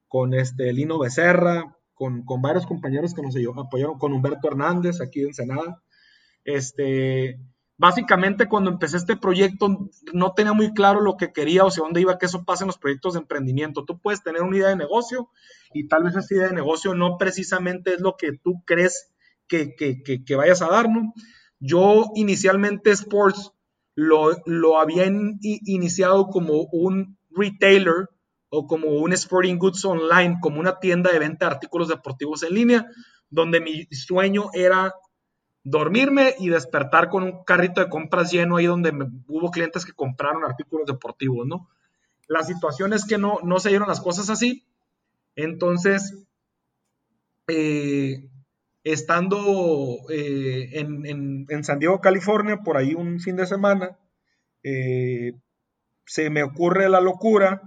con 0.08 0.32
este 0.32 0.72
Lino 0.72 0.98
Becerra, 0.98 1.76
con, 1.92 2.24
varios 2.40 2.64
compañeros 2.64 3.12
que 3.12 3.20
nos 3.20 3.36
apoyaron, 3.58 3.98
con 3.98 4.14
Humberto 4.14 4.48
Hernández 4.48 5.02
aquí 5.02 5.20
en 5.20 5.34
Senada. 5.34 5.82
Este, 6.44 7.40
básicamente 7.76 8.48
cuando 8.48 8.70
empecé 8.70 8.98
este 8.98 9.16
proyecto 9.16 9.90
no 10.12 10.32
tenía 10.34 10.52
muy 10.52 10.72
claro 10.74 11.00
lo 11.00 11.16
que 11.16 11.32
quería 11.32 11.64
o 11.64 11.70
sea 11.70 11.84
dónde 11.84 12.00
iba 12.00 12.18
que 12.18 12.26
eso 12.26 12.44
pase 12.44 12.64
en 12.64 12.68
los 12.68 12.78
proyectos 12.78 13.14
de 13.14 13.20
emprendimiento. 13.20 13.84
Tú 13.84 13.98
puedes 13.98 14.22
tener 14.22 14.42
una 14.42 14.56
idea 14.56 14.68
de 14.68 14.76
negocio 14.76 15.30
y 15.72 15.88
tal 15.88 16.04
vez 16.04 16.16
esa 16.16 16.34
idea 16.34 16.48
de 16.48 16.54
negocio 16.54 16.94
no 16.94 17.18
precisamente 17.18 17.94
es 17.94 18.00
lo 18.00 18.16
que 18.16 18.32
tú 18.32 18.62
crees 18.64 19.10
que, 19.48 19.74
que, 19.74 20.02
que 20.02 20.36
vayas 20.36 20.62
a 20.62 20.68
dar, 20.68 20.88
¿no? 20.88 21.12
Yo 21.58 22.10
inicialmente 22.14 22.90
Sports 22.90 23.52
lo, 23.94 24.30
lo 24.46 24.78
había 24.78 25.06
iniciado 25.06 26.26
como 26.28 26.62
un 26.72 27.16
retailer 27.30 28.08
o 28.48 28.66
como 28.66 28.88
un 28.88 29.12
sporting 29.12 29.56
goods 29.56 29.84
online, 29.84 30.38
como 30.40 30.60
una 30.60 30.78
tienda 30.78 31.10
de 31.10 31.18
venta 31.18 31.46
de 31.46 31.54
artículos 31.54 31.88
deportivos 31.88 32.42
en 32.42 32.54
línea, 32.54 32.86
donde 33.28 33.60
mi 33.60 33.86
sueño 33.86 34.50
era 34.52 34.94
dormirme 35.64 36.34
y 36.38 36.50
despertar 36.50 37.08
con 37.08 37.22
un 37.22 37.44
carrito 37.44 37.80
de 37.80 37.88
compras 37.88 38.30
lleno 38.30 38.56
ahí 38.56 38.66
donde 38.66 38.92
hubo 39.26 39.50
clientes 39.50 39.84
que 39.84 39.92
compraron 39.92 40.44
artículos 40.44 40.86
deportivos, 40.86 41.46
¿no? 41.46 41.68
La 42.28 42.42
situación 42.42 42.92
es 42.92 43.04
que 43.06 43.18
no, 43.18 43.38
no 43.42 43.58
se 43.58 43.70
dieron 43.70 43.88
las 43.88 44.00
cosas 44.00 44.30
así. 44.30 44.64
Entonces, 45.36 46.26
eh, 47.48 48.28
estando 48.84 49.96
eh, 50.10 50.70
en, 50.78 51.64
San 51.64 51.78
Diego, 51.78 52.00
California, 52.00 52.58
por 52.58 52.76
ahí 52.76 52.94
un 52.94 53.18
fin 53.18 53.36
de 53.36 53.46
semana, 53.46 53.98
eh, 54.62 55.32
se 56.06 56.30
me 56.30 56.42
ocurre 56.42 56.88
la 56.88 57.00
locura 57.00 57.62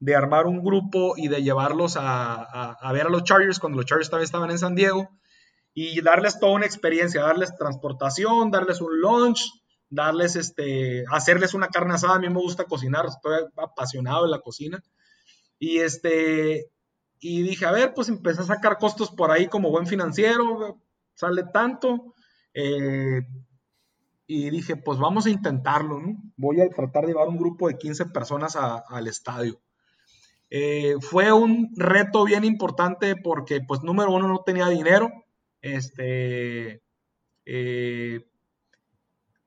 de 0.00 0.16
armar 0.16 0.46
un 0.46 0.64
grupo 0.64 1.14
y 1.16 1.28
de 1.28 1.42
llevarlos 1.42 1.96
a, 1.98 2.76
ver 2.92 3.06
a 3.06 3.10
los 3.10 3.22
Chargers 3.22 3.60
cuando 3.60 3.76
los 3.76 3.86
Chargers 3.86 4.12
estaban 4.22 4.50
en 4.50 4.58
San 4.58 4.74
Diego 4.74 5.08
y 5.74 6.00
darles 6.02 6.38
toda 6.38 6.52
una 6.52 6.66
experiencia, 6.66 7.22
darles 7.22 7.56
transportación, 7.56 8.50
darles 8.50 8.80
un 8.80 9.00
lunch, 9.00 9.50
darles 9.88 10.36
este, 10.36 11.04
hacerles 11.10 11.54
una 11.54 11.68
carne 11.68 11.94
asada. 11.94 12.16
A 12.16 12.18
mí 12.18 12.28
me 12.28 12.40
gusta 12.40 12.64
cocinar, 12.64 13.06
estoy 13.06 13.46
apasionado 13.56 14.24
de 14.24 14.30
la 14.30 14.40
cocina. 14.40 14.82
Y 15.58 15.78
este, 15.78 16.70
y 17.20 17.42
dije, 17.42 17.66
a 17.66 17.72
ver, 17.72 17.94
pues 17.94 18.08
empecé 18.08 18.42
a 18.42 18.44
sacar 18.44 18.78
costos 18.78 19.10
por 19.10 19.30
ahí 19.30 19.46
como 19.46 19.70
buen 19.70 19.86
financiero, 19.86 20.80
sale 21.14 21.44
tanto. 21.52 22.14
Eh, 22.52 23.22
y 24.26 24.50
dije, 24.50 24.76
pues 24.76 24.98
vamos 24.98 25.26
a 25.26 25.30
intentarlo, 25.30 26.00
¿no? 26.00 26.16
Voy 26.36 26.60
a 26.60 26.68
tratar 26.68 27.02
de 27.02 27.08
llevar 27.08 27.28
un 27.28 27.36
grupo 27.36 27.68
de 27.68 27.76
15 27.76 28.06
personas 28.06 28.56
al 28.56 29.06
estadio. 29.06 29.60
Eh, 30.50 30.96
fue 31.00 31.32
un 31.32 31.70
reto 31.76 32.24
bien 32.24 32.44
importante 32.44 33.14
porque, 33.16 33.60
pues, 33.60 33.82
número 33.82 34.10
uno, 34.10 34.28
no 34.28 34.42
tenía 34.44 34.68
dinero. 34.68 35.10
Este, 35.62 36.82
eh, 37.46 38.20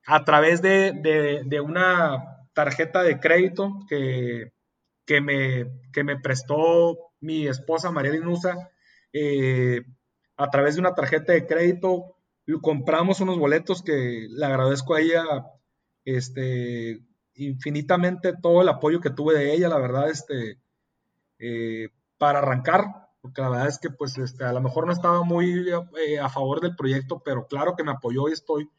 a 0.05 0.23
través 0.23 0.61
de, 0.61 1.43
de, 1.45 1.61
una 1.61 2.47
tarjeta 2.53 3.03
de 3.03 3.19
crédito 3.19 3.79
que, 3.87 4.53
que, 5.05 5.21
me, 5.21 5.67
que 5.91 6.03
me 6.03 6.19
prestó 6.19 7.11
mi 7.19 7.47
esposa 7.47 7.91
María 7.91 8.11
Linusa, 8.11 8.71
eh, 9.13 9.83
a 10.37 10.49
través 10.49 10.75
de 10.75 10.81
una 10.81 10.95
tarjeta 10.95 11.33
de 11.33 11.45
crédito, 11.47 12.15
compramos 12.61 13.21
unos 13.21 13.37
boletos 13.39 13.81
que 13.81 14.27
le 14.29 14.45
agradezco 14.45 14.95
a 14.95 15.01
ella 15.01 15.23
este, 16.03 16.99
infinitamente 17.35 18.33
todo 18.41 18.61
el 18.61 18.69
apoyo 18.69 19.01
que 19.01 19.09
tuve 19.09 19.35
de 19.35 19.53
ella, 19.53 19.69
la 19.69 19.79
verdad, 19.79 20.09
este, 20.09 20.59
eh, 21.39 21.89
para 22.17 22.39
arrancar, 22.39 23.04
porque 23.25 23.41
la 23.41 23.49
verdad 23.49 23.67
es 23.69 23.79
que 23.79 23.89
pues 23.89 24.19
este, 24.19 24.43
a 24.43 24.53
lo 24.53 24.61
mejor 24.61 24.85
no 24.85 24.93
estaba 24.93 25.23
muy 25.23 25.67
eh, 26.07 26.19
a 26.19 26.29
favor 26.29 26.61
del 26.61 26.75
proyecto, 26.75 27.23
pero 27.25 27.47
claro 27.47 27.75
que 27.75 27.83
me 27.83 27.89
apoyó 27.89 28.29
y 28.29 28.33
estoy 28.33 28.69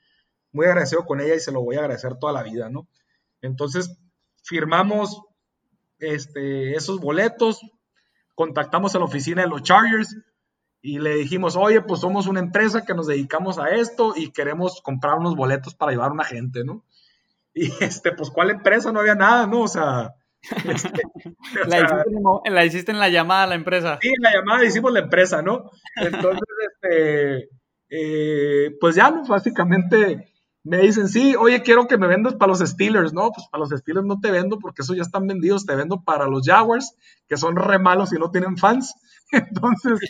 muy 0.52 0.66
agradecido 0.66 1.04
con 1.04 1.20
ella 1.20 1.34
y 1.34 1.40
se 1.40 1.50
lo 1.50 1.62
voy 1.62 1.74
a 1.74 1.80
agradecer 1.80 2.16
toda 2.16 2.32
la 2.32 2.44
vida, 2.44 2.70
¿no? 2.70 2.86
Entonces, 3.42 3.98
firmamos 4.44 5.20
este, 5.98 6.76
esos 6.76 7.00
boletos, 7.00 7.60
contactamos 8.36 8.94
a 8.94 9.00
la 9.00 9.06
oficina 9.06 9.42
de 9.42 9.48
los 9.48 9.64
Chargers 9.64 10.16
y 10.80 11.00
le 11.00 11.16
dijimos, 11.16 11.56
oye, 11.56 11.80
pues 11.80 12.02
somos 12.02 12.28
una 12.28 12.38
empresa 12.38 12.84
que 12.84 12.94
nos 12.94 13.08
dedicamos 13.08 13.58
a 13.58 13.70
esto 13.70 14.14
y 14.14 14.30
queremos 14.30 14.80
comprar 14.80 15.18
unos 15.18 15.34
boletos 15.34 15.74
para 15.74 15.90
llevar 15.90 16.10
a 16.10 16.14
una 16.14 16.24
gente, 16.24 16.62
¿no? 16.62 16.84
Y 17.52 17.72
este, 17.82 18.12
pues, 18.12 18.30
¿cuál 18.30 18.50
empresa? 18.50 18.92
No 18.92 19.00
había 19.00 19.16
nada, 19.16 19.48
¿no? 19.48 19.62
O 19.62 19.68
sea... 19.68 20.14
Este, 20.64 21.02
la, 22.50 22.64
hiciste 22.64 22.92
en, 22.92 22.98
la 22.98 23.08
llamada 23.08 23.44
a 23.44 23.46
la 23.48 23.54
empresa. 23.54 23.98
Sí, 24.00 24.08
en 24.08 24.22
la 24.22 24.32
llamada 24.32 24.64
hicimos 24.64 24.92
la 24.92 25.00
empresa, 25.00 25.42
¿no? 25.42 25.70
Entonces, 25.96 26.42
este, 26.82 27.48
eh, 27.90 28.76
pues 28.80 28.96
ya, 28.96 29.10
básicamente 29.28 30.32
me 30.66 30.78
dicen, 30.78 31.08
sí, 31.08 31.36
oye, 31.36 31.62
quiero 31.62 31.86
que 31.86 31.96
me 31.96 32.08
vendas 32.08 32.34
para 32.34 32.48
los 32.48 32.58
Steelers, 32.58 33.12
¿no? 33.12 33.30
Pues 33.30 33.46
para 33.50 33.60
los 33.60 33.70
Steelers 33.70 34.04
no 34.04 34.18
te 34.20 34.32
vendo 34.32 34.58
porque 34.58 34.82
esos 34.82 34.96
ya 34.96 35.02
están 35.02 35.26
vendidos, 35.26 35.64
te 35.64 35.76
vendo 35.76 36.02
para 36.02 36.26
los 36.26 36.44
Jaguars, 36.44 36.96
que 37.28 37.36
son 37.36 37.54
re 37.54 37.78
malos 37.78 38.12
y 38.12 38.16
no 38.16 38.30
tienen 38.32 38.56
fans. 38.56 38.94
Entonces, 39.30 40.00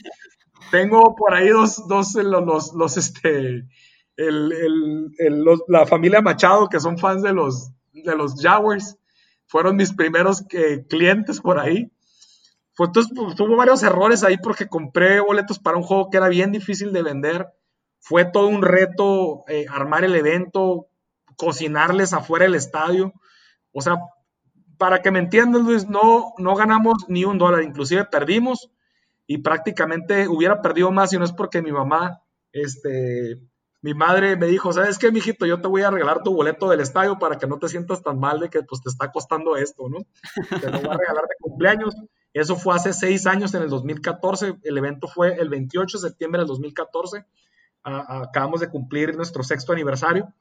tengo 0.70 1.14
por 1.14 1.34
ahí 1.34 1.48
dos, 1.48 1.86
dos 1.88 2.14
los, 2.14 2.72
los, 2.74 2.96
este, 2.96 3.66
el, 4.16 4.52
el, 5.18 5.44
la 5.68 5.84
familia 5.84 6.22
Machado, 6.22 6.68
que 6.68 6.80
son 6.80 6.96
fans 6.96 7.22
de 7.22 7.34
los, 7.34 7.72
de 7.92 8.16
los 8.16 8.40
Jaguars, 8.40 8.96
fueron 9.46 9.76
mis 9.76 9.92
primeros 9.92 10.44
clientes 10.88 11.40
por 11.40 11.58
ahí. 11.58 11.90
entonces, 12.78 13.12
pues, 13.14 13.36
tuvo 13.36 13.56
varios 13.56 13.82
errores 13.82 14.22
ahí 14.22 14.36
porque 14.38 14.68
compré 14.68 15.20
boletos 15.20 15.58
para 15.58 15.76
un 15.76 15.82
juego 15.82 16.10
que 16.10 16.18
era 16.18 16.28
bien 16.28 16.52
difícil 16.52 16.92
de 16.92 17.02
vender 17.02 17.46
fue 18.06 18.24
todo 18.24 18.46
un 18.46 18.62
reto 18.62 19.44
eh, 19.48 19.66
armar 19.68 20.04
el 20.04 20.14
evento, 20.14 20.86
cocinarles 21.36 22.12
afuera 22.12 22.44
del 22.44 22.54
estadio. 22.54 23.12
O 23.72 23.82
sea, 23.82 23.96
para 24.78 25.02
que 25.02 25.10
me 25.10 25.18
entiendas, 25.18 25.62
Luis, 25.62 25.88
no, 25.88 26.32
no 26.38 26.54
ganamos 26.54 26.94
ni 27.08 27.24
un 27.24 27.36
dólar, 27.36 27.64
inclusive 27.64 28.04
perdimos 28.04 28.70
y 29.26 29.38
prácticamente 29.38 30.28
hubiera 30.28 30.62
perdido 30.62 30.92
más 30.92 31.10
si 31.10 31.18
no 31.18 31.24
es 31.24 31.32
porque 31.32 31.62
mi 31.62 31.72
mamá, 31.72 32.22
este, 32.52 33.40
mi 33.86 33.94
madre 33.94 34.34
me 34.34 34.46
dijo, 34.48 34.72
¿sabes 34.72 34.98
qué, 34.98 35.12
mijito? 35.12 35.46
Yo 35.46 35.60
te 35.60 35.68
voy 35.68 35.82
a 35.82 35.92
regalar 35.92 36.24
tu 36.24 36.34
boleto 36.34 36.68
del 36.68 36.80
estadio 36.80 37.20
para 37.20 37.38
que 37.38 37.46
no 37.46 37.60
te 37.60 37.68
sientas 37.68 38.02
tan 38.02 38.18
mal 38.18 38.40
de 38.40 38.50
que 38.50 38.64
pues 38.64 38.82
te 38.82 38.88
está 38.88 39.12
costando 39.12 39.54
esto, 39.56 39.88
¿no? 39.88 39.98
Te 40.60 40.72
lo 40.72 40.80
voy 40.80 40.90
a 40.90 40.98
regalar 40.98 41.22
de 41.22 41.36
cumpleaños. 41.38 41.94
Eso 42.32 42.56
fue 42.56 42.74
hace 42.74 42.92
seis 42.92 43.28
años, 43.28 43.54
en 43.54 43.62
el 43.62 43.68
2014. 43.68 44.56
El 44.64 44.78
evento 44.78 45.06
fue 45.06 45.36
el 45.36 45.48
28 45.48 45.98
de 45.98 46.08
septiembre 46.08 46.40
del 46.40 46.48
2014. 46.48 47.26
acabamos 47.84 48.58
de 48.58 48.70
cumplir 48.70 49.14
nuestro 49.14 49.44
sexto 49.44 49.72
aniversario. 49.72 50.34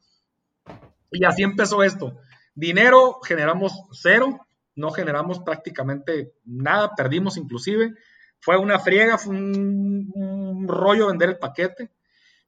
Y 1.11 1.23
así 1.23 1.43
empezó 1.43 1.83
esto. 1.83 2.17
Dinero 2.55 3.19
generamos 3.23 3.83
cero, 3.91 4.39
no 4.75 4.89
generamos 4.89 5.41
prácticamente 5.41 6.33
nada, 6.45 6.95
perdimos 6.95 7.37
inclusive. 7.37 7.93
Fue 8.39 8.57
una 8.57 8.79
friega, 8.79 9.19
fue 9.19 9.35
un, 9.35 10.67
rollo 10.67 11.07
vender 11.07 11.29
el 11.29 11.37
paquete, 11.37 11.91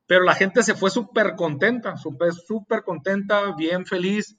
pero 0.07 0.23
la 0.23 0.33
gente 0.33 0.63
se 0.63 0.73
fue 0.73 0.89
súper 0.89 1.35
contenta, 1.35 1.97
súper, 1.97 2.33
súper 2.33 2.83
contenta, 2.83 3.53
bien 3.55 3.85
feliz 3.85 4.37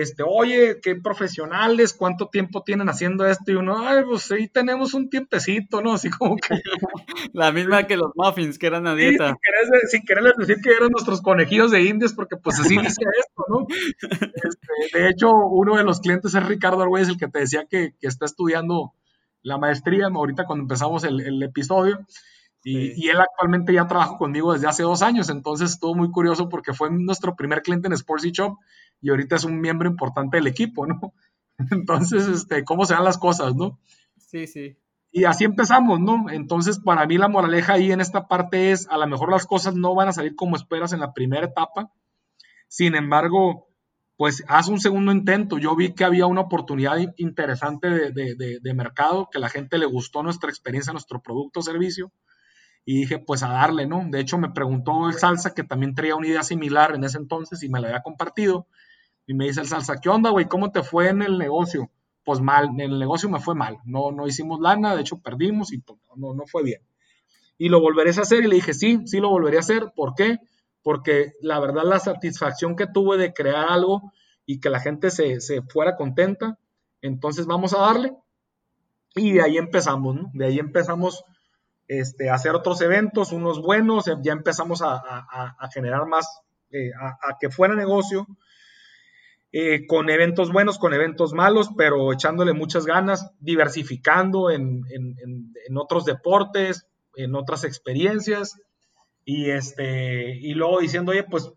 este, 0.00 0.24
oye, 0.26 0.80
qué 0.82 0.96
profesionales, 0.96 1.94
cuánto 1.94 2.28
tiempo 2.28 2.64
tienen 2.64 2.88
haciendo 2.88 3.26
esto, 3.26 3.52
y 3.52 3.54
uno, 3.54 3.86
ay, 3.86 4.02
pues 4.04 4.22
sí, 4.22 4.48
tenemos 4.52 4.92
un 4.92 5.08
tiempecito, 5.08 5.82
¿no? 5.82 5.92
Así 5.92 6.10
como 6.10 6.36
que... 6.36 6.48
La 7.32 7.52
misma 7.52 7.86
que 7.86 7.96
los 7.96 8.10
muffins, 8.16 8.58
que 8.58 8.66
eran 8.66 8.88
a 8.88 8.96
dieta. 8.96 9.36
sin, 9.88 10.04
quererles 10.04 10.36
decir 10.36 10.56
que 10.60 10.70
eran 10.70 10.90
nuestros 10.90 11.22
conejillos 11.22 11.70
de 11.70 11.82
indios, 11.82 12.12
porque 12.12 12.36
pues 12.36 12.58
así 12.58 12.76
dice 12.76 13.02
esto, 13.18 13.44
¿no? 13.48 13.66
Este, 13.70 14.98
de 14.98 15.08
hecho, 15.10 15.30
uno 15.30 15.76
de 15.76 15.84
los 15.84 16.00
clientes 16.00 16.34
es 16.34 16.44
Ricardo 16.44 16.82
Arguelles, 16.82 17.08
el 17.08 17.16
que 17.16 17.28
te 17.28 17.38
decía 17.40 17.66
que, 17.70 17.94
está 18.00 18.26
estudiando 18.26 18.94
la 19.42 19.58
maestría, 19.58 20.06
ahorita 20.06 20.44
cuando 20.44 20.64
empezamos 20.64 21.04
el, 21.04 21.42
episodio, 21.42 22.00
y, 22.64 23.04
y, 23.04 23.10
él 23.10 23.20
actualmente 23.20 23.74
ya 23.74 23.86
trabaja 23.86 24.16
conmigo 24.16 24.54
desde 24.54 24.66
hace 24.66 24.82
dos 24.82 25.02
años, 25.02 25.28
entonces 25.28 25.72
estuvo 25.72 25.94
muy 25.94 26.10
curioso 26.10 26.48
porque 26.48 26.72
fue 26.72 26.90
nuestro 26.90 27.36
primer 27.36 27.60
cliente 27.60 27.88
en 27.88 27.96
Sportsy 27.96 28.30
Shop 28.30 28.56
y 29.02 29.10
ahorita 29.10 29.36
es 29.36 29.44
un 29.44 29.60
miembro 29.60 29.86
importante 29.88 30.38
del 30.38 30.46
equipo, 30.46 30.86
¿no? 30.86 31.12
Entonces, 31.70 32.26
este, 32.26 32.64
¿cómo 32.64 32.86
se 32.86 32.94
dan 32.94 33.04
las 33.04 33.18
cosas, 33.18 33.54
no? 33.54 33.78
Sí, 34.16 34.46
sí. 34.46 34.78
Y 35.12 35.24
así 35.24 35.44
empezamos, 35.44 36.00
¿no? 36.00 36.30
Entonces, 36.30 36.80
para 36.80 37.06
mí 37.06 37.18
la 37.18 37.28
moraleja 37.28 37.74
ahí 37.74 37.92
en 37.92 38.00
esta 38.00 38.26
parte 38.26 38.72
es, 38.72 38.88
a 38.88 38.96
lo 38.96 39.06
mejor 39.06 39.30
las 39.30 39.46
cosas 39.46 39.74
no 39.74 39.94
van 39.94 40.08
a 40.08 40.12
salir 40.12 40.34
como 40.34 40.56
esperas 40.56 40.94
en 40.94 41.00
la 41.00 41.12
primera 41.12 41.46
etapa, 41.46 41.92
sin 42.66 42.96
embargo, 42.96 43.68
pues 44.16 44.42
haz 44.48 44.68
un 44.68 44.80
segundo 44.80 45.12
intento. 45.12 45.58
Yo 45.58 45.76
vi 45.76 45.94
que 45.94 46.04
había 46.04 46.26
una 46.26 46.40
oportunidad 46.40 46.96
interesante 47.18 47.88
de, 48.10 48.58
de 48.60 48.74
mercado, 48.74 49.28
que 49.30 49.38
la 49.38 49.50
gente 49.50 49.76
le 49.78 49.86
gustó 49.86 50.22
nuestra 50.22 50.48
experiencia, 50.48 50.92
nuestro 50.92 51.20
producto 51.20 51.60
o 51.60 51.62
servicio, 51.62 52.10
y 52.84 52.98
dije, 52.98 53.18
pues 53.18 53.42
a 53.42 53.48
darle, 53.48 53.86
¿no? 53.86 54.04
De 54.10 54.20
hecho, 54.20 54.38
me 54.38 54.50
preguntó 54.50 55.08
el 55.08 55.14
Salsa, 55.14 55.54
que 55.54 55.64
también 55.64 55.94
traía 55.94 56.16
una 56.16 56.28
idea 56.28 56.42
similar 56.42 56.94
en 56.94 57.04
ese 57.04 57.18
entonces 57.18 57.62
y 57.62 57.68
me 57.68 57.80
la 57.80 57.88
había 57.88 58.02
compartido, 58.02 58.66
y 59.26 59.34
me 59.34 59.46
dice 59.46 59.60
el 59.60 59.66
salsa, 59.66 60.00
¿qué 60.00 60.08
onda, 60.08 60.30
güey? 60.30 60.46
¿Cómo 60.46 60.70
te 60.70 60.82
fue 60.82 61.08
en 61.08 61.22
el 61.22 61.38
negocio? 61.38 61.90
Pues 62.24 62.40
mal, 62.40 62.68
en 62.68 62.80
el 62.80 62.98
negocio 62.98 63.28
me 63.28 63.40
fue 63.40 63.54
mal. 63.54 63.78
No, 63.84 64.12
no 64.12 64.26
hicimos 64.26 64.60
lana, 64.60 64.94
de 64.94 65.00
hecho 65.00 65.20
perdimos 65.20 65.72
y 65.72 65.78
pues, 65.78 65.98
no, 66.16 66.34
no 66.34 66.46
fue 66.46 66.62
bien. 66.62 66.82
Y 67.56 67.68
lo 67.68 67.80
volveré 67.80 68.10
a 68.10 68.22
hacer 68.22 68.44
y 68.44 68.48
le 68.48 68.56
dije, 68.56 68.74
sí, 68.74 69.00
sí 69.06 69.20
lo 69.20 69.30
volveré 69.30 69.56
a 69.56 69.60
hacer. 69.60 69.92
¿Por 69.94 70.14
qué? 70.14 70.38
Porque 70.82 71.32
la 71.40 71.58
verdad 71.60 71.84
la 71.84 72.00
satisfacción 72.00 72.76
que 72.76 72.86
tuve 72.86 73.16
de 73.16 73.32
crear 73.32 73.66
algo 73.68 74.12
y 74.46 74.60
que 74.60 74.70
la 74.70 74.80
gente 74.80 75.10
se, 75.10 75.40
se 75.40 75.62
fuera 75.62 75.96
contenta, 75.96 76.58
entonces 77.00 77.46
vamos 77.46 77.72
a 77.72 77.80
darle. 77.80 78.14
Y 79.14 79.32
de 79.32 79.42
ahí 79.42 79.56
empezamos, 79.56 80.14
¿no? 80.14 80.30
De 80.34 80.46
ahí 80.46 80.58
empezamos 80.58 81.24
este, 81.88 82.30
hacer 82.30 82.54
otros 82.54 82.80
eventos, 82.80 83.32
unos 83.32 83.60
buenos, 83.60 84.06
ya 84.22 84.32
empezamos 84.32 84.82
a, 84.82 85.02
generar 85.72 86.06
más, 86.06 86.40
eh, 86.70 86.90
a, 86.98 87.36
que 87.38 87.50
fuera 87.50 87.74
negocio, 87.74 88.26
eh, 89.52 89.86
con 89.86 90.10
eventos 90.10 90.50
buenos, 90.50 90.78
con 90.78 90.94
eventos 90.94 91.32
malos, 91.32 91.70
pero 91.76 92.12
echándole 92.12 92.52
muchas 92.52 92.86
ganas, 92.86 93.30
diversificando 93.38 94.50
en, 94.50 94.82
otros 95.76 96.04
deportes, 96.04 96.86
en 97.16 97.34
otras 97.34 97.64
experiencias, 97.64 98.60
y, 99.24 99.50
este, 99.50 100.36
y 100.36 100.54
luego 100.54 100.80
diciendo, 100.80 101.12
oye, 101.12 101.24
pues 101.24 101.50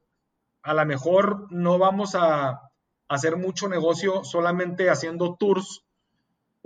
a 0.62 0.74
lo 0.74 0.86
mejor 0.86 1.48
no 1.52 1.78
vamos 1.78 2.16
a 2.16 2.62
hacer 3.08 3.38
mucho 3.38 3.70
negocio 3.70 4.24
solamente 4.24 4.90
haciendo 4.90 5.36
tours 5.38 5.87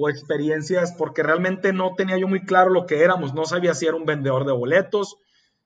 o 0.02 0.10
experiencias, 0.10 0.94
porque 0.98 1.22
realmente 1.22 1.74
no 1.74 1.94
tenía 1.96 2.18
yo 2.18 2.28
muy 2.28 2.44
claro 2.44 2.72
lo 2.72 2.88
que 2.88 3.04
éramos, 3.04 3.36
no 3.36 3.46
sabía 3.46 3.76
si 3.76 3.86
era 3.86 3.96
un 3.96 4.06
vendedor 4.06 4.46
de 4.46 4.52
boletos, 4.52 5.18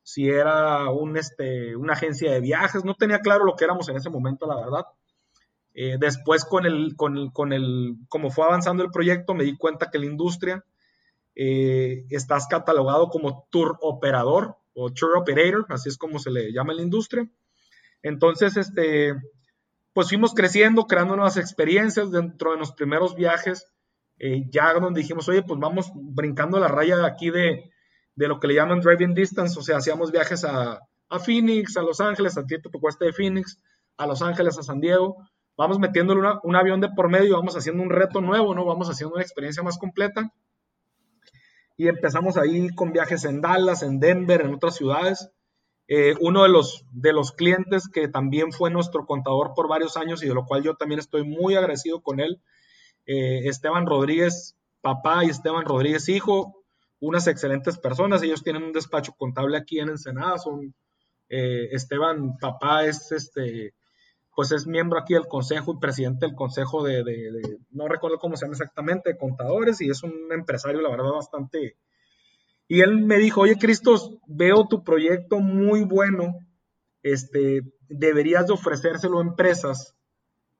si 0.04 0.30
era 0.30 0.90
un, 0.92 1.16
este, 1.16 1.76
una 1.78 1.94
agencia 1.94 2.32
de 2.32 2.42
viajes, 2.42 2.84
no 2.84 2.96
tenía 2.96 3.20
claro 3.20 3.46
lo 3.46 3.56
que 3.56 3.64
éramos 3.64 3.88
en 3.88 3.96
ese 3.96 4.10
momento, 4.10 4.46
la 4.46 4.58
verdad. 4.58 4.86
Eh, 5.74 5.98
después, 6.00 6.44
con 6.44 6.66
el, 6.66 6.96
con, 6.98 7.18
el, 7.18 7.32
con 7.32 7.54
el, 7.54 7.96
como 8.10 8.30
fue 8.30 8.46
avanzando 8.46 8.84
el 8.84 8.92
proyecto, 8.92 9.34
me 9.34 9.46
di 9.46 9.56
cuenta 9.56 9.90
que 9.90 10.00
la 10.00 10.06
industria 10.06 10.66
eh, 11.34 12.06
estás 12.10 12.48
catalogado 12.48 13.08
como 13.08 13.48
tour 13.50 13.78
operador 13.82 14.58
o 14.74 14.92
tour 14.92 15.18
operator, 15.18 15.66
así 15.70 15.88
es 15.88 15.98
como 15.98 16.20
se 16.20 16.32
le 16.32 16.52
llama 16.52 16.74
en 16.74 16.78
la 16.78 16.84
industria. 16.84 17.30
Entonces, 18.04 18.58
este, 18.58 19.16
pues 19.94 20.10
fuimos 20.10 20.34
creciendo, 20.34 20.88
creando 20.88 21.16
nuevas 21.16 21.38
experiencias 21.38 22.12
dentro 22.12 22.52
de 22.52 22.58
los 22.58 22.74
primeros 22.74 23.16
viajes, 23.16 23.72
eh, 24.20 24.44
ya 24.50 24.74
donde 24.74 25.02
dijimos, 25.02 25.28
oye, 25.30 25.44
pues 25.44 25.60
vamos 25.60 25.92
brincando 25.94 26.60
la 26.60 26.68
raya 26.68 27.06
aquí 27.06 27.30
de, 27.30 27.72
de 28.16 28.28
lo 28.28 28.40
que 28.40 28.48
le 28.48 28.56
llaman 28.56 28.82
driving 28.82 29.14
distance, 29.14 29.60
o 29.60 29.62
sea, 29.62 29.78
hacíamos 29.78 30.12
viajes 30.12 30.44
a, 30.44 30.80
a 31.10 31.20
Phoenix, 31.20 31.78
a 31.78 31.82
Los 31.82 32.00
Ángeles, 32.00 32.38
a 32.38 32.46
ti 32.46 32.56
te 32.62 32.70
tocó 32.70 32.90
este 32.90 33.06
de 33.06 33.14
Phoenix, 33.14 33.60
a 33.98 34.08
Los 34.08 34.22
Ángeles, 34.22 34.58
a 34.58 34.64
San 34.64 34.80
Diego, 34.80 35.18
vamos 35.58 35.80
metiéndole 35.80 36.22
un 36.44 36.56
avión 36.56 36.82
de 36.82 36.90
por 36.90 37.10
medio 37.10 37.38
vamos 37.38 37.56
haciendo 37.56 37.84
un 37.84 37.90
reto 37.90 38.22
nuevo, 38.22 38.54
¿no? 38.56 38.66
Vamos 38.66 38.90
haciendo 38.90 39.16
una 39.16 39.24
experiencia 39.24 39.64
más 39.64 39.78
completa. 39.78 40.32
Y 41.78 41.88
empezamos 41.88 42.38
ahí 42.38 42.70
con 42.70 42.94
viajes 42.94 43.26
en 43.26 43.42
Dallas, 43.42 43.84
en 43.84 44.00
Denver, 44.00 44.42
en 44.42 44.54
otras 44.54 44.76
ciudades. 44.76 45.30
Eh, 45.88 46.16
uno 46.20 46.44
de 46.44 46.50
los, 46.50 46.86
de 46.92 47.14
los 47.14 47.32
clientes 47.32 47.88
que 47.88 48.08
también 48.08 48.52
fue 48.52 48.72
nuestro 48.72 49.06
contador 49.06 49.52
por 49.56 49.68
varios 49.68 49.98
años 49.98 50.24
y 50.24 50.28
de 50.28 50.34
lo 50.34 50.46
cual 50.46 50.64
yo 50.64 50.76
también 50.76 51.00
estoy 51.00 51.24
muy 51.24 51.56
agradecido 51.56 52.02
con 52.02 52.20
él, 52.20 52.42
eh, 53.06 53.48
Esteban 53.48 53.86
Rodríguez, 53.86 54.56
papá 54.82 55.26
y 55.26 55.30
Esteban 55.30 55.66
Rodríguez, 55.66 56.10
hijo, 56.10 56.64
unas 57.00 57.28
excelentes 57.28 57.78
personas. 57.78 58.24
Ellos 58.24 58.44
tienen 58.44 58.64
un 58.64 58.74
despacho 58.74 59.14
contable 59.18 59.58
aquí 59.58 59.80
en 59.80 59.90
Ensenada. 59.90 60.38
Son, 60.38 60.74
eh, 61.30 61.70
Esteban, 61.72 62.38
papá, 62.40 62.86
es 62.86 63.12
este, 63.12 63.74
pues 64.36 64.52
es 64.52 64.68
miembro 64.68 65.00
aquí 65.00 65.14
del 65.14 65.28
consejo 65.28 65.74
y 65.74 65.80
presidente 65.80 66.26
del 66.26 66.36
consejo 66.36 66.84
de, 66.84 67.04
no 67.72 67.88
recuerdo 67.88 68.20
cómo 68.20 68.36
se 68.36 68.46
llama 68.46 68.54
exactamente, 68.54 69.18
contadores 69.18 69.80
y 69.82 69.90
es 69.90 70.04
un 70.04 70.14
empresario, 70.32 70.82
la 70.82 70.90
verdad, 70.90 71.12
bastante... 71.12 71.78
Y 72.68 72.82
él 72.82 72.98
me 72.98 73.18
dijo, 73.18 73.42
oye, 73.42 73.58
Cristos, 73.58 74.18
veo 74.26 74.68
tu 74.68 74.84
proyecto 74.84 75.40
muy 75.40 75.84
bueno, 75.84 76.40
este, 77.04 77.62
deberías 77.88 78.48
de 78.48 78.54
ofrecérselo 78.54 79.20
a 79.20 79.22
empresas, 79.22 79.96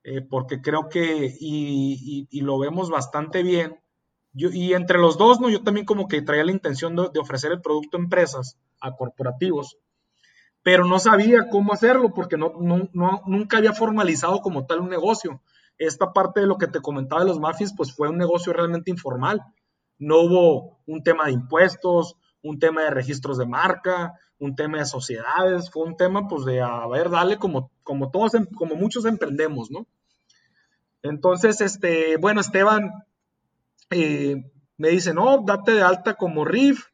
eh, 0.08 0.22
porque 0.22 0.62
creo 0.62 0.88
que, 0.88 1.36
y, 1.40 2.42
lo 2.42 2.60
vemos 2.60 2.92
bastante 2.92 3.42
bien, 3.42 3.80
yo, 4.34 4.50
y 4.52 4.76
entre 4.76 5.00
los 5.00 5.18
dos, 5.18 5.40
¿no? 5.40 5.50
Yo 5.50 5.64
también 5.64 5.88
como 5.88 6.08
que 6.08 6.22
traía 6.22 6.44
la 6.46 6.52
intención 6.52 6.96
de 6.96 7.20
ofrecer 7.20 7.52
el 7.52 7.62
producto 7.62 7.98
a 7.98 8.02
empresas, 8.02 8.60
a 8.80 8.96
corporativos, 8.96 9.80
pero 10.62 10.86
no 10.86 11.00
sabía 11.00 11.50
cómo 11.50 11.74
hacerlo 11.74 12.14
porque 12.14 12.38
no, 12.38 12.54
nunca 12.54 13.58
había 13.58 13.74
formalizado 13.74 14.42
como 14.42 14.68
tal 14.68 14.82
un 14.82 14.90
negocio. 14.90 15.42
Esta 15.80 16.14
parte 16.14 16.42
de 16.42 16.48
lo 16.48 16.60
que 16.60 16.68
te 16.68 16.82
comentaba 16.82 17.22
de 17.22 17.28
los 17.28 17.40
muffins, 17.40 17.74
pues 17.76 17.92
fue 17.92 18.10
un 18.10 18.18
negocio 18.18 18.54
realmente 18.54 18.92
informal. 18.92 19.42
No 19.98 20.22
hubo 20.22 20.80
un 20.86 21.02
tema 21.02 21.26
de 21.26 21.32
impuestos, 21.32 22.16
un 22.44 22.60
tema 22.60 22.84
de 22.84 22.92
registros 22.92 23.40
de 23.40 23.48
marca, 23.48 24.20
un 24.38 24.56
tema 24.56 24.78
de 24.78 24.86
sociedades, 24.86 25.72
fue 25.72 25.84
un 25.84 25.98
tema 25.98 26.28
pues 26.28 26.46
de, 26.46 26.62
a 26.62 26.86
ver, 26.88 27.10
dale 27.10 27.38
como, 27.38 27.72
como 27.82 28.12
todos, 28.12 28.34
como 28.56 28.76
muchos 28.76 29.06
emprendemos, 29.06 29.72
¿no? 29.72 29.88
Entonces, 31.10 31.62
este, 31.62 32.18
bueno, 32.18 32.42
Esteban 32.42 32.92
eh, 33.92 34.52
me 34.78 34.90
dice, 34.90 35.14
no, 35.14 35.44
date 35.46 35.74
de 35.74 35.84
alta 35.84 36.16
como 36.16 36.46
RIF, 36.46 36.86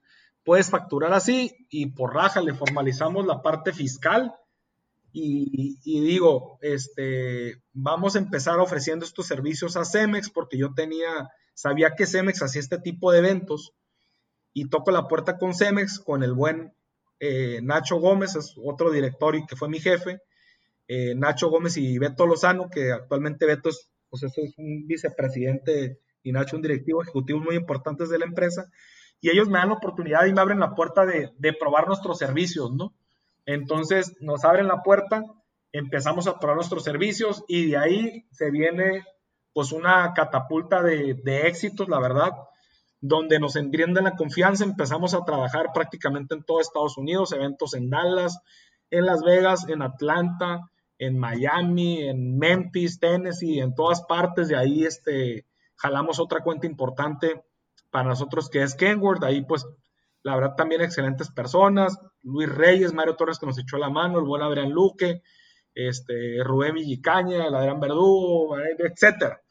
puedes 0.44 0.70
facturar 0.70 1.14
así 1.14 1.56
y 1.70 1.88
por 1.88 2.14
raja 2.14 2.42
le 2.42 2.54
formalizamos 2.54 3.26
la 3.26 3.42
parte 3.42 3.72
fiscal 3.72 4.34
y, 5.14 5.78
digo, 5.84 6.58
este, 6.62 7.62
vamos 7.74 8.16
a 8.16 8.20
empezar 8.20 8.60
ofreciendo 8.60 9.06
estos 9.06 9.28
servicios 9.28 9.78
a 9.78 9.86
Cemex 9.86 10.30
porque 10.30 10.58
yo 10.58 10.74
tenía, 10.74 11.30
sabía 11.54 11.96
que 11.96 12.06
Cemex 12.06 12.42
hacía 12.42 12.62
este 12.62 12.80
tipo 12.80 13.12
de 13.12 13.20
eventos 13.20 13.74
y 14.54 14.70
toco 14.70 14.92
la 14.92 15.08
puerta 15.08 15.38
con 15.38 15.54
Cemex, 15.54 16.00
con 16.00 16.24
el 16.24 16.34
buen 16.34 16.74
eh, 17.20 17.60
Nacho 17.62 17.98
Gómez, 17.98 18.36
es 18.36 18.56
otro 18.62 18.92
director 18.92 19.36
y 19.36 19.46
que 19.46 19.56
fue 19.56 19.70
mi 19.70 19.80
jefe, 19.80 20.20
eh, 20.88 21.16
Nacho 21.16 21.50
Gómez 21.50 21.78
y 21.78 21.98
Beto 21.98 22.26
Lozano, 22.26 22.70
que 22.70 22.92
actualmente 22.92 23.46
Beto 23.46 23.70
es 23.70 23.91
pues 24.12 24.24
eso 24.24 24.42
es 24.42 24.54
un 24.58 24.86
vicepresidente 24.86 26.00
y 26.22 26.32
Nacho 26.32 26.58
un 26.58 26.62
directivo 26.62 27.02
ejecutivo 27.02 27.40
muy 27.40 27.56
importantes 27.56 28.10
de 28.10 28.20
la 28.20 28.26
empresa, 28.26 28.70
y 29.22 29.30
ellos 29.30 29.48
me 29.48 29.58
dan 29.58 29.70
la 29.70 29.76
oportunidad 29.76 30.26
y 30.26 30.34
me 30.34 30.42
abren 30.42 30.60
la 30.60 30.76
puerta 30.76 31.06
de, 31.06 31.32
probar 31.60 31.88
nuestros 31.88 32.18
servicios, 32.18 32.72
¿no? 32.72 32.94
Entonces 33.46 34.16
nos 34.20 34.44
abren 34.44 34.68
la 34.68 34.84
puerta, 34.84 35.24
empezamos 35.72 36.28
a 36.28 36.38
probar 36.40 36.58
nuestros 36.58 36.84
servicios 36.84 37.44
y 37.48 37.72
de 37.72 37.78
ahí 37.78 38.26
se 38.32 38.52
viene 38.52 39.04
pues 39.54 39.72
una 39.72 40.14
catapulta 40.14 40.84
de, 40.84 41.16
de 41.24 41.48
éxitos, 41.48 41.88
la 41.88 42.00
verdad, 42.00 42.32
donde 43.00 43.40
nos 43.40 43.56
entienden 43.56 44.04
la 44.04 44.16
confianza, 44.16 44.64
empezamos 44.64 45.14
a 45.14 45.24
trabajar 45.24 45.68
prácticamente 45.74 46.36
en 46.36 46.44
todo 46.44 46.60
Estados 46.60 46.98
Unidos, 46.98 47.32
eventos 47.32 47.74
en 47.74 47.90
Dallas, 47.90 48.40
en 48.92 49.06
Las 49.06 49.24
Vegas, 49.24 49.68
en 49.70 49.82
Atlanta, 49.82 50.71
en 51.02 51.18
Miami, 51.18 52.08
en 52.08 52.38
Memphis, 52.38 53.00
Tennessee, 53.00 53.60
en 53.60 53.74
todas 53.74 54.04
partes, 54.04 54.50
de 54.50 54.56
ahí 54.56 54.86
este, 54.86 55.48
jalamos 55.76 56.20
otra 56.20 56.42
cuenta 56.42 56.68
importante 56.68 57.44
para 57.90 58.10
nosotros 58.10 58.52
que 58.52 58.62
es 58.62 58.76
Kenworth, 58.76 59.24
ahí 59.24 59.44
pues 59.44 59.66
la 60.22 60.36
verdad 60.36 60.54
también 60.56 60.82
excelentes 60.82 61.32
personas, 61.32 61.98
Luis 62.22 62.48
Reyes, 62.50 62.94
Mario 62.94 63.16
Torres 63.16 63.40
que 63.40 63.48
nos 63.48 63.58
echó 63.58 63.80
la 63.80 63.90
mano, 63.90 64.20
el 64.20 64.26
buen 64.26 64.44
Adrián 64.44 64.70
Luque, 64.70 65.24
este, 65.74 66.44
Rubén 66.44 66.76
Villicaña, 66.76 67.48
el 67.48 67.56
Adrián 67.56 67.80
Verdugo, 67.80 68.56
etcétera. 68.60 69.42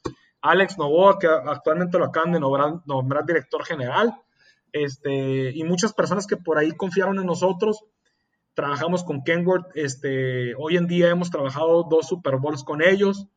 Alex 0.42 0.78
Novoa, 0.78 1.18
que 1.18 1.26
actualmente 1.26 1.98
lo 1.98 2.04
acaban 2.04 2.30
de 2.30 2.38
nombrar, 2.38 3.26
director 3.26 3.64
general, 3.64 4.14
este, 4.70 5.50
y 5.50 5.64
muchas 5.64 5.92
personas 5.94 6.28
que 6.28 6.36
por 6.36 6.58
ahí 6.58 6.70
confiaron 6.70 7.18
en 7.18 7.26
nosotros. 7.26 7.84
Trabajamos 8.54 9.04
con 9.04 9.22
Kenworth, 9.22 9.66
este, 9.74 10.54
hoy 10.56 10.76
en 10.76 10.86
día 10.86 11.08
hemos 11.08 11.30
trabajado 11.30 11.84
dos 11.84 12.08
Super 12.08 12.36
Bowls 12.36 12.64
con 12.64 12.82
ellos 12.82 13.28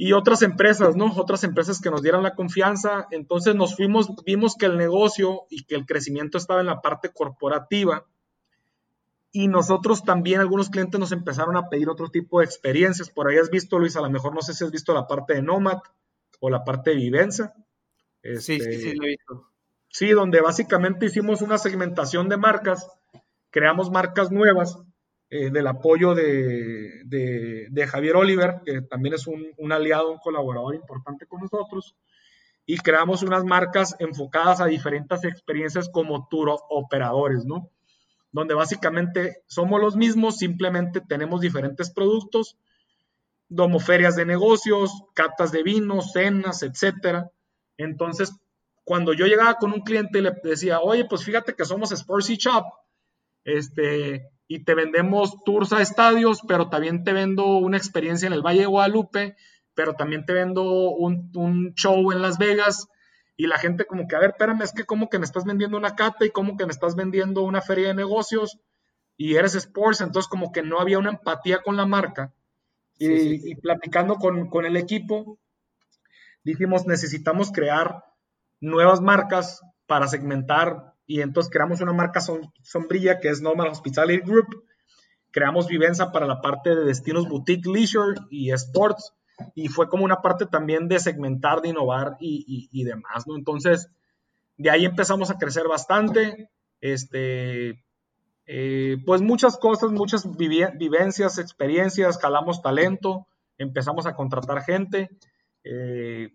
y 0.00 0.12
otras 0.12 0.42
empresas, 0.42 0.94
¿no? 0.94 1.12
Otras 1.16 1.42
empresas 1.42 1.80
que 1.80 1.90
nos 1.90 2.02
dieran 2.02 2.22
la 2.22 2.36
confianza. 2.36 3.08
Entonces 3.10 3.56
nos 3.56 3.74
fuimos, 3.74 4.08
vimos 4.24 4.54
que 4.54 4.66
el 4.66 4.78
negocio 4.78 5.42
y 5.50 5.64
que 5.64 5.74
el 5.74 5.86
crecimiento 5.86 6.38
estaba 6.38 6.60
en 6.60 6.66
la 6.66 6.80
parte 6.80 7.12
corporativa. 7.12 8.06
Y 9.32 9.48
nosotros 9.48 10.04
también, 10.04 10.38
algunos 10.38 10.70
clientes 10.70 11.00
nos 11.00 11.10
empezaron 11.10 11.56
a 11.56 11.68
pedir 11.68 11.88
otro 11.88 12.10
tipo 12.10 12.38
de 12.38 12.44
experiencias. 12.44 13.10
Por 13.10 13.28
ahí 13.28 13.38
has 13.38 13.50
visto, 13.50 13.76
Luis, 13.80 13.96
a 13.96 14.00
lo 14.00 14.08
mejor 14.08 14.36
no 14.36 14.40
sé 14.40 14.54
si 14.54 14.62
has 14.62 14.70
visto 14.70 14.94
la 14.94 15.08
parte 15.08 15.34
de 15.34 15.42
Nomad 15.42 15.80
o 16.38 16.48
la 16.48 16.64
parte 16.64 16.90
de 16.90 16.96
Vivenza. 16.96 17.54
sí, 18.22 18.38
sí, 18.38 18.60
sí, 18.60 18.70
este, 18.70 18.94
lo 18.94 19.04
he 19.04 19.08
visto. 19.08 19.48
Sí, 19.88 20.10
donde 20.10 20.40
básicamente 20.40 21.06
hicimos 21.06 21.42
una 21.42 21.58
segmentación 21.58 22.28
de 22.28 22.36
marcas, 22.36 22.88
creamos 23.50 23.90
marcas 23.90 24.30
nuevas 24.30 24.78
eh, 25.30 25.50
del 25.50 25.66
apoyo 25.66 26.14
de, 26.14 27.86
Javier 27.90 28.16
Oliver, 28.16 28.60
que 28.64 28.80
también 28.82 29.14
es 29.14 29.26
un, 29.26 29.72
aliado, 29.72 30.10
un 30.12 30.18
colaborador 30.18 30.74
importante 30.74 31.26
con 31.26 31.40
nosotros, 31.42 31.96
y 32.64 32.78
creamos 32.78 33.22
unas 33.22 33.44
marcas 33.44 33.94
enfocadas 33.98 34.60
a 34.60 34.66
diferentes 34.66 35.24
experiencias 35.24 35.90
como 35.90 36.28
tour 36.28 36.58
operadores, 36.70 37.44
¿no? 37.44 37.70
Donde 38.32 38.54
básicamente 38.54 39.42
somos 39.46 39.80
los 39.80 39.96
mismos, 39.96 40.36
simplemente 40.36 41.00
tenemos 41.00 41.40
diferentes 41.40 41.90
productos, 41.90 42.56
como 43.54 43.80
ferias 43.80 44.16
de 44.16 44.26
negocios, 44.26 44.92
catas 45.14 45.52
de 45.52 45.62
vinos, 45.62 46.12
cenas, 46.12 46.62
etcétera. 46.62 47.30
Entonces, 47.78 48.32
cuando 48.84 49.12
yo 49.12 49.26
llegaba 49.26 49.54
con 49.54 49.72
un 49.72 49.80
cliente 49.80 50.18
y 50.18 50.22
le 50.22 50.32
decía, 50.42 50.80
oye, 50.80 51.04
pues 51.04 51.22
fíjate 51.24 51.54
que 51.54 51.64
somos 51.64 51.90
Sportsy 51.90 52.36
Shop, 52.36 52.64
este, 53.48 54.28
y 54.46 54.64
te 54.64 54.74
vendemos 54.74 55.42
tours 55.44 55.72
a 55.72 55.80
estadios, 55.80 56.42
pero 56.46 56.68
también 56.68 57.02
te 57.02 57.12
vendo 57.12 57.56
una 57.56 57.78
experiencia 57.78 58.26
en 58.26 58.34
el 58.34 58.42
Valle 58.42 58.60
de 58.60 58.66
Guadalupe, 58.66 59.36
pero 59.74 59.94
también 59.94 60.26
te 60.26 60.34
vendo 60.34 60.90
un, 60.90 61.72
show 61.74 62.12
en 62.12 62.20
Las 62.20 62.38
Vegas. 62.38 62.88
Y 63.36 63.46
la 63.46 63.58
gente 63.58 63.84
como 63.86 64.06
que, 64.06 64.16
a 64.16 64.18
ver, 64.18 64.30
espérame, 64.30 64.62
es 64.62 64.72
que 64.72 64.84
como 64.84 65.08
que 65.08 65.18
me 65.18 65.24
estás 65.24 65.44
vendiendo 65.44 65.76
una 65.76 65.94
cata 65.94 66.26
y 66.26 66.30
como 66.30 66.56
que 66.56 66.66
me 66.66 66.72
estás 66.72 66.94
vendiendo 66.96 67.42
una 67.42 67.62
feria 67.62 67.88
de 67.88 67.94
negocios 67.94 68.58
y 69.16 69.36
eres 69.36 69.54
sports, 69.54 70.00
entonces 70.00 70.28
como 70.28 70.52
que 70.52 70.62
no 70.62 70.80
había 70.80 70.98
una 70.98 71.10
empatía 71.10 71.62
con 71.62 71.76
la 71.76 71.86
marca. 71.86 72.32
Y, 72.98 73.54
platicando 73.56 74.16
con, 74.16 74.48
con 74.48 74.66
el 74.66 74.76
equipo, 74.76 75.38
dijimos, 76.42 76.84
necesitamos 76.84 77.52
crear 77.52 78.04
nuevas 78.60 79.00
marcas 79.00 79.62
para 79.86 80.08
segmentar 80.08 80.97
y 81.08 81.22
entonces 81.22 81.50
creamos 81.50 81.80
una 81.80 81.94
marca 81.94 82.20
sombrilla 82.62 83.18
que 83.18 83.30
es 83.30 83.40
Normal 83.40 83.68
Hospitality 83.68 84.30
Group. 84.30 84.62
Creamos 85.30 85.66
Vivenza 85.66 86.12
para 86.12 86.26
la 86.26 86.42
parte 86.42 86.76
de 86.76 86.84
destinos 86.84 87.26
boutique, 87.26 87.66
leisure 87.66 88.20
y 88.30 88.52
sports. 88.52 89.14
Y 89.54 89.68
fue 89.68 89.88
como 89.88 90.04
una 90.04 90.20
parte 90.20 90.44
también 90.44 90.86
de 90.86 91.00
segmentar, 91.00 91.62
de 91.62 91.70
innovar 91.70 92.18
y, 92.20 92.84
demás, 92.84 93.26
¿no? 93.26 93.36
Entonces, 93.36 93.88
de 94.58 94.68
ahí 94.68 94.84
empezamos 94.84 95.30
a 95.30 95.38
crecer 95.38 95.66
bastante. 95.66 96.50
Este, 96.82 97.82
eh, 98.44 98.98
pues 99.06 99.22
muchas 99.22 99.56
cosas, 99.56 99.90
muchas 99.90 100.28
vivencias, 100.36 101.38
experiencias, 101.38 102.18
calamos 102.18 102.60
talento, 102.60 103.26
empezamos 103.56 104.04
a 104.04 104.14
contratar 104.14 104.60
gente. 104.62 105.08
Eh, 105.64 106.34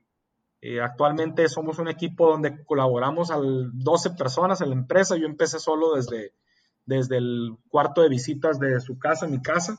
eh, 0.65 0.79
actualmente 0.79 1.49
somos 1.49 1.77
un 1.77 1.89
equipo 1.89 2.29
donde 2.29 2.63
colaboramos 2.63 3.31
a 3.31 3.37
12 3.37 4.11
personas 4.11 4.61
en 4.61 4.69
la 4.69 4.75
empresa. 4.75 5.17
Yo 5.17 5.25
empecé 5.25 5.59
solo 5.59 5.95
desde, 5.95 6.31
desde 6.85 7.17
el 7.17 7.57
cuarto 7.67 8.01
de 8.01 8.07
visitas 8.07 8.61
de 8.61 8.79
su 8.79 8.97
casa, 8.97 9.27
mi 9.27 9.41
casa. 9.41 9.77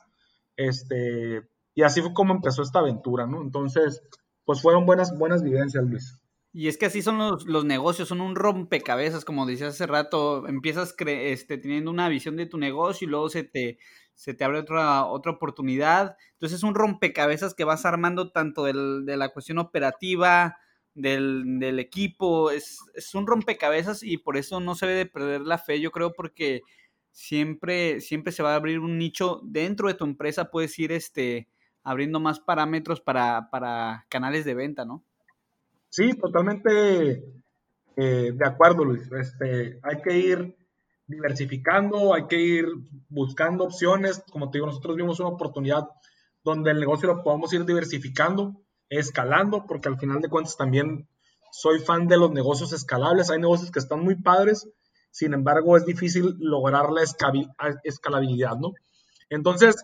Este, 0.58 1.48
y 1.74 1.84
así 1.84 2.02
fue 2.02 2.12
como 2.12 2.34
empezó 2.34 2.60
esta 2.60 2.80
aventura, 2.80 3.26
¿no? 3.26 3.40
Entonces, 3.40 4.02
pues 4.44 4.60
fueron 4.60 4.84
buenas, 4.84 5.16
buenas 5.16 5.42
vivencias, 5.42 5.82
Luis. 5.84 6.20
Y 6.52 6.68
es 6.68 6.76
que 6.76 6.84
así 6.84 7.00
son 7.00 7.16
los, 7.16 7.46
los 7.46 7.64
negocios, 7.64 8.06
son 8.06 8.20
un 8.20 8.36
rompecabezas, 8.36 9.24
como 9.24 9.46
decías 9.46 9.72
hace 9.72 9.86
rato, 9.86 10.46
empiezas 10.46 10.94
este, 10.98 11.56
teniendo 11.56 11.90
una 11.90 12.10
visión 12.10 12.36
de 12.36 12.44
tu 12.44 12.58
negocio 12.58 13.06
y 13.06 13.10
luego 13.10 13.30
se 13.30 13.42
te, 13.42 13.78
se 14.12 14.34
te 14.34 14.44
abre 14.44 14.58
otra, 14.58 15.06
otra 15.06 15.32
oportunidad. 15.32 16.18
Entonces 16.32 16.58
es 16.58 16.62
un 16.62 16.74
rompecabezas 16.74 17.54
que 17.54 17.64
vas 17.64 17.86
armando 17.86 18.32
tanto 18.32 18.64
del, 18.64 19.06
de 19.06 19.16
la 19.16 19.30
cuestión 19.30 19.56
operativa, 19.56 20.58
del, 20.94 21.78
equipo, 21.78 22.50
es, 22.50 22.80
un 23.14 23.26
rompecabezas 23.26 24.02
y 24.02 24.18
por 24.18 24.36
eso 24.36 24.60
no 24.60 24.74
se 24.74 24.86
debe 24.86 24.98
de 24.98 25.06
perder 25.06 25.40
la 25.42 25.58
fe, 25.58 25.80
yo 25.80 25.90
creo, 25.90 26.12
porque 26.12 26.62
siempre, 27.10 28.00
siempre 28.00 28.32
se 28.32 28.42
va 28.42 28.52
a 28.52 28.56
abrir 28.56 28.78
un 28.78 28.98
nicho 28.98 29.40
dentro 29.44 29.88
de 29.88 29.94
tu 29.94 30.04
empresa, 30.04 30.50
puedes 30.50 30.78
ir 30.78 30.92
este, 30.92 31.48
abriendo 31.82 32.20
más 32.20 32.40
parámetros 32.40 33.00
para, 33.00 33.50
para 33.50 34.06
canales 34.08 34.44
de 34.44 34.54
venta, 34.54 34.84
¿no? 34.84 35.04
Sí, 35.90 36.12
totalmente 36.14 37.22
eh, 37.96 38.32
de 38.34 38.46
acuerdo, 38.46 38.84
Luis. 38.84 39.10
Este, 39.12 39.78
hay 39.82 40.02
que 40.02 40.18
ir 40.18 40.56
diversificando, 41.06 42.14
hay 42.14 42.26
que 42.26 42.40
ir 42.40 42.66
buscando 43.08 43.64
opciones. 43.64 44.22
Como 44.30 44.50
te 44.50 44.58
digo, 44.58 44.66
nosotros 44.66 44.96
vimos 44.96 45.20
una 45.20 45.28
oportunidad 45.28 45.88
donde 46.42 46.70
el 46.70 46.80
negocio 46.80 47.08
lo 47.08 47.22
podemos 47.22 47.52
ir 47.52 47.64
diversificando 47.64 48.63
escalando, 48.98 49.66
porque 49.66 49.88
al 49.88 49.98
final 49.98 50.20
de 50.20 50.28
cuentas 50.28 50.56
también 50.56 51.08
soy 51.50 51.78
fan 51.80 52.08
de 52.08 52.16
los 52.16 52.32
negocios 52.32 52.72
escalables. 52.72 53.30
Hay 53.30 53.38
negocios 53.38 53.70
que 53.70 53.78
están 53.78 54.00
muy 54.00 54.16
padres, 54.16 54.68
sin 55.10 55.34
embargo 55.34 55.76
es 55.76 55.84
difícil 55.86 56.34
lograr 56.38 56.90
la 56.90 57.02
escalabilidad, 57.84 58.56
¿no? 58.56 58.72
Entonces, 59.30 59.76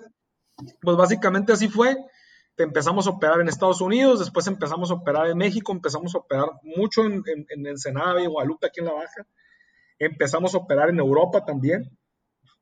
pues 0.80 0.96
básicamente 0.96 1.52
así 1.52 1.68
fue. 1.68 1.96
Empezamos 2.56 3.06
a 3.06 3.10
operar 3.10 3.40
en 3.40 3.48
Estados 3.48 3.80
Unidos, 3.80 4.18
después 4.18 4.46
empezamos 4.46 4.90
a 4.90 4.94
operar 4.94 5.28
en 5.28 5.38
México, 5.38 5.72
empezamos 5.72 6.14
a 6.14 6.18
operar 6.18 6.50
mucho 6.62 7.06
en, 7.06 7.22
en, 7.48 7.66
Ensenada 7.66 8.20
y 8.20 8.26
Guadalupe, 8.26 8.66
aquí 8.66 8.80
en 8.80 8.86
La 8.86 8.92
Baja. 8.92 9.26
Empezamos 9.98 10.54
a 10.54 10.58
operar 10.58 10.90
en 10.90 10.98
Europa 10.98 11.44
también. 11.44 11.96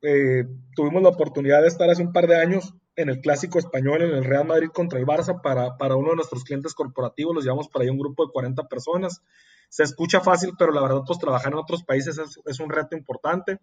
Eh, 0.01 0.45
tuvimos 0.75 1.01
la 1.01 1.09
oportunidad 1.09 1.61
de 1.61 1.67
estar 1.67 1.89
hace 1.89 2.01
un 2.01 2.13
par 2.13 2.27
de 2.27 2.37
años 2.37 2.73
en 2.99 3.07
el 3.07 3.21
clásico 3.21 3.59
español, 3.59 4.01
en 4.01 4.13
el 4.13 4.25
Real 4.25 4.45
Madrid 4.45 4.69
contra 4.73 4.99
el 4.99 5.05
Barça, 5.05 5.41
para, 5.41 5.77
para 5.77 5.95
uno 5.95 6.09
de 6.09 6.17
nuestros 6.17 6.43
clientes 6.43 6.73
corporativos, 6.73 7.33
los 7.33 7.45
llevamos 7.45 7.69
para 7.69 7.83
ahí 7.83 7.89
un 7.89 7.97
grupo 7.97 8.25
de 8.25 8.31
40 8.33 8.67
personas. 8.67 9.23
Se 9.69 9.83
escucha 9.83 10.19
fácil, 10.19 10.51
pero 10.59 10.73
la 10.73 10.81
verdad, 10.81 11.03
pues 11.07 11.17
trabajar 11.17 11.53
en 11.53 11.59
otros 11.59 11.83
países 11.83 12.19
es, 12.45 12.59
un 12.59 12.69
reto 12.69 12.97
importante. 12.97 13.59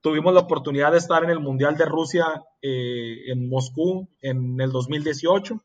Tuvimos 0.00 0.32
la 0.32 0.40
oportunidad 0.40 0.92
de 0.92 0.98
estar 0.98 1.24
en 1.24 1.30
el 1.30 1.40
Mundial 1.40 1.76
de 1.76 1.86
Rusia 1.86 2.24
eh, 2.62 3.32
en 3.32 3.48
Moscú 3.48 4.08
en 4.20 4.60
el 4.60 4.70
2018, 4.70 5.60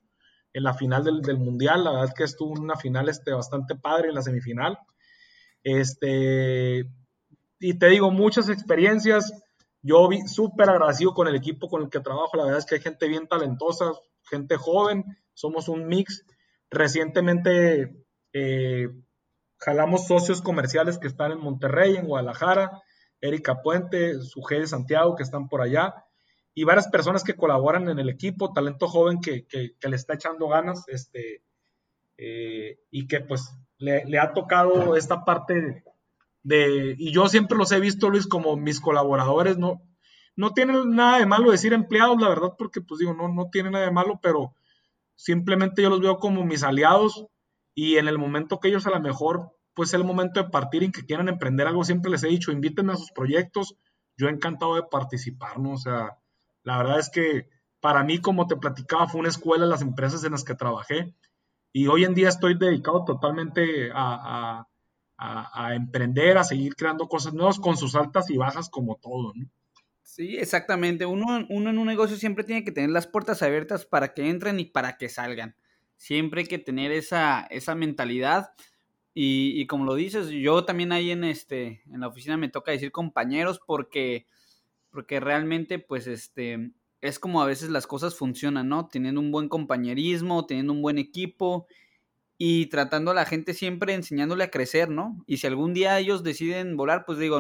en 0.54 0.64
la 0.64 0.74
final 0.74 1.04
del, 1.04 1.22
del, 1.22 1.38
Mundial. 1.38 1.84
La 1.84 1.92
verdad 1.92 2.16
que 2.18 2.24
estuvo 2.24 2.50
una 2.50 2.78
final 2.78 3.10
este, 3.10 3.32
bastante 3.32 3.76
padre 3.76 4.10
en 4.10 4.16
la 4.16 4.24
semifinal. 4.24 4.80
Este, 5.64 6.90
y 7.60 7.78
te 7.78 7.90
digo, 7.90 8.10
muchas 8.10 8.50
experiencias 8.50 9.43
yo 9.84 10.08
vi 10.08 10.22
súper 10.28 10.70
agradecido 10.70 11.14
con 11.14 11.28
el 11.28 11.36
equipo 11.36 11.70
con 11.70 11.84
el 11.84 11.90
que 11.90 12.00
trabajo. 12.00 12.36
La 12.38 12.46
verdad 12.46 12.60
es 12.60 12.66
que 12.66 12.76
hay 12.76 12.82
gente 12.82 13.08
bien 13.08 13.28
talentosa, 13.28 13.92
gente 14.24 14.56
joven, 14.58 15.04
somos 15.34 15.68
un 15.68 15.88
mix. 15.88 16.26
Recientemente 16.72 17.94
eh, 18.34 18.90
jalamos 19.60 20.08
socios 20.08 20.42
comerciales 20.42 20.98
que 20.98 21.08
están 21.08 21.32
en 21.32 21.40
Monterrey, 21.40 21.98
en 21.98 22.08
Guadalajara, 22.08 22.82
Erika 23.22 23.62
Puente, 23.62 24.20
su 24.22 24.42
de 24.50 24.68
Santiago, 24.68 25.16
que 25.16 25.24
están 25.24 25.48
por 25.48 25.62
allá, 25.62 25.94
y 26.56 26.64
varias 26.64 26.88
personas 26.88 27.24
que 27.24 27.36
colaboran 27.36 27.90
en 27.90 28.00
el 28.00 28.10
equipo, 28.10 28.54
talento 28.54 28.88
joven 28.88 29.20
que, 29.22 29.46
que, 29.46 29.76
le 29.88 29.96
está 29.96 30.16
echando 30.16 30.48
ganas. 30.48 30.84
Este, 30.88 31.44
eh, 32.18 32.80
y 32.92 33.08
que 33.08 33.22
pues 33.22 33.54
le, 33.78 34.20
ha 34.20 34.34
tocado 34.34 34.96
esta 34.96 35.26
parte 35.26 35.84
y 36.44 37.12
yo 37.12 37.28
siempre 37.28 37.58
los 37.58 37.72
he 37.72 37.80
visto, 37.80 38.10
Luis, 38.10 38.28
como 38.28 38.58
mis 38.58 38.80
colaboradores, 38.80 39.58
no, 39.58 39.82
no 40.36 40.54
tienen 40.54 40.96
nada 40.96 41.20
de 41.20 41.26
malo 41.26 41.52
decir 41.52 41.74
empleados, 41.74 42.20
la 42.20 42.30
verdad, 42.30 42.54
porque 42.58 42.82
pues 42.82 43.00
digo, 43.00 43.14
no, 43.14 43.30
no 43.30 43.50
tiene 43.50 43.72
nada 43.72 43.86
de 43.86 43.92
malo, 43.92 44.20
pero 44.22 44.54
simplemente 45.16 45.82
yo 45.82 45.90
los 45.90 46.02
veo 46.02 46.18
como 46.18 46.44
mis 46.44 46.64
aliados 46.64 47.28
y 47.76 47.98
en 47.98 48.08
el 48.08 48.18
momento 48.18 48.60
que 48.60 48.68
ellos 48.68 48.86
a 48.88 48.92
lo 48.92 49.00
mejor, 49.00 49.56
pues 49.74 49.90
es 49.90 49.94
el 49.96 50.04
momento 50.04 50.42
de 50.42 50.50
partir 50.50 50.84
y 50.84 50.92
que 50.92 51.06
quieran 51.06 51.30
emprender 51.30 51.68
algo, 51.68 51.84
siempre 51.84 52.12
les 52.12 52.24
he 52.24 52.28
dicho, 52.28 52.52
invítenme 52.52 52.94
a 52.94 52.98
sus 52.98 53.12
proyectos, 53.12 53.76
yo 54.18 54.28
encantado 54.28 54.76
de 54.76 54.84
participar, 54.84 55.60
¿no? 55.60 55.72
O 55.72 55.78
sea, 55.78 56.18
la 56.64 56.78
verdad 56.78 57.00
es 57.00 57.10
que 57.10 57.50
para 57.80 58.04
mí, 58.04 58.20
como 58.20 58.48
te 58.48 58.56
platicaba, 58.56 59.08
fue 59.08 59.20
una 59.20 59.30
escuela 59.30 59.66
las 59.66 59.82
empresas 59.82 60.24
en 60.24 60.32
las 60.32 60.44
que 60.44 60.56
trabajé 60.56 61.16
y 61.74 61.88
hoy 61.88 62.06
en 62.06 62.14
día 62.14 62.30
estoy 62.30 62.58
dedicado 62.58 63.04
totalmente 63.04 63.92
a, 63.94 64.68
emprender, 65.74 66.38
a 66.38 66.44
seguir 66.44 66.76
creando 66.76 67.08
cosas 67.08 67.34
nuevas 67.34 67.60
con 67.60 67.78
sus 67.78 67.96
altas 67.96 68.30
y 68.30 68.38
bajas 68.38 68.70
como 68.70 68.96
todo, 68.96 69.34
¿no? 69.36 69.48
Sí, 70.02 70.38
exactamente. 70.38 71.06
Uno, 71.06 71.46
uno 71.50 71.70
en 71.70 71.78
un 71.80 71.88
negocio 71.88 72.18
siempre 72.18 72.44
tiene 72.44 72.64
que 72.64 72.72
tener 72.72 72.92
las 72.92 73.08
puertas 73.08 73.42
abiertas 73.42 73.86
para 73.86 74.14
que 74.14 74.30
entren 74.30 74.60
y 74.60 74.66
para 74.66 74.98
que 74.98 75.10
salgan. 75.10 75.56
Siempre 75.96 76.42
hay 76.42 76.48
que 76.48 76.60
tener 76.60 76.92
esa, 76.92 77.48
esa 77.50 77.74
mentalidad. 77.74 78.52
Y, 79.16 79.60
y, 79.60 79.66
como 79.66 79.86
lo 79.86 79.96
dices, 79.96 80.30
yo 80.30 80.66
también 80.66 80.92
ahí 80.92 81.12
en 81.12 81.24
este, 81.24 81.82
en 81.92 82.02
la 82.02 82.08
oficina 82.08 82.38
me 82.38 82.50
toca 82.50 82.72
decir 82.72 82.92
compañeros 82.92 83.60
porque, 83.66 84.28
porque 84.92 85.20
realmente, 85.20 85.80
pues, 85.80 86.06
este, 86.06 86.74
es 87.02 87.18
como 87.18 87.42
a 87.42 87.46
veces 87.46 87.70
las 87.70 87.88
cosas 87.88 88.16
funcionan, 88.16 88.70
¿no? 88.70 88.88
Teniendo 88.88 89.20
un 89.20 89.32
buen 89.32 89.50
compañerismo, 89.50 90.46
teniendo 90.46 90.74
un 90.74 90.82
buen 90.82 90.98
equipo 90.98 91.68
y 92.46 92.66
tratando 92.66 93.12
a 93.12 93.14
la 93.14 93.24
gente 93.24 93.54
siempre 93.54 93.94
enseñándole 93.94 94.44
a 94.44 94.52
crecer, 94.52 94.90
¿no? 94.90 95.24
Y 95.26 95.38
si 95.38 95.48
algún 95.48 95.74
día 95.74 95.98
ellos 95.98 96.24
deciden 96.24 96.76
volar, 96.76 97.06
pues 97.06 97.18
digo, 97.18 97.40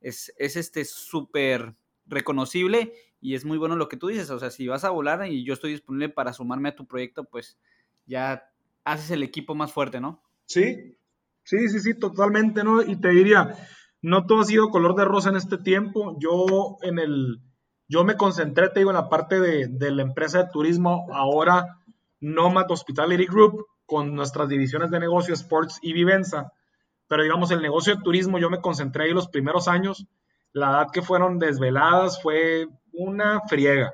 es, 0.00 0.32
es 0.38 0.56
este 0.56 0.86
súper 0.86 1.74
reconocible 2.06 2.94
y 3.20 3.34
es 3.34 3.44
muy 3.44 3.58
bueno 3.58 3.76
lo 3.76 3.90
que 3.90 3.98
tú 3.98 4.06
dices, 4.06 4.30
o 4.30 4.38
sea, 4.38 4.48
si 4.48 4.66
vas 4.66 4.84
a 4.84 4.90
volar 4.90 5.30
y 5.30 5.44
yo 5.44 5.52
estoy 5.52 5.72
disponible 5.72 6.08
para 6.08 6.32
sumarme 6.32 6.70
a 6.70 6.74
tu 6.74 6.86
proyecto, 6.86 7.24
pues 7.24 7.58
ya 8.06 8.50
haces 8.84 9.10
el 9.10 9.22
equipo 9.22 9.54
más 9.54 9.70
fuerte, 9.70 10.00
¿no? 10.00 10.22
Sí, 10.46 10.96
sí, 11.42 11.68
sí, 11.68 11.80
sí, 11.80 11.92
totalmente, 11.98 12.64
¿no? 12.64 12.80
Y 12.80 12.96
te 12.96 13.10
diría, 13.10 13.54
no 14.00 14.24
todo 14.24 14.40
ha 14.40 14.44
sido 14.46 14.70
color 14.70 14.94
de 14.94 15.04
rosa 15.04 15.28
en 15.28 15.36
este 15.36 15.58
tiempo, 15.58 16.16
yo 16.18 16.78
en 16.80 16.98
el 16.98 17.42
yo 17.86 18.02
me 18.02 18.16
concentré, 18.16 18.70
te 18.70 18.80
digo, 18.80 18.92
en 18.92 18.96
la 18.96 19.10
parte 19.10 19.40
de, 19.40 19.90
la 19.90 20.00
empresa 20.00 20.44
de 20.44 20.50
turismo, 20.50 21.06
ahora 21.12 21.80
Nomad 22.18 22.70
Hospitality 22.70 23.26
Group, 23.26 23.66
con 23.92 24.14
nuestras 24.14 24.48
divisiones 24.48 24.90
de 24.90 24.98
negocio, 24.98 25.34
Sports 25.34 25.78
y 25.82 25.92
Vivenza. 25.92 26.50
Pero 27.08 27.24
digamos, 27.24 27.50
el 27.50 27.60
negocio 27.60 27.94
de 27.94 28.00
turismo, 28.00 28.38
yo 28.38 28.48
me 28.48 28.62
concentré 28.62 29.04
ahí 29.04 29.12
los 29.12 29.28
primeros 29.28 29.68
años. 29.68 30.06
La 30.54 30.70
edad 30.70 30.86
que 30.90 31.02
fueron 31.02 31.38
desveladas 31.38 32.22
fue 32.22 32.68
una 32.94 33.42
friega. 33.42 33.92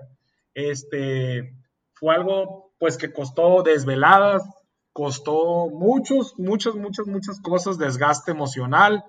Este, 0.55 1.53
fue 1.95 2.15
algo, 2.15 2.71
pues, 2.79 2.97
que 2.97 3.13
costó 3.13 3.65
desveladas, 3.65 4.45
costó 4.93 5.69
muchos, 5.69 6.39
muchas, 6.39 6.77
muchas, 6.77 7.09
muchas 7.09 7.41
cosas, 7.41 7.77
desgaste 7.77 8.31
emocional, 8.31 9.03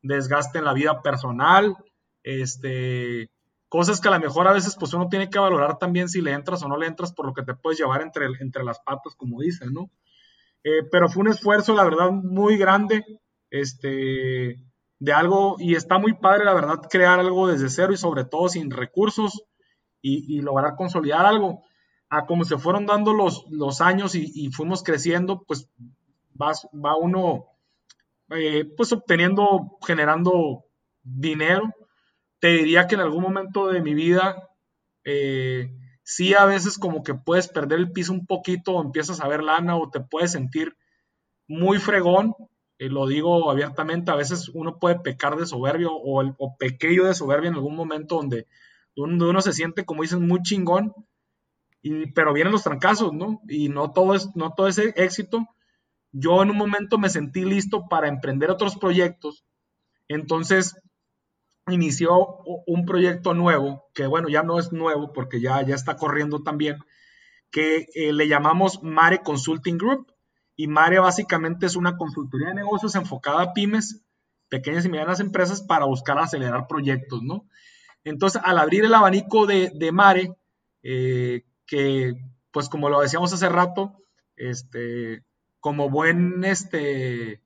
desgaste 0.00 0.58
en 0.60 0.64
la 0.64 0.74
vida 0.74 1.02
personal, 1.02 1.76
este, 2.22 3.32
cosas 3.68 4.00
que 4.00 4.06
a 4.06 4.12
lo 4.12 4.20
mejor 4.20 4.46
a 4.46 4.52
veces 4.52 4.76
pues 4.78 4.94
uno 4.94 5.08
tiene 5.08 5.28
que 5.28 5.40
valorar 5.40 5.78
también 5.78 6.08
si 6.08 6.20
le 6.20 6.30
entras 6.30 6.62
o 6.62 6.68
no 6.68 6.76
le 6.76 6.86
entras 6.86 7.12
por 7.12 7.26
lo 7.26 7.34
que 7.34 7.42
te 7.42 7.54
puedes 7.54 7.80
llevar 7.80 8.02
entre, 8.02 8.26
entre 8.38 8.62
las 8.62 8.78
patas, 8.78 9.16
como 9.16 9.40
dicen, 9.40 9.72
¿no? 9.72 9.90
Eh, 10.62 10.84
pero 10.90 11.08
fue 11.08 11.22
un 11.22 11.28
esfuerzo, 11.28 11.74
la 11.74 11.84
verdad, 11.84 12.10
muy 12.10 12.56
grande, 12.56 13.04
este, 13.50 14.56
de 14.98 15.12
algo, 15.12 15.56
y 15.58 15.74
está 15.74 15.98
muy 15.98 16.14
padre, 16.14 16.44
la 16.44 16.54
verdad, 16.54 16.80
crear 16.90 17.18
algo 17.18 17.48
desde 17.48 17.70
cero 17.70 17.92
y 17.92 17.96
sobre 17.96 18.24
todo 18.24 18.48
sin 18.48 18.70
recursos 18.70 19.42
y, 20.02 20.40
lograr 20.40 20.76
consolidar 20.76 21.26
algo. 21.26 21.62
A 22.10 22.26
como 22.26 22.44
se 22.44 22.58
fueron 22.58 22.86
dando 22.86 23.12
los, 23.12 23.46
los 23.50 23.80
años 23.80 24.14
y, 24.14 24.50
fuimos 24.50 24.82
creciendo, 24.82 25.44
pues 25.46 25.68
va, 26.40 26.52
va 26.74 26.96
uno, 26.96 27.46
eh, 28.30 28.64
pues 28.76 28.92
obteniendo, 28.92 29.78
generando 29.86 30.64
dinero, 31.02 31.72
te 32.40 32.48
diría 32.48 32.86
que 32.86 32.96
en 32.96 33.02
algún 33.02 33.22
momento 33.22 33.68
de 33.68 33.80
mi 33.80 33.94
vida, 33.94 34.48
eh, 35.04 35.70
sí 36.10 36.34
a 36.34 36.44
veces 36.44 36.76
como 36.76 37.04
que 37.04 37.14
puedes 37.14 37.46
perder 37.46 37.78
el 37.78 37.92
piso 37.92 38.12
un 38.12 38.26
poquito 38.26 38.72
o 38.72 38.82
empiezas 38.82 39.20
a 39.20 39.28
ver 39.28 39.44
lana 39.44 39.76
o 39.76 39.90
te 39.90 40.00
puedes 40.00 40.32
sentir 40.32 40.76
muy 41.46 41.78
fregón, 41.78 42.34
eh, 42.78 42.88
lo 42.88 43.06
digo 43.06 43.48
abiertamente, 43.48 44.10
a 44.10 44.16
veces 44.16 44.48
uno 44.48 44.80
puede 44.80 44.98
pecar 44.98 45.36
de 45.36 45.46
soberbio 45.46 45.92
o, 45.92 46.20
el, 46.20 46.34
pequeño 46.58 47.04
de 47.04 47.14
soberbia 47.14 47.50
en 47.50 47.54
algún 47.54 47.76
momento 47.76 48.16
donde, 48.16 48.48
uno 48.96 49.40
se 49.40 49.52
siente, 49.52 49.84
como 49.84 50.02
dicen, 50.02 50.26
muy 50.26 50.42
chingón, 50.42 50.92
y, 51.80 52.10
pero 52.10 52.32
vienen 52.32 52.52
los 52.52 52.64
trancazos, 52.64 53.12
¿no? 53.12 53.40
Y 53.48 53.68
no 53.68 53.92
todo, 53.92 54.16
es, 54.16 54.34
no 54.34 54.52
todo 54.52 54.66
ese 54.66 54.92
éxito. 54.96 55.46
Yo 56.10 56.42
en 56.42 56.50
un 56.50 56.56
momento 56.56 56.98
me 56.98 57.08
sentí 57.08 57.44
listo 57.44 57.86
para 57.88 58.08
emprender 58.08 58.50
otros 58.50 58.76
proyectos, 58.76 59.44
entonces 60.08 60.74
inició 61.72 62.38
un 62.66 62.84
proyecto 62.84 63.34
nuevo, 63.34 63.88
que 63.94 64.06
bueno, 64.06 64.28
ya 64.28 64.42
no 64.42 64.58
es 64.58 64.72
nuevo 64.72 65.12
porque 65.12 65.40
ya, 65.40 65.62
ya 65.62 65.74
está 65.74 65.96
corriendo 65.96 66.42
también, 66.42 66.78
que 67.50 67.86
eh, 67.94 68.12
le 68.12 68.28
llamamos 68.28 68.82
Mare 68.82 69.20
Consulting 69.22 69.78
Group. 69.78 70.12
Y 70.56 70.66
Mare 70.66 70.98
básicamente 70.98 71.66
es 71.66 71.76
una 71.76 71.96
consultoría 71.96 72.48
de 72.48 72.54
negocios 72.54 72.94
enfocada 72.94 73.42
a 73.42 73.52
pymes, 73.54 74.04
pequeñas 74.48 74.84
y 74.84 74.90
medianas 74.90 75.20
empresas, 75.20 75.62
para 75.62 75.86
buscar 75.86 76.18
acelerar 76.18 76.66
proyectos, 76.66 77.22
¿no? 77.22 77.46
Entonces, 78.04 78.42
al 78.44 78.58
abrir 78.58 78.84
el 78.84 78.94
abanico 78.94 79.46
de, 79.46 79.72
de 79.74 79.92
Mare, 79.92 80.34
eh, 80.82 81.44
que 81.66 82.14
pues 82.50 82.68
como 82.68 82.88
lo 82.88 83.00
decíamos 83.00 83.32
hace 83.32 83.48
rato, 83.48 84.02
este, 84.36 85.24
como 85.60 85.90
buen 85.90 86.44
este, 86.44 87.42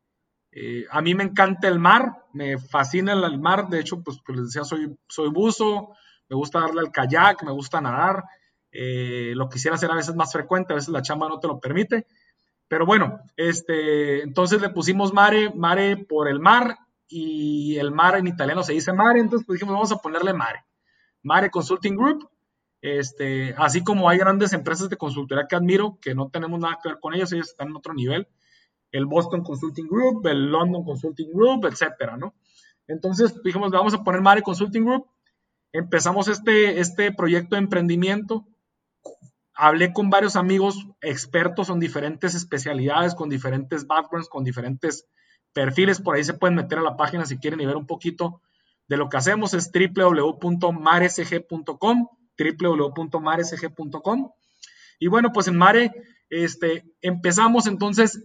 eh, 0.56 0.86
a 0.88 1.02
mí 1.02 1.16
me 1.16 1.24
encanta 1.24 1.66
el 1.66 1.80
mar, 1.80 2.26
me 2.32 2.58
fascina 2.58 3.12
el, 3.12 3.40
mar, 3.40 3.68
de 3.68 3.80
hecho, 3.80 4.02
pues, 4.04 4.20
pues, 4.24 4.38
les 4.38 4.52
decía, 4.52 4.62
soy, 4.62 5.28
buzo, 5.28 5.96
me 6.28 6.36
gusta 6.36 6.60
darle 6.60 6.80
al 6.80 6.92
kayak, 6.92 7.42
me 7.42 7.50
gusta 7.50 7.80
nadar, 7.80 8.22
eh, 8.70 9.32
lo 9.34 9.48
quisiera 9.48 9.74
hacer 9.74 9.90
a 9.90 9.96
veces 9.96 10.14
más 10.14 10.32
frecuente, 10.32 10.72
a 10.72 10.76
veces 10.76 10.90
la 10.90 11.02
chamba 11.02 11.28
no 11.28 11.40
te 11.40 11.48
lo 11.48 11.58
permite, 11.58 12.06
pero 12.68 12.86
bueno, 12.86 13.18
este, 13.36 14.22
entonces 14.22 14.60
le 14.62 14.68
pusimos 14.68 15.12
mare, 15.12 15.52
mare 15.52 15.96
por 15.96 16.28
el 16.28 16.38
mar, 16.38 16.76
y 17.08 17.76
el 17.76 17.90
mar 17.90 18.16
en 18.16 18.28
italiano 18.28 18.62
se 18.62 18.74
dice 18.74 18.92
mare, 18.92 19.18
entonces 19.18 19.44
pues 19.44 19.58
dijimos, 19.58 19.74
vamos 19.74 19.92
a 19.92 19.98
ponerle 19.98 20.32
mare, 20.32 20.64
Mare 21.22 21.50
Consulting 21.50 21.96
Group, 21.96 22.28
este, 22.80 23.54
así 23.58 23.82
como 23.82 24.08
hay 24.08 24.18
grandes 24.18 24.52
empresas 24.52 24.88
de 24.88 24.96
consultoría 24.96 25.46
que 25.48 25.56
admiro, 25.56 25.98
que 26.00 26.14
no 26.14 26.28
tenemos 26.28 26.60
nada 26.60 26.78
que 26.80 26.90
ver 26.90 27.00
con 27.00 27.12
ellos, 27.12 27.32
ellos 27.32 27.48
están 27.48 27.68
en 27.68 27.76
otro 27.76 27.92
nivel, 27.92 28.28
el 28.94 29.04
Boston 29.06 29.42
Consulting 29.42 29.88
Group, 29.88 30.26
el 30.28 30.52
London 30.52 30.84
Consulting 30.84 31.32
Group, 31.32 31.66
etcétera, 31.66 32.16
¿no? 32.16 32.32
Entonces 32.86 33.34
dijimos, 33.42 33.72
vamos 33.72 33.92
a 33.92 34.04
poner 34.04 34.20
Mare 34.20 34.42
Consulting 34.42 34.84
Group. 34.84 35.08
Empezamos 35.72 36.28
este, 36.28 36.78
este 36.78 37.10
proyecto 37.10 37.56
de 37.56 37.62
emprendimiento. 37.62 38.46
Hablé 39.52 39.92
con 39.92 40.10
varios 40.10 40.36
amigos 40.36 40.86
expertos 41.00 41.70
en 41.70 41.80
diferentes 41.80 42.36
especialidades, 42.36 43.16
con 43.16 43.28
diferentes 43.28 43.88
backgrounds, 43.88 44.28
con 44.28 44.44
diferentes 44.44 45.08
perfiles. 45.52 46.00
Por 46.00 46.14
ahí 46.14 46.22
se 46.22 46.34
pueden 46.34 46.54
meter 46.54 46.78
a 46.78 46.82
la 46.82 46.96
página 46.96 47.26
si 47.26 47.38
quieren 47.38 47.60
y 47.60 47.66
ver 47.66 47.76
un 47.76 47.88
poquito 47.88 48.42
de 48.86 48.96
lo 48.96 49.08
que 49.08 49.16
hacemos. 49.16 49.54
Es 49.54 49.72
www.maresg.com, 49.72 52.08
www.maresg.com. 52.38 54.30
Y 55.00 55.08
bueno, 55.08 55.32
pues 55.32 55.48
en 55.48 55.56
Mare 55.56 55.90
este, 56.30 56.84
empezamos 57.00 57.66
entonces 57.66 58.24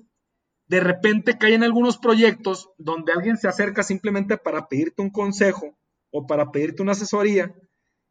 de 0.69 0.79
repente 0.79 1.37
caen 1.37 1.63
algunos 1.63 1.97
proyectos 1.97 2.69
donde 2.77 3.11
alguien 3.11 3.37
se 3.37 3.49
acerca 3.49 3.83
simplemente 3.83 4.37
para 4.37 4.67
pedirte 4.67 5.01
un 5.01 5.09
consejo 5.09 5.77
o 6.11 6.25
para 6.25 6.51
pedirte 6.51 6.81
una 6.81 6.93
asesoría 6.93 7.53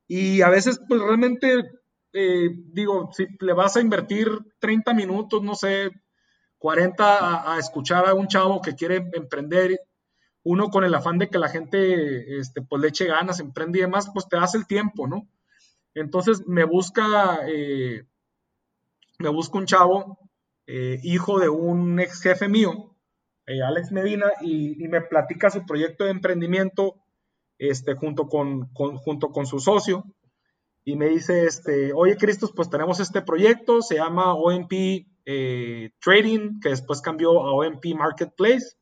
y 0.06 0.42
a 0.42 0.50
veces 0.50 0.80
pues 0.86 1.00
realmente 1.00 1.70
eh, 2.12 2.48
digo, 2.72 3.10
si 3.12 3.26
le 3.40 3.52
vas 3.52 3.76
a 3.76 3.80
invertir 3.80 4.28
30 4.58 4.94
minutos, 4.94 5.42
no 5.42 5.54
sé, 5.54 5.90
40 6.58 7.52
a, 7.54 7.58
escuchar 7.58 8.08
a 8.08 8.14
un 8.14 8.28
chavo 8.28 8.60
que 8.62 8.74
quiere 8.74 9.08
emprender, 9.12 9.78
uno 10.42 10.70
con 10.70 10.84
el 10.84 10.94
afán 10.94 11.18
de 11.18 11.28
que 11.28 11.38
la 11.38 11.48
gente 11.48 12.38
este, 12.38 12.62
pues 12.62 12.80
le 12.82 12.88
eche 12.88 13.06
ganas, 13.06 13.40
emprende 13.40 13.78
y 13.78 13.82
demás, 13.82 14.10
pues 14.12 14.28
te 14.28 14.36
das 14.36 14.54
el 14.54 14.66
tiempo, 14.66 15.06
¿no? 15.06 15.28
Entonces 15.94 16.46
me 16.46 16.64
busca, 16.64 17.40
eh, 17.46 18.04
me 19.18 19.28
busca 19.28 19.58
un 19.58 19.66
chavo 19.66 20.18
eh, 20.70 21.00
hijo 21.02 21.38
de 21.40 21.48
un 21.48 21.98
ex 21.98 22.20
jefe 22.20 22.46
mío, 22.46 22.94
eh, 23.46 23.62
Alex 23.62 23.90
Medina, 23.90 24.26
y, 24.42 24.86
me 24.88 25.00
platica 25.00 25.48
su 25.48 25.64
proyecto 25.64 26.04
de 26.04 26.10
emprendimiento 26.10 26.96
este, 27.56 27.94
junto, 27.94 28.28
con, 28.28 28.68
junto 28.74 29.30
con 29.30 29.46
su 29.46 29.60
socio. 29.60 30.04
Y 30.84 30.96
me 30.96 31.08
dice, 31.08 31.46
este, 31.46 31.94
oye, 31.94 32.18
Cristos, 32.18 32.52
pues 32.54 32.68
tenemos 32.68 33.00
este 33.00 33.22
proyecto, 33.22 33.80
se 33.80 33.94
llama 33.94 34.34
OMP 34.34 35.06
eh, 35.24 35.90
Trading, 36.00 36.60
que 36.60 36.68
después 36.68 37.00
cambió 37.00 37.40
a 37.40 37.54
OMP 37.54 37.86
Marketplace. 37.96 38.76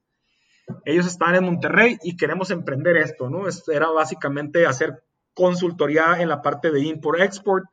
Ellos 0.84 1.06
están 1.06 1.36
en 1.36 1.44
Monterrey 1.44 1.98
y 2.02 2.16
queremos 2.16 2.50
emprender 2.50 2.96
esto, 2.96 3.30
¿no? 3.30 3.44
Era 3.72 3.90
básicamente 3.90 4.66
hacer 4.66 5.04
consultoría 5.34 6.16
en 6.18 6.28
la 6.28 6.42
parte 6.42 6.72
de 6.72 6.80
import-export 6.80 7.66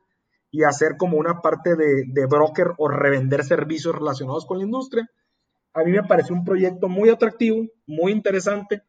y 0.54 0.62
hacer 0.62 0.96
como 0.96 1.16
una 1.16 1.40
parte 1.42 1.74
de, 1.74 2.04
de, 2.06 2.26
broker 2.26 2.74
o 2.78 2.86
revender 2.86 3.42
servicios 3.42 3.92
relacionados 3.92 4.46
con 4.46 4.58
la 4.58 4.64
industria. 4.64 5.10
A 5.72 5.82
mí 5.82 5.90
me 5.90 6.04
pareció 6.04 6.32
un 6.32 6.44
proyecto 6.44 6.88
muy 6.88 7.08
atractivo, 7.08 7.66
muy 7.88 8.12
interesante. 8.12 8.84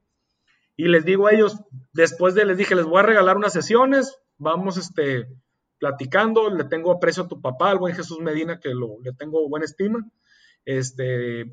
Y 0.78 0.88
les 0.90 1.06
digo 1.06 1.26
a 1.26 1.32
ellos, 1.32 1.60
después 1.92 2.36
de 2.36 2.46
les 2.46 2.58
dije, 2.58 2.76
les 2.76 2.86
voy 2.86 3.00
a 3.00 3.08
regalar 3.08 3.36
unas 3.36 3.52
sesiones, 3.52 4.16
vamos 4.38 4.78
este, 4.78 5.28
platicando, 5.80 6.52
le 6.52 6.66
tengo 6.66 6.92
aprecio 6.92 7.24
a 7.24 7.28
tu 7.28 7.42
papá, 7.42 7.72
al 7.72 7.80
buen 7.80 7.96
Jesús 7.96 8.20
Medina, 8.20 8.60
que 8.60 8.70
le 8.70 9.14
tengo 9.14 9.50
buena 9.50 9.66
estima. 9.66 10.08
Este, 10.66 11.52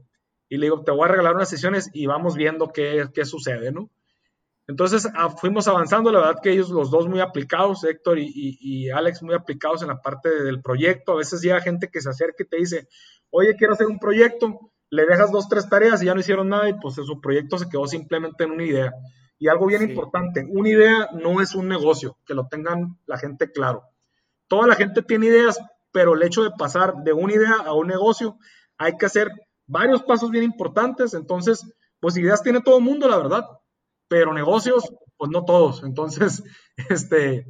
y 0.50 0.58
le 0.58 0.66
digo, 0.66 0.84
te 0.84 0.90
voy 0.90 1.06
a 1.06 1.12
regalar 1.12 1.36
unas 1.36 1.48
sesiones 1.48 1.88
y 1.94 2.04
vamos 2.04 2.36
viendo 2.36 2.70
qué, 2.70 3.06
qué 3.14 3.24
sucede, 3.24 3.72
¿no? 3.72 3.88
Entonces 4.68 5.08
ah, 5.14 5.30
fuimos 5.30 5.66
avanzando, 5.66 6.12
la 6.12 6.20
verdad 6.20 6.40
que 6.42 6.50
ellos 6.50 6.70
los 6.70 6.90
dos 6.90 7.08
muy 7.08 7.20
aplicados, 7.20 7.82
Héctor 7.84 8.18
y, 8.18 8.90
Alex 8.90 9.22
muy 9.22 9.34
aplicados 9.34 9.82
en 9.82 9.88
la 9.88 10.00
parte 10.00 10.28
del 10.44 10.62
proyecto. 10.62 11.12
A 11.12 11.16
veces 11.16 11.42
llega 11.42 11.60
gente 11.60 11.88
que 11.90 12.00
se 12.00 12.10
acerca 12.10 12.44
y 12.44 12.46
te 12.46 12.56
dice, 12.58 12.88
oye, 13.30 13.56
quiero 13.56 13.74
hacer 13.74 13.86
un 13.86 13.98
proyecto, 13.98 14.72
le 14.90 15.04
dejas 15.06 15.32
dos, 15.32 15.48
tres 15.48 15.68
tareas 15.68 16.02
y 16.02 16.06
ya 16.06 16.14
no 16.14 16.20
hicieron 16.20 16.48
nada 16.48 16.68
y 16.68 16.74
pues 16.74 16.94
su 16.94 17.20
proyecto 17.20 17.58
se 17.58 17.68
quedó 17.68 17.86
simplemente 17.86 18.44
en 18.44 18.52
una 18.52 18.64
idea. 18.64 18.92
Y 19.38 19.48
algo 19.48 19.66
bien 19.66 19.82
importante, 19.82 20.46
una 20.48 20.68
idea 20.68 21.08
no 21.12 21.40
es 21.40 21.56
un 21.56 21.66
negocio, 21.66 22.16
que 22.24 22.34
lo 22.34 22.46
tengan 22.46 22.98
la 23.06 23.18
gente 23.18 23.50
claro. 23.50 23.82
Toda 24.46 24.68
la 24.68 24.76
gente 24.76 25.02
tiene 25.02 25.26
ideas, 25.26 25.58
pero 25.90 26.14
el 26.14 26.22
hecho 26.22 26.44
de 26.44 26.52
pasar 26.56 26.94
de 27.02 27.12
una 27.12 27.32
idea 27.32 27.56
a 27.64 27.74
un 27.74 27.88
negocio, 27.88 28.38
hay 28.78 28.96
que 28.96 29.06
hacer 29.06 29.32
varios 29.66 30.02
pasos 30.04 30.30
bien 30.30 30.44
importantes. 30.44 31.14
Entonces, 31.14 31.66
pues 31.98 32.16
ideas 32.16 32.42
tiene 32.42 32.60
todo 32.60 32.78
el 32.78 32.84
mundo, 32.84 33.08
la 33.08 33.16
verdad 33.16 33.44
pero 34.12 34.34
negocios, 34.34 34.92
pues 35.16 35.30
no 35.30 35.46
todos. 35.46 35.82
Entonces, 35.84 36.44
este, 36.90 37.46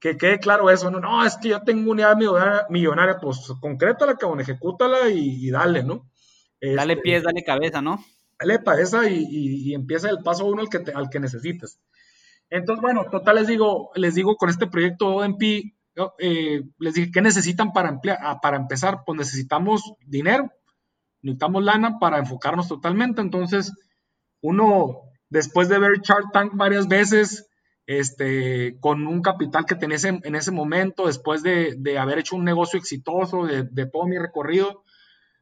que 0.00 0.16
quede 0.16 0.40
claro 0.40 0.68
eso, 0.68 0.90
no, 0.90 0.98
no, 0.98 1.24
es 1.24 1.36
que 1.36 1.50
yo 1.50 1.62
tengo 1.62 1.92
una 1.92 2.02
idea 2.02 2.66
millonaria, 2.68 3.18
pues 3.20 3.52
concrétala, 3.60 4.16
cabrón, 4.16 4.40
ejecútala 4.40 5.08
y, 5.08 5.48
dale, 5.50 5.84
¿no? 5.84 6.10
dale 6.60 6.94
este, 6.94 7.02
pies, 7.02 7.22
dale 7.22 7.44
cabeza, 7.44 7.80
¿no? 7.80 8.04
Dale 8.40 8.60
cabeza 8.64 9.08
y, 9.08 9.24
y, 9.30 9.72
empieza 9.72 10.10
el 10.10 10.18
paso 10.24 10.46
uno 10.46 10.62
al 10.62 10.68
que, 10.68 10.82
al 10.92 11.10
que 11.10 11.20
necesites. 11.20 11.78
Entonces, 12.48 12.82
bueno, 12.82 13.04
total 13.08 13.36
les 13.36 13.46
digo, 13.46 13.92
les 13.94 14.16
digo 14.16 14.34
con 14.34 14.50
este 14.50 14.66
proyecto 14.66 15.14
OMP, 15.14 15.42
eh, 16.18 16.64
les 16.80 16.94
dije, 16.94 17.12
¿qué 17.12 17.22
necesitan 17.22 17.72
para, 17.72 18.00
ah, 18.20 18.40
para 18.42 18.56
empezar? 18.56 19.04
Pues 19.06 19.16
necesitamos 19.16 19.94
dinero, 20.04 20.50
necesitamos 21.22 21.62
lana 21.62 22.00
para 22.00 22.18
enfocarnos 22.18 22.66
totalmente. 22.66 23.20
Entonces, 23.20 23.72
uno 24.40 25.09
después 25.30 25.68
de 25.68 25.78
ver 25.78 26.00
Shark 26.00 26.32
Tank 26.32 26.52
varias 26.54 26.88
veces, 26.88 27.48
este, 27.86 28.78
con 28.80 29.06
un 29.06 29.22
capital 29.22 29.64
que 29.64 29.74
tenés 29.74 30.04
en, 30.04 30.34
ese 30.34 30.50
momento, 30.50 31.06
después 31.06 31.42
de, 31.42 31.98
haber 31.98 32.18
hecho 32.18 32.36
un 32.36 32.44
negocio 32.44 32.78
exitoso 32.78 33.46
de, 33.46 33.86
todo 33.86 34.06
mi 34.06 34.18
recorrido, 34.18 34.84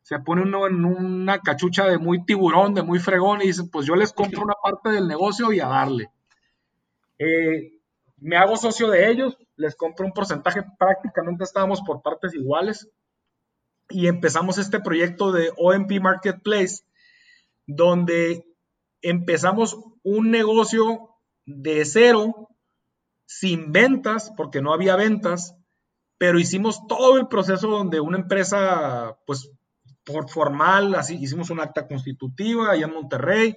se 0.02 0.18
pone 0.20 0.42
uno 0.42 0.66
en 0.66 0.84
una 0.84 1.40
cachucha 1.40 1.86
de 1.86 1.98
muy 1.98 2.24
tiburón, 2.24 2.74
de 2.74 2.82
muy 2.82 2.98
fregón, 2.98 3.42
y 3.42 3.48
dice, 3.48 3.64
pues 3.70 3.86
yo 3.86 3.96
les 3.96 4.12
compro 4.12 4.42
una 4.42 4.54
parte 4.62 4.90
del 4.90 5.08
negocio 5.08 5.52
y 5.52 5.60
a 5.60 5.66
darle. 5.66 6.10
Eh, 7.18 7.72
me 8.18 8.36
hago 8.36 8.56
socio 8.56 8.88
de 8.88 9.10
ellos, 9.10 9.36
les 9.56 9.76
compro 9.76 10.06
un 10.06 10.12
porcentaje, 10.12 10.62
prácticamente 10.78 11.44
estábamos 11.44 11.82
por 11.82 12.00
partes 12.00 12.34
iguales, 12.34 12.88
y 13.90 14.06
empezamos 14.06 14.58
este 14.58 14.80
proyecto 14.80 15.32
de 15.32 15.50
OMP 15.56 16.00
Marketplace, 16.00 16.84
donde 17.66 18.47
empezamos 19.02 19.78
un 20.02 20.30
negocio 20.30 21.10
de 21.46 21.84
cero, 21.84 22.48
sin 23.26 23.72
ventas, 23.72 24.32
porque 24.36 24.62
no 24.62 24.72
había 24.72 24.96
ventas, 24.96 25.54
pero 26.18 26.38
hicimos 26.38 26.86
todo 26.86 27.18
el 27.18 27.28
proceso 27.28 27.68
donde 27.68 28.00
una 28.00 28.18
empresa, 28.18 29.18
pues, 29.26 29.50
por 30.04 30.28
formal, 30.30 30.94
así, 30.94 31.16
hicimos 31.16 31.50
un 31.50 31.60
acta 31.60 31.86
constitutiva 31.86 32.70
allá 32.70 32.86
en 32.86 32.94
Monterrey. 32.94 33.56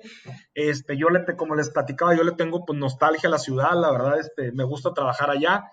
Este, 0.53 0.97
yo 0.97 1.09
le, 1.09 1.23
como 1.37 1.55
les 1.55 1.69
platicaba, 1.69 2.15
yo 2.15 2.23
le 2.23 2.33
tengo 2.33 2.65
pues, 2.65 2.77
nostalgia 2.77 3.29
a 3.29 3.31
la 3.31 3.39
ciudad, 3.39 3.71
la 3.73 3.91
verdad, 3.91 4.19
este, 4.19 4.51
me 4.51 4.65
gusta 4.65 4.93
trabajar 4.93 5.29
allá. 5.29 5.71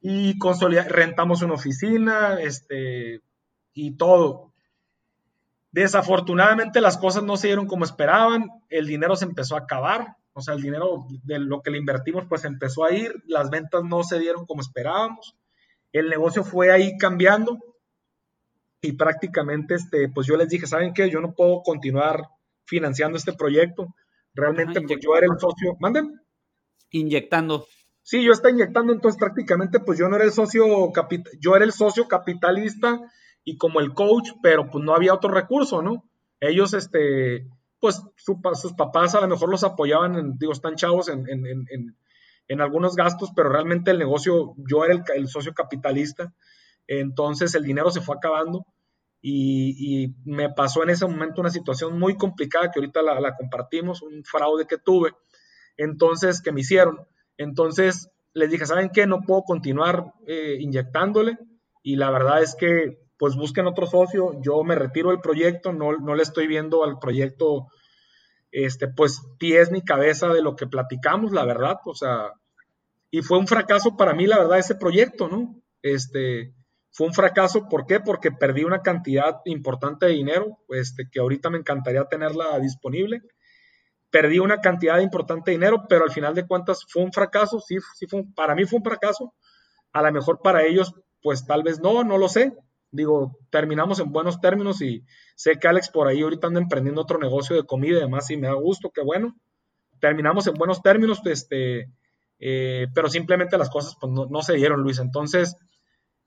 Y 0.00 0.38
rentamos 0.38 1.42
una 1.42 1.54
oficina, 1.54 2.40
este, 2.40 3.22
y 3.72 3.96
todo. 3.96 4.47
Desafortunadamente 5.70 6.80
las 6.80 6.96
cosas 6.96 7.22
no 7.22 7.36
se 7.36 7.48
dieron 7.48 7.66
como 7.66 7.84
esperaban, 7.84 8.48
el 8.70 8.86
dinero 8.86 9.16
se 9.16 9.26
empezó 9.26 9.54
a 9.54 9.60
acabar, 9.60 10.16
o 10.32 10.40
sea, 10.40 10.54
el 10.54 10.62
dinero 10.62 11.06
de 11.24 11.38
lo 11.38 11.60
que 11.60 11.70
le 11.70 11.78
invertimos 11.78 12.24
pues 12.28 12.44
empezó 12.44 12.84
a 12.84 12.92
ir, 12.92 13.22
las 13.26 13.50
ventas 13.50 13.84
no 13.84 14.02
se 14.02 14.18
dieron 14.18 14.46
como 14.46 14.62
esperábamos, 14.62 15.36
el 15.92 16.08
negocio 16.08 16.44
fue 16.44 16.70
ahí 16.72 16.96
cambiando. 16.96 17.58
Y 18.80 18.92
prácticamente 18.92 19.74
este, 19.74 20.08
pues 20.08 20.28
yo 20.28 20.36
les 20.36 20.48
dije, 20.48 20.66
¿saben 20.66 20.94
qué? 20.94 21.10
Yo 21.10 21.20
no 21.20 21.34
puedo 21.34 21.62
continuar 21.62 22.28
financiando 22.64 23.18
este 23.18 23.32
proyecto, 23.32 23.88
realmente 24.34 24.80
pues, 24.80 25.00
yo 25.02 25.16
era 25.16 25.26
el 25.26 25.38
socio, 25.38 25.76
manden. 25.80 26.20
Inyectando. 26.90 27.66
Sí, 28.02 28.22
yo 28.22 28.32
estaba 28.32 28.52
inyectando, 28.52 28.92
entonces 28.92 29.18
prácticamente 29.18 29.80
pues 29.80 29.98
yo 29.98 30.08
no 30.08 30.16
era 30.16 30.24
el 30.24 30.32
socio, 30.32 30.92
yo 31.40 31.56
era 31.56 31.64
el 31.64 31.72
socio 31.72 32.06
capitalista 32.08 33.00
y 33.44 33.56
como 33.56 33.80
el 33.80 33.94
coach, 33.94 34.30
pero 34.42 34.70
pues 34.70 34.84
no 34.84 34.94
había 34.94 35.14
otro 35.14 35.30
recurso, 35.30 35.82
¿no? 35.82 36.04
Ellos, 36.40 36.74
este, 36.74 37.48
pues 37.80 38.02
sus 38.16 38.72
papás 38.74 39.14
a 39.14 39.20
lo 39.20 39.28
mejor 39.28 39.48
los 39.48 39.64
apoyaban, 39.64 40.36
digo, 40.38 40.52
están 40.52 40.76
chavos 40.76 41.08
en, 41.08 41.26
en, 41.28 42.60
algunos 42.60 42.96
gastos, 42.96 43.30
pero 43.36 43.50
realmente 43.50 43.90
el 43.90 43.98
negocio, 43.98 44.54
yo 44.56 44.84
era 44.84 45.02
el, 45.14 45.28
socio 45.28 45.52
capitalista, 45.52 46.32
entonces 46.86 47.54
el 47.54 47.62
dinero 47.62 47.90
se 47.90 48.00
fue 48.00 48.16
acabando 48.16 48.64
y, 49.20 50.14
me 50.24 50.50
pasó 50.50 50.82
en 50.82 50.90
ese 50.90 51.06
momento 51.06 51.40
una 51.40 51.50
situación 51.50 51.98
muy 51.98 52.16
complicada 52.16 52.70
que 52.70 52.80
ahorita 52.80 53.02
la, 53.02 53.36
compartimos, 53.36 54.02
un 54.02 54.24
fraude 54.24 54.66
que 54.66 54.78
tuve, 54.78 55.12
entonces, 55.76 56.40
que 56.40 56.52
me 56.52 56.62
hicieron. 56.62 57.06
Entonces 57.36 58.10
les 58.32 58.50
dije, 58.50 58.66
¿saben 58.66 58.90
qué? 58.92 59.06
No 59.06 59.20
puedo 59.22 59.42
continuar 59.42 60.12
eh, 60.26 60.56
inyectándole 60.60 61.38
y 61.82 61.96
la 61.96 62.10
verdad 62.10 62.42
es 62.42 62.54
que 62.54 62.98
pues 63.18 63.34
busquen 63.34 63.66
otro 63.66 63.86
socio, 63.86 64.40
yo 64.40 64.62
me 64.62 64.74
retiro 64.74 65.10
del 65.10 65.20
proyecto, 65.20 65.72
no, 65.72 65.92
no 65.98 66.14
le 66.14 66.22
estoy 66.22 66.46
viendo 66.46 66.84
al 66.84 66.98
proyecto, 66.98 67.66
este, 68.52 68.88
pues 68.88 69.20
pies 69.38 69.70
ni 69.70 69.82
cabeza 69.82 70.28
de 70.28 70.42
lo 70.42 70.54
que 70.56 70.66
platicamos, 70.66 71.32
la 71.32 71.44
verdad, 71.44 71.76
o 71.84 71.94
sea, 71.94 72.32
y 73.10 73.22
fue 73.22 73.38
un 73.38 73.46
fracaso 73.46 73.96
para 73.96 74.14
mí, 74.14 74.26
la 74.26 74.38
verdad, 74.38 74.58
ese 74.58 74.76
proyecto, 74.76 75.28
¿no? 75.28 75.60
Este, 75.82 76.54
fue 76.90 77.06
un 77.06 77.14
fracaso, 77.14 77.68
¿por 77.68 77.86
qué? 77.86 78.00
Porque 78.00 78.30
perdí 78.30 78.64
una 78.64 78.82
cantidad 78.82 79.40
importante 79.44 80.06
de 80.06 80.12
dinero, 80.12 80.58
este, 80.68 81.08
que 81.10 81.20
ahorita 81.20 81.50
me 81.50 81.58
encantaría 81.58 82.04
tenerla 82.04 82.58
disponible. 82.58 83.22
Perdí 84.10 84.38
una 84.38 84.60
cantidad 84.60 84.98
importante 85.00 85.50
de 85.50 85.58
dinero, 85.58 85.84
pero 85.88 86.04
al 86.04 86.10
final 86.10 86.34
de 86.34 86.46
cuentas 86.46 86.84
fue 86.88 87.02
un 87.02 87.12
fracaso, 87.12 87.60
sí, 87.60 87.76
sí 87.94 88.06
fue 88.06 88.24
para 88.34 88.54
mí 88.54 88.64
fue 88.64 88.78
un 88.78 88.84
fracaso. 88.84 89.34
A 89.92 90.02
lo 90.02 90.12
mejor 90.12 90.40
para 90.42 90.64
ellos, 90.64 90.94
pues 91.22 91.46
tal 91.46 91.62
vez 91.62 91.80
no, 91.80 92.04
no 92.04 92.18
lo 92.18 92.28
sé, 92.28 92.52
digo, 92.90 93.38
terminamos 93.50 94.00
en 94.00 94.12
buenos 94.12 94.40
términos 94.40 94.80
y 94.80 95.04
sé 95.34 95.56
que 95.56 95.68
Alex 95.68 95.90
por 95.90 96.08
ahí 96.08 96.22
ahorita 96.22 96.46
anda 96.46 96.60
emprendiendo 96.60 97.02
otro 97.02 97.18
negocio 97.18 97.56
de 97.56 97.64
comida 97.64 97.98
y 97.98 98.00
demás 98.00 98.30
y 98.30 98.36
me 98.36 98.46
da 98.46 98.54
gusto, 98.54 98.90
qué 98.90 99.02
bueno. 99.02 99.36
Terminamos 100.00 100.46
en 100.46 100.54
buenos 100.54 100.82
términos, 100.82 101.20
este, 101.24 101.90
eh, 102.38 102.86
pero 102.94 103.08
simplemente 103.08 103.58
las 103.58 103.70
cosas 103.70 103.96
pues, 104.00 104.12
no, 104.12 104.42
se 104.42 104.54
dieron, 104.54 104.82
Luis. 104.82 104.98
Entonces, 105.00 105.56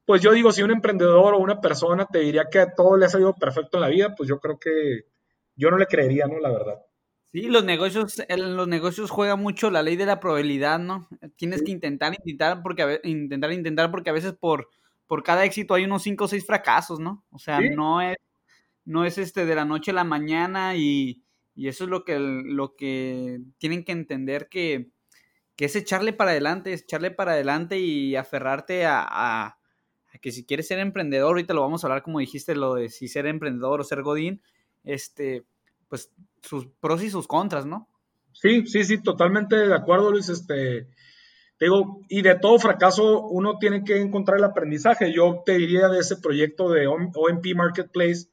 pues 0.06 0.22
yo 0.22 0.32
digo, 0.32 0.52
si 0.52 0.62
un 0.62 0.72
emprendedor 0.72 1.34
o 1.34 1.40
una 1.40 1.62
persona 1.62 2.06
te 2.06 2.20
diría 2.20 2.46
que 2.52 2.60
a 2.60 2.74
todo 2.74 2.98
le 2.98 3.06
ha 3.06 3.10
salido 3.10 3.34
perfecto 3.34 3.78
en 3.78 3.82
la 3.82 3.90
vida, 3.90 4.14
pues 4.16 4.28
yo 4.28 4.40
creo 4.40 4.60
que 4.60 5.06
yo 5.56 5.72
no 5.72 5.78
le 5.78 5.88
creería, 5.88 6.28
¿no? 6.28 6.40
La 6.40 6.52
verdad. 6.52 6.82
Sí, 7.32 7.44
los 7.44 7.64
negocios, 7.64 8.22
en 8.28 8.58
los 8.58 8.68
negocios 8.68 9.10
juega 9.10 9.38
mucho 9.38 9.72
la 9.72 9.84
ley 9.84 9.96
de 9.96 10.06
la 10.06 10.20
probabilidad, 10.20 10.80
¿no? 10.80 11.08
Tienes 11.38 11.64
que 11.64 11.72
intentar, 11.72 12.14
intentar, 12.14 12.62
porque 12.62 13.00
intentar, 13.06 13.54
intentar, 13.54 13.90
porque 13.90 14.10
a 14.10 14.14
veces 14.14 14.34
por 14.34 14.68
por 15.08 15.24
cada 15.24 15.46
éxito 15.46 15.74
hay 15.74 15.86
unos 15.86 16.04
cinco 16.04 16.26
o 16.26 16.28
seis 16.28 16.46
fracasos, 16.46 17.00
¿no? 17.00 17.26
O 17.32 17.40
sea, 17.40 17.60
no 17.60 18.02
es, 18.02 18.18
no 18.86 19.06
es 19.06 19.18
este 19.18 19.46
de 19.46 19.56
la 19.56 19.66
noche 19.66 19.92
a 19.92 19.96
la 19.96 20.04
mañana 20.04 20.76
y, 20.76 21.24
eso 21.56 21.84
es 21.84 21.90
lo 21.90 22.06
que, 22.06 22.18
lo 22.18 22.76
que 22.76 23.40
tienen 23.58 23.84
que 23.84 23.92
entender 23.92 24.48
que, 24.50 24.90
es 25.58 25.76
echarle 25.76 26.12
para 26.12 26.32
adelante, 26.32 26.74
es 26.74 26.82
echarle 26.82 27.12
para 27.12 27.34
adelante 27.34 27.78
y 27.78 28.16
aferrarte 28.16 28.88
a, 28.88 29.60
que 30.20 30.32
si 30.32 30.44
quieres 30.44 30.68
ser 30.68 30.80
emprendedor, 30.80 31.28
ahorita 31.28 31.54
lo 31.54 31.62
vamos 31.62 31.84
a 31.84 31.88
hablar 31.88 32.02
como 32.02 32.18
dijiste, 32.18 32.56
lo 32.56 32.74
de 32.74 32.90
si 32.90 33.08
ser 33.08 33.28
emprendedor 33.28 33.80
o 33.80 33.84
ser 33.84 34.02
godín, 34.02 34.42
este, 34.84 35.46
pues 35.88 36.12
sus 36.42 36.66
pros 36.80 37.04
y 37.04 37.12
sus 37.12 37.28
contras, 37.28 37.68
¿no? 37.68 37.88
Sí, 38.34 38.66
sí, 38.66 38.84
sí, 38.84 39.02
totalmente 39.04 39.56
de 39.56 39.76
acuerdo, 39.76 40.12
Luis. 40.12 40.30
Este, 40.30 40.88
digo, 41.66 42.02
y 42.10 42.22
de 42.24 42.36
todo 42.36 42.60
fracaso 42.60 43.22
uno 43.28 43.58
tiene 43.60 43.84
que 43.84 44.00
encontrar 44.00 44.40
el 44.40 44.46
aprendizaje. 44.46 45.14
Yo 45.14 45.44
te 45.46 45.58
diría 45.58 45.90
de 45.90 46.00
ese 46.00 46.18
proyecto 46.18 46.70
de 46.70 46.88
OMP 46.88 47.46
Marketplace, 47.56 48.30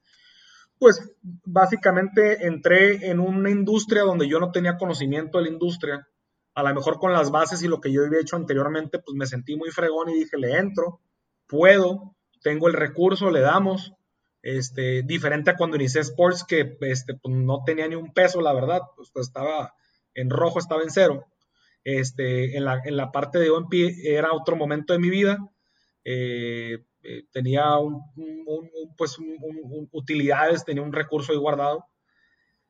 Pues 0.78 1.12
básicamente 1.44 2.46
entré 2.46 3.10
en 3.10 3.20
una 3.20 3.50
industria 3.50 4.02
donde 4.02 4.28
yo 4.28 4.38
no 4.40 4.52
tenía 4.52 4.78
conocimiento 4.78 5.38
de 5.38 5.44
la 5.44 5.50
industria. 5.50 6.08
A 6.54 6.62
lo 6.62 6.74
mejor 6.74 6.98
con 6.98 7.12
las 7.12 7.30
bases 7.30 7.62
y 7.62 7.68
lo 7.68 7.80
que 7.80 7.92
yo 7.92 8.04
había 8.04 8.20
hecho 8.20 8.36
anteriormente, 8.36 8.98
pues 8.98 9.14
me 9.16 9.26
sentí 9.26 9.56
muy 9.56 9.70
fregón 9.70 10.08
y 10.08 10.14
dije, 10.14 10.38
le 10.38 10.56
entro, 10.56 11.00
puedo, 11.46 12.16
tengo 12.42 12.68
el 12.68 12.74
recurso, 12.74 13.30
le 13.30 13.40
damos. 13.40 13.92
Este, 14.42 15.02
diferente 15.02 15.50
a 15.50 15.56
cuando 15.56 15.76
inicié 15.76 16.00
Sports, 16.00 16.44
que 16.44 16.76
este, 16.80 17.14
pues, 17.14 17.34
no 17.34 17.62
tenía 17.66 17.88
ni 17.88 17.96
un 17.96 18.12
peso, 18.12 18.40
la 18.40 18.52
verdad, 18.54 18.80
pues, 18.96 19.10
pues, 19.12 19.26
estaba 19.26 19.74
en 20.14 20.30
rojo, 20.30 20.58
estaba 20.58 20.82
en 20.82 20.90
cero. 20.90 21.26
Este, 21.90 22.54
en, 22.54 22.66
la, 22.66 22.82
en 22.84 22.98
la 22.98 23.10
parte 23.12 23.38
de 23.38 23.48
OMP 23.48 23.72
era 24.04 24.34
otro 24.34 24.56
momento 24.56 24.92
de 24.92 24.98
mi 24.98 25.08
vida. 25.08 25.38
Eh, 26.04 26.84
eh, 27.02 27.22
tenía 27.32 27.78
un, 27.78 28.02
pues, 28.98 29.16
utilidades, 29.92 30.66
tenía 30.66 30.82
un 30.82 30.92
recurso 30.92 31.32
ahí 31.32 31.38
guardado. 31.38 31.86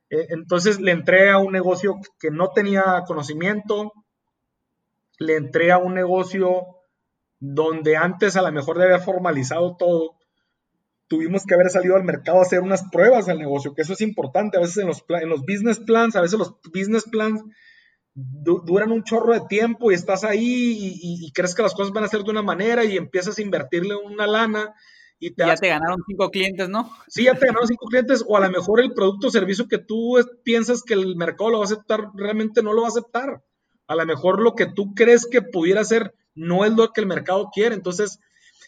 Eh, 0.09 0.29
entonces 0.29 0.81
le 0.81 0.93
entré 0.93 1.31
a 1.31 1.39
un 1.39 1.53
negocio 1.53 1.97
que 2.21 2.31
no 2.31 2.53
tenía 2.53 3.03
conocimiento, 3.09 3.93
le 5.19 5.35
entré 5.35 5.73
a 5.73 5.79
un 5.79 5.95
negocio 5.95 6.77
donde 7.41 7.97
antes 7.97 8.37
a 8.37 8.43
lo 8.43 8.53
mejor 8.53 8.79
de 8.79 8.85
haber 8.85 9.01
formalizado 9.01 9.77
todo, 9.77 10.15
tuvimos 11.09 11.45
que 11.45 11.55
haber 11.55 11.71
salido 11.71 11.97
al 11.97 12.05
mercado 12.05 12.39
a 12.39 12.43
hacer 12.43 12.61
unas 12.61 12.85
pruebas 12.93 13.27
del 13.27 13.41
negocio, 13.41 13.75
que 13.75 13.83
eso 13.83 13.95
es 13.95 14.01
importante. 14.01 14.59
A 14.59 14.61
veces 14.61 14.77
en 14.77 14.87
los, 14.87 15.05
en 15.09 15.29
los 15.29 15.41
business 15.41 15.81
plans, 15.81 16.15
a 16.15 16.21
veces 16.21 16.39
los 16.39 16.55
business 16.73 17.03
plans 17.03 17.43
duran 18.21 18.91
un 18.91 19.05
chorro 19.05 19.33
de 19.33 19.43
tiempo 19.49 19.91
y 19.91 19.95
estás 19.95 20.25
ahí 20.25 20.41
y, 20.43 21.31
crees 21.33 21.55
que 21.55 21.63
las 21.63 21.75
cosas 21.75 21.93
van 21.93 22.05
a 22.05 22.09
ser 22.09 22.23
de 22.23 22.31
una 22.31 22.43
manera 22.43 22.85
y 22.85 22.97
empiezas 22.97 23.39
a 23.39 23.43
invertirle 23.43 23.95
una 23.95 24.27
lana 24.27 24.75
y 25.21 25.35
ya 25.37 25.55
te 25.57 25.69
ganaron 25.69 26.03
cinco 26.07 26.31
clientes, 26.31 26.69
¿no? 26.69 26.93
Sí, 27.09 27.25
ya 27.25 27.35
te 27.35 27.47
ganaron 27.47 27.67
cinco 27.67 27.87
clientes 27.87 28.25
o 28.27 28.37
a 28.37 28.41
lo 28.41 28.51
mejor 28.51 28.81
el 28.81 28.93
producto 28.93 29.29
o 29.29 29.31
servicio 29.31 29.67
que 29.69 29.79
tú 29.79 30.17
piensas 30.45 30.83
que 30.83 30.95
el 30.95 31.17
mercado 31.17 31.51
lo 31.51 31.59
va 31.59 31.65
a 31.65 31.67
aceptar, 31.67 32.11
realmente 32.15 32.63
no 32.63 32.73
lo 32.73 32.83
va 32.83 32.89
a 32.89 32.91
aceptar. 32.91 33.43
A 33.87 33.95
lo 33.95 34.07
mejor 34.07 34.41
lo 34.41 34.55
que 34.55 34.67
tú 34.67 34.95
crees 34.95 35.27
que 35.27 35.43
pudiera 35.43 35.85
ser 35.85 36.15
no 36.35 36.65
es 36.65 36.73
lo 36.73 36.93
que 36.93 37.01
el 37.01 37.07
mercado 37.07 37.51
quiere. 37.53 37.75
Entonces, 37.75 38.21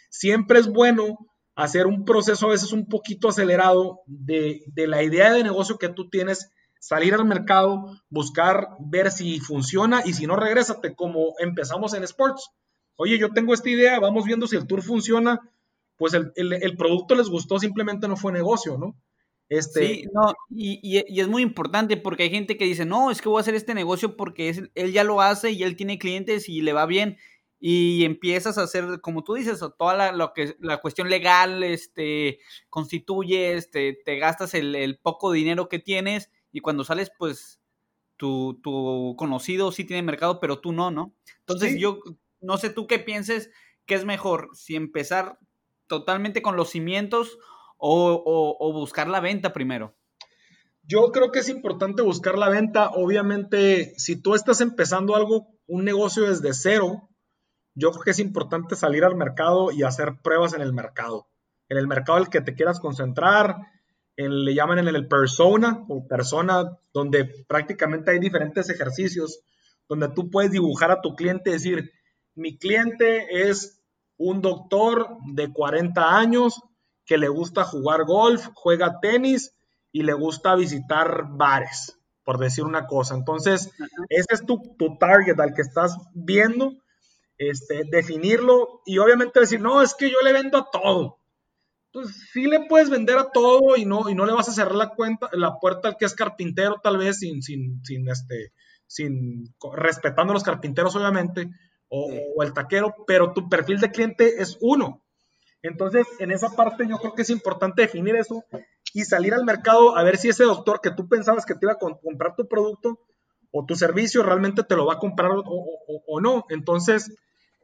siempre 0.09 0.59
es 0.59 0.67
bueno 0.67 1.19
hacer 1.55 1.87
un 1.87 2.05
proceso 2.05 2.47
a 2.47 2.51
veces 2.51 2.73
un 2.73 2.89
poquito 2.89 3.29
acelerado 3.29 4.01
de, 4.07 4.63
de 4.67 4.87
la 4.89 5.03
idea 5.03 5.33
de 5.33 5.45
negocio 5.45 5.79
que 5.79 5.89
tú 5.89 6.09
tienes 6.09 6.51
salir 6.81 7.15
al 7.15 7.27
mercado, 7.27 8.01
buscar, 8.09 8.71
ver 8.81 9.13
si 9.13 9.39
funciona 9.39 10.03
y 10.05 10.15
si 10.15 10.27
no, 10.27 10.35
regrésate 10.35 10.95
como 10.95 11.35
empezamos 11.39 11.95
en 11.95 12.03
Sports. 12.03 12.51
Oye, 12.97 13.19
yo 13.19 13.31
tengo 13.31 13.55
esta 13.55 13.71
idea, 13.71 14.01
vamos 14.01 14.25
viendo 14.25 14.47
si 14.47 14.57
el 14.57 14.67
tour 14.67 14.83
funciona, 14.83 15.41
pues 15.97 16.15
el, 16.15 16.77
producto 16.77 17.15
les 17.15 17.29
gustó, 17.29 17.59
simplemente 17.59 18.09
no 18.09 18.17
fue 18.17 18.33
negocio, 18.33 18.79
¿no? 18.79 18.99
Este... 19.51 19.87
Sí, 19.87 20.05
no, 20.13 20.33
y, 20.49 21.21
es 21.21 21.29
muy 21.29 21.43
importante 21.43 21.99
porque 21.99 22.25
hay 22.25 22.31
gente 22.31 22.57
que 22.57 22.65
dice, 22.65 22.87
no, 22.87 23.11
es 23.11 23.21
que 23.21 23.29
voy 23.29 23.39
a 23.39 23.43
hacer 23.43 23.55
este 23.55 23.75
negocio 23.75 24.17
porque 24.17 24.71
él 24.75 24.93
ya 24.93 25.05
lo 25.05 25.21
hace 25.21 25.51
y 25.51 25.63
él 25.63 25.77
tiene 25.77 25.99
clientes 25.99 26.49
y 26.49 26.63
le 26.63 26.73
va 26.73 26.87
bien. 26.87 27.19
Y 27.63 28.05
empiezas 28.05 28.57
a 28.57 28.63
hacer, 28.63 29.03
como 29.03 29.23
tú 29.23 29.35
dices, 29.35 29.61
toda 29.79 29.95
la, 29.95 30.13
lo 30.13 30.33
que, 30.33 30.57
la 30.61 30.79
cuestión 30.81 31.11
legal, 31.11 31.63
este, 31.63 32.39
constituye, 32.71 33.53
este, 33.53 33.99
te 34.03 34.19
gastas 34.19 34.55
el, 34.55 34.75
el 34.75 34.99
poco 34.99 35.31
dinero 35.31 35.69
que 35.69 35.79
tienes 35.79 36.31
y 36.53 36.61
cuando 36.61 36.85
sales, 36.85 37.11
pues 37.19 37.61
tu, 38.17 38.61
tu 38.63 39.15
conocido 39.17 39.73
sí 39.73 39.85
tiene 39.85 40.03
mercado, 40.03 40.41
pero 40.41 40.61
tú 40.61 40.73
no, 40.73 40.91
¿no? 40.91 41.15
Entonces 41.41 41.79
yo 41.79 42.01
no 42.41 42.59
sé 42.59 42.71
tú 42.71 42.87
qué 42.87 42.99
pienses 42.99 43.51
que 43.87 43.95
es 43.95 44.05
mejor, 44.05 44.51
si 44.55 44.77
empezar 44.77 45.39
totalmente 45.87 46.43
con 46.43 46.57
los 46.57 46.71
cimientos 46.71 47.39
o, 47.77 48.57
o, 48.59 48.73
buscar 48.73 49.09
la 49.09 49.21
venta 49.21 49.53
primero. 49.53 49.97
Yo 50.83 51.11
creo 51.13 51.33
que 51.33 51.41
es 51.41 51.49
importante 51.49 52.03
buscar 52.03 52.39
la 52.39 52.49
venta. 52.49 52.91
Obviamente, 52.91 53.95
si 53.97 54.17
tú 54.17 54.35
estás 54.35 54.61
empezando 54.61 55.17
algo, 55.17 55.49
un 55.67 55.85
negocio 55.85 56.25
desde 56.25 56.53
cero, 56.53 57.09
yo 57.75 57.91
creo 57.91 58.05
que 58.05 58.11
es 58.11 58.19
importante 58.19 58.77
salir 58.77 59.05
al 59.05 59.17
mercado 59.17 59.73
y 59.73 59.83
hacer 59.83 60.21
pruebas 60.23 60.53
en 60.53 60.61
el 60.61 60.73
mercado. 60.73 61.29
En 61.69 61.79
el 61.79 61.87
mercado 61.87 62.19
al 62.19 62.29
que 62.29 62.41
te 62.41 62.55
quieras 62.55 62.81
concentrar, 62.81 63.57
le 64.17 64.55
llaman 64.55 64.79
en 64.79 64.89
el 64.89 65.09
persona 65.09 65.85
o 65.89 66.07
persona, 66.07 66.79
donde 66.93 67.25
prácticamente 67.47 68.11
hay 68.11 68.19
diferentes 68.19 68.69
ejercicios, 68.69 69.41
donde 69.89 70.09
tú 70.09 70.31
puedes 70.31 70.51
dibujar 70.51 70.91
a 70.91 71.01
tu 71.01 71.15
cliente, 71.15 71.51
decir, 71.51 71.91
mi 72.35 72.59
cliente 72.59 73.49
es 73.49 73.83
un 74.17 74.43
doctor 74.43 75.17
de 75.33 75.53
40 75.53 76.17
años 76.17 76.63
que 77.07 77.19
le 77.19 77.29
gusta 77.29 77.65
jugar 77.65 78.05
golf, 78.05 78.49
juega 78.55 79.01
tenis 79.01 79.57
y 79.91 80.03
le 80.03 80.13
gusta 80.13 80.55
visitar 80.55 81.25
bares, 81.31 81.99
por 82.25 82.39
decir 82.39 82.65
una 82.65 82.87
cosa. 82.87 83.15
Entonces, 83.15 83.73
ese 84.09 84.27
es 84.31 84.47
tu, 84.47 84.77
tu 84.79 84.97
target 84.99 85.41
al 85.41 85.55
que 85.55 85.63
estás 85.63 85.97
viendo, 86.15 86.75
este, 87.39 87.85
definirlo 87.91 88.83
y 88.85 88.99
obviamente 88.99 89.41
decir, 89.41 89.61
no, 89.61 89.83
es 89.83 89.95
que 89.95 90.11
yo 90.11 90.21
le 90.23 90.33
vendo 90.33 90.59
a 90.59 90.71
todo 90.71 91.20
pues 91.93 92.09
sí 92.33 92.47
le 92.47 92.67
puedes 92.69 92.91
vender 92.91 93.19
a 93.19 93.31
todo 93.31 93.77
y 93.77 93.85
no, 93.85 94.09
y 94.09 94.15
no 94.15 94.27
le 94.27 94.33
vas 94.33 94.49
a 94.49 94.53
cerrar 94.53 94.75
la 94.75 94.91
cuenta, 94.91 95.29
la 95.33 95.59
puerta 95.59 95.89
al 95.89 95.97
que 95.97 96.05
es 96.05 96.15
carpintero, 96.15 96.81
tal 96.83 96.99
vez, 96.99 97.19
sin, 97.19 97.43
sin, 97.43 97.85
sin 97.85 98.09
este, 98.09 98.53
sin, 98.87 99.55
respetando 99.75 100.33
a 100.33 100.35
los 100.35 100.45
carpinteros, 100.45 100.95
obviamente, 100.97 101.49
o, 101.89 102.43
el 102.43 102.53
taquero, 102.53 102.95
pero 103.07 103.33
tu 103.33 103.49
perfil 103.49 103.81
de 103.81 103.91
cliente 103.91 104.41
es 104.41 104.57
uno. 104.61 105.05
Entonces, 105.63 106.07
en 106.21 106.31
esa 106.31 106.51
parte 106.51 106.87
yo 106.89 106.99
creo 106.99 107.15
que 107.15 107.23
es 107.23 107.31
importante 107.31 107.83
definir 107.83 108.17
eso 108.17 108.45
y 108.95 109.03
salir 109.03 109.35
al 109.35 109.45
mercado 109.45 109.97
a 109.97 110.03
ver 110.03 110.17
si 110.17 110.29
ese 110.29 110.45
doctor 110.45 110.81
que 110.81 110.93
tú 110.93 111.09
pensabas 111.09 111.45
que 111.45 111.55
te 111.55 111.67
iba 111.67 111.73
a 111.73 111.79
comprar 111.79 112.35
tu 112.35 112.49
producto 112.49 112.99
o 113.51 113.67
tu 113.67 113.75
servicio 113.75 114.23
realmente 114.23 114.63
te 114.63 114.77
lo 114.77 114.87
va 114.87 114.95
a 114.95 114.99
comprar 114.99 115.33
o, 115.35 116.21
no. 116.21 116.47
Entonces, 116.49 117.15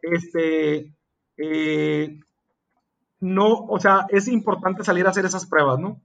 este, 0.02 0.94
eh, 1.38 2.18
no, 3.26 3.66
o 3.66 3.80
sea, 3.80 4.06
es 4.10 4.28
importante 4.28 4.84
salir 4.84 5.06
a 5.06 5.10
hacer 5.10 5.24
esas 5.24 5.46
pruebas, 5.46 5.80
¿no? 5.80 6.00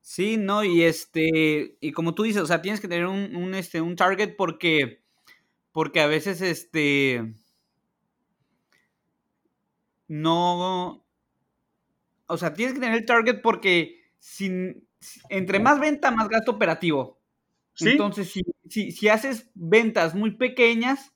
Sí, 0.00 0.38
no, 0.38 0.64
y 0.64 0.82
este, 0.82 1.76
y 1.80 1.92
como 1.92 2.14
tú 2.14 2.22
dices, 2.22 2.40
o 2.40 2.46
sea, 2.46 2.62
tienes 2.62 2.80
que 2.80 2.88
tener 2.88 3.06
un, 3.06 3.54
este, 3.54 3.82
un 3.82 3.96
target 3.96 4.34
porque, 4.36 5.02
porque 5.72 6.00
a 6.00 6.06
veces, 6.06 6.40
este, 6.40 7.34
no, 10.06 11.04
o 12.26 12.36
sea, 12.38 12.54
tienes 12.54 12.74
que 12.74 12.80
tener 12.80 12.96
el 12.96 13.04
target 13.04 13.42
porque 13.42 14.00
sin, 14.18 14.88
entre 15.28 15.60
más 15.60 15.78
venta, 15.78 16.10
más 16.10 16.28
gasto 16.28 16.52
operativo. 16.52 17.18
¿Sí? 17.74 17.90
Entonces, 17.90 18.32
si, 18.32 18.42
si, 18.68 18.90
si 18.90 19.08
haces 19.08 19.50
ventas 19.54 20.14
muy 20.14 20.32
pequeñas, 20.32 21.12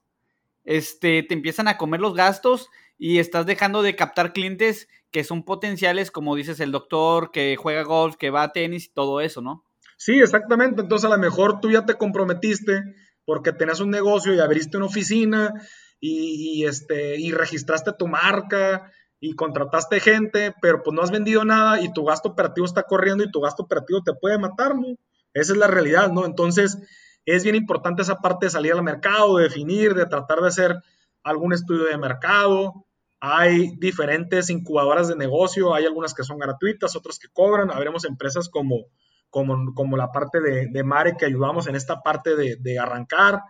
este, 0.64 1.22
te 1.22 1.34
empiezan 1.34 1.66
a 1.66 1.76
comer 1.76 2.00
los 2.00 2.14
gastos 2.14 2.68
y 3.04 3.18
estás 3.18 3.46
dejando 3.46 3.82
de 3.82 3.96
captar 3.96 4.32
clientes 4.32 4.86
que 5.10 5.24
son 5.24 5.42
potenciales, 5.42 6.12
como 6.12 6.36
dices, 6.36 6.60
el 6.60 6.70
doctor 6.70 7.32
que 7.32 7.56
juega 7.56 7.82
golf, 7.82 8.14
que 8.14 8.30
va 8.30 8.44
a 8.44 8.52
tenis 8.52 8.84
y 8.84 8.92
todo 8.92 9.20
eso, 9.20 9.40
¿no? 9.40 9.64
Sí, 9.96 10.20
exactamente. 10.20 10.82
Entonces 10.82 11.10
a 11.10 11.12
lo 11.12 11.20
mejor 11.20 11.58
tú 11.58 11.68
ya 11.68 11.84
te 11.84 11.96
comprometiste 11.96 12.80
porque 13.24 13.52
tenías 13.52 13.80
un 13.80 13.90
negocio 13.90 14.32
y 14.32 14.38
abriste 14.38 14.76
una 14.76 14.86
oficina 14.86 15.52
y, 15.98 16.64
este, 16.64 17.18
y 17.18 17.32
registraste 17.32 17.90
tu 17.98 18.06
marca 18.06 18.92
y 19.18 19.34
contrataste 19.34 19.98
gente, 19.98 20.54
pero 20.62 20.84
pues 20.84 20.94
no 20.94 21.02
has 21.02 21.10
vendido 21.10 21.44
nada 21.44 21.80
y 21.80 21.92
tu 21.92 22.04
gasto 22.04 22.28
operativo 22.28 22.66
está 22.66 22.84
corriendo 22.84 23.24
y 23.24 23.32
tu 23.32 23.40
gasto 23.40 23.64
operativo 23.64 24.04
te 24.04 24.14
puede 24.14 24.38
matar, 24.38 24.76
¿no? 24.76 24.96
Esa 25.34 25.54
es 25.54 25.58
la 25.58 25.66
realidad, 25.66 26.12
¿no? 26.12 26.24
Entonces 26.24 26.78
es 27.26 27.42
bien 27.42 27.56
importante 27.56 28.02
esa 28.02 28.20
parte 28.20 28.46
de 28.46 28.50
salir 28.50 28.74
al 28.74 28.84
mercado, 28.84 29.38
de 29.38 29.42
definir, 29.42 29.94
de 29.94 30.06
tratar 30.06 30.38
de 30.38 30.46
hacer 30.46 30.76
algún 31.24 31.52
estudio 31.52 31.86
de 31.86 31.98
mercado, 31.98 32.86
hay 33.24 33.77
diferentes 33.77 34.51
incubadoras 34.51 35.07
de 35.07 35.15
negocio, 35.15 35.74
hay 35.74 35.86
algunas 35.86 36.12
que 36.12 36.24
son 36.24 36.39
gratuitas, 36.39 36.97
otras 36.97 37.20
que 37.20 37.28
cobran. 37.32 37.70
Habremos 37.70 38.05
empresas 38.05 38.49
como, 38.49 38.86
como, 39.31 39.73
como 39.77 39.97
la 39.97 40.11
parte 40.11 40.40
de, 40.40 40.82
Mare 40.82 41.15
que 41.16 41.27
ayudamos 41.27 41.69
en 41.69 41.77
esta 41.77 42.03
parte 42.03 42.35
de, 42.35 42.57
de, 42.57 42.81
arrancar. 42.81 43.43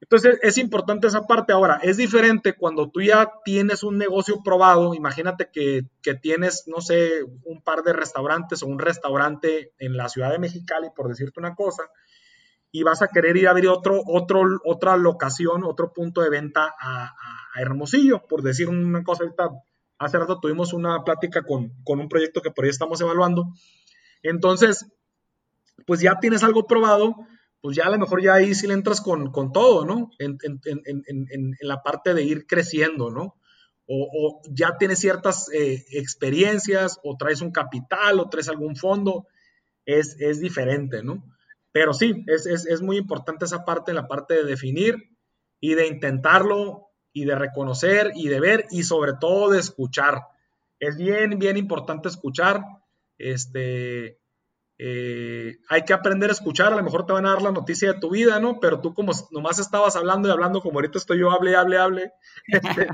Entonces 0.00 0.38
es 0.42 0.58
importante 0.58 1.08
esa 1.08 1.26
parte. 1.26 1.52
Ahora, 1.52 1.80
es 1.82 1.96
diferente 1.96 2.52
cuando 2.52 2.88
tú 2.88 3.00
ya 3.02 3.32
tienes 3.44 3.82
un 3.82 3.98
negocio 3.98 4.44
probado. 4.44 4.94
Imagínate 4.94 5.50
que, 5.52 5.86
que 6.00 6.14
tienes, 6.14 6.68
no 6.68 6.80
sé, 6.80 7.24
un 7.42 7.62
par 7.62 7.82
de 7.82 7.94
restaurantes 7.94 8.62
o 8.62 8.68
un 8.68 8.78
restaurante 8.78 9.72
en 9.80 9.96
la 9.96 10.08
ciudad 10.08 10.30
de 10.30 10.38
Mexicali, 10.38 10.86
por 10.94 11.08
decirte 11.08 11.40
una 11.40 11.56
cosa 11.56 11.90
y 12.74 12.82
vas 12.82 13.02
a 13.02 13.08
querer 13.08 13.36
ir 13.36 13.46
a 13.46 13.50
abrir 13.50 13.68
otro, 13.68 14.02
otro, 14.06 14.42
otra 14.64 14.96
locación, 14.96 15.62
otro 15.62 15.92
punto 15.92 16.22
de 16.22 16.30
venta 16.30 16.74
a, 16.80 17.14
Hermosillo, 17.54 18.26
por 18.26 18.42
decir 18.42 18.70
una 18.70 19.04
cosa 19.04 19.24
ahorita. 19.24 19.50
Hace 19.98 20.18
rato 20.18 20.40
tuvimos 20.40 20.72
una 20.72 21.04
plática 21.04 21.42
con, 21.42 21.70
un 21.84 22.08
proyecto 22.08 22.40
que 22.40 22.50
por 22.50 22.64
ahí 22.64 22.70
estamos 22.70 22.98
evaluando. 23.02 23.52
Entonces, 24.22 24.86
pues 25.86 26.00
ya 26.00 26.18
tienes 26.18 26.42
algo 26.42 26.66
probado, 26.66 27.14
pues 27.60 27.76
ya 27.76 27.84
a 27.84 27.90
lo 27.90 27.98
mejor 27.98 28.22
ya 28.22 28.34
ahí 28.34 28.54
sí 28.54 28.66
le 28.66 28.72
entras 28.72 29.02
con, 29.02 29.30
todo, 29.52 29.84
¿no? 29.84 30.10
En, 30.18 30.38
la 31.60 31.82
parte 31.82 32.14
de 32.14 32.22
ir 32.22 32.46
creciendo, 32.46 33.10
¿no? 33.10 33.36
o, 33.86 34.40
ya 34.48 34.78
tienes 34.78 35.00
ciertas 35.00 35.50
eh, 35.52 35.84
experiencias, 35.90 36.98
o 37.04 37.16
traes 37.18 37.42
un 37.42 37.52
capital, 37.52 38.18
o 38.18 38.30
traes 38.30 38.48
algún 38.48 38.76
fondo, 38.76 39.26
es, 39.84 40.16
es 40.20 40.40
diferente, 40.40 41.02
¿no? 41.02 41.22
Pero 41.72 41.94
sí, 41.94 42.24
es, 42.26 42.46
es, 42.46 42.66
es, 42.66 42.82
muy 42.82 42.98
importante 42.98 43.46
esa 43.46 43.64
parte, 43.64 43.92
la 43.92 44.06
parte 44.06 44.34
de 44.34 44.44
definir 44.44 45.16
y 45.58 45.74
de 45.74 45.86
intentarlo 45.86 46.88
y 47.12 47.24
de 47.24 47.34
reconocer 47.34 48.12
y 48.14 48.28
de 48.28 48.40
ver 48.40 48.66
y 48.70 48.84
sobre 48.84 49.14
todo 49.14 49.50
de 49.50 49.58
escuchar. 49.58 50.22
Es 50.78 50.96
bien, 50.96 51.38
bien 51.38 51.56
importante 51.56 52.08
escuchar. 52.08 52.62
Este, 53.16 54.18
eh, 54.78 55.58
hay 55.68 55.84
que 55.84 55.92
aprender 55.92 56.30
a 56.30 56.32
escuchar, 56.32 56.72
a 56.72 56.76
lo 56.76 56.82
mejor 56.82 57.06
te 57.06 57.12
van 57.12 57.24
a 57.24 57.30
dar 57.30 57.42
la 57.42 57.52
noticia 57.52 57.92
de 57.92 58.00
tu 58.00 58.10
vida, 58.10 58.40
¿no? 58.40 58.58
Pero 58.58 58.80
tú 58.80 58.94
como 58.94 59.12
nomás 59.30 59.58
estabas 59.60 59.94
hablando 59.96 60.28
y 60.28 60.32
hablando, 60.32 60.60
como 60.60 60.78
ahorita 60.78 60.98
estoy 60.98 61.20
yo, 61.20 61.30
hable, 61.30 61.54
hable, 61.54 61.78
hable, 61.78 62.12
este, 62.48 62.88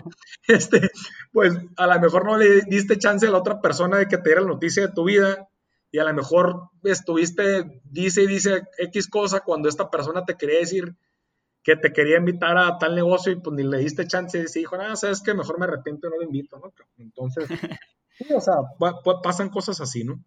este, 0.48 0.90
pues 1.32 1.54
a 1.76 1.86
lo 1.86 2.00
mejor 2.00 2.26
no 2.26 2.36
le 2.36 2.60
diste 2.62 2.98
chance 2.98 3.26
a 3.26 3.30
la 3.30 3.38
otra 3.38 3.60
persona 3.60 3.96
de 3.96 4.06
que 4.06 4.18
te 4.18 4.24
diera 4.28 4.42
la 4.42 4.48
noticia 4.48 4.86
de 4.86 4.92
tu 4.92 5.04
vida 5.04 5.48
y 5.90 5.98
a 5.98 6.04
lo 6.04 6.14
mejor 6.14 6.70
estuviste, 6.84 7.80
dice 7.84 8.22
y 8.22 8.26
dice 8.26 8.62
X 8.78 9.08
cosa 9.08 9.40
cuando 9.40 9.68
esta 9.68 9.90
persona 9.90 10.24
te 10.24 10.36
quería 10.36 10.58
decir 10.58 10.94
que 11.62 11.76
te 11.76 11.92
quería 11.92 12.18
invitar 12.18 12.56
a 12.56 12.78
tal 12.78 12.94
negocio 12.94 13.32
y 13.32 13.36
pues 13.36 13.54
ni 13.54 13.62
le 13.62 13.78
diste 13.78 14.06
chance 14.06 14.38
y 14.38 14.58
dijo, 14.58 14.76
ah, 14.76 14.96
sabes 14.96 15.20
que 15.20 15.34
mejor 15.34 15.58
me 15.58 15.66
arrepiento 15.66 16.06
y 16.06 16.10
no 16.10 16.16
lo 16.16 16.22
invito, 16.22 16.58
¿no? 16.58 16.72
Entonces, 16.96 17.46
sí, 18.16 18.32
o 18.32 18.40
sea, 18.40 18.54
pasan 19.22 19.50
cosas 19.50 19.80
así, 19.80 20.04
¿no? 20.04 20.22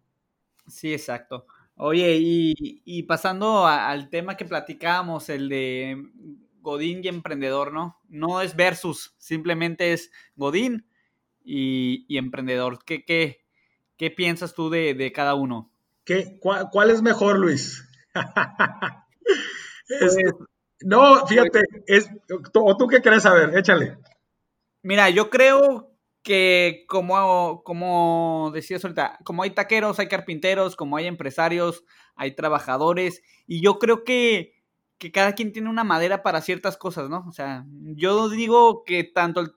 Sí, 0.66 0.92
exacto. 0.92 1.46
Oye, 1.74 2.18
y, 2.20 3.02
pasando 3.04 3.66
al 3.66 4.08
tema 4.10 4.36
que 4.36 4.44
platicábamos, 4.44 5.28
el 5.30 5.48
de 5.48 6.10
Godín 6.60 7.00
y 7.02 7.08
emprendedor, 7.08 7.72
¿no? 7.72 7.98
No 8.08 8.40
es 8.40 8.54
versus, 8.54 9.14
simplemente 9.18 9.92
es 9.92 10.12
Godín 10.36 10.86
y, 11.42 12.16
emprendedor. 12.16 12.84
¿Qué, 12.84 13.04
qué, 13.04 13.41
qué 13.96 14.10
piensas 14.10 14.54
tú 14.54 14.70
de, 14.70 15.12
cada 15.14 15.34
uno? 15.34 15.70
¿Qué, 16.04 16.38
cuál, 16.40 16.90
es 16.90 17.02
mejor, 17.02 17.38
Luis? 17.38 17.88
Pues 20.00 20.16
no, 20.84 21.26
fíjate, 21.26 21.60
es, 21.86 22.08
¿o 22.54 22.76
tú 22.76 22.86
qué 22.86 23.02
crees 23.02 23.24
saber? 23.24 23.56
Échale. 23.56 23.98
Mira, 24.82 25.10
yo 25.10 25.28
creo 25.28 25.92
que 26.22 26.84
como, 26.88 27.62
como 27.64 28.50
decías 28.54 28.84
ahorita, 28.84 29.18
como 29.24 29.42
hay 29.42 29.50
taqueros, 29.50 29.98
hay 29.98 30.08
carpinteros, 30.08 30.76
como 30.76 30.96
hay 30.96 31.06
empresarios, 31.06 31.84
hay 32.14 32.34
trabajadores, 32.34 33.22
y 33.46 33.60
yo 33.60 33.78
creo 33.78 34.04
que, 34.04 34.54
cada 35.12 35.34
quien 35.34 35.52
tiene 35.52 35.68
una 35.68 35.82
madera 35.82 36.22
para 36.22 36.40
ciertas 36.40 36.76
cosas, 36.76 37.10
¿no? 37.10 37.24
O 37.28 37.32
sea, 37.32 37.64
yo 37.96 38.28
digo 38.28 38.84
que 38.84 39.02
tanto 39.02 39.40
el, 39.40 39.52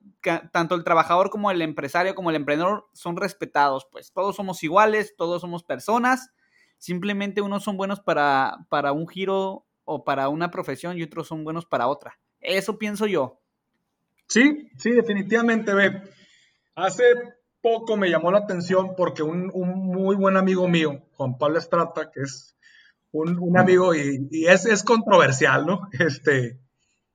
tanto 0.51 0.75
el 0.75 0.83
trabajador 0.83 1.29
como 1.29 1.51
el 1.51 1.61
empresario, 1.61 2.15
como 2.15 2.29
el 2.29 2.35
emprendedor 2.35 2.87
son 2.93 3.17
respetados, 3.17 3.87
pues 3.91 4.11
todos 4.11 4.35
somos 4.35 4.63
iguales, 4.63 5.15
todos 5.17 5.41
somos 5.41 5.63
personas, 5.63 6.31
simplemente 6.77 7.41
unos 7.41 7.63
son 7.63 7.77
buenos 7.77 7.99
para, 7.99 8.65
para 8.69 8.91
un 8.91 9.07
giro 9.07 9.65
o 9.83 10.03
para 10.03 10.29
una 10.29 10.51
profesión 10.51 10.97
y 10.97 11.03
otros 11.03 11.27
son 11.27 11.43
buenos 11.43 11.65
para 11.65 11.87
otra. 11.87 12.19
Eso 12.39 12.77
pienso 12.77 13.05
yo. 13.07 13.41
Sí, 14.27 14.69
sí, 14.77 14.91
definitivamente, 14.91 15.73
ve 15.73 16.01
Hace 16.75 17.03
poco 17.61 17.95
me 17.95 18.09
llamó 18.09 18.31
la 18.31 18.39
atención 18.39 18.95
porque 18.95 19.23
un, 19.23 19.47
muy 19.53 20.15
buen 20.15 20.37
amigo 20.37 20.67
mío, 20.67 21.01
Juan 21.13 21.37
Pablo 21.37 21.57
Estrata, 21.57 22.11
que 22.11 22.21
es 22.21 22.55
un, 23.11 23.57
amigo 23.57 23.95
y, 23.95 24.45
es, 24.45 24.83
controversial, 24.83 25.65
¿no? 25.65 25.89
Este, 25.99 26.59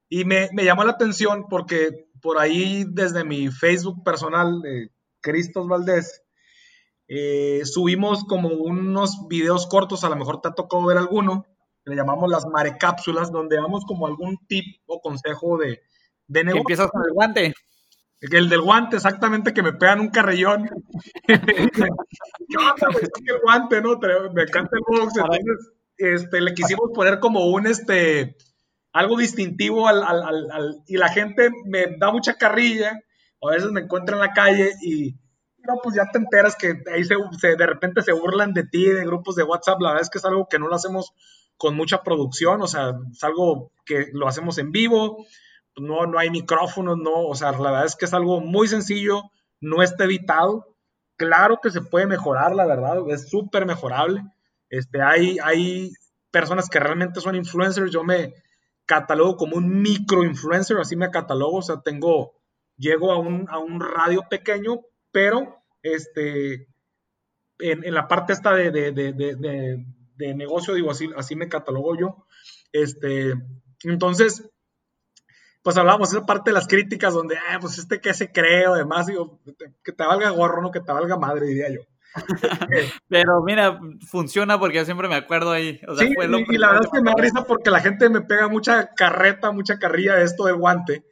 y 0.09 0.24
me, 0.24 0.49
llamó 0.55 0.85
la 0.85 0.93
atención 0.93 1.47
porque 1.49 2.09
por 2.21 2.39
ahí 2.39 2.85
desde 2.89 3.25
mi 3.25 3.49
Facebook 3.49 4.03
personal, 4.05 4.63
Cristos 5.21 5.69
Valdés, 5.69 6.23
eh, 7.09 7.63
subimos 7.65 8.25
como 8.25 8.51
unos 8.51 9.27
videos 9.29 9.67
cortos, 9.67 10.05
a 10.05 10.09
lo 10.09 10.17
mejor 10.17 10.41
te 10.41 10.49
ha 10.49 10.53
tocado 10.53 10.87
ver 10.87 10.97
alguno, 10.97 11.45
le 11.85 11.97
llamamos 11.97 12.31
las 12.31 12.47
marecápsulas, 12.47 13.33
donde 13.33 13.57
damos 13.57 13.85
como 13.85 14.07
algún 14.07 14.39
tip 14.47 14.65
o 14.87 15.01
consejo 15.01 15.59
de, 15.59 15.81
de 16.29 16.45
negocio. 16.45 16.61
empiezas 16.61 16.91
con 16.91 17.03
el 17.05 17.13
guante. 17.13 17.53
El 18.21 18.49
del 18.51 18.61
guante, 18.61 18.97
exactamente, 18.97 19.55
que 19.55 19.63
me 19.63 19.73
pegan 19.73 20.01
un 20.01 20.11
carrillón. 20.11 20.69
el 21.27 21.41
guante, 23.43 23.81
¿no? 23.81 23.99
Me 24.33 24.43
encanta 24.43 24.77
el 24.77 24.83
box. 24.87 25.17
Entonces, 25.17 25.73
este, 25.97 26.41
le 26.41 26.55
quisimos 26.55 26.91
poner 26.95 27.19
como 27.19 27.47
un, 27.47 27.67
este, 27.67 28.37
algo 28.93 29.17
distintivo 29.17 29.89
al, 29.89 30.83
y 30.87 30.97
la 30.97 31.09
gente 31.09 31.51
me 31.67 31.97
da 31.99 32.11
mucha 32.11 32.35
carrilla. 32.35 33.01
A 33.43 33.51
veces 33.51 33.71
me 33.71 33.81
encuentro 33.81 34.17
en 34.17 34.21
la 34.21 34.33
calle 34.33 34.73
y, 34.83 35.17
no, 35.59 35.79
pues 35.83 35.97
ya 35.97 36.11
te 36.11 36.19
enteras 36.19 36.57
que 36.57 36.83
ahí 36.93 37.05
se, 37.05 37.17
de 37.57 37.67
repente 37.67 38.03
se 38.03 38.12
burlan 38.12 38.53
de 38.53 38.65
ti, 38.65 38.85
de 38.85 39.05
grupos 39.05 39.37
de 39.37 39.45
WhatsApp. 39.45 39.81
La 39.81 39.91
verdad 39.91 40.03
es 40.03 40.11
que 40.11 40.19
es 40.19 40.25
algo 40.25 40.47
que 40.49 40.59
no 40.59 40.69
lo 40.69 40.75
hacemos 40.75 41.12
con 41.57 41.77
mucha 41.77 42.03
producción, 42.03 42.62
o 42.62 42.67
sea, 42.67 42.95
es 43.12 43.23
algo 43.23 43.71
que 43.85 44.07
lo 44.12 44.27
hacemos 44.27 44.57
en 44.57 44.73
vivo 44.73 45.27
no, 45.81 46.07
no 46.07 46.19
hay 46.19 46.31
micrófonos, 46.31 46.99
no, 46.99 47.27
o 47.27 47.35
sea, 47.35 47.53
la 47.53 47.71
verdad 47.71 47.87
es 47.87 47.97
que 47.97 48.05
es 48.05 48.15
algo 48.15 48.41
muy 48.41 48.69
sencillo, 48.69 49.23
no 49.61 49.83
está 49.83 50.05
evitado. 50.05 50.77
Claro 51.17 51.59
que 51.62 51.71
se 51.71 51.83
puede 51.83 52.07
mejorar, 52.07 52.55
la 52.55 52.67
verdad, 52.67 52.99
es 53.09 53.29
súper 53.29 53.67
mejorable. 53.67 54.23
Este, 54.69 55.03
hay, 55.03 55.39
hay 55.43 55.93
personas 56.31 56.69
que 56.69 56.81
realmente 56.81 57.21
son 57.21 57.35
influencers, 57.35 57.91
yo 57.91 58.05
me 58.05 58.35
catalogo 58.91 59.37
como 59.37 59.57
un 59.57 59.83
micro 59.83 60.25
influencer, 60.25 60.77
así 60.79 60.97
me 60.97 61.12
catalogo, 61.12 61.59
o 61.59 61.62
sea, 61.62 61.81
tengo, 61.81 62.33
llego 62.77 63.12
a 63.12 63.21
un, 63.21 63.49
a 63.49 63.59
un 63.59 63.79
radio 63.79 64.25
pequeño, 64.29 64.81
pero 65.12 65.62
este, 65.85 66.67
en, 67.61 67.95
la 67.95 68.09
parte 68.09 68.33
esta 68.33 68.53
de, 68.53 68.73
de, 68.73 68.91
de, 68.91 69.85
de, 70.17 70.35
negocio, 70.35 70.75
digo, 70.75 70.91
así, 70.91 71.09
así 71.17 71.37
me 71.37 71.49
catalogo 71.49 71.97
yo. 71.97 72.27
Este, 72.73 73.35
entonces, 73.85 74.51
pues 75.62 75.77
hablábamos 75.77 76.12
esa 76.12 76.27
parte 76.27 76.51
de 76.51 76.55
las 76.55 76.67
críticas 76.67 77.15
donde, 77.15 77.39
ah, 77.39 77.59
pues 77.61 77.79
este 77.79 78.01
que 78.01 78.12
se 78.12 78.33
cree 78.33 78.67
o 78.67 78.75
demás, 78.75 79.07
digo, 79.07 79.41
que 79.85 79.93
te 79.93 80.05
valga 80.05 80.31
gorro, 80.31 80.62
no 80.62 80.73
que 80.73 80.81
te 80.81 80.91
valga 80.91 81.17
madre, 81.17 81.47
diría 81.47 81.71
yo. 81.71 81.83
Pero 83.09 83.43
mira, 83.43 83.78
funciona 84.09 84.59
porque 84.59 84.78
yo 84.78 84.85
siempre 84.85 85.09
me 85.09 85.15
acuerdo 85.15 85.53
ahí. 85.53 85.81
sí, 85.99 86.15
y, 86.16 86.59
la 86.59 86.69
verdad 86.69 86.85
es 86.85 86.91
que 86.91 87.01
me 87.01 87.11
da 87.11 87.16
risa 87.16 87.45
porque 87.45 87.70
la 87.70 87.81
gente 87.81 88.09
me 88.09 88.20
pega 88.20 88.49
mucha 88.49 88.95
carreta, 88.95 89.53
mucha 89.53 89.78
carrilla 89.78 90.16
de 90.16 90.24
esto 90.24 90.45
del 90.45 90.57
guante, 90.57 91.05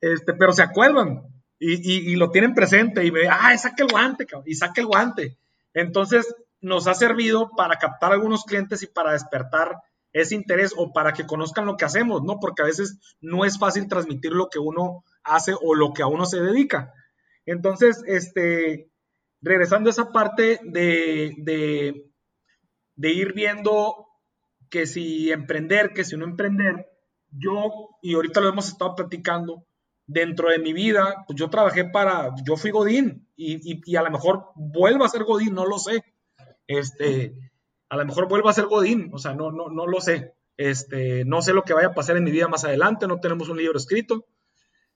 este, 0.00 0.34
pero 0.34 0.52
se 0.52 0.62
acuerdan 0.62 1.22
y, 1.58 2.12
y, 2.12 2.16
lo 2.16 2.30
tienen 2.30 2.54
presente 2.54 3.04
y 3.04 3.12
me 3.12 3.28
ah, 3.28 3.56
saque 3.58 3.82
el 3.82 3.88
guante, 3.88 4.26
cabrón, 4.26 4.48
y 4.48 4.54
saque 4.54 4.80
el 4.80 4.86
guante. 4.86 5.36
Entonces, 5.74 6.26
nos 6.60 6.86
ha 6.86 6.94
servido 6.94 7.50
para 7.56 7.76
captar 7.76 8.12
algunos 8.12 8.44
clientes 8.44 8.82
y 8.82 8.86
para 8.86 9.12
despertar 9.12 9.76
ese 10.12 10.34
interés 10.34 10.74
o 10.76 10.92
para 10.92 11.12
que 11.12 11.26
conozcan 11.26 11.66
lo 11.66 11.76
que 11.76 11.84
hacemos, 11.84 12.22
¿no? 12.22 12.38
Porque 12.40 12.62
a 12.62 12.66
veces 12.66 12.98
no 13.20 13.44
es 13.44 13.58
fácil 13.58 13.88
transmitir 13.88 14.32
lo 14.32 14.48
que 14.48 14.58
uno 14.58 15.04
hace 15.22 15.54
o 15.60 15.74
lo 15.74 15.92
que 15.92 16.02
a 16.02 16.06
uno 16.06 16.26
se 16.26 16.40
dedica. 16.40 16.92
Entonces, 17.46 18.02
este, 18.06 18.89
regresando 19.40 19.88
a 19.88 19.92
esa 19.92 20.12
parte 20.12 20.60
de, 20.62 21.34
de, 22.96 23.10
ir 23.10 23.32
viendo 23.32 24.06
que 24.68 24.86
si 24.86 25.32
emprender, 25.32 25.92
que 25.92 26.04
si 26.04 26.16
no 26.16 26.24
emprender, 26.24 26.86
yo, 27.30 27.90
y 28.02 28.14
ahorita 28.14 28.40
lo 28.40 28.48
hemos 28.48 28.68
estado 28.68 28.94
platicando, 28.94 29.64
dentro 30.06 30.50
de 30.50 30.58
mi 30.58 30.72
vida, 30.72 31.24
pues 31.26 31.38
yo 31.38 31.50
trabajé 31.50 31.84
para, 31.84 32.34
yo 32.44 32.56
fui 32.56 32.72
Godín 32.72 33.28
y, 33.36 33.72
y, 33.72 33.80
y 33.84 33.96
a 33.96 34.02
lo 34.02 34.10
mejor 34.10 34.46
vuelvo 34.56 35.04
a 35.04 35.08
ser 35.08 35.22
Godín, 35.22 35.54
no 35.54 35.66
lo 35.66 35.78
sé. 35.78 36.04
Este, 36.66 37.52
a 37.88 37.96
lo 37.96 38.04
mejor 38.04 38.28
vuelvo 38.28 38.48
a 38.48 38.52
ser 38.52 38.66
Godín, 38.66 39.10
o 39.12 39.18
sea, 39.18 39.34
no, 39.34 39.50
no, 39.50 39.68
no 39.68 39.86
lo 39.86 40.00
sé. 40.00 40.34
Este, 40.56 41.24
no 41.24 41.42
sé 41.42 41.52
lo 41.52 41.62
que 41.62 41.74
vaya 41.74 41.88
a 41.88 41.94
pasar 41.94 42.16
en 42.16 42.24
mi 42.24 42.30
vida 42.30 42.48
más 42.48 42.64
adelante, 42.64 43.06
no 43.06 43.18
tenemos 43.18 43.48
un 43.48 43.58
libro 43.58 43.78
escrito. 43.78 44.26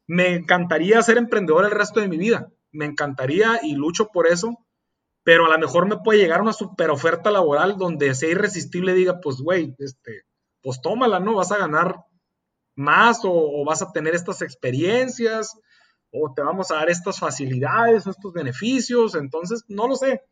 Me 0.07 0.35
encantaría 0.35 1.03
ser 1.03 1.17
emprendedor 1.17 1.65
el 1.65 1.71
resto 1.71 2.01
de 2.01 2.09
mi 2.09 2.19
vida, 2.19 2.51
me 2.75 2.85
encantaría 2.85 3.61
y 3.63 3.75
lucho 3.75 4.09
por 4.09 4.27
eso, 4.27 4.59
pero 5.23 5.47
a 5.47 5.51
lo 5.51 5.59
mejor 5.59 5.89
me 5.89 5.97
puede 5.97 6.19
llegar 6.19 6.43
una 6.43 6.53
super 6.53 6.91
oferta 6.91 7.31
laboral 7.31 7.79
donde 7.79 8.15
sea 8.15 8.31
irresistible 8.31 8.93
y 8.93 8.97
diga, 8.97 9.21
pues, 9.21 9.39
güey, 9.39 9.75
este, 9.79 10.25
pues 10.63 10.81
tómala, 10.83 11.21
¿no? 11.21 11.35
Vas 11.35 11.53
a 11.53 11.59
ganar 11.59 11.97
más 12.77 13.21
o, 13.25 13.65
vas 13.65 13.83
a 13.83 13.93
tener 13.93 14.15
estas 14.15 14.43
experiencias 14.43 15.59
o 16.11 16.33
te 16.35 16.43
vamos 16.43 16.71
a 16.71 16.77
dar 16.77 16.91
estas 16.91 17.19
facilidades 17.19 18.07
estos 18.07 18.33
beneficios, 18.33 19.15
entonces, 19.15 19.65
no 19.69 19.89
lo 19.89 19.97
sé 19.97 20.23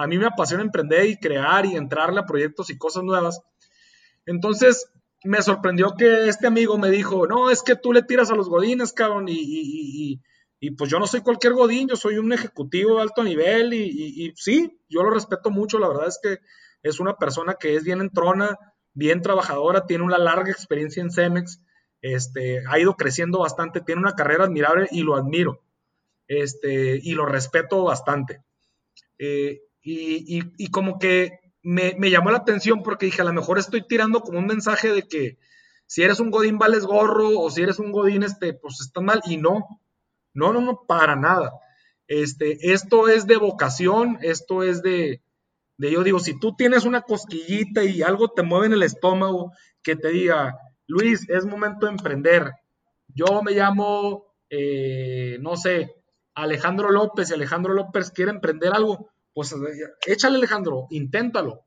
a 0.00 0.06
mí 0.06 0.16
me 0.16 0.26
apasiona 0.26 0.62
emprender 0.62 1.04
y 1.06 1.18
crear 1.18 1.66
y 1.66 1.76
entrarle 1.76 2.20
a 2.20 2.26
proyectos 2.26 2.70
y 2.70 2.78
cosas 2.78 3.04
nuevas. 3.04 3.42
Entonces, 4.24 4.90
me 5.24 5.42
sorprendió 5.42 5.94
que 5.94 6.26
este 6.26 6.46
amigo 6.46 6.78
me 6.78 6.88
dijo, 6.90 7.26
no, 7.26 7.50
es 7.50 7.62
que 7.62 7.76
tú 7.76 7.92
le 7.92 8.02
tiras 8.02 8.30
a 8.30 8.34
los 8.34 8.48
godines, 8.48 8.94
cabrón, 8.94 9.28
y, 9.28 9.34
y, 9.38 10.22
pues 10.76 10.90
yo 10.90 10.98
no 10.98 11.06
soy 11.06 11.22
cualquier 11.22 11.54
godín, 11.54 11.88
yo 11.88 11.96
soy 11.96 12.18
un 12.18 12.32
ejecutivo 12.32 12.96
de 12.96 13.02
alto 13.02 13.24
nivel 13.24 13.72
y, 13.72 14.32
sí, 14.36 14.78
yo 14.88 15.02
lo 15.02 15.10
respeto 15.10 15.50
mucho, 15.50 15.78
la 15.78 15.88
verdad 15.88 16.08
es 16.08 16.18
que 16.22 16.38
es 16.82 17.00
una 17.00 17.16
persona 17.16 17.54
que 17.58 17.76
es 17.76 17.84
bien 17.84 18.02
entrona, 18.02 18.58
bien 18.92 19.22
trabajadora, 19.22 19.86
tiene 19.86 20.04
una 20.04 20.18
larga 20.18 20.50
experiencia 20.50 21.02
en 21.02 21.10
Cemex, 21.10 21.62
este, 22.02 22.62
ha 22.68 22.78
ido 22.78 22.94
creciendo 22.94 23.38
bastante, 23.38 23.80
tiene 23.80 24.02
una 24.02 24.14
carrera 24.14 24.44
admirable 24.44 24.88
y 24.90 25.02
lo 25.02 25.16
admiro. 25.16 25.62
este, 26.28 27.00
y 27.02 27.14
lo 27.14 27.26
respeto 27.26 27.82
bastante. 27.82 28.44
Eh, 29.18 29.62
y, 29.82 30.70
como 30.70 30.98
que 30.98 31.40
me, 31.62 32.10
llamó 32.10 32.30
la 32.30 32.38
atención 32.38 32.82
porque 32.82 33.06
dije, 33.06 33.22
a 33.22 33.24
lo 33.24 33.32
mejor 33.32 33.58
estoy 33.58 33.86
tirando 33.86 34.20
como 34.20 34.38
un 34.38 34.46
mensaje 34.46 34.92
de 34.92 35.08
que 35.08 35.38
si 35.86 36.02
eres 36.02 36.20
un 36.20 36.30
godín 36.30 36.58
vales 36.58 36.84
gorro 36.84 37.38
o 37.38 37.50
si 37.50 37.62
eres 37.62 37.78
un 37.78 37.90
godín, 37.90 38.22
este, 38.22 38.52
pues 38.54 38.80
está 38.80 39.00
mal. 39.00 39.22
Y 39.26 39.38
no, 39.38 39.80
no, 40.40 40.52
no, 40.54 40.60
no, 40.62 40.84
para 40.86 41.16
nada. 41.16 41.52
Este, 42.08 42.72
esto 42.72 43.08
es 43.08 43.26
de 43.26 43.36
vocación, 43.36 44.18
esto 44.22 44.62
es 44.62 44.82
de, 44.82 45.22
de, 45.76 45.92
yo 45.92 46.02
digo, 46.02 46.18
si 46.18 46.38
tú 46.40 46.56
tienes 46.56 46.84
una 46.84 47.02
cosquillita 47.02 47.84
y 47.84 48.02
algo 48.02 48.30
te 48.30 48.42
mueve 48.42 48.66
en 48.66 48.72
el 48.72 48.82
estómago, 48.82 49.52
que 49.82 49.96
te 49.96 50.08
diga, 50.08 50.58
Luis, 50.86 51.28
es 51.28 51.44
momento 51.44 51.86
de 51.86 51.92
emprender. 51.92 52.52
Yo 53.08 53.42
me 53.42 53.52
llamo, 53.52 54.24
eh, 54.48 55.38
no 55.40 55.56
sé, 55.56 55.94
Alejandro 56.34 56.90
López 56.90 57.30
y 57.30 57.34
Alejandro 57.34 57.74
López 57.74 58.10
quiere 58.10 58.30
emprender 58.30 58.72
algo, 58.72 59.10
pues 59.34 59.54
échale 60.06 60.36
Alejandro, 60.36 60.86
inténtalo. 60.90 61.66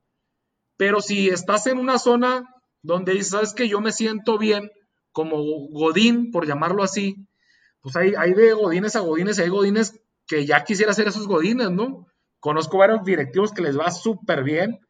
Pero 0.76 1.00
si 1.00 1.28
estás 1.28 1.66
en 1.68 1.78
una 1.78 1.98
zona 1.98 2.54
donde 2.82 3.12
dices, 3.12 3.30
sabes 3.30 3.54
que 3.54 3.68
yo 3.68 3.80
me 3.80 3.92
siento 3.92 4.36
bien 4.36 4.72
como 5.12 5.36
Godín, 5.70 6.32
por 6.32 6.44
llamarlo 6.44 6.82
así, 6.82 7.16
pues 7.84 7.96
hay, 7.96 8.14
hay 8.16 8.32
de 8.32 8.54
Godines 8.54 8.96
a 8.96 9.00
Godines, 9.00 9.38
hay 9.38 9.50
Godines 9.50 10.00
que 10.26 10.46
ya 10.46 10.64
quisiera 10.64 10.94
ser 10.94 11.06
esos 11.06 11.28
Godines, 11.28 11.70
¿no? 11.70 12.06
Conozco 12.40 12.78
varios 12.78 13.04
directivos 13.04 13.52
que 13.52 13.60
les 13.60 13.78
va 13.78 13.90
súper 13.90 14.42
bien, 14.42 14.80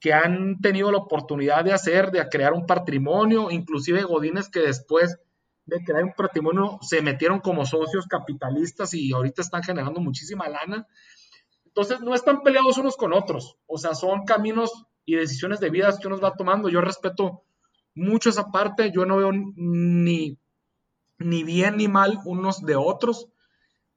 que 0.00 0.14
han 0.14 0.58
tenido 0.62 0.90
la 0.90 0.96
oportunidad 0.96 1.62
de 1.66 1.74
hacer, 1.74 2.10
de 2.10 2.26
crear 2.30 2.54
un 2.54 2.64
patrimonio, 2.64 3.50
inclusive 3.50 4.04
Godines 4.04 4.48
que 4.48 4.60
después 4.60 5.18
de 5.66 5.84
crear 5.84 6.02
un 6.02 6.14
patrimonio 6.14 6.78
se 6.80 7.02
metieron 7.02 7.40
como 7.40 7.66
socios 7.66 8.06
capitalistas 8.06 8.94
y 8.94 9.12
ahorita 9.12 9.42
están 9.42 9.62
generando 9.62 10.00
muchísima 10.00 10.48
lana. 10.48 10.86
Entonces 11.66 12.00
no 12.00 12.14
están 12.14 12.40
peleados 12.40 12.78
unos 12.78 12.96
con 12.96 13.12
otros, 13.12 13.58
o 13.66 13.76
sea, 13.76 13.94
son 13.94 14.24
caminos 14.24 14.86
y 15.04 15.14
decisiones 15.14 15.60
de 15.60 15.68
vida 15.68 15.94
que 16.00 16.08
uno 16.08 16.18
va 16.18 16.34
tomando. 16.34 16.70
Yo 16.70 16.80
respeto 16.80 17.42
mucho 17.94 18.30
esa 18.30 18.50
parte, 18.50 18.92
yo 18.92 19.04
no 19.04 19.18
veo 19.18 19.30
ni, 19.30 20.38
ni 21.20 21.44
bien 21.44 21.76
ni 21.76 21.86
mal 21.86 22.18
unos 22.24 22.62
de 22.64 22.74
otros. 22.74 23.28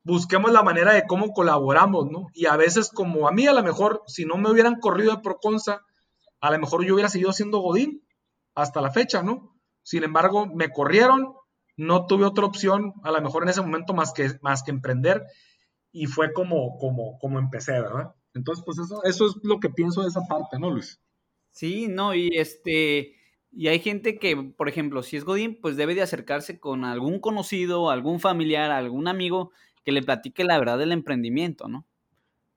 Busquemos 0.03 0.51
la 0.51 0.61
manera 0.61 0.93
de 0.93 1.07
cómo 1.07 1.31
colaboramos, 1.31 2.11
¿no? 2.11 2.27
Y 2.33 2.45
a 2.45 2.57
veces, 2.57 2.89
como 2.89 3.27
a 3.27 3.31
mí, 3.31 3.47
a 3.47 3.53
lo 3.53 3.63
mejor, 3.63 4.03
si 4.05 4.25
no 4.25 4.37
me 4.37 4.51
hubieran 4.51 4.79
corrido 4.79 5.15
de 5.15 5.21
Proconza, 5.21 5.81
a 6.41 6.51
lo 6.51 6.59
mejor 6.59 6.85
yo 6.85 6.93
hubiera 6.93 7.09
seguido 7.09 7.31
siendo 7.31 7.59
Godín 7.59 8.05
hasta 8.53 8.81
la 8.81 8.91
fecha, 8.91 9.23
¿no? 9.23 9.55
Sin 9.81 10.03
embargo, 10.03 10.45
me 10.45 10.69
corrieron, 10.69 11.33
no 11.77 12.05
tuve 12.05 12.25
otra 12.25 12.45
opción, 12.45 12.93
a 13.03 13.11
lo 13.11 13.21
mejor 13.21 13.43
en 13.43 13.49
ese 13.49 13.61
momento 13.61 13.93
más 13.93 14.11
que, 14.13 14.29
más 14.41 14.61
que 14.61 14.71
emprender, 14.71 15.23
y 15.93 16.07
fue 16.07 16.33
como, 16.33 16.77
como, 16.77 17.17
como 17.19 17.39
empecé, 17.39 17.71
¿verdad? 17.71 18.13
Entonces, 18.33 18.63
pues 18.65 18.77
eso, 18.79 19.03
eso 19.05 19.27
es 19.27 19.35
lo 19.43 19.59
que 19.59 19.69
pienso 19.69 20.01
de 20.01 20.09
esa 20.09 20.21
parte, 20.27 20.59
¿no, 20.59 20.69
Luis? 20.69 20.99
Sí, 21.51 21.87
no, 21.87 22.13
y 22.13 22.29
este, 22.33 23.12
y 23.55 23.67
hay 23.67 23.79
gente 23.79 24.19
que, 24.19 24.35
por 24.35 24.69
ejemplo, 24.69 25.03
si 25.03 25.17
es 25.17 25.25
Godín, 25.25 25.59
pues 25.61 25.75
debe 25.77 25.95
de 25.95 26.01
acercarse 26.01 26.59
con 26.59 26.85
algún 26.85 27.19
conocido, 27.19 27.89
algún 27.89 28.19
familiar, 28.19 28.71
algún 28.71 29.07
amigo 29.07 29.51
que 29.83 29.91
le 29.91 30.01
platique 30.01 30.43
la 30.43 30.57
verdad 30.59 30.77
del 30.77 30.91
emprendimiento, 30.91 31.67
¿no? 31.67 31.85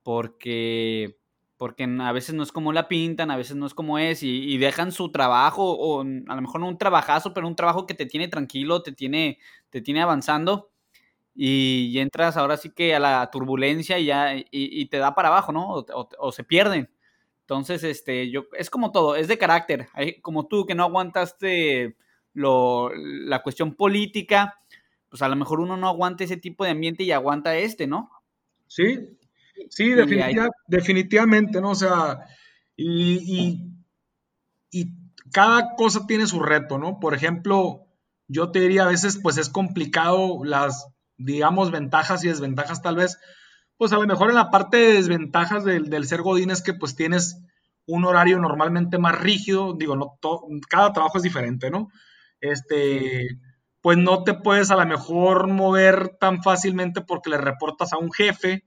Porque 0.02 1.18
porque 1.56 1.84
a 1.84 2.12
veces 2.12 2.34
no 2.34 2.42
es 2.42 2.52
como 2.52 2.72
la 2.72 2.88
pintan, 2.88 3.30
a 3.30 3.36
veces 3.36 3.56
no 3.56 3.66
es 3.66 3.74
como 3.74 3.98
es, 3.98 4.22
y, 4.22 4.58
dejan 4.58 4.92
su 4.92 5.10
trabajo, 5.10 5.72
o 5.72 6.02
a 6.02 6.34
lo 6.34 6.42
mejor 6.42 6.60
no 6.60 6.68
un 6.68 6.78
trabajazo, 6.78 7.32
pero 7.32 7.48
un 7.48 7.56
trabajo 7.56 7.86
que 7.86 7.94
te 7.94 8.06
tiene 8.06 8.28
tranquilo, 8.28 8.82
te 8.82 8.92
tiene, 8.92 9.38
te 9.70 9.80
tiene 9.80 10.02
avanzando, 10.02 10.70
y, 11.34 11.98
entras 11.98 12.36
ahora 12.36 12.56
sí 12.56 12.70
que 12.70 12.94
a 12.94 13.00
la 13.00 13.30
turbulencia 13.30 13.98
y 13.98 14.06
ya, 14.06 14.34
y, 14.50 14.86
te 14.86 14.98
da 14.98 15.14
para 15.14 15.28
abajo, 15.28 15.52
¿no? 15.52 15.86
O, 16.18 16.32
se 16.32 16.44
pierden. 16.44 16.90
Entonces, 17.46 17.84
este, 17.84 18.30
yo, 18.30 18.46
es 18.58 18.70
como 18.70 18.92
todo, 18.92 19.16
es 19.16 19.28
de 19.28 19.38
carácter. 19.38 19.88
Hay, 19.92 20.20
como 20.20 20.46
tú 20.46 20.66
que 20.66 20.74
no 20.74 20.82
aguantaste 20.82 21.96
lo, 22.34 22.90
la 22.94 23.42
cuestión 23.42 23.74
política, 23.74 24.60
pues 25.08 25.22
a 25.22 25.28
lo 25.28 25.36
mejor 25.36 25.60
uno 25.60 25.76
no 25.76 25.88
aguanta 25.88 26.24
ese 26.24 26.36
tipo 26.36 26.64
de 26.64 26.70
ambiente 26.70 27.04
y 27.04 27.12
aguanta 27.12 27.56
este, 27.56 27.86
¿no? 27.86 28.10
Sí, 28.66 29.16
Sí, 29.68 29.92
definitivamente, 30.68 31.60
¿no? 31.60 31.70
O 31.70 31.74
sea, 31.74 32.26
y, 32.76 33.72
cada 35.32 35.74
cosa 35.74 36.06
tiene 36.06 36.26
su 36.26 36.40
reto, 36.40 36.78
¿no? 36.78 37.00
Por 37.00 37.12
ejemplo, 37.12 37.86
yo 38.28 38.52
te 38.52 38.60
diría 38.60 38.84
a 38.84 38.88
veces, 38.88 39.18
pues 39.20 39.38
es 39.38 39.48
complicado 39.48 40.44
las, 40.44 40.86
digamos, 41.16 41.70
ventajas 41.70 42.24
y 42.24 42.28
desventajas 42.28 42.80
tal 42.80 42.96
vez, 42.96 43.18
pues 43.76 43.92
a 43.92 43.96
lo 43.96 44.06
mejor 44.06 44.30
en 44.30 44.36
la 44.36 44.50
parte 44.50 44.76
de 44.76 44.92
desventajas 44.94 45.64
del, 45.64 46.06
ser 46.06 46.22
Godín 46.22 46.50
es 46.50 46.62
que 46.62 46.74
pues 46.74 46.96
tienes 46.96 47.42
un 47.86 48.04
horario 48.04 48.38
normalmente 48.38 48.98
más 48.98 49.18
rígido, 49.18 49.74
digo, 49.74 49.96
no 49.96 50.18
cada 50.68 50.92
trabajo 50.92 51.18
es 51.18 51.22
diferente, 51.22 51.70
¿no? 51.70 51.88
Este, 52.40 53.38
pues 53.80 53.98
no 53.98 54.24
te 54.24 54.34
puedes 54.34 54.70
a 54.70 54.76
lo 54.76 54.86
mejor 54.86 55.46
mover 55.46 56.16
tan 56.18 56.42
fácilmente 56.42 57.00
porque 57.00 57.30
le 57.30 57.38
reportas 57.38 57.92
a 57.92 57.98
un 57.98 58.12
jefe, 58.12 58.64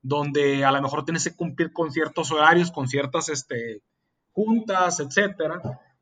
donde 0.00 0.64
a 0.64 0.72
lo 0.72 0.80
mejor 0.80 1.04
tienes 1.04 1.24
que 1.24 1.36
cumplir 1.36 1.72
con 1.72 1.92
ciertos 1.92 2.32
horarios, 2.32 2.72
con 2.72 2.88
ciertas 2.88 3.28
este, 3.28 3.82
juntas, 4.30 5.00
etcétera. 5.00 5.60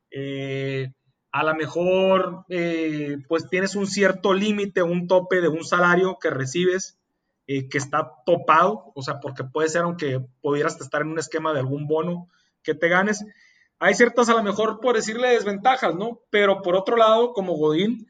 Eh, 0.09 0.93
a 1.31 1.43
lo 1.43 1.55
mejor 1.55 2.45
eh, 2.49 3.17
pues 3.27 3.49
tienes 3.49 3.75
un 3.75 3.87
cierto 3.87 4.33
límite, 4.33 4.81
un 4.81 5.07
tope 5.07 5.41
de 5.41 5.47
un 5.47 5.63
salario 5.63 6.17
que 6.19 6.29
recibes 6.29 7.00
eh, 7.53 7.67
que 7.67 7.77
está 7.77 8.13
topado, 8.25 8.93
o 8.95 9.01
sea, 9.01 9.19
porque 9.19 9.43
puede 9.43 9.67
ser 9.67 9.81
aunque 9.81 10.25
pudieras 10.41 10.79
estar 10.79 11.01
en 11.01 11.09
un 11.09 11.19
esquema 11.19 11.51
de 11.51 11.59
algún 11.59 11.85
bono 11.85 12.29
que 12.63 12.75
te 12.75 12.87
ganes. 12.87 13.25
Hay 13.77 13.93
ciertas, 13.93 14.29
a 14.29 14.35
lo 14.35 14.41
mejor, 14.41 14.79
por 14.79 14.95
decirle 14.95 15.27
desventajas, 15.31 15.93
¿no? 15.95 16.21
Pero 16.29 16.61
por 16.61 16.77
otro 16.77 16.95
lado, 16.95 17.33
como 17.33 17.57
Godín, 17.57 18.07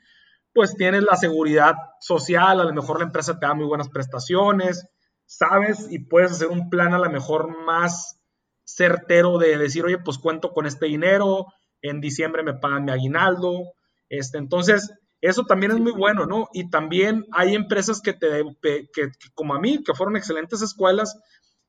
pues 0.54 0.76
tienes 0.76 1.02
la 1.02 1.16
seguridad 1.16 1.74
social, 2.02 2.60
a 2.60 2.66
lo 2.66 2.72
mejor 2.72 3.00
la 3.00 3.06
empresa 3.06 3.40
te 3.40 3.48
da 3.48 3.56
muy 3.56 3.66
buenas 3.66 3.90
prestaciones, 3.90 4.88
sabes 5.26 5.88
y 5.90 5.98
puedes 5.98 6.34
hacer 6.34 6.50
un 6.50 6.70
plan 6.70 6.94
a 6.94 7.00
lo 7.00 7.10
mejor 7.10 7.66
más 7.66 8.22
certero 8.64 9.40
de 9.40 9.58
decir, 9.58 9.86
oye, 9.86 9.98
pues 9.98 10.20
cuento 10.20 10.54
con 10.54 10.68
este 10.68 10.86
dinero, 10.86 11.48
en 11.82 12.00
diciembre 12.00 12.44
me 12.44 12.54
pagan 12.54 12.86
mi 12.86 12.92
aguinaldo. 12.92 13.74
Este, 14.08 14.38
entonces, 14.38 14.94
eso 15.22 15.46
también 15.46 15.72
es 15.72 15.80
muy 15.80 15.92
bueno, 15.92 16.26
¿no? 16.26 16.50
Y 16.52 16.70
también 16.70 17.26
hay 17.32 17.54
empresas 17.54 18.02
que 18.02 18.14
te, 18.14 18.44
que, 18.62 19.12
como 19.36 19.54
a 19.54 19.60
mí, 19.60 19.84
que 19.84 19.94
fueron 19.94 20.18
excelentes 20.18 20.62
escuelas 20.62 21.20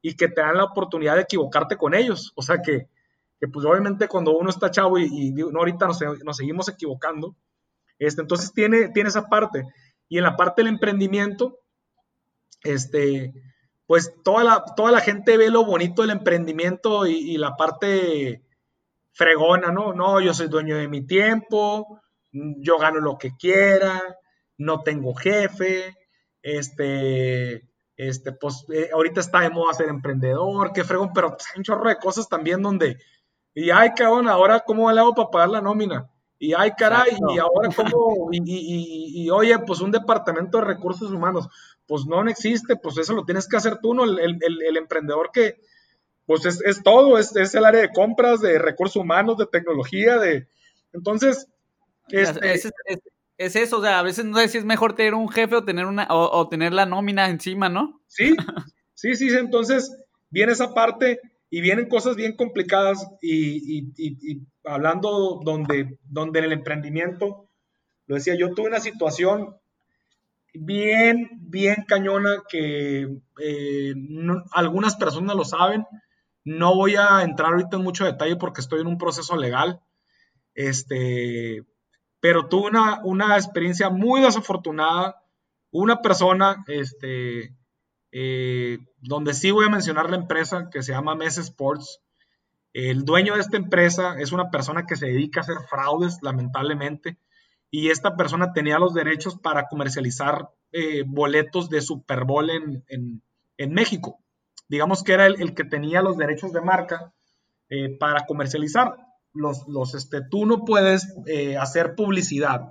y 0.01 0.16
que 0.16 0.29
te 0.29 0.41
dan 0.41 0.57
la 0.57 0.65
oportunidad 0.65 1.16
de 1.16 1.23
equivocarte 1.23 1.77
con 1.77 1.95
ellos. 1.95 2.33
O 2.35 2.43
sea 2.43 2.62
que, 2.62 2.89
que 3.39 3.49
pues 3.49 3.66
obviamente 3.66 4.09
cuando 4.09 4.37
uno 4.37 4.51
está 4.51 4.70
chavo 4.70 4.99
y, 4.99 5.33
no, 5.33 5.59
ahorita 5.59 5.87
nos, 5.87 6.01
nos, 6.24 6.37
seguimos 6.37 6.69
equivocando, 6.69 7.37
este, 7.99 8.23
entonces 8.23 8.53
tiene, 8.53 8.89
tiene 8.89 9.11
esa 9.11 9.29
parte. 9.29 9.66
Y 10.09 10.19
en 10.19 10.24
la 10.24 10.37
parte 10.37 10.62
del 10.62 10.73
emprendimiento, 10.73 11.61
este, 12.65 13.33
pues 13.87 14.15
toda 14.24 14.45
la, 14.45 14.65
toda 14.77 14.91
la 14.93 15.01
gente 15.01 15.37
ve 15.37 15.51
lo 15.51 15.65
bonito 15.65 16.03
del 16.03 16.12
emprendimiento 16.12 17.07
y, 17.07 17.37
la 17.37 17.57
parte 17.57 18.43
fregona, 19.12 19.70
¿no? 19.70 19.93
No, 19.93 20.20
yo 20.20 20.33
soy 20.33 20.49
dueño 20.49 20.77
de 20.77 20.89
mi 20.89 21.07
tiempo, 21.07 22.02
yo 22.33 22.79
gano 22.79 23.01
lo 23.01 23.19
que 23.19 23.37
quiera, 23.37 24.01
no 24.59 24.83
tengo 24.83 25.15
jefe, 25.15 25.97
este, 26.43 27.69
este, 27.97 28.33
pues 28.33 28.67
eh, 28.73 28.91
ahorita 28.93 29.21
está 29.21 29.41
de 29.41 29.51
moda 29.51 29.75
ser 29.75 29.89
emprendedor, 29.89 30.73
qué 30.73 30.85
fregón, 30.85 31.13
pero 31.15 31.31
pues, 31.31 31.47
hay 31.53 31.59
un 31.59 31.65
chorro 31.65 31.89
de 31.89 31.97
cosas 31.97 32.29
también 32.29 32.63
donde, 32.63 32.99
y 33.55 33.71
ay, 33.71 33.91
cabrón, 33.95 34.29
ahora 34.29 34.61
cómo 34.61 34.91
le 34.91 35.01
hago 35.01 35.15
para 35.15 35.31
pagar 35.31 35.49
la 35.51 35.61
nómina, 35.61 36.09
y 36.39 36.55
ay, 36.55 36.73
caray, 36.77 37.13
y 37.35 37.39
ahora 37.39 37.69
cómo, 37.75 38.29
y, 38.33 38.41
y, 38.45 39.25
y, 39.25 39.31
oye, 39.31 39.57
pues 39.61 39.81
un 39.81 39.93
departamento 39.93 40.59
de 40.59 40.65
recursos 40.65 41.13
humanos, 41.13 41.49
pues 41.87 42.07
no, 42.07 42.27
existe, 42.29 42.75
pues 42.77 42.99
eso 42.99 43.13
lo 43.13 43.25
tienes 43.25 43.47
que 43.47 43.57
hacer 43.57 43.79
tú, 43.81 43.95
¿no? 43.95 44.05
El, 44.05 44.77
emprendedor 44.77 45.31
que, 45.33 45.61
pues 46.27 46.47
es, 46.47 46.83
todo, 46.83 47.19
es, 47.19 47.55
el 47.55 47.65
área 47.65 47.83
de 47.83 47.93
compras, 47.93 48.41
de 48.41 48.59
recursos 48.59 48.97
humanos, 48.97 49.37
de 49.37 49.47
tecnología, 49.47 50.19
de... 50.19 50.49
Entonces, 50.93 51.52
este 52.12 52.72
es, 53.39 53.56
eso, 53.56 53.78
o 53.78 53.82
sea, 53.82 53.98
a 53.98 54.02
veces 54.02 54.24
no 54.24 54.39
sé 54.39 54.48
si 54.48 54.59
es 54.59 54.64
mejor 54.64 54.94
tener 54.94 55.14
un 55.14 55.28
jefe 55.28 55.56
o 55.56 55.64
tener 55.64 55.86
una, 55.86 56.06
o, 56.10 56.48
tener 56.48 56.72
la 56.72 56.86
nómina 56.86 57.28
encima, 57.28 57.68
¿no? 57.68 58.01
Sí, 58.06 58.36
sí, 58.94 59.16
sí, 59.16 59.28
entonces 59.30 59.97
viene 60.30 60.52
esa 60.52 60.74
parte 60.74 61.20
y 61.51 61.60
vienen 61.60 61.89
cosas 61.89 62.14
bien 62.14 62.36
complicadas 62.36 63.05
y, 63.20 63.89
y, 63.97 64.43
hablando 64.64 65.40
donde, 65.44 65.98
donde 66.05 66.39
en 66.39 66.44
el 66.44 66.52
emprendimiento, 66.52 67.48
lo 68.06 68.14
decía, 68.14 68.36
yo 68.36 68.55
tuve 68.55 68.68
una 68.68 68.80
situación 68.80 69.56
bien, 70.55 71.30
bien 71.40 71.84
cañona 71.86 72.43
que 72.48 73.09
eh, 73.40 73.94
algunas 74.52 74.97
personas 74.97 75.36
lo 75.36 75.44
saben. 75.44 75.86
No 76.44 76.74
voy 76.74 76.97
a 76.97 77.22
entrar 77.22 77.52
ahorita 77.52 77.76
en 77.76 77.82
mucho 77.82 78.05
detalle 78.05 78.36
porque 78.36 78.60
estoy 78.60 78.80
en 78.80 78.89
un 78.89 78.98
proceso 78.98 79.36
legal. 79.36 79.80
Este, 80.55 81.64
pero 82.23 82.47
tuve 82.47 82.69
una, 82.69 83.01
una 83.03 83.35
experiencia 83.36 83.90
muy 83.90 84.20
desafortunada. 84.20 85.20
Una 85.73 86.03
persona 86.03 86.62
este, 86.69 87.57
eh, 88.12 88.78
donde 89.01 89.35
sí 89.35 89.51
voy 89.51 89.66
a 89.66 89.70
mencionar 89.70 90.09
la 90.09 90.19
empresa 90.19 90.70
que 90.70 90.85
se 90.85 90.93
llama 90.93 91.16
Mess 91.16 91.39
Sports. 91.39 92.01
El 92.73 93.05
dueño 93.05 93.35
de 93.35 93.40
esta 93.40 93.57
empresa 93.57 94.20
es 94.20 94.31
una 94.31 94.53
persona 94.53 94.86
que 94.86 94.94
se 94.94 95.07
dedica 95.07 95.40
a 95.40 95.43
hacer 95.43 95.57
fraudes, 95.69 96.20
lamentablemente, 96.23 97.19
y 97.73 97.90
esta 97.90 98.15
persona 98.16 98.53
tenía 98.53 98.78
los 98.78 98.94
derechos 98.94 99.36
para 99.36 99.66
comercializar 99.66 100.49
eh, 100.70 101.03
boletos 101.05 101.70
de 101.70 101.81
Super 101.81 102.24
Bowl 102.24 102.49
en, 102.51 103.23
México. 103.73 104.20
Digamos 104.69 105.03
que 105.03 105.12
era 105.12 105.27
el, 105.27 105.55
que 105.55 105.65
tenía 105.65 106.03
los 106.03 106.16
derechos 106.16 106.53
de 106.53 106.61
marca 106.61 107.12
eh, 107.69 107.97
para 107.99 108.27
comercializar. 108.27 108.97
Los, 109.35 109.67
los, 109.67 109.95
este, 109.95 110.21
tú 110.23 110.45
no 110.47 110.65
puedes 110.65 111.15
hacer 111.59 111.95
publicidad 111.95 112.71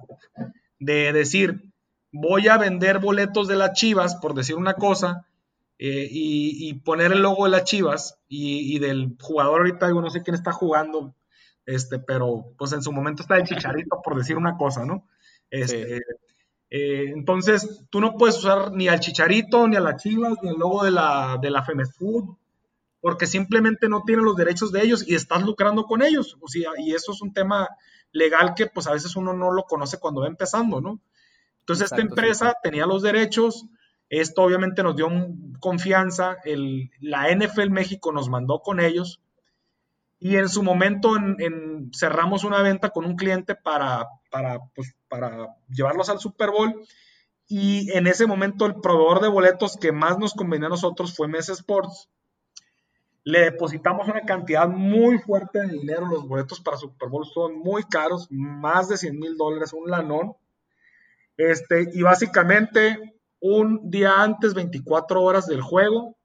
de 0.80 1.14
decir, 1.14 1.72
voy 2.12 2.48
a 2.48 2.58
vender 2.58 3.00
boletos 3.00 3.48
de 3.48 3.56
las 3.56 3.74
Chivas, 3.74 4.16
por 4.16 4.34
decir 4.34 4.56
una 4.56 4.74
cosa, 4.74 5.28
eh, 5.84 6.08
y, 6.12 6.74
poner 6.76 7.12
el 7.12 7.24
logo 7.24 7.46
de 7.46 7.52
las 7.52 7.64
Chivas 7.64 8.20
y, 8.28 8.78
del 8.78 9.16
jugador 9.20 9.62
ahorita, 9.62 9.88
digo, 9.88 10.02
no 10.02 10.12
sé 10.12 10.22
quién 10.22 10.36
está 10.36 10.52
jugando, 10.52 11.16
este, 11.66 11.98
pero 11.98 12.54
pues 12.58 12.72
en 12.74 12.84
su 12.84 12.92
momento 12.92 13.24
está 13.24 13.38
el 13.38 13.48
Chicharito, 13.48 14.00
por 14.04 14.16
decir 14.16 14.38
una 14.38 14.58
cosa, 14.58 14.86
¿no? 14.86 15.08
Este, 15.50 16.02
eh, 16.70 17.06
entonces, 17.16 17.84
tú 17.90 18.00
no 18.00 18.16
puedes 18.16 18.38
usar 18.38 18.72
ni 18.74 18.88
al 18.90 19.00
Chicharito, 19.00 19.68
ni 19.68 19.76
a 19.76 19.80
las 19.80 20.02
Chivas, 20.02 20.34
ni 20.44 20.50
el 20.50 20.58
logo 20.58 20.84
de 20.84 20.92
la, 20.92 21.40
de 21.42 21.50
la 21.50 21.64
porque 23.02 23.28
simplemente 23.28 23.90
no 23.90 24.04
tienen 24.04 24.26
los 24.26 24.38
derechos 24.38 24.72
de 24.72 24.84
ellos 24.84 25.06
y 25.06 25.16
estás 25.16 25.44
lucrando 25.44 25.86
con 25.86 26.02
ellos. 26.02 26.38
O 26.40 26.48
sea, 26.48 26.72
y 26.78 26.94
eso 26.94 27.12
es 27.12 27.22
un 27.22 27.34
tema 27.34 27.68
legal 28.12 28.54
que 28.56 28.68
pues 28.68 28.88
a 28.88 28.94
veces 28.94 29.16
uno 29.16 29.34
no 29.34 29.52
lo 29.52 29.64
conoce 29.64 30.00
cuando 30.00 30.22
va 30.22 30.28
empezando, 30.28 30.80
¿no? 30.80 31.02
Entonces, 31.60 31.86
esta 31.92 32.02
empresa 32.02 32.56
tenía 32.62 32.86
los 32.86 33.02
derechos, 33.02 33.66
esto 34.10 34.44
obviamente 34.44 34.84
nos 34.84 34.96
dio 34.96 35.10
confianza, 35.60 36.38
el, 36.44 36.92
la 37.00 37.34
NFL 37.34 37.70
México 37.70 38.12
nos 38.12 38.30
mandó 38.30 38.60
con 38.60 38.80
ellos 38.80 39.22
y 40.20 40.36
en 40.36 40.50
su 40.50 40.64
momento 40.64 41.16
cerramos 41.94 42.44
una 42.44 42.62
venta 42.62 42.90
con 42.90 43.06
un 43.06 43.16
cliente 43.16 43.56
para, 43.56 44.08
para, 44.30 44.60
pues, 44.76 44.96
para 45.08 45.56
llevarlos 45.70 46.10
al 46.10 46.20
Super 46.20 46.50
Bowl 46.50 46.86
y 47.48 47.92
en 47.92 48.08
ese 48.08 48.28
momento 48.28 48.66
el 48.66 48.76
proveedor 48.76 49.22
de 49.22 49.28
boletos 49.28 49.78
que 49.78 49.92
más 49.92 50.18
nos 50.18 50.34
convenía 50.34 50.68
a 50.68 50.70
nosotros 50.70 51.16
fue 51.16 51.28
Mesa 51.28 51.54
Sports. 51.54 52.10
Le 53.24 53.42
depositamos 53.42 54.08
una 54.08 54.22
cantidad 54.22 54.68
muy 54.68 55.20
fuerte 55.20 55.60
de 55.60 55.68
dinero, 55.68 56.08
los 56.08 56.28
boletos 56.28 56.60
para 56.60 56.78
Super 56.78 57.10
Bowl 57.10 57.26
son 57.26 57.60
muy 57.60 57.84
caros, 57.84 58.28
más 58.32 58.90
de 58.90 58.98
100 58.98 59.20
mil 59.20 59.38
dólares, 59.38 59.74
un 59.74 59.90
lanón. 59.90 60.36
Este, 61.38 61.90
y 61.94 62.02
básicamente 62.02 63.16
un 63.40 63.90
día 63.90 64.22
antes, 64.22 64.54
24 64.54 65.22
horas 65.22 65.48
del 65.48 65.62
juego, 65.62 66.18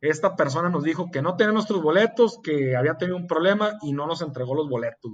esta 0.00 0.36
persona 0.36 0.68
nos 0.68 0.84
dijo 0.84 1.10
que 1.10 1.22
no 1.22 1.36
tenía 1.36 1.52
nuestros 1.52 1.82
boletos, 1.82 2.38
que 2.42 2.76
había 2.76 2.96
tenido 2.96 3.16
un 3.16 3.26
problema 3.26 3.78
y 3.82 3.92
no 3.92 4.06
nos 4.06 4.22
entregó 4.22 4.54
los 4.54 4.68
boletos. 4.68 5.12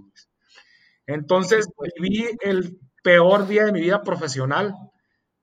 Entonces 1.06 1.68
viví 2.00 2.28
el 2.40 2.78
peor 3.02 3.46
día 3.46 3.64
de 3.64 3.72
mi 3.72 3.80
vida 3.80 4.02
profesional, 4.02 4.74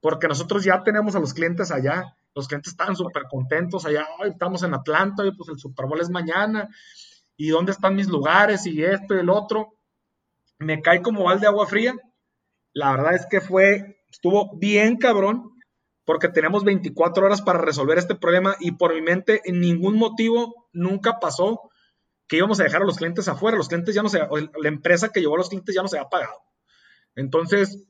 porque 0.02 0.28
nosotros 0.28 0.64
ya 0.64 0.84
tenemos 0.84 1.16
a 1.16 1.20
los 1.20 1.34
clientes 1.34 1.72
allá, 1.72 2.16
los 2.36 2.48
clientes 2.48 2.72
estaban 2.72 2.96
súper 2.96 3.24
contentos 3.30 3.86
allá, 3.86 4.08
hoy 4.20 4.30
estamos 4.30 4.64
en 4.64 4.74
Atlanta, 4.74 5.26
y 5.26 5.32
pues 5.32 5.50
el 5.50 5.60
Super 5.60 5.86
Bowl 5.88 6.02
es 6.02 6.10
mañana, 6.10 6.70
y 7.36 7.50
dónde 7.50 7.72
están 7.72 7.96
mis 7.96 8.08
lugares, 8.08 8.66
y 8.66 8.84
esto 8.84 9.16
y 9.16 9.20
el 9.20 9.30
otro. 9.30 9.76
Me 10.58 10.82
cae 10.82 11.02
como 11.02 11.24
balde 11.24 11.42
de 11.42 11.48
agua 11.48 11.68
fría. 11.68 11.96
La 12.74 12.92
verdad 12.92 13.16
es 13.16 13.26
que 13.28 13.42
fue, 13.42 14.04
estuvo 14.10 14.58
bien 14.58 14.98
cabrón, 14.98 15.52
porque 16.06 16.28
tenemos 16.28 16.64
24 16.64 17.26
horas 17.26 17.42
para 17.42 17.60
resolver 17.60 17.98
este 17.98 18.16
problema 18.16 18.56
y 18.60 18.72
por 18.72 18.96
mi 18.96 19.02
mente 19.02 19.42
en 19.46 19.60
ningún 19.60 19.96
motivo 19.96 20.68
nunca 20.74 21.20
pasó 21.20 21.70
que 22.28 22.38
íbamos 22.38 22.60
a 22.60 22.64
dejar 22.64 22.82
a 22.82 22.86
los 22.86 22.98
clientes 22.98 23.28
afuera. 23.28 23.58
Los 23.58 23.68
clientes 23.68 23.94
ya 23.94 24.02
no 24.02 24.10
se, 24.10 24.20
la 24.20 24.70
empresa 24.70 25.10
que 25.10 25.20
llevó 25.20 25.36
a 25.36 25.38
los 25.40 25.50
clientes 25.50 25.76
ya 25.76 25.82
no 25.82 25.88
se 25.88 26.00
ha 26.00 26.10
pagado. 26.10 26.34
Entonces, 27.16 27.88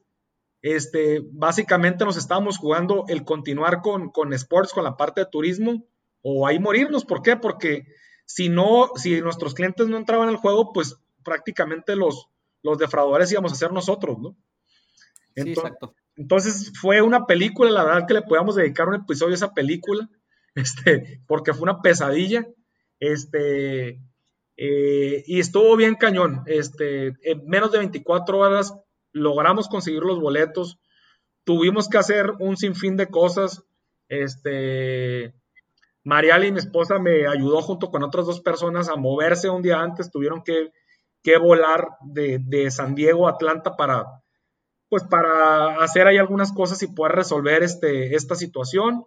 este, 0.61 1.21
básicamente 1.31 2.05
nos 2.05 2.17
estábamos 2.17 2.57
jugando 2.57 3.05
el 3.07 3.23
continuar 3.23 3.81
con, 3.81 4.09
con 4.09 4.33
sports, 4.33 4.73
con 4.73 4.83
la 4.83 4.97
parte 4.97 5.21
de 5.21 5.27
turismo, 5.31 5.85
o 6.21 6.47
ahí 6.47 6.59
morirnos. 6.59 7.05
¿Por 7.05 7.21
qué? 7.21 7.37
Porque 7.37 7.87
si 8.25 8.49
no, 8.49 8.91
si 8.95 9.21
nuestros 9.21 9.53
clientes 9.53 9.87
no 9.87 9.97
entraban 9.97 10.29
al 10.29 10.37
juego, 10.37 10.73
pues 10.73 10.97
prácticamente 11.23 11.95
los, 11.95 12.27
los 12.61 12.77
defraudadores 12.77 13.31
íbamos 13.31 13.51
a 13.53 13.55
ser 13.55 13.71
nosotros, 13.71 14.19
¿no? 14.19 14.35
sí, 15.35 15.49
exacto. 15.51 15.95
Entonces 16.15 16.73
fue 16.79 17.01
una 17.01 17.25
película, 17.25 17.71
la 17.71 17.85
verdad 17.85 18.05
que 18.05 18.13
le 18.13 18.21
podíamos 18.21 18.55
dedicar 18.55 18.89
un 18.89 18.95
episodio 18.95 19.31
a 19.31 19.35
esa 19.35 19.53
película, 19.53 20.09
este, 20.55 21.21
porque 21.27 21.53
fue 21.53 21.63
una 21.63 21.81
pesadilla, 21.81 22.45
este, 22.99 24.01
eh, 24.57 25.23
y 25.25 25.39
estuvo 25.39 25.77
bien 25.77 25.95
cañón, 25.95 26.43
este, 26.45 27.13
en 27.23 27.47
menos 27.47 27.71
de 27.71 27.77
24 27.77 28.37
horas 28.37 28.73
logramos 29.11 29.67
conseguir 29.67 30.03
los 30.03 30.19
boletos, 30.19 30.79
tuvimos 31.43 31.89
que 31.89 31.97
hacer 31.97 32.31
un 32.39 32.57
sinfín 32.57 32.97
de 32.97 33.07
cosas, 33.07 33.63
este, 34.07 35.33
Marial 36.03 36.45
y 36.45 36.51
mi 36.51 36.59
esposa 36.59 36.99
me 36.99 37.27
ayudó 37.27 37.61
junto 37.61 37.91
con 37.91 38.03
otras 38.03 38.25
dos 38.25 38.41
personas 38.41 38.89
a 38.89 38.95
moverse 38.95 39.49
un 39.49 39.61
día 39.61 39.79
antes, 39.79 40.11
tuvieron 40.11 40.43
que, 40.43 40.71
volar 41.37 41.89
de, 42.01 42.39
de 42.39 42.71
San 42.71 42.95
Diego 42.95 43.27
a 43.27 43.31
Atlanta 43.31 43.75
para 43.75 44.23
pues 44.89 45.03
para 45.03 45.83
hacer 45.83 46.07
ahí 46.07 46.17
algunas 46.17 46.51
cosas 46.51 46.81
y 46.83 46.87
poder 46.87 47.13
resolver 47.13 47.63
este, 47.63 48.15
esta 48.15 48.35
situación. 48.35 49.05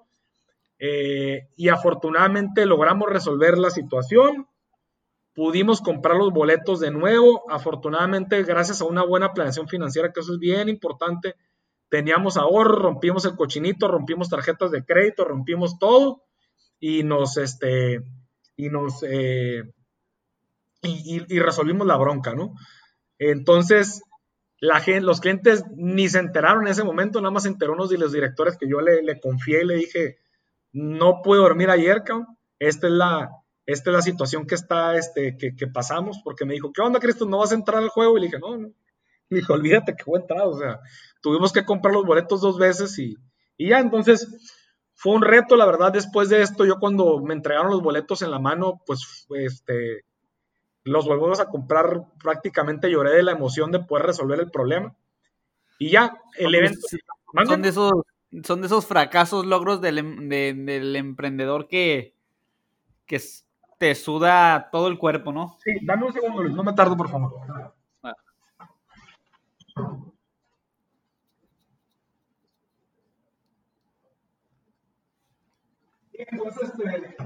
Eh, 0.78 1.48
y 1.56 1.68
afortunadamente 1.68 2.66
logramos 2.66 3.08
resolver 3.08 3.58
la 3.58 3.70
situación. 3.70 4.46
Pudimos 5.34 5.80
comprar 5.80 6.16
los 6.16 6.32
boletos 6.32 6.80
de 6.80 6.90
nuevo. 6.90 7.50
Afortunadamente, 7.50 8.42
gracias 8.42 8.80
a 8.80 8.84
una 8.84 9.04
buena 9.04 9.32
planeación 9.32 9.68
financiera, 9.68 10.12
que 10.12 10.20
eso 10.20 10.34
es 10.34 10.38
bien 10.38 10.68
importante, 10.68 11.36
teníamos 11.88 12.36
ahorro, 12.36 12.76
rompimos 12.76 13.24
el 13.24 13.36
cochinito, 13.36 13.88
rompimos 13.88 14.28
tarjetas 14.28 14.70
de 14.70 14.84
crédito, 14.84 15.24
rompimos 15.24 15.78
todo 15.78 16.22
y 16.80 17.02
nos, 17.02 17.36
este, 17.36 18.02
y 18.56 18.68
nos, 18.68 19.02
eh, 19.02 19.62
y, 20.82 21.34
y 21.34 21.38
resolvimos 21.38 21.86
la 21.86 21.96
bronca, 21.96 22.34
¿no? 22.34 22.54
Entonces, 23.18 24.02
los 24.62 25.20
clientes 25.20 25.64
ni 25.74 26.08
se 26.08 26.20
enteraron 26.20 26.66
en 26.66 26.72
ese 26.72 26.84
momento, 26.84 27.20
nada 27.20 27.32
más 27.32 27.42
se 27.42 27.48
enteró 27.48 27.74
de 27.86 27.98
los 27.98 28.12
directores 28.12 28.56
que 28.56 28.68
yo 28.68 28.80
le, 28.80 29.20
confié 29.20 29.62
y 29.62 29.66
le 29.66 29.74
dije, 29.74 30.18
no 30.72 31.20
pude 31.22 31.40
dormir 31.40 31.68
ayer, 31.68 32.04
cabrón. 32.04 32.38
Esta 32.60 32.86
es 32.86 32.92
la, 32.92 33.30
esta 33.66 33.90
es 33.90 33.94
la 33.94 34.02
situación 34.02 34.46
que 34.46 34.54
está, 34.54 34.96
este, 34.96 35.36
que, 35.36 35.66
pasamos, 35.68 36.20
porque 36.24 36.44
me 36.44 36.54
dijo, 36.54 36.72
¿qué 36.72 36.82
onda, 36.82 36.98
Cristo? 36.98 37.26
¿No 37.26 37.38
vas 37.38 37.52
a 37.52 37.56
entrar 37.56 37.78
al 37.78 37.88
juego? 37.88 38.16
Y 38.16 38.20
le 38.20 38.26
dije, 38.26 38.38
no, 38.38 38.56
no. 38.56 38.68
Le 39.28 39.38
dije, 39.38 39.52
olvídate 39.52 39.94
que 39.94 40.04
voy 40.04 40.18
a 40.18 40.22
entrar, 40.22 40.46
o 40.46 40.58
sea, 40.58 40.80
tuvimos 41.20 41.52
que 41.52 41.64
comprar 41.64 41.94
los 41.94 42.04
boletos 42.04 42.40
dos 42.40 42.58
veces 42.58 42.98
y, 42.98 43.16
y 43.56 43.68
ya, 43.68 43.78
entonces, 43.78 44.28
fue 44.94 45.14
un 45.14 45.22
reto, 45.22 45.56
la 45.56 45.66
verdad, 45.66 45.92
después 45.92 46.28
de 46.28 46.42
esto, 46.42 46.64
yo 46.64 46.78
cuando 46.78 47.20
me 47.20 47.34
entregaron 47.34 47.70
los 47.70 47.82
boletos 47.82 48.22
en 48.22 48.30
la 48.30 48.38
mano, 48.38 48.82
pues, 48.84 49.26
este, 49.30 50.04
los 50.84 51.06
volvemos 51.06 51.40
a 51.40 51.46
comprar, 51.46 52.04
prácticamente 52.22 52.90
lloré 52.90 53.12
de 53.12 53.22
la 53.22 53.32
emoción 53.32 53.70
de 53.70 53.80
poder 53.80 54.06
resolver 54.06 54.40
el 54.40 54.50
problema. 54.50 54.94
Y 55.78 55.90
ya, 55.90 56.20
el 56.36 56.54
evento... 56.54 56.80
son, 57.46 57.62
de 57.62 57.68
esos, 57.68 57.92
son 58.44 58.60
de 58.60 58.66
esos 58.66 58.86
fracasos, 58.86 59.46
logros 59.46 59.80
del, 59.80 59.98
em, 59.98 60.28
del 60.28 60.96
emprendedor 60.96 61.68
que, 61.68 62.14
que 63.06 63.20
te 63.82 63.96
suda 63.96 64.68
todo 64.70 64.86
el 64.86 64.96
cuerpo, 64.96 65.32
¿no? 65.32 65.58
Sí, 65.64 65.72
dame 65.82 66.06
un 66.06 66.12
segundo, 66.12 66.40
Luis, 66.40 66.54
no 66.54 66.62
me 66.62 66.72
tardo, 66.72 66.96
por 66.96 67.10
favor. 67.10 67.32
Ah. 68.04 68.14
Entonces, 76.12 76.72
te, 76.74 77.16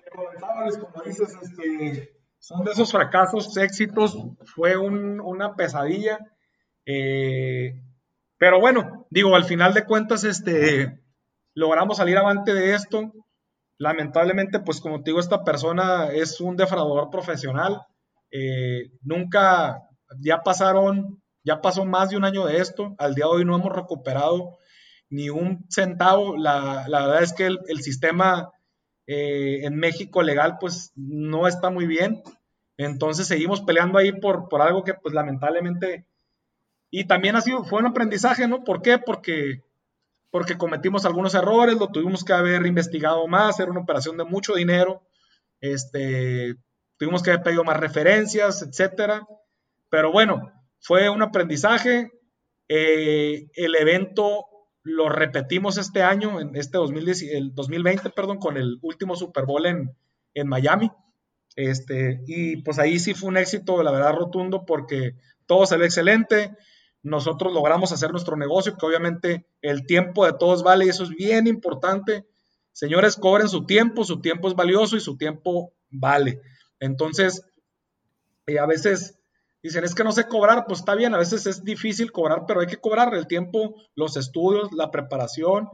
te 0.00 0.10
comentaba, 0.14 0.68
como 0.70 1.04
dices, 1.04 1.36
este, 1.42 2.16
son 2.38 2.64
de 2.64 2.70
esos 2.70 2.92
fracasos, 2.92 3.56
éxitos, 3.56 4.16
fue 4.44 4.76
una 4.76 5.56
pesadilla. 5.56 6.20
Eh, 6.84 7.82
pero 8.38 8.60
bueno, 8.60 9.08
digo, 9.10 9.34
al 9.34 9.42
final 9.42 9.74
de 9.74 9.84
cuentas, 9.84 10.22
este, 10.22 11.00
logramos 11.52 11.96
salir 11.96 12.16
avante 12.16 12.54
de 12.54 12.76
esto. 12.76 13.12
Lamentablemente, 13.78 14.60
pues 14.60 14.80
como 14.80 15.02
te 15.02 15.10
digo, 15.10 15.20
esta 15.20 15.44
persona 15.44 16.08
es 16.12 16.40
un 16.40 16.56
defraudador 16.56 17.10
profesional. 17.10 17.82
Eh, 18.30 18.90
nunca, 19.02 19.82
ya 20.20 20.42
pasaron, 20.42 21.22
ya 21.44 21.60
pasó 21.60 21.84
más 21.84 22.10
de 22.10 22.16
un 22.16 22.24
año 22.24 22.46
de 22.46 22.58
esto. 22.58 22.94
Al 22.98 23.14
día 23.14 23.26
de 23.26 23.30
hoy 23.32 23.44
no 23.44 23.54
hemos 23.54 23.72
recuperado 23.72 24.58
ni 25.10 25.28
un 25.28 25.66
centavo. 25.68 26.36
La, 26.36 26.86
verdad 26.88 27.22
es 27.22 27.34
que 27.34 27.46
el, 27.46 27.82
sistema 27.82 28.50
eh, 29.06 29.60
en 29.64 29.76
México 29.76 30.22
legal, 30.22 30.56
pues 30.58 30.92
no 30.94 31.46
está 31.46 31.70
muy 31.70 31.86
bien. 31.86 32.22
Entonces 32.78 33.26
seguimos 33.26 33.60
peleando 33.62 33.98
ahí 33.98 34.12
por, 34.12 34.48
por 34.48 34.62
algo 34.62 34.84
que 34.84 34.94
pues 34.94 35.14
lamentablemente... 35.14 36.06
Y 36.88 37.04
también 37.06 37.36
ha 37.36 37.40
sido, 37.40 37.64
fue 37.64 37.80
un 37.80 37.86
aprendizaje, 37.86 38.46
¿no? 38.46 38.62
¿Por 38.62 38.80
qué? 38.80 38.98
Porque 38.98 39.65
porque 40.30 40.58
cometimos 40.58 41.04
algunos 41.04 41.34
errores, 41.34 41.76
lo 41.76 41.88
tuvimos 41.88 42.24
que 42.24 42.32
haber 42.32 42.66
investigado 42.66 43.26
más, 43.26 43.58
era 43.60 43.70
una 43.70 43.80
operación 43.80 44.16
de 44.16 44.24
mucho 44.24 44.54
dinero, 44.54 45.02
este, 45.60 46.56
tuvimos 46.98 47.22
que 47.22 47.30
haber 47.30 47.42
pedido 47.42 47.64
más 47.64 47.78
referencias, 47.78 48.62
etcétera. 48.62 49.26
Pero 49.90 50.12
bueno, 50.12 50.52
fue 50.80 51.08
un 51.08 51.22
aprendizaje. 51.22 52.10
Eh, 52.68 53.48
el 53.54 53.74
evento 53.76 54.46
lo 54.82 55.08
repetimos 55.08 55.78
este 55.78 56.02
año, 56.02 56.40
en 56.40 56.54
este 56.56 56.78
2010, 56.78 57.22
el 57.32 57.54
2020, 57.54 58.10
perdón, 58.10 58.38
con 58.38 58.56
el 58.56 58.78
último 58.82 59.16
Super 59.16 59.44
Bowl 59.44 59.66
en, 59.66 59.96
en 60.34 60.48
Miami. 60.48 60.90
Este, 61.56 62.20
y 62.26 62.62
pues 62.62 62.78
ahí 62.78 62.98
sí 62.98 63.14
fue 63.14 63.30
un 63.30 63.36
éxito, 63.36 63.82
la 63.82 63.90
verdad, 63.90 64.14
rotundo, 64.14 64.64
porque 64.66 65.14
todo 65.46 65.64
ve 65.78 65.86
excelente. 65.86 66.50
Nosotros 67.06 67.52
logramos 67.52 67.92
hacer 67.92 68.10
nuestro 68.10 68.36
negocio, 68.36 68.76
que 68.76 68.86
obviamente 68.86 69.46
el 69.62 69.86
tiempo 69.86 70.26
de 70.26 70.32
todos 70.32 70.62
vale 70.62 70.86
y 70.86 70.88
eso 70.88 71.04
es 71.04 71.10
bien 71.10 71.46
importante. 71.46 72.26
Señores, 72.72 73.16
cobren 73.16 73.48
su 73.48 73.64
tiempo, 73.64 74.04
su 74.04 74.20
tiempo 74.20 74.48
es 74.48 74.54
valioso 74.54 74.96
y 74.96 75.00
su 75.00 75.16
tiempo 75.16 75.72
vale. 75.88 76.40
Entonces, 76.80 77.42
eh, 78.46 78.58
a 78.58 78.66
veces 78.66 79.18
Dicen, 79.66 79.82
es 79.82 79.96
que 79.96 80.04
no 80.04 80.12
sé 80.12 80.28
cobrar, 80.28 80.64
pues 80.68 80.78
está 80.78 80.94
bien, 80.94 81.12
a 81.12 81.18
veces 81.18 81.44
es 81.46 81.64
difícil 81.64 82.12
cobrar, 82.12 82.44
pero 82.46 82.60
hay 82.60 82.68
que 82.68 82.76
cobrar 82.76 83.12
el 83.14 83.26
tiempo, 83.26 83.74
los 83.96 84.16
estudios, 84.16 84.72
la 84.72 84.92
preparación, 84.92 85.68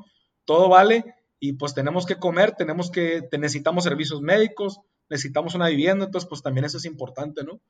todo 0.47 0.71
vale 0.71 1.05
y 1.39 1.55
pues 1.55 1.75
tenemos 1.75 2.07
que 2.07 2.17
comer, 2.17 2.53
tenemos 2.53 2.91
que, 2.91 3.29
necesitamos 3.33 3.85
servicios 3.85 4.23
médicos, 4.23 4.81
necesitamos 5.11 5.55
una 5.55 5.69
vivienda, 5.69 6.07
entonces 6.07 6.27
pues 6.27 6.41
también 6.41 6.65
eso 6.65 6.79
es 6.79 6.87
importante, 6.87 7.45
¿no? 7.45 7.61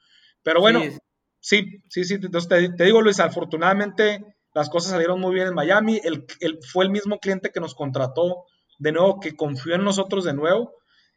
Pero 0.45 0.61
bueno, 0.61 0.81
sí, 0.81 0.97
sí, 1.43 2.05
sí, 2.05 2.15
entonces 2.15 2.75
te, 2.77 2.85
digo 2.85 3.03
Luis, 3.03 3.21
afortunadamente 3.21 4.25
las 4.55 4.71
cosas 4.71 4.93
salieron 4.93 5.21
muy 5.21 5.35
bien 5.35 5.49
en 5.49 5.55
Miami, 5.55 6.01
el, 6.05 6.27
fue 6.71 6.85
el 6.85 6.91
mismo 6.91 7.19
cliente 7.19 7.51
que 7.51 7.61
nos 7.61 7.75
contrató 7.75 8.45
de 8.79 8.93
nuevo, 8.93 9.21
que 9.21 9.35
confió 9.35 9.75
en 9.75 9.85
nosotros 9.85 10.25
de 10.25 10.35
nuevo 10.35 10.73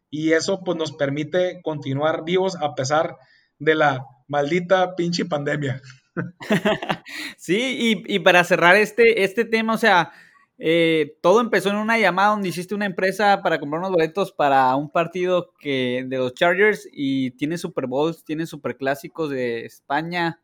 y 0.10 0.34
eso 0.34 0.61
pues 0.64 0.77
nos 0.77 0.93
permite 0.93 1.61
continuar 1.64 2.23
vivos 2.26 2.56
a 2.61 2.76
pesar 2.76 3.18
de 3.60 3.76
la 3.76 4.06
maldita 4.27 4.95
pinche 4.95 5.26
pandemia. 5.26 5.81
sí, 7.38 8.03
y, 8.06 8.19
para 8.19 8.43
cerrar 8.43 8.76
este, 8.77 9.23
este 9.23 9.45
tema, 9.45 9.73
o 9.73 9.77
sea, 9.77 10.11
eh, 10.57 11.18
todo 11.22 11.41
empezó 11.41 11.69
en 11.69 11.76
una 11.76 11.98
llamada 11.98 12.30
donde 12.30 12.49
hiciste 12.49 12.76
una 12.76 12.86
empresa 12.86 13.41
para 13.41 13.60
comprar 13.60 13.80
unos 13.80 13.91
boletos 13.91 14.32
para 14.32 14.73
un 14.76 14.90
partido 14.90 15.52
que, 15.60 16.06
de 16.07 16.18
los 16.18 16.34
Chargers 16.34 16.88
y 16.91 17.32
tiene 17.32 17.57
Super 17.57 17.88
Bowls, 17.88 18.23
tiene 18.23 18.45
Super 18.45 18.77
Clásicos 18.77 19.30
de 19.30 19.65
España, 19.65 20.40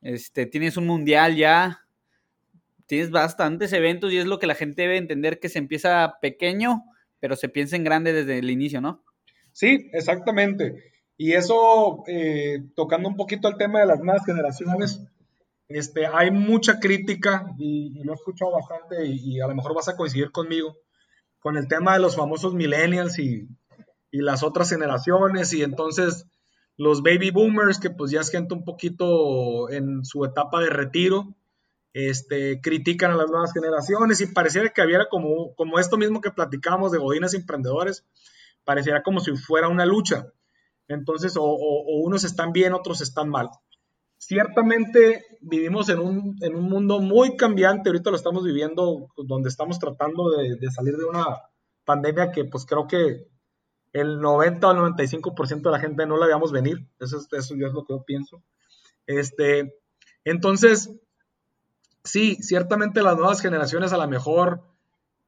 este, 0.00 0.46
tienes 0.46 0.78
un 0.78 0.86
mundial 0.86 1.36
ya, 1.36 1.84
tienes 2.86 3.10
bastantes 3.10 3.72
eventos 3.74 4.12
y 4.12 4.18
es 4.18 4.26
lo 4.26 4.38
que 4.38 4.46
la 4.46 4.54
gente 4.54 4.82
debe 4.82 4.96
entender 4.96 5.38
que 5.38 5.50
se 5.50 5.58
empieza 5.58 6.14
pequeño, 6.22 6.84
pero 7.20 7.36
se 7.36 7.50
piensa 7.50 7.76
en 7.76 7.84
grande 7.84 8.14
desde 8.14 8.38
el 8.38 8.50
inicio, 8.50 8.80
¿no? 8.80 9.04
Sí, 9.52 9.90
exactamente. 9.92 10.90
Y 11.18 11.32
eso, 11.32 12.02
eh, 12.06 12.60
tocando 12.74 13.08
un 13.08 13.16
poquito 13.16 13.48
el 13.48 13.58
tema 13.58 13.80
de 13.80 13.86
las 13.86 14.00
nuevas 14.00 14.24
generaciones, 14.24 15.02
este, 15.70 16.06
hay 16.06 16.32
mucha 16.32 16.80
crítica, 16.80 17.54
y, 17.56 18.02
lo 18.02 18.12
he 18.12 18.16
escuchado 18.16 18.50
bastante, 18.50 19.06
y, 19.06 19.40
a 19.40 19.46
lo 19.46 19.54
mejor 19.54 19.74
vas 19.74 19.88
a 19.88 19.96
coincidir 19.96 20.32
conmigo, 20.32 20.76
con 21.38 21.56
el 21.56 21.68
tema 21.68 21.94
de 21.94 22.00
los 22.00 22.16
famosos 22.16 22.54
millennials 22.54 23.18
y, 23.18 23.48
las 24.12 24.42
otras 24.42 24.68
generaciones, 24.68 25.52
y 25.52 25.62
entonces 25.62 26.26
los 26.76 27.02
baby 27.02 27.30
boomers, 27.30 27.78
que 27.78 27.90
pues 27.90 28.10
ya 28.10 28.20
es 28.20 28.30
gente 28.30 28.54
un 28.54 28.64
poquito 28.64 29.70
en 29.70 30.04
su 30.04 30.24
etapa 30.24 30.60
de 30.60 30.70
retiro, 30.70 31.36
este, 31.92 32.60
critican 32.60 33.12
a 33.12 33.16
las 33.16 33.30
nuevas 33.30 33.52
generaciones 33.52 34.20
y 34.20 34.26
pareciera 34.26 34.70
que 34.70 34.82
había 34.82 35.08
como, 35.08 35.54
como 35.54 35.78
esto 35.78 35.96
mismo 35.96 36.20
que 36.20 36.32
platicábamos 36.32 36.90
de 36.90 36.98
godines 36.98 37.34
emprendedores, 37.34 38.04
pareciera 38.64 39.04
como 39.04 39.20
si 39.20 39.36
fuera 39.36 39.68
una 39.68 39.86
lucha. 39.86 40.32
Entonces, 40.88 41.36
o, 41.36 41.44
unos 42.02 42.24
están 42.24 42.52
bien, 42.52 42.72
otros 42.72 43.00
están 43.00 43.28
mal. 43.28 43.50
Ciertamente 44.22 45.24
vivimos 45.40 45.88
en 45.88 45.98
un, 45.98 46.36
mundo 46.60 47.00
muy 47.00 47.38
cambiante, 47.38 47.88
ahorita 47.88 48.10
lo 48.10 48.16
estamos 48.16 48.44
viviendo, 48.44 49.08
donde 49.16 49.48
estamos 49.48 49.78
tratando 49.78 50.28
de, 50.28 50.70
salir 50.70 50.94
de 50.98 51.06
una 51.06 51.24
pandemia 51.86 52.30
que 52.30 52.44
pues 52.44 52.66
creo 52.66 52.86
que 52.86 53.26
el 53.94 54.20
90 54.20 54.68
o 54.68 54.72
el 54.72 54.94
95% 54.94 55.62
de 55.62 55.70
la 55.70 55.80
gente 55.80 56.04
no 56.04 56.18
la 56.18 56.26
veamos 56.26 56.52
venir, 56.52 56.86
eso, 56.98 57.16
eso 57.16 57.54
es 57.54 57.72
lo 57.72 57.82
que 57.86 57.94
yo 57.94 58.04
pienso. 58.04 58.42
Este, 59.06 59.74
entonces, 60.24 60.90
sí, 62.04 62.36
ciertamente 62.42 63.00
las 63.00 63.16
nuevas 63.16 63.40
generaciones 63.40 63.94
a 63.94 63.96
lo 63.96 64.06
mejor 64.06 64.60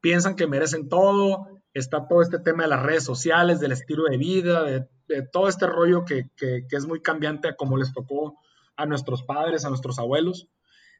piensan 0.03 0.37
que 0.37 0.47
merecen 0.47 0.91
todo, 0.91 1.63
está 1.73 2.07
todo 2.09 2.21
este 2.21 2.41
tema 2.41 2.65
de 2.65 2.69
las 2.69 2.83
redes 2.83 3.05
sociales, 3.05 3.59
del 3.59 3.73
estilo 3.73 4.05
de 4.05 4.19
vida, 4.19 4.65
de 4.65 4.87
todo 5.33 5.49
este 5.49 5.67
rollo 5.67 6.05
que, 6.05 6.27
es 6.71 6.87
muy 6.87 7.01
cambiante 7.01 7.49
a 7.49 7.57
como 7.57 7.79
les 7.79 7.95
tocó 7.95 8.37
a 8.83 8.87
nuestros 8.87 9.23
padres, 9.23 9.65
a 9.65 9.69
nuestros 9.69 9.99
abuelos. 9.99 10.49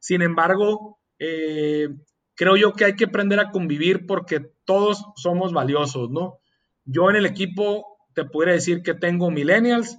Sin 0.01 0.23
embargo, 0.23 1.01
eh, 1.19 1.89
creo 2.35 2.57
yo 2.57 2.73
que 2.73 2.85
hay 2.85 2.97
que 2.97 3.05
aprender 3.05 3.41
a 3.41 3.51
convivir 3.51 4.07
porque 4.07 4.41
todos 4.65 5.05
somos 5.17 5.53
valiosos, 5.53 6.11
¿no? 6.11 6.39
Yo 6.85 7.11
en 7.11 7.17
el 7.17 7.27
equipo 7.27 7.99
te 8.15 8.25
podría 8.25 8.55
decir 8.55 8.83
que 8.83 8.95
tengo 8.95 9.31
millennials 9.31 9.99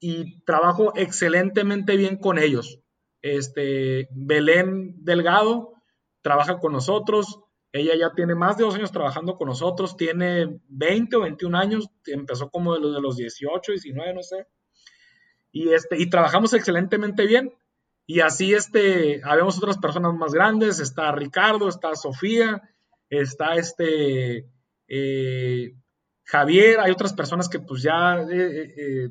y 0.00 0.42
trabajo 0.44 0.92
excelentemente 0.96 1.96
bien 1.96 2.16
con 2.16 2.38
ellos. 2.38 2.80
Este, 3.22 4.08
Belén 4.10 4.96
Delgado 5.04 5.74
trabaja 6.22 6.58
con 6.58 6.72
nosotros, 6.72 7.40
ella 7.72 7.94
ya 7.96 8.12
tiene 8.14 8.34
más 8.34 8.58
de 8.58 8.64
dos 8.64 8.74
años 8.74 8.92
trabajando 8.92 9.36
con 9.36 9.48
nosotros, 9.48 9.96
tiene 9.96 10.60
20 10.68 11.16
o 11.16 11.20
21 11.20 11.56
años, 11.56 11.88
empezó 12.06 12.50
como 12.50 12.74
de 12.74 12.80
los, 12.80 12.94
de 12.94 13.00
los 13.00 13.16
18, 13.16 13.72
19, 13.72 14.14
no 14.14 14.22
sé. 14.22 14.46
Y, 15.52 15.72
este, 15.72 16.00
y 16.00 16.08
trabajamos 16.10 16.54
excelentemente 16.54 17.26
bien. 17.26 17.54
Y 18.06 18.20
así 18.20 18.52
este, 18.54 19.20
habemos 19.24 19.58
otras 19.58 19.78
personas 19.78 20.14
más 20.14 20.32
grandes, 20.32 20.80
está 20.80 21.12
Ricardo, 21.12 21.68
está 21.68 21.94
Sofía, 21.94 22.62
está 23.08 23.54
este 23.54 24.48
eh, 24.88 25.74
Javier, 26.24 26.80
hay 26.80 26.90
otras 26.90 27.12
personas 27.12 27.48
que 27.48 27.60
pues 27.60 27.82
ya 27.82 28.20
eh, 28.20 28.74
eh, 28.76 29.10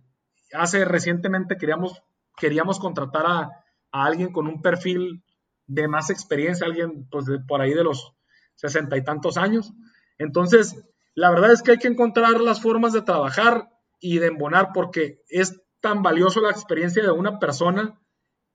hace 0.53 0.85
recientemente 0.85 1.57
queríamos, 1.57 2.01
queríamos 2.37 2.79
contratar 2.79 3.25
a, 3.25 3.49
alguien 3.91 4.31
con 4.31 4.47
un 4.47 4.61
perfil 4.61 5.23
de 5.67 5.87
más 5.87 6.09
experiencia, 6.09 6.65
alguien 6.65 7.07
pues 7.09 7.25
por 7.47 7.61
ahí 7.61 7.73
de 7.73 7.83
los 7.83 8.13
sesenta 8.55 8.95
y 8.95 9.03
tantos 9.03 9.37
años. 9.37 9.73
Entonces, 10.17 10.81
la 11.13 11.29
verdad 11.29 11.51
es 11.51 11.61
que 11.61 11.71
hay 11.71 11.77
que 11.77 11.89
encontrar 11.89 12.39
las 12.39 12.61
formas 12.61 12.93
de 12.93 13.01
trabajar 13.01 13.69
y 13.99 14.19
de 14.19 14.27
embonar 14.27 14.69
porque 14.73 15.21
es 15.29 15.61
tan 15.81 16.03
valioso 16.03 16.41
la 16.41 16.51
experiencia 16.51 17.03
de 17.03 17.11
una 17.11 17.39
persona 17.39 17.99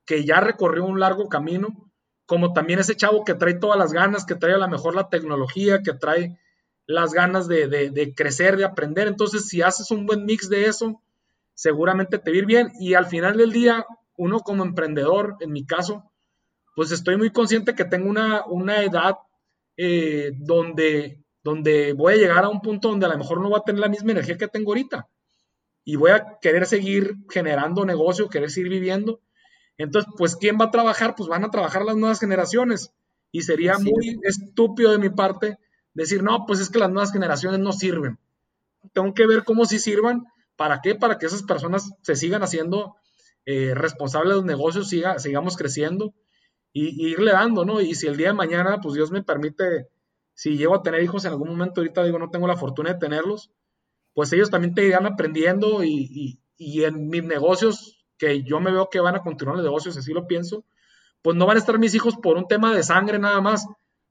que 0.05 0.25
ya 0.25 0.39
recorrió 0.39 0.85
un 0.85 0.99
largo 0.99 1.27
camino, 1.27 1.91
como 2.25 2.53
también 2.53 2.79
ese 2.79 2.95
chavo 2.95 3.23
que 3.23 3.35
trae 3.35 3.53
todas 3.53 3.77
las 3.77 3.93
ganas, 3.93 4.25
que 4.25 4.35
trae 4.35 4.53
a 4.53 4.57
lo 4.57 4.67
mejor 4.67 4.95
la 4.95 5.09
tecnología, 5.09 5.83
que 5.83 5.93
trae 5.93 6.39
las 6.87 7.13
ganas 7.13 7.47
de, 7.47 7.67
de, 7.67 8.15
crecer, 8.15 8.55
de 8.55 8.63
aprender. 8.63 9.07
Entonces, 9.07 9.47
si 9.47 9.61
haces 9.61 9.91
un 9.91 10.05
buen 10.05 10.25
mix 10.25 10.49
de 10.49 10.65
eso, 10.65 11.01
seguramente 11.53 12.17
te 12.17 12.31
va 12.31 12.45
bien. 12.45 12.71
Y 12.79 12.93
al 12.93 13.05
final 13.05 13.37
del 13.37 13.51
día, 13.51 13.85
uno 14.15 14.39
como 14.39 14.63
emprendedor, 14.63 15.35
en 15.41 15.51
mi 15.51 15.65
caso, 15.65 16.09
pues 16.75 16.91
estoy 16.91 17.17
muy 17.17 17.31
consciente 17.31 17.75
que 17.75 17.85
tengo 17.85 18.09
una, 18.09 18.45
una 18.45 18.83
edad 18.83 19.17
eh, 19.75 20.31
donde, 20.37 21.25
donde 21.43 21.93
voy 21.93 22.13
a 22.13 22.17
llegar 22.17 22.43
a 22.45 22.49
un 22.49 22.61
punto 22.61 22.89
donde 22.89 23.05
a 23.05 23.09
lo 23.09 23.17
mejor 23.17 23.41
no 23.41 23.49
voy 23.49 23.59
a 23.59 23.65
tener 23.65 23.81
la 23.81 23.89
misma 23.89 24.11
energía 24.11 24.37
que 24.37 24.47
tengo 24.47 24.71
ahorita. 24.71 25.07
Y 25.87 25.95
voy 25.95 26.11
a 26.11 26.37
querer 26.41 26.65
seguir 26.65 27.15
generando 27.29 27.85
negocio, 27.85 28.27
querer 28.27 28.51
seguir 28.51 28.69
viviendo. 28.69 29.21
Entonces, 29.77 30.11
pues, 30.17 30.35
¿quién 30.35 30.57
va 30.59 30.65
a 30.65 30.69
trabajar? 30.69 31.15
Pues 31.15 31.29
van 31.29 31.45
a 31.45 31.49
trabajar 31.49 31.85
las 31.85 31.95
nuevas 31.95 32.19
generaciones. 32.19 32.91
Y 33.31 33.43
sería 33.43 33.79
muy 33.79 34.19
estúpido 34.23 34.91
de 34.91 34.97
mi 34.97 35.09
parte 35.09 35.57
decir, 35.93 36.23
no, 36.23 36.45
pues 36.45 36.59
es 36.59 36.69
que 36.69 36.79
las 36.79 36.89
nuevas 36.89 37.13
generaciones 37.13 37.61
no 37.61 37.71
sirven. 37.71 38.19
Tengo 38.91 39.13
que 39.13 39.25
ver 39.25 39.45
cómo 39.45 39.63
sí 39.63 39.79
sirvan. 39.79 40.25
¿Para 40.57 40.81
qué? 40.81 40.93
Para 40.93 41.17
que 41.17 41.25
esas 41.25 41.43
personas 41.43 41.93
se 42.01 42.17
sigan 42.17 42.43
haciendo 42.43 42.97
eh, 43.45 43.73
responsables 43.73 44.31
de 44.31 44.35
los 44.35 44.45
negocios, 44.45 44.89
siga, 44.89 45.19
sigamos 45.19 45.55
creciendo 45.55 46.13
y, 46.73 47.11
irle 47.11 47.31
dando, 47.31 47.63
¿no? 47.63 47.79
Y 47.79 47.95
si 47.95 48.07
el 48.07 48.17
día 48.17 48.27
de 48.27 48.33
mañana, 48.33 48.81
pues 48.81 48.93
Dios 48.93 49.09
me 49.09 49.23
permite, 49.23 49.87
si 50.33 50.57
llego 50.57 50.75
a 50.75 50.83
tener 50.83 51.01
hijos 51.01 51.23
en 51.23 51.31
algún 51.31 51.47
momento, 51.47 51.79
ahorita 51.79 52.03
digo, 52.03 52.19
no 52.19 52.29
tengo 52.29 52.45
la 52.45 52.57
fortuna 52.57 52.91
de 52.91 52.99
tenerlos, 52.99 53.51
pues 54.17 54.33
ellos 54.33 54.49
también 54.49 54.73
te 54.73 54.83
irán 54.83 55.05
aprendiendo 55.05 55.83
y, 55.83 56.39
en 56.57 57.07
mis 57.07 57.23
negocios, 57.23 58.03
que 58.17 58.41
yo 58.41 58.59
me 58.59 58.71
veo 58.71 58.89
que 58.89 58.99
van 58.99 59.13
a 59.13 59.21
continuar 59.21 59.57
los 59.57 59.63
negocios, 59.63 59.95
así 59.95 60.11
lo 60.11 60.25
pienso, 60.25 60.65
pues 61.21 61.37
no 61.37 61.45
van 61.45 61.57
a 61.57 61.59
estar 61.59 61.77
mis 61.77 61.93
hijos 61.93 62.15
por 62.15 62.35
un 62.35 62.47
tema 62.47 62.73
de 62.73 62.81
sangre 62.81 63.19
nada 63.19 63.41
más, 63.41 63.67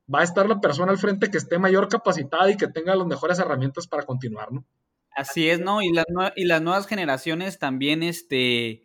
va 0.08 0.20
a 0.20 0.22
estar 0.22 0.48
la 0.48 0.60
persona 0.60 0.92
al 0.92 0.98
frente 0.98 1.28
que 1.28 1.38
esté 1.38 1.58
mayor 1.58 1.88
capacitada 1.88 2.48
y 2.48 2.56
que 2.56 2.68
tenga 2.68 2.94
las 2.94 3.08
mejores 3.08 3.40
herramientas 3.40 3.88
para 3.88 4.04
continuar, 4.04 4.52
¿no? 4.52 4.64
Así 5.10 5.50
es, 5.50 5.58
¿no? 5.58 5.82
Y 5.82 5.92
las, 5.92 6.06
y 6.36 6.44
las 6.44 6.62
nuevas 6.62 6.86
generaciones 6.86 7.58
también, 7.58 8.04
este, 8.04 8.84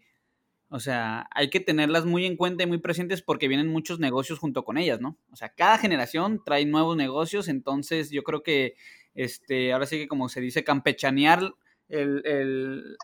O 0.69 0.79
sea, 0.79 1.29
hay 1.35 1.51
que 1.51 1.59
tenerlas 1.59 2.03
muy 2.03 2.25
en 2.25 2.35
cuenta 2.35 2.63
y 2.63 2.65
muy 2.65 2.79
presentes 2.79 3.21
porque 3.21 3.47
vienen 3.47 3.67
muchos 3.67 3.99
negocios 3.99 4.39
junto 4.39 4.63
con 4.63 4.79
ellas, 4.79 4.99
¿no? 4.99 5.19
O 5.31 5.35
sea, 5.35 5.49
cada 5.49 5.77
generación 5.77 6.41
trae 6.43 6.65
nuevos 6.65 6.97
negocios, 6.97 7.47
entonces 7.47 8.09
yo 8.09 8.23
creo 8.23 8.41
que, 8.41 8.73
este, 9.13 9.73
ahora 9.73 9.85
sí 9.85 9.97
que 9.97 10.07
como 10.07 10.29
se 10.29 10.41
dice, 10.41 10.63
campechanear 10.63 11.53
el, 11.89 12.97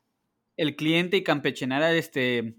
cliente 0.77 1.17
y 1.17 1.23
campechanear 1.23 1.93
este, 1.95 2.55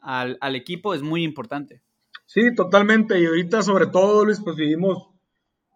al, 0.00 0.38
al 0.40 0.56
equipo 0.56 0.94
es 0.94 1.02
muy 1.02 1.22
importante. 1.22 1.82
Sí, 2.26 2.54
totalmente. 2.54 3.20
Y 3.20 3.26
ahorita, 3.26 3.62
sobre 3.62 3.86
todo, 3.86 4.24
Luis, 4.24 4.40
pues 4.42 4.56
vivimos 4.56 5.10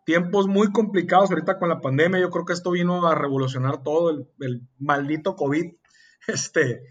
tiempos 0.04 0.46
muy 0.46 0.72
complicados 0.72 1.30
ahorita 1.30 1.58
con 1.58 1.68
la 1.68 1.80
pandemia. 1.80 2.18
Yo 2.18 2.30
creo 2.30 2.46
que 2.46 2.54
esto 2.54 2.70
vino 2.70 3.06
a 3.06 3.14
revolucionar 3.14 3.82
todo 3.82 4.10
el, 4.10 4.26
el 4.40 4.62
maldito 4.78 5.36
COVID. 5.36 5.72
Este, 6.26 6.82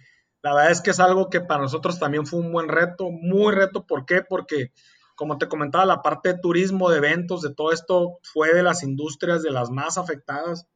la 0.41 0.53
verdad 0.53 0.71
es 0.71 0.81
que 0.81 0.91
es 0.91 0.99
algo 0.99 1.29
que 1.29 1.41
para 1.41 1.61
nosotros 1.61 1.99
también 1.99 2.25
fue 2.25 2.39
un 2.39 2.51
buen 2.51 2.69
reto, 2.69 3.09
muy 3.11 3.53
reto. 3.53 3.85
¿Por 3.85 4.05
qué? 4.05 4.21
Porque, 4.21 4.71
como 5.17 5.39
te 5.39 5.47
comentaba, 5.47 5.83
la 5.83 6.03
parte 6.03 6.33
de 6.33 6.39
turismo, 6.39 6.91
de 6.91 6.99
eventos, 6.99 7.41
de 7.41 7.51
todo 7.53 7.71
esto 7.71 8.19
fue 8.21 8.53
de 8.53 8.61
las 8.61 8.83
industrias 8.83 9.41
de 9.41 9.49
las 9.49 9.71
más 9.71 9.97
afectadas. 9.97 10.67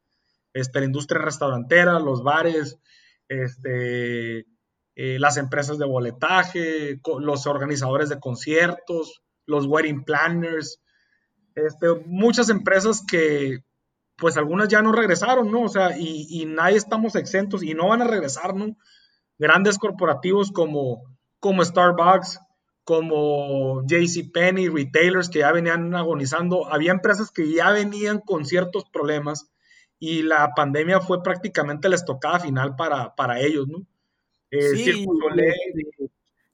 Este, 0.51 0.79
la 0.79 0.87
industria 0.87 1.21
restaurantera, 1.21 1.99
los 1.99 2.23
bares, 2.23 2.79
este, 3.29 4.39
eh, 4.95 5.19
las 5.19 5.37
empresas 5.37 5.77
de 5.77 5.85
boletaje, 5.85 6.99
los 7.19 7.45
organizadores 7.45 8.09
de 8.09 8.19
conciertos, 8.19 9.21
los 9.45 9.67
wedding 9.67 10.03
planners, 10.03 10.81
este, 11.53 11.87
muchas 12.07 12.49
empresas 12.49 13.03
que 13.07 13.63
pues 14.17 14.37
algunas 14.37 14.69
ya 14.69 14.81
no 14.81 14.91
regresaron, 14.91 15.51
¿no? 15.51 15.61
O 15.61 15.69
sea, 15.69 15.97
y, 15.97 16.45
nadie 16.47 16.77
estamos 16.77 17.15
exentos 17.15 17.61
y 17.61 17.75
no 17.75 17.89
van 17.89 18.01
a 18.01 18.07
regresar, 18.07 18.55
¿no? 18.55 18.75
grandes 19.37 19.77
corporativos 19.77 20.51
como 20.51 21.03
Starbucks, 21.63 22.39
como 22.83 23.83
JCPenney, 23.85 24.69
retailers 24.69 25.29
que 25.29 25.39
ya 25.39 25.51
venían 25.51 25.93
agonizando. 25.95 26.67
Había 26.67 26.91
empresas 26.91 27.31
que 27.31 27.51
ya 27.51 27.71
venían 27.71 28.19
con 28.19 28.45
ciertos 28.45 28.85
problemas 28.89 29.51
y 29.99 30.23
la 30.23 30.53
pandemia 30.55 30.99
fue 30.99 31.21
prácticamente 31.21 31.89
la 31.89 31.95
estocada 31.95 32.39
final 32.39 32.75
para, 32.75 33.15
para 33.15 33.39
ellos, 33.39 33.67
¿no? 33.67 33.85
Eh, 34.49 34.75
sí, 34.75 35.05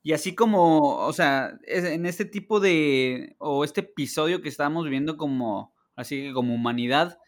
y 0.03 0.13
así 0.13 0.35
como, 0.35 1.05
o 1.05 1.11
sea, 1.11 1.57
en 1.65 2.05
este 2.05 2.23
tipo 2.23 2.61
de, 2.61 3.35
o 3.39 3.65
este 3.65 3.81
episodio 3.81 4.41
que 4.41 4.47
estamos 4.47 4.85
viviendo 4.85 5.17
como, 5.17 5.73
así 5.97 6.27
que 6.27 6.33
como 6.33 6.53
humanidad, 6.53 7.19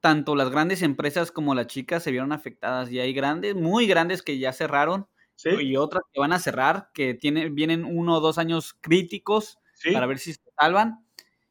tanto 0.00 0.34
las 0.34 0.50
grandes 0.50 0.82
empresas 0.82 1.30
como 1.30 1.54
las 1.54 1.68
chicas 1.68 2.02
se 2.02 2.10
vieron 2.10 2.32
afectadas. 2.32 2.90
Y 2.90 2.98
hay 2.98 3.12
grandes, 3.12 3.54
muy 3.54 3.86
grandes 3.86 4.22
que 4.22 4.38
ya 4.38 4.52
cerraron 4.52 5.06
y 5.44 5.76
otras 5.76 6.02
que 6.12 6.20
van 6.20 6.32
a 6.32 6.38
cerrar, 6.38 6.90
que 6.92 7.14
tienen, 7.14 7.54
vienen 7.54 7.84
uno 7.84 8.16
o 8.16 8.20
dos 8.20 8.38
años 8.38 8.76
críticos 8.80 9.58
para 9.92 10.06
ver 10.06 10.18
si 10.18 10.34
se 10.34 10.40
salvan. 10.58 11.04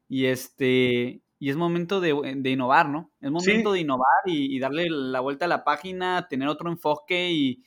Y 0.10 0.26
este 0.26 1.22
y 1.40 1.50
es 1.52 1.56
momento 1.56 2.02
de, 2.02 2.10
innovar, 2.50 2.90
¿no? 2.90 3.12
Es 3.22 3.30
momento 3.30 3.72
de 3.72 3.82
innovar 3.82 4.24
y, 4.26 4.58
darle 4.60 4.88
la 4.90 5.20
vuelta 5.20 5.46
a 5.46 5.48
la 5.48 5.64
página, 5.64 6.28
tener 6.28 6.48
otro 6.48 6.70
enfoque 6.70 7.32
y, 7.32 7.64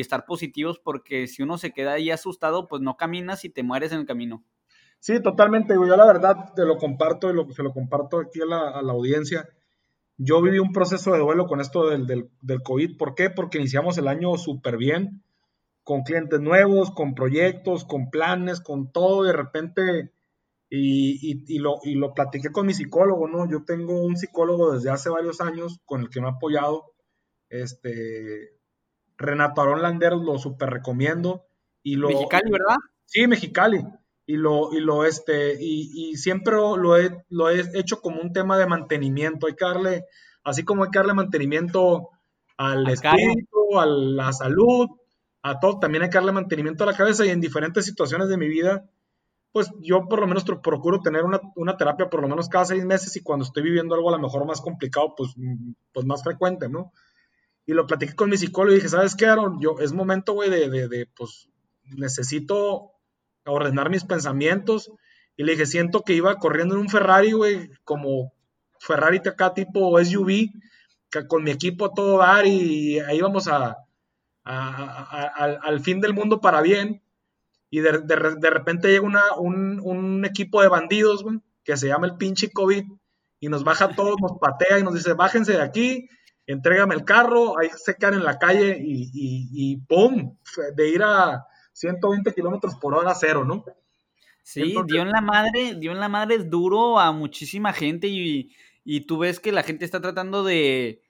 estar 0.00 0.24
positivos, 0.24 0.78
porque 0.78 1.26
si 1.26 1.42
uno 1.42 1.58
se 1.58 1.72
queda 1.72 1.92
ahí 1.92 2.10
asustado, 2.10 2.66
pues 2.68 2.80
no 2.80 2.96
caminas 2.96 3.44
y 3.44 3.50
te 3.50 3.62
mueres 3.62 3.92
en 3.92 4.00
el 4.00 4.06
camino. 4.06 4.42
Sí, 4.98 5.20
totalmente. 5.22 5.74
Yo 5.74 5.96
la 5.96 6.06
verdad 6.06 6.54
te 6.56 6.64
lo 6.64 6.78
comparto 6.78 7.30
y 7.30 7.34
lo, 7.34 7.46
se 7.50 7.62
lo 7.62 7.70
comparto 7.70 8.18
aquí 8.18 8.40
a 8.40 8.46
la, 8.46 8.70
a 8.70 8.80
la 8.82 8.92
audiencia 8.92 9.46
yo 10.16 10.40
viví 10.42 10.58
un 10.58 10.72
proceso 10.72 11.12
de 11.12 11.18
duelo 11.18 11.46
con 11.46 11.60
esto 11.60 11.88
del, 11.88 12.06
del, 12.06 12.62
COVID. 12.62 12.96
¿Por 12.96 13.14
qué? 13.14 13.30
Porque 13.30 13.58
iniciamos 13.58 13.98
el 13.98 14.08
año 14.08 14.36
súper 14.36 14.76
bien, 14.76 15.22
con 15.84 16.02
clientes 16.02 16.40
nuevos, 16.40 16.90
con 16.90 17.14
proyectos, 17.14 17.84
con 17.84 18.10
planes, 18.10 18.60
con 18.60 18.90
todo. 18.90 19.22
De 19.22 19.32
repente, 19.32 20.12
y, 20.68 21.44
y, 21.46 21.58
lo, 21.58 21.78
y 21.84 21.94
lo 21.94 22.14
platiqué 22.14 22.50
con 22.50 22.66
mi 22.66 22.74
psicólogo, 22.74 23.28
¿no? 23.28 23.48
Yo 23.48 23.64
tengo 23.64 24.02
un 24.02 24.16
psicólogo 24.16 24.72
desde 24.72 24.90
hace 24.90 25.10
varios 25.10 25.40
años 25.40 25.80
con 25.84 26.00
el 26.00 26.10
que 26.10 26.20
me 26.20 26.26
ha 26.26 26.32
apoyado. 26.32 26.92
Este, 27.48 28.58
Renato 29.16 29.60
Arón 29.60 29.82
Landeros 29.82 30.24
lo 30.24 30.38
súper 30.38 30.70
recomiendo. 30.70 31.46
Y 31.82 31.96
lo, 31.96 32.08
Mexicali, 32.08 32.50
¿verdad? 32.50 32.76
Sí, 33.04 33.26
Mexicali 33.26 33.84
y 34.26 34.36
lo, 34.36 34.72
y 34.72 34.80
lo 34.80 35.04
este, 35.04 35.56
y, 35.60 36.16
siempre 36.16 36.54
lo 36.54 36.96
he, 36.96 37.24
lo 37.28 37.50
he 37.50 37.62
hecho 37.74 38.00
como 38.00 38.20
un 38.20 38.32
tema 38.32 38.58
de 38.58 38.66
mantenimiento. 38.66 39.46
Hay 39.46 39.54
que 39.54 39.64
darle, 39.64 40.04
así 40.42 40.64
como 40.64 40.84
hay 40.84 40.90
que 40.90 40.98
darle 40.98 41.14
mantenimiento 41.14 42.10
al 42.56 42.88
espíritu, 42.88 43.78
a 43.78 43.86
la 43.86 44.32
salud, 44.32 44.88
a 45.44 45.60
todo, 45.60 45.78
también 45.78 46.02
hay 46.02 46.08
que 46.08 46.16
darle 46.16 46.32
mantenimiento 46.32 46.84
a 46.84 46.86
la 46.86 46.96
cabeza 46.96 47.26
y 47.26 47.28
en 47.28 47.38
diferentes 47.38 47.84
situaciones 47.84 48.30
de 48.30 48.38
mi 48.38 48.48
vida, 48.48 48.88
pues 49.52 49.70
yo 49.78 50.08
por 50.08 50.20
lo 50.20 50.26
menos 50.26 50.42
procuro 50.62 51.00
tener 51.00 51.22
una, 51.22 51.38
una, 51.54 51.76
terapia 51.76 52.08
por 52.08 52.22
lo 52.22 52.28
menos 52.28 52.48
cada 52.48 52.64
seis 52.64 52.82
meses 52.86 53.14
y 53.14 53.22
cuando 53.22 53.44
estoy 53.44 53.62
viviendo 53.62 53.94
algo 53.94 54.08
a 54.08 54.16
lo 54.16 54.22
mejor 54.22 54.46
más 54.46 54.62
complicado, 54.62 55.14
pues, 55.14 55.34
pues 55.92 56.06
más 56.06 56.24
frecuente, 56.24 56.70
¿no? 56.70 56.92
Y 57.66 57.74
lo 57.74 57.86
platiqué 57.86 58.14
con 58.14 58.30
mi 58.30 58.38
psicólogo 58.38 58.72
y 58.72 58.76
dije, 58.76 58.88
¿sabes 58.88 59.14
qué, 59.14 59.26
Aaron? 59.26 59.60
Yo, 59.60 59.76
es 59.80 59.92
momento, 59.92 60.32
güey, 60.32 60.48
de, 60.48 60.70
de, 60.70 61.06
pues, 61.14 61.50
necesito 61.84 62.92
ordenar 63.44 63.90
mis 63.90 64.04
pensamientos. 64.04 64.92
Y 65.36 65.44
le 65.44 65.52
dije, 65.52 65.66
siento 65.66 66.02
que 66.02 66.14
iba 66.14 66.36
corriendo 66.36 66.74
en 66.74 66.80
un 66.80 66.88
Ferrari, 66.88 67.32
güey, 67.32 67.70
como 67.84 68.32
Ferrari 68.78 69.18
acá 69.18 69.52
tipo 69.52 70.02
SUV, 70.02 70.52
con 71.28 71.44
mi 71.44 71.50
equipo 71.50 71.84
a 71.84 71.94
todo 71.94 72.18
dar 72.18 72.46
y 72.46 72.98
ahí 73.00 73.20
vamos 73.20 73.46
a, 73.46 73.83
al 74.44 75.80
fin 75.80 76.00
del 76.00 76.14
mundo 76.14 76.40
para 76.40 76.60
bien. 76.60 77.02
Y 77.70 77.80
de, 77.80 77.90
repente 77.90 78.88
llega 78.88 79.04
una, 79.04 79.22
un, 79.36 80.24
equipo 80.24 80.62
de 80.62 80.68
bandidos, 80.68 81.24
güey, 81.24 81.40
que 81.64 81.76
se 81.76 81.88
llama 81.88 82.06
el 82.06 82.16
pinche 82.16 82.52
COVID, 82.52 82.84
y 83.40 83.48
nos 83.48 83.64
baja 83.64 83.86
a 83.86 83.94
todos, 83.96 84.16
nos 84.20 84.38
patea 84.38 84.78
y 84.78 84.84
nos 84.84 84.94
dice, 84.94 85.12
bájense 85.14 85.54
de 85.54 85.62
aquí, 85.62 86.08
entrégame 86.46 86.94
el 86.94 87.04
carro, 87.04 87.58
ahí 87.58 87.68
se 87.76 87.96
quedan 87.96 88.14
en 88.14 88.24
la 88.24 88.38
calle 88.38 88.78
y, 88.80 89.10
y, 89.12 89.48
y 89.52 89.76
¡pum! 89.78 90.36
De 90.76 90.88
ir 90.88 91.02
a, 91.02 91.44
120 91.74 92.32
kilómetros 92.32 92.76
por 92.76 92.94
hora 92.94 93.14
cero, 93.14 93.44
¿no? 93.44 93.64
Sí, 94.42 94.74
dio 94.86 95.02
en 95.02 95.10
la 95.10 95.20
madre, 95.20 95.74
dio 95.74 95.92
en 95.92 96.00
la 96.00 96.08
madre 96.08 96.38
duro 96.38 96.98
a 96.98 97.12
muchísima 97.12 97.72
gente 97.72 98.08
y, 98.08 98.50
tú 99.06 99.18
ves 99.18 99.40
que 99.40 99.52
la 99.52 99.62
gente 99.62 99.84
está 99.84 100.00
tratando 100.00 100.44
de, 100.44 101.02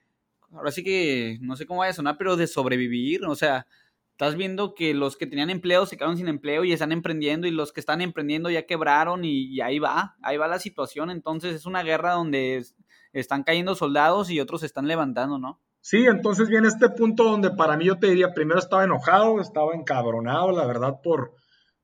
ahora 0.55 0.71
sí 0.71 0.83
que 0.83 1.37
no 1.41 1.55
sé 1.55 1.65
cómo 1.65 1.81
vaya 1.81 1.91
a 1.91 1.95
sonar, 1.95 2.17
pero 2.17 2.37
de 2.37 2.47
sobrevivir, 2.47 3.25
o 3.25 3.35
sea, 3.35 3.67
estás 4.11 4.35
viendo 4.35 4.75
que 4.75 4.93
los 4.93 5.17
que 5.17 5.27
tenían 5.27 5.49
empleo 5.49 5.85
se 5.85 5.97
quedaron 5.97 6.15
sin 6.15 6.29
empleo 6.29 6.63
y 6.63 6.71
están 6.71 6.93
emprendiendo 6.93 7.47
y 7.47 7.51
los 7.51 7.73
que 7.73 7.81
están 7.81 7.99
emprendiendo 8.01 8.49
ya 8.49 8.65
quebraron 8.65 9.25
y, 9.25 9.59
ahí 9.59 9.79
va, 9.79 10.15
ahí 10.21 10.37
va 10.37 10.47
la 10.47 10.59
situación, 10.59 11.09
entonces 11.11 11.53
es 11.53 11.65
una 11.65 11.83
guerra 11.83 12.13
donde 12.13 12.65
están 13.11 13.43
cayendo 13.43 13.75
soldados 13.75 14.29
y 14.29 14.39
otros 14.39 14.61
se 14.61 14.67
están 14.67 14.87
levantando, 14.87 15.37
¿no? 15.37 15.61
Sí, 15.81 16.05
entonces 16.05 16.49
viene 16.49 16.67
este 16.67 16.89
punto 16.89 17.25
donde 17.25 17.51
para 17.51 17.77
mí 17.77 17.85
yo 17.85 17.99
te 17.99 18.07
diría, 18.07 18.33
primero 18.33 18.57
estaba 18.57 18.85
enojado, 18.85 19.39
estaba 19.39 19.75
encabronado, 19.75 20.51
la 20.51 20.65
verdad, 20.65 20.95
por, 21.03 21.33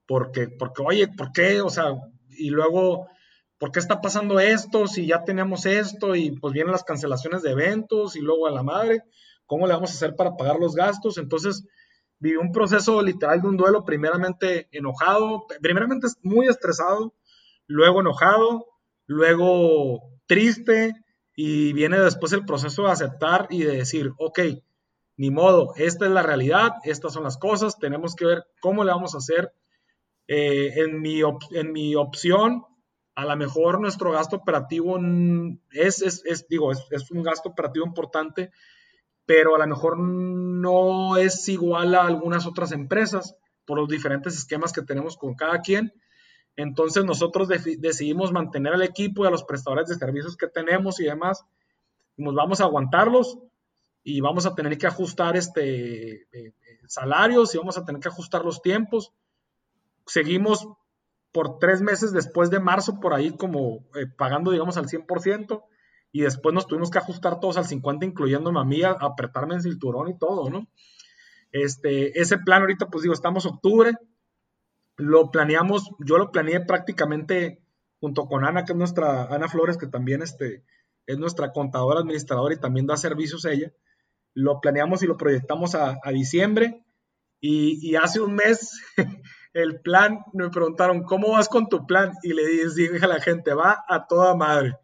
porque, 0.08 0.48
porque, 0.48 0.82
oye, 0.84 1.08
¿por 1.10 1.32
qué? 1.34 1.62
O 1.62 1.70
sea, 1.70 1.94
y 2.30 2.50
luego, 2.50 3.08
¿por 3.62 3.72
qué 3.72 3.78
está 3.78 4.02
pasando 4.02 4.40
esto? 4.40 4.88
Si 4.88 5.06
ya 5.06 5.24
teníamos 5.24 5.68
esto 5.68 6.16
y 6.16 6.32
pues 6.32 6.52
vienen 6.52 6.72
las 6.72 6.84
cancelaciones 6.84 7.44
de 7.44 7.52
eventos 7.52 8.16
y 8.16 8.20
luego 8.20 8.48
a 8.48 8.52
la 8.52 8.64
madre, 8.64 9.04
¿cómo 9.46 9.68
le 9.68 9.74
vamos 9.74 9.92
a 9.92 9.94
hacer 9.94 10.16
para 10.16 10.36
pagar 10.36 10.56
los 10.60 10.74
gastos? 10.74 11.20
Entonces, 11.20 11.68
viví 12.18 12.38
un 12.38 12.52
proceso 12.52 13.04
literal 13.04 13.40
de 13.40 13.48
un 13.48 13.58
duelo, 13.58 13.86
primeramente 13.86 14.68
enojado, 14.72 15.46
primeramente 15.62 16.08
muy 16.24 16.48
estresado, 16.48 17.14
luego 17.68 18.02
enojado, 18.02 18.66
luego 19.06 20.10
triste, 20.26 20.96
y 21.36 21.72
viene 21.74 22.00
después 22.00 22.34
el 22.34 22.46
proceso 22.46 22.86
de 22.86 22.94
aceptar 22.94 23.46
y 23.52 23.62
de 23.62 23.78
decir, 23.78 24.12
ok, 24.18 24.40
ni 25.18 25.30
modo, 25.30 25.76
esta 25.76 26.06
es 26.06 26.12
la 26.12 26.24
realidad, 26.24 26.72
estas 26.84 27.14
son 27.14 27.26
las 27.26 27.38
cosas, 27.38 27.78
tenemos 27.78 28.16
que 28.16 28.26
ver 28.26 28.44
cómo 28.60 28.84
le 28.84 28.92
vamos 28.92 29.14
a 29.14 29.20
hacer. 29.20 29.54
Eh, 30.28 30.82
en, 30.82 31.00
mi 31.00 31.22
en 31.52 31.72
mi 31.74 31.94
opción, 31.94 32.64
a 33.16 33.26
lo 33.26 33.36
mejor 33.36 33.82
nuestro 33.82 34.12
gasto 34.12 34.38
operativo 34.38 34.98
es, 35.72 36.02
es, 36.02 36.48
digo, 36.48 36.72
es, 36.72 36.86
es, 36.92 37.12
un 37.12 37.24
gasto 37.24 37.50
operativo 37.50 37.86
importante, 37.86 38.52
pero 39.26 39.56
a 39.56 39.60
lo 39.60 39.68
mejor 39.68 39.98
no 39.98 41.18
es 41.18 41.48
igual 41.50 41.96
a 41.96 42.06
algunas 42.06 42.46
otras 42.46 42.72
empresas 42.72 43.36
por 43.66 43.78
los 43.78 43.90
diferentes 43.90 44.36
esquemas 44.38 44.74
que 44.74 44.82
tenemos 44.82 45.18
con 45.18 45.36
cada 45.36 45.62
quien. 45.62 45.94
Entonces 46.56 47.06
nosotros 47.06 47.48
decidimos 47.48 48.32
mantener 48.32 48.74
al 48.74 48.84
equipo 48.84 49.24
y 49.24 49.28
a 49.28 49.32
los 49.32 49.44
prestadores 49.44 49.88
de 49.88 49.96
servicios 49.96 50.36
que 50.36 50.48
tenemos 50.48 51.00
y 51.00 51.06
demás. 51.06 51.46
Nos 52.18 52.36
vamos 52.36 52.60
a 52.60 52.66
aguantarlos 52.66 53.40
y 54.04 54.20
vamos 54.22 54.46
a 54.46 54.56
tener 54.56 54.78
que 54.78 54.88
ajustar 54.88 55.38
este, 55.38 56.14
eh, 56.14 56.28
eh, 56.34 56.54
salarios 56.88 57.54
y 57.54 57.58
vamos 57.58 57.78
a 57.78 57.86
tener 57.86 58.02
que 58.02 58.10
ajustar 58.10 58.44
los 58.44 58.62
tiempos. 58.62 59.14
Seguimos 60.06 60.68
por 61.32 61.60
tres 61.60 61.82
meses 61.82 62.12
después 62.12 62.50
de 62.50 62.60
marzo 62.60 63.00
por 63.00 63.14
ahí 63.14 63.32
como 63.32 63.86
eh, 63.96 64.08
pagando 64.18 64.52
digamos 64.52 64.78
al 64.78 64.88
100% 64.88 65.64
y 66.12 66.22
después 66.22 66.54
nos 66.54 66.68
tuvimos 66.68 66.92
que 66.92 66.98
ajustar 66.98 67.40
todos 67.40 67.58
al 67.58 67.66
50 67.66 68.06
incluyéndome 68.06 68.60
a 68.60 68.66
mí 68.66 68.84
a, 68.84 68.92
apretarme 68.92 69.56
en 69.56 69.62
cinturón 69.62 70.10
y 70.10 70.18
todo, 70.18 70.50
¿no? 70.50 70.68
Este, 71.52 72.20
ese 72.20 72.38
plan 72.38 72.62
ahorita, 72.62 72.88
pues 72.88 73.04
digo, 73.04 73.14
estamos 73.14 73.46
octubre, 73.46 73.98
lo 74.98 75.32
planeamos, 75.32 75.90
yo 76.00 76.18
lo 76.18 76.32
planeé 76.32 76.62
prácticamente 76.62 77.62
junto 78.00 78.28
con 78.28 78.46
Ana, 78.46 78.66
que 78.66 78.74
es 78.74 78.78
nuestra, 78.78 79.26
Ana 79.26 79.48
Flores, 79.48 79.78
que 79.78 79.88
también 79.88 80.22
este, 80.22 80.64
es 81.06 81.18
nuestra 81.18 81.52
contadora 81.52 82.00
administradora 82.00 82.54
y 82.54 82.60
también 82.60 82.88
da 82.88 82.98
servicios 82.98 83.46
ella. 83.46 83.72
Lo 84.34 84.62
planeamos 84.62 85.04
y 85.04 85.08
lo 85.08 85.18
proyectamos 85.18 85.76
a, 85.76 86.00
diciembre 86.12 86.84
y, 87.40 87.96
hace 87.96 88.22
un 88.22 88.36
mes 88.36 88.82
el 89.54 89.82
plan, 89.82 90.20
me 90.34 90.50
preguntaron, 90.50 91.04
¿cómo 91.04 91.32
vas 91.32 91.50
con 91.50 91.68
tu 91.68 91.86
plan? 91.86 92.14
Y 92.24 92.34
le 92.34 92.48
dije 92.48 93.04
a 93.04 93.08
la 93.08 93.20
gente, 93.20 93.54
va 93.54 93.84
a 93.88 94.08
toda 94.08 94.36
madre 94.36 94.78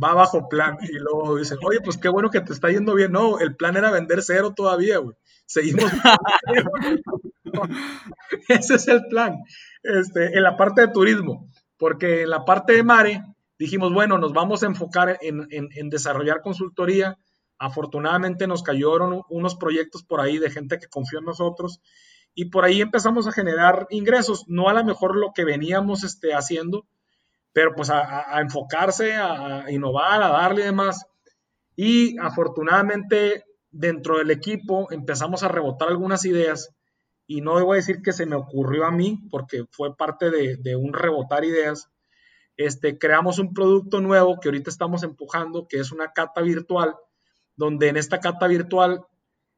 va 0.00 0.14
bajo 0.14 0.48
plan. 0.48 0.78
Y 0.82 0.98
luego 0.98 1.36
dicen, 1.36 1.58
oye, 1.64 1.80
pues 1.80 1.98
qué 1.98 2.08
bueno 2.08 2.30
que 2.30 2.40
te 2.40 2.52
está 2.52 2.70
yendo 2.70 2.94
bien. 2.94 3.12
No, 3.12 3.38
el 3.38 3.56
plan 3.56 3.76
era 3.76 3.90
vender 3.90 4.22
cero 4.22 4.52
todavía, 4.54 4.98
güey. 4.98 5.16
Seguimos. 5.46 5.84
Ese 8.48 8.74
es 8.74 8.88
el 8.88 9.06
plan. 9.06 9.36
Este, 9.82 10.36
en 10.36 10.42
la 10.42 10.56
parte 10.56 10.82
de 10.82 10.88
turismo, 10.88 11.50
porque 11.76 12.22
en 12.22 12.30
la 12.30 12.44
parte 12.44 12.74
de 12.74 12.82
Mare 12.82 13.22
dijimos, 13.58 13.92
bueno, 13.92 14.18
nos 14.18 14.32
vamos 14.32 14.62
a 14.62 14.66
enfocar 14.66 15.18
en, 15.20 15.46
en 15.50 15.90
desarrollar 15.90 16.40
consultoría. 16.40 17.18
Afortunadamente 17.58 18.46
nos 18.46 18.62
cayeron 18.62 19.22
unos 19.28 19.54
proyectos 19.54 20.02
por 20.02 20.20
ahí 20.20 20.38
de 20.38 20.50
gente 20.50 20.78
que 20.78 20.88
confió 20.88 21.20
en 21.20 21.26
nosotros 21.26 21.80
y 22.34 22.46
por 22.46 22.64
ahí 22.64 22.80
empezamos 22.80 23.26
a 23.26 23.32
generar 23.32 23.86
ingresos, 23.90 24.44
no 24.48 24.68
a 24.68 24.74
lo 24.74 24.84
mejor 24.84 25.16
lo 25.16 25.32
que 25.34 25.44
veníamos 25.44 26.04
este, 26.04 26.34
haciendo, 26.34 26.86
pero 27.52 27.74
pues 27.74 27.90
a, 27.90 28.40
enfocarse, 28.40 29.14
a, 29.14 29.70
innovar, 29.70 30.22
a 30.22 30.28
darle 30.28 30.64
demás. 30.64 31.06
Y 31.76 32.18
afortunadamente 32.18 33.44
dentro 33.70 34.18
del 34.18 34.30
equipo 34.30 34.90
empezamos 34.90 35.42
a 35.42 35.48
rebotar 35.48 35.88
algunas 35.88 36.24
ideas 36.24 36.74
y 37.26 37.40
no 37.40 37.56
debo 37.56 37.74
decir 37.74 38.02
que 38.02 38.12
se 38.12 38.26
me 38.26 38.36
ocurrió 38.36 38.84
a 38.84 38.90
mí 38.90 39.20
porque 39.30 39.64
fue 39.70 39.96
parte 39.96 40.30
de, 40.30 40.76
un 40.76 40.92
rebotar 40.92 41.44
ideas. 41.44 41.90
Este, 42.56 42.98
creamos 42.98 43.38
un 43.38 43.54
producto 43.54 44.00
nuevo 44.00 44.38
que 44.40 44.48
ahorita 44.48 44.70
estamos 44.70 45.02
empujando, 45.02 45.66
que 45.68 45.78
es 45.78 45.92
una 45.92 46.12
cata 46.12 46.42
virtual, 46.42 46.94
donde 47.56 47.88
en 47.88 47.96
esta 47.96 48.20
cata 48.20 48.46
virtual, 48.46 49.06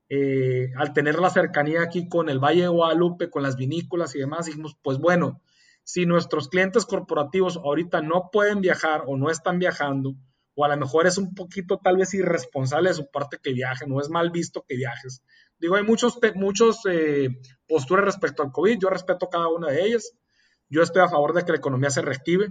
eh, 0.08 0.70
al 0.76 0.92
tener 0.92 1.18
la 1.18 1.30
cercanía 1.30 1.82
aquí 1.82 2.08
con 2.08 2.28
el 2.28 2.38
Valle 2.38 2.62
de 2.62 2.68
Guadalupe, 2.68 3.30
con 3.30 3.42
las 3.42 3.56
vinícolas 3.56 4.14
y 4.14 4.18
demás, 4.18 4.46
dijimos, 4.46 4.76
pues 4.82 4.98
bueno, 4.98 5.40
si 5.82 6.06
nuestros 6.06 6.48
clientes 6.48 6.86
corporativos 6.86 7.56
ahorita 7.56 8.00
no 8.00 8.30
pueden 8.32 8.60
viajar 8.60 9.04
o 9.06 9.16
no 9.16 9.30
están 9.30 9.58
viajando, 9.58 10.14
o 10.54 10.64
a 10.64 10.68
lo 10.68 10.76
mejor 10.76 11.06
es 11.06 11.18
un 11.18 11.34
poquito 11.34 11.78
tal 11.82 11.96
vez 11.96 12.14
irresponsable 12.14 12.90
de 12.90 12.94
su 12.94 13.10
parte 13.10 13.38
que 13.42 13.52
viajen, 13.52 13.88
no 13.88 14.00
es 14.00 14.08
mal 14.08 14.30
visto 14.30 14.64
que 14.66 14.76
viajes. 14.76 15.22
Digo, 15.58 15.76
hay 15.76 15.82
muchos, 15.82 16.18
muchos 16.34 16.80
eh, 16.88 17.28
posturas 17.68 18.04
respecto 18.04 18.42
al 18.42 18.52
COVID, 18.52 18.78
yo 18.78 18.90
respeto 18.90 19.28
cada 19.28 19.48
una 19.48 19.70
de 19.70 19.84
ellas. 19.84 20.12
Yo 20.68 20.82
estoy 20.82 21.02
a 21.02 21.08
favor 21.08 21.34
de 21.34 21.44
que 21.44 21.52
la 21.52 21.58
economía 21.58 21.90
se 21.90 22.02
reactive 22.02 22.50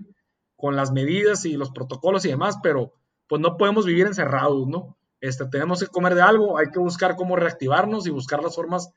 con 0.56 0.76
las 0.76 0.92
medidas 0.92 1.46
y 1.46 1.54
los 1.54 1.72
protocolos 1.72 2.26
y 2.26 2.30
demás, 2.30 2.58
pero 2.62 2.94
pues 3.28 3.42
no 3.42 3.58
podemos 3.58 3.86
vivir 3.86 4.06
encerrados, 4.06 4.68
¿no? 4.68 4.98
Este, 5.24 5.46
tenemos 5.46 5.80
que 5.80 5.88
comer 5.88 6.16
de 6.16 6.22
algo, 6.22 6.58
hay 6.58 6.66
que 6.70 6.80
buscar 6.80 7.16
cómo 7.16 7.38
reactivarnos 7.38 8.06
y 8.06 8.10
buscar 8.10 8.44
las 8.44 8.58
formas 8.58 8.90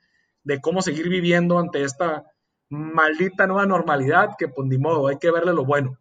de 0.43 0.61
cómo 0.61 0.83
seguir 0.83 1.09
viviendo 1.09 1.61
ante 1.61 1.85
esta 1.85 2.25
maldita 2.69 3.47
nueva 3.47 3.65
normalidad 3.65 4.31
que 4.37 4.49
pues 4.49 4.67
ni 4.67 4.77
modo, 4.77 5.07
hay 5.07 5.19
que 5.19 5.31
verle 5.31 5.53
lo 5.53 5.65
bueno. 5.65 5.97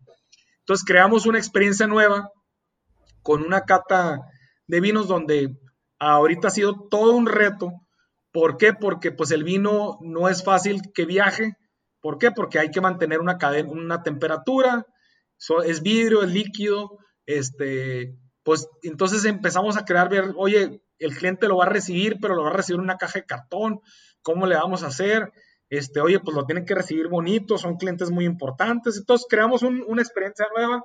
Entonces 0.61 0.83
creamos 0.83 1.27
una 1.27 1.37
experiencia 1.37 1.85
nueva 1.85 2.31
con 3.21 3.43
una 3.43 3.65
cata 3.65 4.19
de 4.65 4.79
vinos 4.79 5.07
donde 5.07 5.59
ahorita 5.99 6.47
ha 6.47 6.51
sido 6.51 6.87
todo 6.89 7.15
un 7.15 7.27
reto. 7.27 7.73
¿Por 8.31 8.57
qué? 8.57 8.73
Porque 8.73 9.11
pues 9.11 9.29
el 9.29 9.43
vino 9.43 9.99
no 10.01 10.27
es 10.27 10.43
fácil 10.43 10.81
que 10.91 11.05
viaje. 11.05 11.53
¿Por 12.01 12.17
qué? 12.17 12.31
Porque 12.31 12.57
hay 12.57 12.71
que 12.71 12.81
mantener 12.81 13.19
una, 13.19 13.37
cadena, 13.37 13.69
una 13.69 14.01
temperatura, 14.01 14.87
es 15.65 15.83
vidrio, 15.83 16.23
es 16.23 16.31
líquido, 16.31 16.97
este, 17.27 18.17
pues 18.45 18.69
entonces 18.83 19.25
empezamos 19.25 19.75
a 19.75 19.83
crear, 19.83 20.07
ver, 20.07 20.33
oye, 20.37 20.81
el 20.99 21.17
cliente 21.17 21.49
lo 21.49 21.57
va 21.57 21.65
a 21.65 21.69
recibir, 21.69 22.19
pero 22.21 22.35
lo 22.35 22.43
va 22.43 22.51
a 22.51 22.53
recibir 22.53 22.77
en 22.79 22.85
una 22.85 22.97
caja 22.97 23.19
de 23.19 23.25
cartón, 23.25 23.81
¿cómo 24.21 24.45
le 24.45 24.55
vamos 24.55 24.83
a 24.83 24.87
hacer? 24.87 25.33
este, 25.69 25.99
oye, 25.99 26.19
pues 26.19 26.35
lo 26.35 26.45
tienen 26.45 26.65
que 26.65 26.75
recibir 26.75 27.07
bonito, 27.07 27.57
son 27.57 27.77
clientes 27.77 28.11
muy 28.11 28.25
importantes, 28.25 28.97
entonces 28.97 29.27
creamos 29.29 29.63
una 29.63 30.01
experiencia 30.01 30.47
nueva 30.55 30.83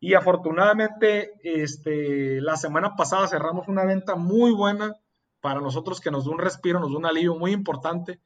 y 0.00 0.14
afortunadamente 0.14 1.32
este, 1.42 2.40
la 2.40 2.56
semana 2.56 2.96
pasada 2.96 3.28
cerramos 3.28 3.68
una 3.68 3.84
venta 3.84 4.16
muy 4.16 4.52
buena 4.52 4.96
para 5.40 5.60
nosotros 5.60 6.00
que 6.00 6.10
nos 6.10 6.24
da 6.24 6.32
un 6.32 6.38
respiro, 6.38 6.80
nos 6.80 6.92
da 6.92 6.98
un 6.98 7.06
alivio 7.06 7.36
muy 7.36 7.52
importante 7.52 8.20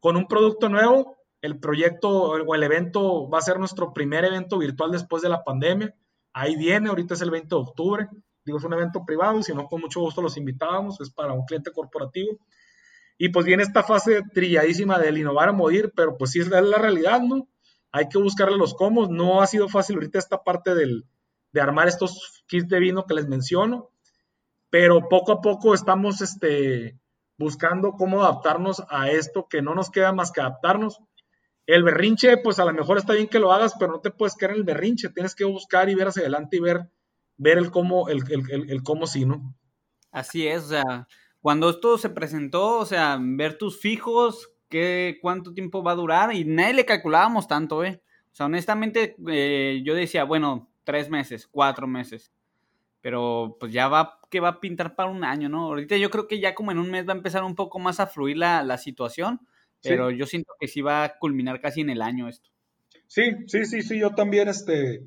con 0.00 0.16
un 0.16 0.26
producto 0.26 0.68
nuevo. 0.68 1.16
El 1.42 1.58
proyecto 1.58 2.08
o 2.10 2.54
el 2.54 2.62
evento 2.62 3.28
va 3.28 3.38
a 3.38 3.42
ser 3.42 3.58
nuestro 3.58 3.92
primer 3.92 4.24
evento 4.24 4.58
virtual 4.58 4.90
después 4.90 5.22
de 5.22 5.28
la 5.28 5.44
pandemia. 5.44 5.94
Ahí 6.38 6.54
viene, 6.54 6.90
ahorita 6.90 7.14
es 7.14 7.22
el 7.22 7.30
20 7.30 7.48
de 7.48 7.60
octubre. 7.62 8.08
Digo, 8.44 8.58
es 8.58 8.64
un 8.64 8.74
evento 8.74 9.06
privado, 9.06 9.42
si 9.42 9.54
no, 9.54 9.66
con 9.68 9.80
mucho 9.80 10.00
gusto 10.00 10.20
los 10.20 10.36
invitábamos, 10.36 11.00
es 11.00 11.08
para 11.08 11.32
un 11.32 11.46
cliente 11.46 11.72
corporativo. 11.72 12.38
Y 13.16 13.30
pues 13.30 13.46
viene 13.46 13.62
esta 13.62 13.82
fase 13.82 14.20
trilladísima 14.34 14.98
del 14.98 15.16
innovar 15.16 15.48
a 15.48 15.52
morir, 15.52 15.94
pero 15.96 16.18
pues 16.18 16.32
sí 16.32 16.40
es 16.40 16.48
la, 16.48 16.60
realidad, 16.60 17.22
¿no? 17.22 17.48
Hay 17.90 18.10
que 18.10 18.18
buscarle 18.18 18.58
los 18.58 18.74
cómo. 18.74 19.06
No 19.06 19.40
ha 19.40 19.46
sido 19.46 19.70
fácil 19.70 19.96
ahorita 19.96 20.18
esta 20.18 20.44
parte 20.44 20.74
del, 20.74 21.06
de 21.52 21.60
armar 21.62 21.88
estos 21.88 22.44
kits 22.46 22.68
de 22.68 22.80
vino 22.80 23.06
que 23.06 23.14
les 23.14 23.26
menciono, 23.26 23.88
pero 24.68 25.08
poco 25.08 25.32
a 25.32 25.40
poco 25.40 25.72
estamos 25.72 26.20
este, 26.20 27.00
buscando 27.38 27.92
cómo 27.92 28.22
adaptarnos 28.22 28.82
a 28.90 29.08
esto, 29.08 29.48
que 29.48 29.62
no 29.62 29.74
nos 29.74 29.88
queda 29.88 30.12
más 30.12 30.32
que 30.32 30.42
adaptarnos. 30.42 31.00
El 31.66 31.82
berrinche, 31.82 32.36
pues 32.38 32.58
a 32.58 32.64
lo 32.64 32.72
mejor 32.72 32.98
está 32.98 33.12
bien 33.14 33.26
que 33.26 33.38
lo 33.38 33.52
hagas, 33.52 33.74
pero 33.78 33.92
no 33.92 34.00
te 34.00 34.10
puedes 34.10 34.36
quedar 34.36 34.52
en 34.52 34.58
el 34.58 34.64
berrinche, 34.64 35.08
tienes 35.08 35.34
que 35.34 35.44
buscar 35.44 35.88
y 35.88 35.94
ver 35.94 36.08
hacia 36.08 36.22
adelante 36.22 36.56
y 36.56 36.60
ver, 36.60 36.88
ver 37.36 37.58
el 37.58 37.70
cómo, 37.70 38.08
el, 38.08 38.82
cómo 38.84 39.06
sí, 39.06 39.24
¿no? 39.24 39.54
Así 40.12 40.46
es, 40.46 40.64
o 40.64 40.68
sea, 40.68 41.08
cuando 41.40 41.68
esto 41.68 41.98
se 41.98 42.08
presentó, 42.08 42.78
o 42.78 42.86
sea, 42.86 43.18
ver 43.20 43.58
tus 43.58 43.80
fijos, 43.80 44.52
qué, 44.68 45.18
cuánto 45.20 45.52
tiempo 45.52 45.82
va 45.82 45.92
a 45.92 45.96
durar, 45.96 46.34
y 46.34 46.44
nadie 46.44 46.74
le 46.74 46.86
calculábamos 46.86 47.48
tanto, 47.48 47.84
¿eh? 47.84 48.00
O 48.32 48.34
sea, 48.36 48.46
honestamente, 48.46 49.16
eh, 49.28 49.82
yo 49.84 49.94
decía, 49.94 50.24
bueno, 50.24 50.68
tres 50.86 51.10
meses, 51.10 51.46
cuatro 51.46 51.86
meses. 51.86 52.32
Pero 53.02 53.56
pues 53.60 53.72
ya 53.72 53.88
va, 53.88 54.20
que 54.30 54.40
va 54.40 54.48
a 54.48 54.60
pintar 54.60 54.94
para 54.94 55.10
un 55.10 55.24
año, 55.24 55.48
¿no? 55.50 55.66
Ahorita 55.66 55.96
yo 55.96 56.10
creo 56.10 56.26
que 56.26 56.40
ya 56.40 56.54
como 56.54 56.70
en 56.70 56.78
un 56.78 56.90
mes 56.90 57.06
va 57.06 57.12
a 57.12 57.16
empezar 57.16 57.44
un 57.44 57.54
poco 57.54 57.78
más 57.78 58.00
a 58.00 58.06
fluir 58.06 58.38
la, 58.38 58.78
situación, 58.78 59.40
pero 59.86 60.10
yo 60.10 60.26
siento 60.26 60.52
que 60.58 60.68
sí 60.68 60.80
va 60.80 61.04
a 61.04 61.18
culminar 61.18 61.60
casi 61.60 61.80
en 61.80 61.90
el 61.90 62.02
año 62.02 62.28
esto. 62.28 62.50
Sí, 63.06 63.22
sí, 63.46 63.64
sí, 63.64 63.82
sí, 63.82 64.00
yo 64.00 64.14
también 64.14 64.48
este, 64.48 65.02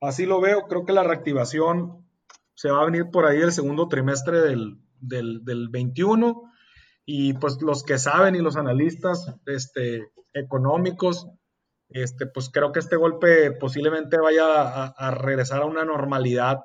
así 0.00 0.26
lo 0.26 0.40
veo. 0.40 0.62
Creo 0.68 0.84
que 0.84 0.92
la 0.92 1.04
reactivación 1.04 2.06
se 2.54 2.70
va 2.70 2.82
a 2.82 2.86
venir 2.86 3.10
por 3.10 3.26
ahí 3.26 3.40
el 3.40 3.52
segundo 3.52 3.88
trimestre 3.88 4.40
del, 4.40 4.78
del, 5.00 5.44
del 5.44 5.68
21 5.68 6.52
y 7.04 7.34
pues 7.34 7.60
los 7.60 7.82
que 7.82 7.98
saben 7.98 8.34
y 8.34 8.38
los 8.38 8.56
analistas 8.56 9.34
este, 9.46 10.10
económicos, 10.32 11.28
este, 11.88 12.26
pues 12.26 12.48
creo 12.50 12.72
que 12.72 12.78
este 12.78 12.96
golpe 12.96 13.50
posiblemente 13.52 14.18
vaya 14.18 14.86
a, 14.86 15.10
regresar 15.10 15.62
a 15.62 15.66
una 15.66 15.84
normalidad 15.84 16.60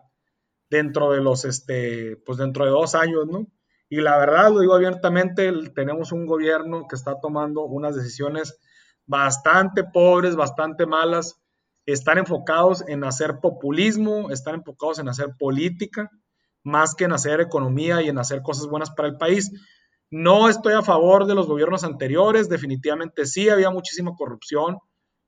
dentro 0.69 1.11
de 1.11 1.21
los, 1.21 1.45
este, 1.45 2.17
pues 2.25 2.37
dentro 2.37 2.65
de 2.65 2.71
dos 2.71 2.95
años, 2.95 3.27
¿no? 3.27 3.47
Y 3.89 4.01
la 4.01 4.17
verdad, 4.17 4.51
lo 4.51 4.59
digo 4.59 4.73
abiertamente, 4.73 5.51
tenemos 5.73 6.11
un 6.11 6.25
gobierno 6.25 6.87
que 6.87 6.95
está 6.95 7.19
tomando 7.19 7.63
unas 7.63 7.95
decisiones 7.95 8.59
bastante 9.05 9.83
pobres, 9.85 10.35
bastante 10.35 10.85
malas, 10.85 11.39
están 11.85 12.17
enfocados 12.17 12.83
en 12.87 13.05
hacer 13.05 13.39
populismo, 13.39 14.29
están 14.29 14.55
enfocados 14.55 14.99
en 14.99 15.07
hacer 15.07 15.35
política, 15.39 16.11
más 16.63 16.95
que 16.95 17.05
en 17.05 17.13
hacer 17.13 17.39
economía 17.39 18.01
y 18.01 18.09
en 18.09 18.17
hacer 18.17 18.41
cosas 18.41 18.67
buenas 18.67 18.91
para 18.91 19.07
el 19.07 19.17
país. 19.17 19.51
No 20.11 20.49
estoy 20.49 20.73
a 20.73 20.81
favor 20.81 21.25
de 21.25 21.35
los 21.35 21.47
gobiernos 21.47 21.85
anteriores, 21.85 22.49
definitivamente 22.49 23.25
sí 23.25 23.47
había 23.49 23.69
muchísima 23.69 24.15
corrupción, 24.15 24.79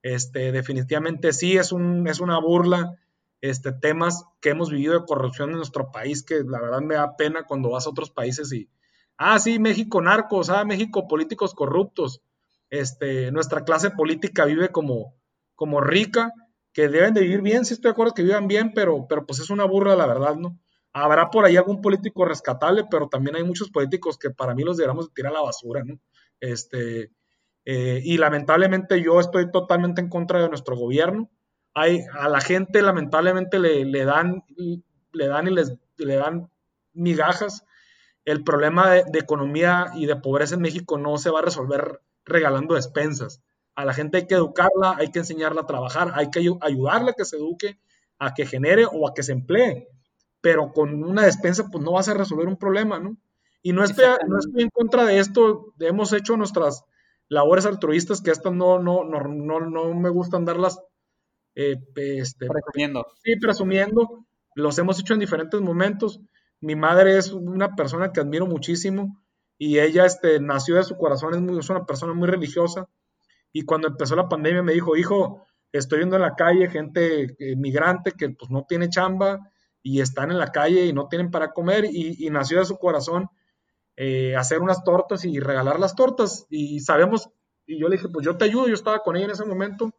este, 0.02 0.52
definitivamente 0.52 1.32
sí 1.32 1.58
es, 1.58 1.72
un, 1.72 2.08
es 2.08 2.20
una 2.20 2.40
burla 2.40 2.98
este, 3.42 3.72
temas 3.72 4.26
que 4.42 4.50
hemos 4.50 4.70
vivido 4.70 4.94
de 4.94 5.06
corrupción 5.06 5.50
en 5.52 5.58
nuestro 5.58 5.92
país, 5.92 6.24
que 6.24 6.44
la 6.44 6.62
verdad 6.62 6.82
me 6.82 6.96
da 6.96 7.16
pena 7.16 7.44
cuando 7.44 7.70
vas 7.70 7.88
a 7.88 7.90
otros 7.90 8.12
países 8.12 8.52
y, 8.52 8.70
ah, 9.18 9.40
sí, 9.40 9.60
México 9.60 10.02
narcos, 10.02 10.50
ah, 10.50 10.66
México 10.66 11.08
políticos 11.08 11.54
corruptos, 11.54 12.22
este, 12.70 13.32
nuestra 13.32 13.64
clase 13.64 13.92
política 13.92 14.46
vive 14.46 14.70
como, 14.70 15.16
como 15.56 15.82
rica, 15.82 16.34
que 16.74 16.88
deben 16.88 17.14
de 17.14 17.22
vivir 17.22 17.42
bien, 17.42 17.66
sí 17.66 17.74
estoy 17.74 17.90
de 17.90 17.94
acuerdo 17.94 18.14
que 18.14 18.24
vivan 18.24 18.48
bien, 18.48 18.74
pero, 18.74 19.08
pero 19.08 19.26
pues 19.26 19.40
es 19.40 19.50
una 19.50 19.66
burla 19.66 19.96
la 19.96 20.06
verdad, 20.06 20.36
¿no? 20.36 20.60
Habrá 20.94 21.30
por 21.30 21.46
ahí 21.46 21.58
algún 21.58 21.82
político 21.82 22.26
rescatable, 22.26 22.86
pero 22.90 23.10
también 23.10 23.36
hay 23.36 23.44
muchos 23.44 23.70
políticos 23.70 24.18
que 24.18 24.30
para 24.30 24.56
mí 24.56 24.64
los 24.64 24.78
deberíamos 24.78 25.14
tirar 25.14 25.32
a 25.32 25.36
la 25.36 25.42
basura, 25.42 25.84
¿no? 25.84 26.00
Este, 26.40 27.12
eh, 27.66 28.02
y 28.04 28.18
lamentablemente 28.18 29.02
yo 29.02 29.20
estoy 29.20 29.52
totalmente 29.52 30.02
en 30.02 30.10
contra 30.10 30.42
de 30.42 30.50
nuestro 30.50 30.76
gobierno. 30.76 31.30
Hay, 31.80 32.04
a 32.12 32.28
la 32.28 32.42
gente 32.42 32.82
lamentablemente 32.82 33.58
le, 33.58 34.04
dan, 34.04 34.44
le 35.14 35.28
dan 35.28 35.48
y 35.48 35.52
les, 35.52 35.74
le 35.96 36.16
dan 36.16 36.50
migajas. 36.92 37.64
el 38.26 38.44
problema 38.44 38.90
de, 38.90 39.20
economía 39.20 39.92
y 39.96 40.06
de 40.06 40.18
pobreza 40.18 40.56
en 40.56 40.62
México 40.62 40.98
no 40.98 41.18
se 41.18 41.30
va 41.30 41.40
a 41.40 41.44
resolver 41.44 42.02
regalando 42.26 42.76
despensas. 42.76 43.42
A 43.76 43.86
la 43.86 43.94
gente 43.94 44.18
hay 44.18 44.28
que 44.28 44.36
educarla, 44.36 44.96
hay 44.98 45.10
que 45.10 45.20
enseñarla 45.20 45.62
a 45.62 45.68
trabajar, 45.68 46.12
hay 46.16 46.30
que 46.30 46.40
ayudarla 46.60 47.12
a 47.12 47.14
que 47.14 47.24
se 47.24 47.38
eduque, 47.38 47.80
a 48.18 48.34
que 48.34 48.46
genere 48.46 48.86
o 48.86 49.08
a 49.08 49.14
que 49.14 49.24
se 49.24 49.32
emplee. 49.32 49.88
Pero 50.42 50.74
con 50.74 51.02
una 51.02 51.24
despensa, 51.24 51.70
pues 51.72 51.82
no 51.82 51.94
vas 51.94 52.10
a 52.10 52.14
resolver 52.14 52.50
un 52.50 52.58
problema, 52.58 53.00
¿no? 53.00 53.16
Y 53.62 53.72
no 53.72 53.86
estoy, 53.86 54.06
no 54.28 54.38
estoy 54.38 54.64
en 54.64 54.70
contra 54.70 55.06
de 55.06 55.20
esto. 55.20 55.74
Hemos 55.80 56.12
hecho 56.12 56.36
nuestras 56.36 56.84
labores 57.30 57.66
altruistas, 57.66 58.20
que 58.20 58.32
estas 58.32 58.52
no, 58.52 58.80
no, 58.80 59.06
no, 59.06 59.22
no, 59.22 59.60
no 59.62 59.94
me 59.94 60.10
gustan 60.10 60.44
darlas 60.44 60.82
eh, 61.56 61.78
este, 61.96 62.48
presumiendo. 62.48 63.06
Sí, 63.24 63.36
presumiendo. 63.38 64.26
Los 64.56 64.78
hemos 64.78 65.00
hecho 65.00 65.14
en 65.14 65.20
diferentes 65.20 65.60
momentos. 65.62 66.20
Mi 66.62 66.76
madre 66.76 67.18
es 67.18 67.32
una 67.32 67.76
persona 67.76 68.12
que 68.12 68.20
admiro 68.20 68.46
muchísimo 68.46 69.22
y 69.58 69.80
ella 69.80 70.06
este, 70.06 70.40
nació 70.40 70.76
de 70.76 70.84
su 70.84 70.98
corazón, 70.98 71.34
es, 71.34 71.42
muy, 71.42 71.60
es 71.60 71.70
una 71.70 71.86
persona 71.86 72.14
muy 72.14 72.28
religiosa. 72.28 72.88
Y 73.52 73.64
cuando 73.64 73.88
empezó 73.88 74.16
la 74.16 74.30
pandemia 74.30 74.64
me 74.64 74.74
dijo, 74.74 74.96
hijo, 74.96 75.46
estoy 75.72 76.00
viendo 76.00 76.16
en 76.16 76.22
la 76.22 76.36
calle 76.36 76.70
gente 76.70 77.36
eh, 77.40 77.56
migrante 77.56 78.12
que 78.14 78.30
pues 78.30 78.50
no 78.50 78.66
tiene 78.68 78.90
chamba 78.90 79.52
y 79.82 80.02
están 80.02 80.32
en 80.32 80.38
la 80.38 80.52
calle 80.52 80.86
y 80.86 80.94
no 80.94 81.08
tienen 81.08 81.32
para 81.32 81.52
comer 81.52 81.86
y, 81.86 82.30
nació 82.30 82.60
de 82.60 82.66
su 82.66 82.78
corazón 82.78 83.30
eh, 83.96 84.36
hacer 84.36 84.62
unas 84.62 84.84
tortas 84.84 85.26
y 85.26 85.40
regalar 85.40 85.80
las 85.80 85.96
tortas 85.96 86.46
y 86.50 86.80
sabemos, 86.80 87.30
y 87.66 87.80
yo 87.80 87.88
le 87.88 87.98
dije, 87.98 88.08
pues 88.10 88.26
yo 88.26 88.38
te 88.38 88.46
ayudo, 88.46 88.68
yo 88.68 88.74
estaba 88.74 89.00
con 89.00 89.16
ella 89.16 89.26
en 89.26 89.32
ese 89.32 89.46
momento, 89.46 89.94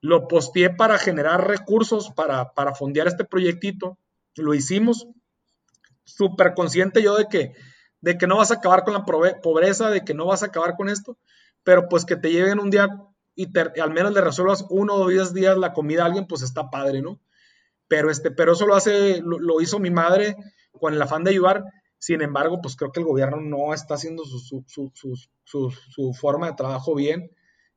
lo 0.00 0.28
posteé 0.28 0.70
para 0.70 0.98
generar 0.98 1.46
recursos 1.46 2.10
para, 2.10 2.52
para 2.52 2.74
fondear 2.74 3.06
este 3.06 3.24
proyectito, 3.24 3.98
lo 4.36 4.54
hicimos, 4.54 5.06
súper 6.04 6.54
consciente 6.54 7.02
yo 7.02 7.16
de 7.16 7.26
que, 7.26 7.54
de 8.00 8.18
que 8.18 8.26
no 8.26 8.38
vas 8.38 8.50
a 8.50 8.54
acabar 8.54 8.84
con 8.84 8.94
la 8.94 9.04
pobreza, 9.04 9.90
de 9.90 10.04
que 10.04 10.14
no 10.14 10.26
vas 10.26 10.42
a 10.42 10.46
acabar 10.46 10.76
con 10.76 10.88
esto, 10.88 11.18
pero 11.62 11.88
pues 11.88 12.04
que 12.04 12.16
te 12.16 12.30
lleven 12.30 12.58
un 12.58 12.70
día 12.70 12.88
y 13.34 13.48
al 13.80 13.92
menos 13.92 14.12
le 14.12 14.20
resuelvas 14.20 14.66
uno 14.68 14.94
o 14.94 15.10
dos 15.10 15.32
días 15.32 15.56
la 15.56 15.72
comida 15.72 16.02
a 16.02 16.06
alguien, 16.06 16.26
pues 16.26 16.42
está 16.42 16.70
padre, 16.70 17.00
¿no? 17.00 17.20
Pero, 17.88 18.10
este, 18.10 18.30
pero 18.30 18.52
eso 18.52 18.66
lo 18.66 18.74
hace, 18.74 19.22
lo, 19.22 19.60
hizo 19.60 19.78
mi 19.78 19.90
madre 19.90 20.36
con 20.72 20.94
el 20.94 21.02
afán 21.02 21.24
de 21.24 21.30
ayudar. 21.30 21.64
Sin 21.98 22.22
embargo, 22.22 22.60
pues 22.62 22.76
creo 22.76 22.92
que 22.92 23.00
el 23.00 23.06
gobierno 23.06 23.40
no 23.40 23.74
está 23.74 23.94
haciendo 23.94 24.24
su, 24.24 24.64
su, 25.44 26.14
forma 26.14 26.48
de 26.48 26.56
trabajo 26.56 26.94
bien. 26.94 27.30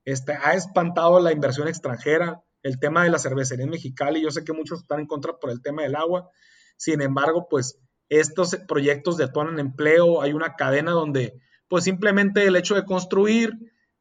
Este, 0.05 0.33
ha 0.33 0.53
espantado 0.53 1.19
la 1.19 1.31
inversión 1.31 1.67
extranjera, 1.67 2.41
el 2.61 2.79
tema 2.79 3.03
de 3.03 3.09
la 3.09 3.19
cervecería 3.19 3.65
en 3.65 3.71
Mexicali. 3.71 4.21
Yo 4.21 4.31
sé 4.31 4.43
que 4.43 4.53
muchos 4.53 4.81
están 4.81 5.01
en 5.01 5.07
contra 5.07 5.33
por 5.33 5.49
el 5.49 5.61
tema 5.61 5.83
del 5.83 5.95
agua. 5.95 6.29
Sin 6.77 7.01
embargo, 7.01 7.47
pues 7.49 7.79
estos 8.09 8.55
proyectos 8.67 9.17
detonan 9.17 9.59
empleo. 9.59 10.21
Hay 10.21 10.33
una 10.33 10.55
cadena 10.55 10.91
donde, 10.91 11.39
pues 11.67 11.83
simplemente 11.83 12.45
el 12.45 12.55
hecho 12.55 12.75
de 12.75 12.85
construir 12.85 13.53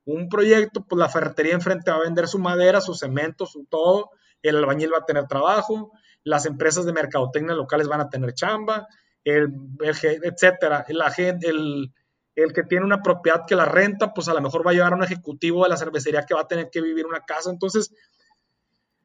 un 0.04 0.28
proyecto, 0.28 0.84
pues 0.86 0.98
la 0.98 1.08
ferretería 1.08 1.54
enfrente 1.54 1.90
va 1.90 1.98
a 1.98 2.02
vender 2.04 2.26
su 2.26 2.38
madera, 2.38 2.80
su 2.80 2.94
cemento, 2.94 3.46
su 3.46 3.66
todo. 3.66 4.10
El 4.42 4.56
albañil 4.56 4.92
va 4.92 4.98
a 4.98 5.06
tener 5.06 5.26
trabajo. 5.26 5.92
Las 6.24 6.46
empresas 6.46 6.84
de 6.84 6.92
mercadotecnia 6.92 7.54
locales 7.54 7.88
van 7.88 8.00
a 8.00 8.08
tener 8.08 8.34
chamba, 8.34 8.86
el, 9.24 9.52
etcétera. 9.80 10.84
La 10.88 11.10
gente, 11.10 11.48
el, 11.48 11.92
el 12.34 12.52
que 12.52 12.62
tiene 12.62 12.84
una 12.84 13.02
propiedad 13.02 13.44
que 13.46 13.56
la 13.56 13.64
renta, 13.64 14.14
pues 14.14 14.28
a 14.28 14.34
lo 14.34 14.40
mejor 14.40 14.66
va 14.66 14.70
a 14.70 14.74
llevar 14.74 14.92
a 14.92 14.96
un 14.96 15.04
ejecutivo 15.04 15.64
de 15.64 15.70
la 15.70 15.76
cervecería 15.76 16.24
que 16.24 16.34
va 16.34 16.42
a 16.42 16.48
tener 16.48 16.70
que 16.70 16.80
vivir 16.80 17.00
en 17.00 17.10
una 17.10 17.20
casa. 17.20 17.50
Entonces, 17.50 17.94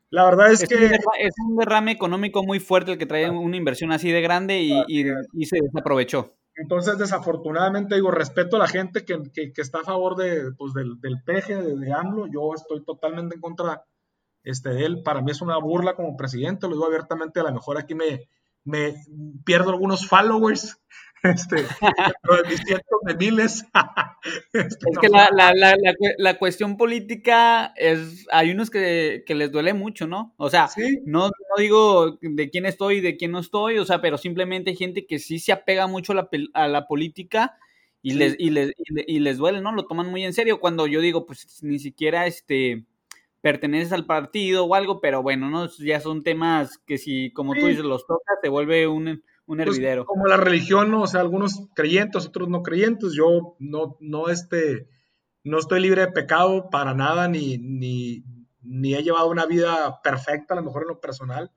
la 0.10 0.24
verdad 0.24 0.52
es, 0.52 0.68
que... 0.68 0.86
es 0.86 1.36
un 1.46 1.58
derrame 1.58 1.92
económico 1.92 2.44
muy 2.44 2.60
fuerte 2.60 2.94
el 2.94 2.98
que 2.98 3.06
trae 3.06 3.30
una 3.30 3.58
inversión 3.58 3.92
así 3.92 4.12
de 4.12 4.22
grande 4.22 4.60
y, 4.62 5.46
se 5.46 5.60
desaprovechó. 5.62 6.34
Entonces, 6.56 6.98
desafortunadamente, 6.98 7.96
digo, 7.96 8.10
respeto 8.10 8.56
a 8.56 8.60
la 8.60 8.68
gente 8.68 9.06
que, 9.06 9.52
está 9.58 9.80
a 9.80 9.84
favor 9.84 10.16
de, 10.16 10.52
pues, 10.58 10.74
del, 10.74 11.00
del 11.02 11.22
peje, 11.24 11.56
de, 11.56 11.94
AMLO. 11.94 12.28
Yo 12.28 12.54
estoy 12.56 12.84
totalmente 12.84 13.36
en 13.36 13.42
contra 13.42 13.84
este, 14.44 14.70
de 14.70 14.86
él. 14.86 15.04
Para 15.04 15.22
mí 15.22 15.32
es 15.32 15.42
una 15.42 15.58
burla 15.58 15.96
como 15.96 16.16
presidente, 16.16 16.68
lo 16.68 16.74
digo 16.74 16.86
abiertamente, 16.86 17.42
a 17.42 17.44
lo 17.44 17.54
mejor 17.54 17.78
aquí 17.78 17.94
me, 17.94 18.28
me 18.64 18.96
pierdo 19.46 19.70
algunos 19.72 20.08
followers 20.08 20.80
este, 21.24 21.56
de 21.58 22.58
cientos 22.58 23.00
de 23.04 23.16
miles. 23.16 23.66
Este, 24.52 24.90
es 24.92 24.98
que 25.00 25.08
la, 25.08 25.30
la, 25.32 25.54
la, 25.54 25.76
la, 26.18 26.38
cuestión 26.38 26.76
política 26.76 27.74
es, 27.78 28.26
hay 28.32 28.52
unos 28.52 28.70
que, 28.70 29.24
que, 29.26 29.36
les 29.36 29.52
duele 29.52 29.74
mucho, 29.74 30.08
¿no? 30.08 30.34
O 30.38 30.50
sea, 30.50 30.68
no, 31.06 31.28
no, 31.28 31.32
digo 31.58 32.18
de 32.22 32.50
quién 32.50 32.66
estoy 32.66 32.98
y 32.98 33.02
de 33.02 33.16
quién 33.16 33.32
no 33.32 33.40
estoy, 33.40 33.78
o 33.78 33.86
sea, 33.86 34.02
pero 34.02 34.18
simplemente 34.18 34.72
hay 34.72 34.76
gente 34.76 35.06
que 35.06 35.20
sí 35.20 35.40
se 35.40 35.54
apega 35.54 35.88
mucho 35.88 36.12
a 36.12 36.16
la, 36.16 36.30
a 36.54 36.68
la 36.68 36.88
política 36.88 37.58
y, 38.02 38.14
les, 38.14 38.36
y, 38.38 38.50
les, 38.50 38.74
y, 38.90 39.20
les 39.20 39.38
duele, 39.38 39.62
¿no? 39.62 39.72
Lo 39.72 39.86
toman 39.86 40.10
muy 40.10 40.24
en 40.24 40.34
serio 40.34 40.60
cuando 40.60 40.88
yo 40.88 41.00
digo, 41.00 41.26
pues 41.26 41.62
ni 41.64 41.80
siquiera 41.80 42.26
este 42.26 42.86
perteneces 43.42 43.94
al 43.94 44.06
partido 44.06 44.66
o 44.66 44.76
algo, 44.76 45.00
pero 45.00 45.22
bueno, 45.22 45.50
¿no? 45.50 45.70
Ya 45.80 46.00
son 46.00 46.24
temas 46.24 46.80
que 46.80 46.98
si, 46.98 47.32
como 47.32 47.54
tú 47.54 47.68
dices, 47.68 47.86
los 47.86 48.06
tocas, 48.06 48.38
se 48.42 48.50
vuelve 48.50 48.88
un 48.88 49.24
un 49.48 49.58
pues, 49.58 49.70
hervidero. 49.70 50.06
como 50.06 50.28
la 50.28 50.38
religión, 50.38 50.94
o 50.94 51.08
sea, 51.08 51.22
algunos 51.22 51.68
creyentes, 51.74 52.28
otros 52.28 52.50
no 52.50 52.64
creyentes, 52.64 53.14
yo 53.14 53.56
no, 53.60 53.98
no, 54.02 54.30
este, 54.30 54.90
no 55.44 55.58
estoy 55.58 55.80
libre 55.80 56.02
de 56.02 56.12
pecado 56.12 56.70
para 56.70 56.94
nada, 56.94 57.28
ni, 57.30 57.58
ni, 57.58 58.24
ni 58.62 58.94
he 58.94 59.04
llevado 59.04 59.30
una 59.30 59.46
vida 59.46 60.02
perfecta, 60.04 60.54
a 60.54 60.58
lo 60.58 60.64
mejor 60.64 60.84
en 60.84 60.90
lo 60.90 61.00
personal, 61.00 61.52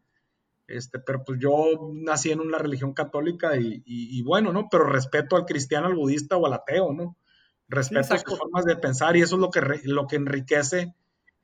este, 0.68 1.00
pero 1.00 1.24
pues 1.24 1.40
yo 1.40 1.90
nací 1.92 2.30
en 2.30 2.40
una 2.40 2.58
religión 2.58 2.94
católica 2.94 3.56
y, 3.56 4.22
bueno, 4.22 4.52
¿no? 4.52 4.68
Pero 4.70 4.84
respeto 4.84 5.34
al 5.34 5.44
cristiano, 5.44 5.88
al 5.88 5.96
budista 5.96 6.36
o 6.36 6.46
al 6.46 6.52
ateo, 6.52 6.92
¿no? 6.92 7.16
Respeto 7.66 8.14
a 8.14 8.18
sus 8.18 8.38
formas 8.38 8.64
de 8.64 8.76
pensar 8.76 9.16
y 9.16 9.22
eso 9.22 9.34
es 9.34 9.40
lo 9.40 9.50
que, 9.50 9.80
lo 9.82 10.06
que 10.06 10.14
enriquece 10.14 10.94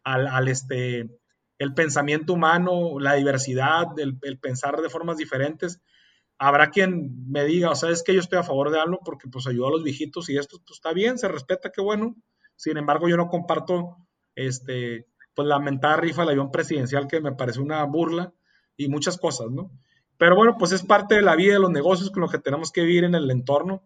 al, 0.05 0.29
al, 0.29 0.47
este, 0.47 1.11
el 1.59 1.75
pensamiento 1.75 2.35
humano, 2.35 3.01
la 3.01 3.15
diversidad, 3.15 3.99
el, 3.99 4.17
el 4.23 4.39
pensar 4.39 4.81
de 4.81 4.91
formas 4.91 5.17
diferentes 5.17 5.81
habrá 6.39 6.71
quien 6.71 7.31
me 7.31 7.45
diga, 7.45 7.71
o 7.71 7.75
sea, 7.75 7.91
es 7.91 8.03
que 8.03 8.15
yo 8.15 8.21
estoy 8.21 8.39
a 8.39 8.45
favor 8.45 8.71
de 8.71 8.81
algo 8.81 9.01
porque 9.05 9.29
pues 9.29 9.47
ayudó 9.47 9.69
a 9.69 9.71
los 9.71 9.83
viejitos 9.83 10.29
y 10.29 10.37
esto 10.37 10.59
pues 10.59 10.79
está 10.79 10.93
bien, 10.93 11.19
se 11.19 11.29
respeta, 11.29 11.73
qué 11.73 11.81
bueno. 11.81 12.17
Sin 12.57 12.77
embargo, 12.77 13.09
yo 13.09 13.17
no 13.17 13.29
comparto 13.29 13.97
este 14.35 15.07
pues 15.35 15.47
la 15.47 15.59
rifa 15.97 16.23
del 16.23 16.31
avión 16.31 16.51
presidencial 16.51 17.07
que 17.07 17.21
me 17.21 17.33
parece 17.33 17.61
una 17.61 17.85
burla 17.85 18.33
y 18.77 18.89
muchas 18.89 19.19
cosas, 19.19 19.51
¿no? 19.51 19.71
Pero 20.19 20.35
bueno, 20.35 20.57
pues 20.59 20.73
es 20.73 20.83
parte 20.83 21.17
de 21.17 21.23
la 21.23 21.37
vida 21.37 21.53
de 21.53 21.61
los 21.61 21.71
negocios 21.71 22.11
con 22.11 22.23
lo 22.23 22.29
que 22.29 22.39
tenemos 22.39 22.73
que 22.73 22.81
vivir 22.83 23.05
en 23.05 23.15
el 23.15 23.31
entorno 23.31 23.83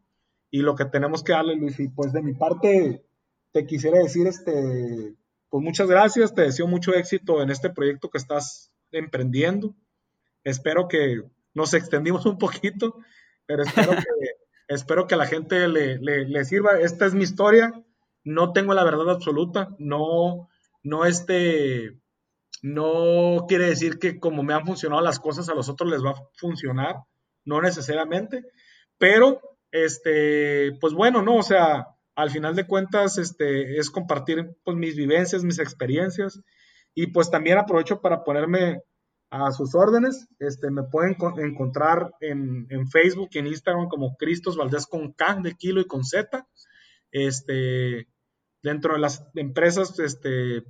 y 0.48 0.62
lo 0.62 0.76
que 0.76 0.84
tenemos 0.84 1.24
que 1.24 1.32
darle, 1.32 1.56
Luis. 1.56 1.78
Y 1.80 1.88
pues 1.88 2.12
de 2.12 2.22
mi 2.22 2.34
parte, 2.34 3.04
te 3.50 3.66
quisiera 3.66 3.98
decir, 3.98 4.28
este, 4.28 5.16
pues 5.48 5.64
muchas 5.64 5.88
gracias, 5.88 6.34
te 6.34 6.42
deseo 6.42 6.68
mucho 6.68 6.94
éxito 6.94 7.42
en 7.42 7.50
este 7.50 7.70
proyecto 7.70 8.10
que 8.10 8.18
estás 8.18 8.72
emprendiendo. 8.92 9.74
Espero 10.44 10.86
que 10.86 11.22
nos 11.54 11.74
extendimos 11.74 12.26
un 12.26 12.38
poquito, 12.38 12.96
pero 13.46 13.62
espero 13.62 13.90
que, 13.90 13.96
espero 14.68 15.06
que 15.06 15.14
a 15.14 15.18
la 15.18 15.26
gente 15.26 15.68
le, 15.68 16.44
sirva. 16.44 16.78
Esta 16.80 17.06
es 17.06 17.14
mi 17.14 17.24
historia, 17.24 17.72
no 18.24 18.52
tengo 18.52 18.74
la 18.74 18.84
verdad 18.84 19.10
absoluta, 19.10 19.74
no, 19.78 20.48
no 20.82 21.04
este, 21.04 22.00
no 22.62 23.46
quiere 23.48 23.66
decir 23.66 23.98
que 23.98 24.18
como 24.18 24.42
me 24.42 24.54
han 24.54 24.66
funcionado 24.66 25.02
las 25.02 25.18
cosas 25.18 25.48
a 25.48 25.54
los 25.54 25.68
otros 25.68 25.90
les 25.90 26.04
va 26.04 26.10
a 26.10 26.22
funcionar, 26.36 26.96
no 27.44 27.60
necesariamente, 27.60 28.44
pero 28.98 29.40
este, 29.72 30.72
pues 30.80 30.94
bueno, 30.94 31.22
no, 31.22 31.36
o 31.36 31.42
sea, 31.42 31.86
al 32.14 32.30
final 32.30 32.54
de 32.54 32.66
cuentas, 32.66 33.18
este, 33.18 33.78
es 33.78 33.90
compartir 33.90 34.56
pues, 34.64 34.76
mis 34.76 34.96
vivencias, 34.96 35.44
mis 35.44 35.58
experiencias, 35.58 36.40
y 36.94 37.08
pues 37.08 37.30
también 37.30 37.58
aprovecho 37.58 38.00
para 38.00 38.24
ponerme 38.24 38.82
a 39.30 39.50
sus 39.52 39.74
órdenes. 39.74 40.28
Este, 40.38 40.70
me 40.70 40.82
pueden 40.82 41.16
encontrar 41.38 42.12
en, 42.20 42.66
Facebook 42.88 43.30
y 43.32 43.38
en 43.38 43.46
Instagram 43.46 43.88
como 43.88 44.16
Cristos 44.16 44.56
Valdés 44.56 44.86
con 44.86 45.12
K 45.12 45.40
de 45.42 45.54
kilo 45.54 45.80
y 45.80 45.86
con 45.86 46.04
Z. 46.04 46.46
Este, 47.12 48.08
dentro 48.62 48.92
de 48.94 49.00
las 49.00 49.26
empresas, 49.34 49.98
este, 49.98 50.64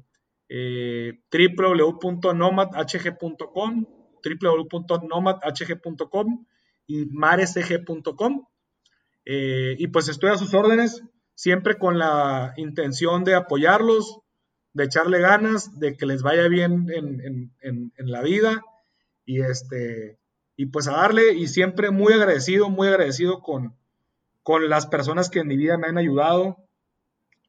eh, 0.48 1.20
www.nomadhg.com, 1.32 3.86
www.nomadhg.com 4.22 6.46
y 6.86 7.06
maresg.com. 7.06 8.46
Eh, 9.24 9.74
y 9.78 9.86
pues 9.88 10.08
estoy 10.08 10.30
a 10.30 10.38
sus 10.38 10.54
órdenes, 10.54 11.02
siempre 11.34 11.76
con 11.78 11.98
la 11.98 12.54
intención 12.56 13.24
de 13.24 13.34
apoyarlos, 13.34 14.19
de 14.72 14.84
echarle 14.84 15.18
ganas, 15.20 15.78
de 15.78 15.96
que 15.96 16.06
les 16.06 16.22
vaya 16.22 16.48
bien 16.48 16.86
en, 16.90 17.92
la 17.96 18.22
vida 18.22 18.62
y 19.24 19.40
este 19.40 20.18
y 20.56 20.66
pues 20.66 20.88
a 20.88 20.92
darle 20.92 21.34
y 21.34 21.48
siempre 21.48 21.90
muy 21.90 22.12
agradecido, 22.12 22.68
muy 22.68 22.88
agradecido 22.88 23.40
con, 23.40 23.76
con 24.42 24.68
las 24.68 24.86
personas 24.86 25.30
que 25.30 25.40
en 25.40 25.48
mi 25.48 25.56
vida 25.56 25.78
me 25.78 25.86
han 25.86 25.96
ayudado, 25.96 26.58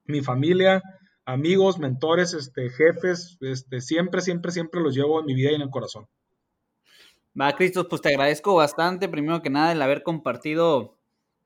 mi 0.05 0.21
familia, 0.21 0.81
amigos, 1.25 1.77
mentores, 1.77 2.33
este, 2.33 2.69
jefes, 2.69 3.37
este, 3.41 3.81
siempre, 3.81 4.21
siempre, 4.21 4.51
siempre 4.51 4.81
los 4.81 4.95
llevo 4.95 5.19
en 5.19 5.25
mi 5.25 5.33
vida 5.33 5.51
y 5.51 5.55
en 5.55 5.61
el 5.61 5.69
corazón. 5.69 6.07
Va, 7.39 7.53
Cristos, 7.55 7.87
pues 7.89 8.01
te 8.01 8.09
agradezco 8.09 8.55
bastante, 8.55 9.09
primero 9.09 9.41
que 9.41 9.49
nada, 9.49 9.71
el 9.71 9.81
haber 9.81 10.03
compartido 10.03 10.97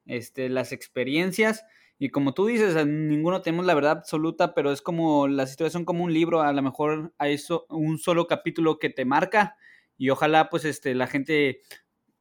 este, 0.05 0.49
las 0.49 0.71
experiencias. 0.71 1.63
Y 1.97 2.09
como 2.09 2.33
tú 2.33 2.45
dices, 2.45 2.85
ninguno 2.85 3.41
tenemos 3.41 3.65
la 3.65 3.73
verdad 3.73 3.91
absoluta, 3.91 4.53
pero 4.53 4.71
es 4.71 4.81
como 4.81 5.27
la 5.27 5.47
situación 5.47 5.85
como 5.85 6.03
un 6.03 6.13
libro, 6.13 6.41
a 6.41 6.51
lo 6.51 6.61
mejor 6.61 7.13
hay 7.17 7.37
un 7.69 7.97
solo 7.97 8.27
capítulo 8.27 8.79
que 8.79 8.89
te 8.89 9.05
marca 9.05 9.55
y 9.97 10.09
ojalá 10.09 10.49
pues 10.49 10.65
este, 10.65 10.93
la 10.93 11.07
gente 11.07 11.61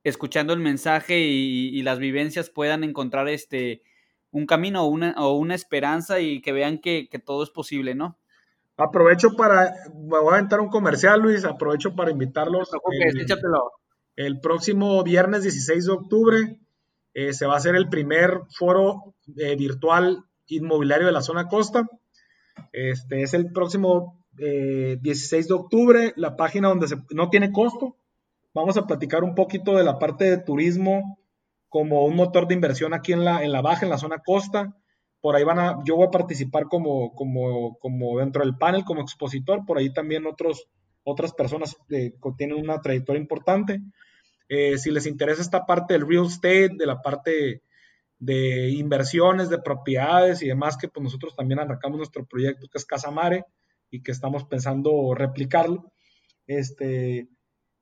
escuchando 0.04 0.52
el 0.52 0.60
mensaje 0.60 1.18
y, 1.18 1.82
las 1.82 1.98
vivencias 1.98 2.50
puedan 2.50 2.84
encontrar 2.84 3.28
este, 3.28 3.82
un 4.30 4.46
camino 4.46 4.84
o 4.84 4.88
una, 4.88 5.14
o 5.18 5.36
una 5.36 5.54
esperanza 5.54 6.20
y 6.20 6.40
que 6.40 6.52
vean 6.52 6.78
que, 6.78 7.08
todo 7.24 7.42
es 7.42 7.50
posible, 7.50 7.94
¿no? 7.94 8.18
Aprovecho 8.76 9.34
para, 9.36 9.72
me 9.94 10.18
voy 10.18 10.32
a 10.32 10.36
aventar 10.36 10.60
un 10.60 10.68
comercial, 10.68 11.20
Luis, 11.20 11.44
aprovecho 11.44 11.94
para 11.94 12.10
invitarlos. 12.10 12.70
el, 12.90 13.26
el, 14.16 14.40
próximo 14.40 15.02
viernes 15.02 15.42
16 15.42 15.86
de 15.86 15.92
octubre 15.92 16.58
eh, 17.14 17.32
se 17.32 17.46
va 17.46 17.54
a 17.54 17.58
hacer 17.58 17.76
el 17.76 17.88
primer 17.88 18.40
foro 18.50 19.14
eh, 19.36 19.54
virtual 19.54 20.24
inmobiliario 20.48 21.06
de 21.06 21.12
la 21.12 21.22
zona 21.22 21.46
costa. 21.46 21.88
Este 22.72 23.22
es 23.22 23.34
el 23.34 23.52
próximo 23.52 24.24
16 24.36 25.32
eh, 25.32 25.48
de 25.48 25.54
octubre, 25.54 26.12
la 26.16 26.36
página 26.36 26.68
donde 26.68 26.88
no 27.10 27.30
tiene 27.30 27.52
costo. 27.52 27.96
Vamos 28.52 28.76
a 28.76 28.86
platicar 28.86 29.22
un 29.22 29.34
poquito 29.34 29.76
de 29.76 29.84
la 29.84 29.98
parte 29.98 30.24
de 30.24 30.38
turismo 30.38 31.18
como 31.68 32.04
un 32.04 32.16
motor 32.16 32.46
de 32.48 32.54
inversión 32.54 32.94
aquí 32.94 33.12
en 33.12 33.24
la, 33.24 33.44
en 33.44 33.52
la 33.52 33.62
baja, 33.62 33.86
en 33.86 33.90
la 33.90 33.98
zona 33.98 34.18
costa. 34.18 34.76
Por 35.20 35.36
ahí 35.36 35.44
van 35.44 35.58
a, 35.58 35.78
yo 35.84 35.96
voy 35.96 36.08
a 36.08 36.10
participar 36.10 36.64
como, 36.64 37.14
como, 37.14 37.78
como 37.78 38.18
dentro 38.18 38.44
del 38.44 38.56
panel, 38.56 38.84
como 38.84 39.00
expositor. 39.00 39.64
Por 39.64 39.78
ahí 39.78 39.92
también 39.92 40.26
otros, 40.26 40.68
otras 41.04 41.32
personas 41.32 41.76
que 41.88 42.12
tienen 42.36 42.58
una 42.58 42.80
trayectoria 42.80 43.20
importante. 43.20 43.80
Eh, 44.48 44.78
si 44.78 44.90
les 44.90 45.06
interesa 45.06 45.42
esta 45.42 45.66
parte 45.66 45.94
del 45.94 46.08
real 46.08 46.26
estate, 46.26 46.70
de 46.76 46.86
la 46.86 47.00
parte 47.00 47.62
de 48.18 48.70
inversiones, 48.70 49.48
de 49.48 49.58
propiedades 49.58 50.42
y 50.42 50.48
demás, 50.48 50.76
que 50.76 50.88
pues 50.88 51.04
nosotros 51.04 51.36
también 51.36 51.60
arrancamos 51.60 51.98
nuestro 51.98 52.26
proyecto 52.26 52.66
que 52.68 52.78
es 52.78 52.84
Casa 52.84 53.10
Mare 53.10 53.44
y 53.90 54.02
que 54.02 54.12
estamos 54.12 54.44
pensando 54.44 55.14
replicarlo. 55.14 55.92
Este, 56.46 57.28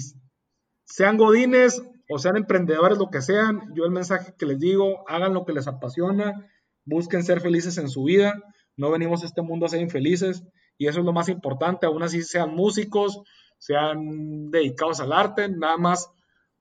sean 0.85 1.17
godines 1.17 1.81
o 2.07 2.19
sean 2.19 2.37
emprendedores, 2.37 2.99
lo 2.99 3.09
que 3.09 3.21
sean. 3.21 3.73
Yo 3.73 3.85
el 3.85 3.91
mensaje 3.91 4.35
que 4.37 4.45
les 4.45 4.59
digo, 4.59 5.09
hagan 5.09 5.33
lo 5.33 5.43
que 5.43 5.53
les 5.53 5.67
apasiona, 5.67 6.47
busquen 6.85 7.23
ser 7.23 7.41
felices 7.41 7.79
en 7.79 7.89
su 7.89 8.03
vida. 8.03 8.35
No 8.77 8.91
venimos 8.91 9.23
a 9.23 9.25
este 9.25 9.41
mundo 9.41 9.65
a 9.65 9.69
ser 9.69 9.81
infelices 9.81 10.43
y 10.77 10.87
eso 10.87 10.99
es 10.99 11.05
lo 11.05 11.13
más 11.13 11.29
importante, 11.29 11.85
aún 11.85 12.03
así 12.03 12.23
sean 12.23 12.55
músicos, 12.55 13.21
sean 13.57 14.49
dedicados 14.49 14.99
al 14.99 15.13
arte, 15.13 15.47
nada 15.49 15.77
más, 15.77 16.09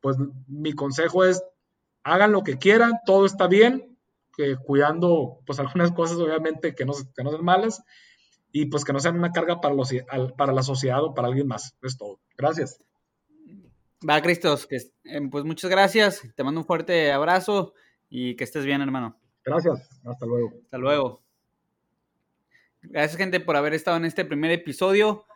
pues 0.01 0.17
mi 0.47 0.73
consejo 0.73 1.25
es, 1.25 1.43
hagan 2.03 2.33
lo 2.33 2.43
que 2.43 2.59
quieran, 2.59 2.93
todo 3.07 3.25
está 3.25 3.47
bien, 3.47 3.90
cuidando 4.65 5.41
pues 5.47 5.59
algunas 5.59 5.93
cosas 5.93 6.19
obviamente 6.19 6.75
que 6.75 6.85
no, 6.85 6.93
que 7.15 7.23
no 7.23 7.31
sean 7.31 7.45
malas 7.45 7.83
y 8.53 8.67
pues 8.67 8.85
que 8.85 8.93
no 8.93 9.01
sean 9.01 9.17
una 9.17 9.33
carga 9.33 9.61
para, 9.61 9.75
los, 9.75 9.93
para 10.37 10.53
la 10.53 10.63
sociedad 10.63 11.03
o 11.03 11.15
para 11.15 11.29
alguien 11.29 11.47
más. 11.47 11.77
Es 11.83 11.97
todo. 11.97 12.21
Gracias. 12.37 12.83
Va, 14.09 14.21
Cristos, 14.23 14.67
eh, 14.71 14.81
pues 15.31 15.45
muchas 15.45 15.71
gracias, 15.71 16.23
te 16.35 16.43
mando 16.43 16.61
un 16.61 16.67
fuerte 16.67 17.13
abrazo 17.13 17.75
y 18.09 18.35
que 18.35 18.45
estés 18.45 18.65
bien, 18.65 18.81
hermano. 18.81 19.19
Gracias, 19.45 20.01
hasta 20.05 20.27
luego. 20.27 20.55
Hasta 20.65 20.79
luego. 20.79 21.23
Gracias 22.83 23.19
gente 23.19 23.41
por 23.41 23.57
haber 23.57 23.75
estado 23.75 23.99
en 23.99 24.07
este 24.07 24.25
primer 24.25 24.53
episodio 24.53 25.27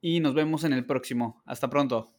y 0.00 0.20
nos 0.20 0.34
vemos 0.34 0.62
en 0.62 0.72
el 0.72 0.86
próximo. 0.86 1.42
Hasta 1.44 1.68
pronto. 1.68 2.13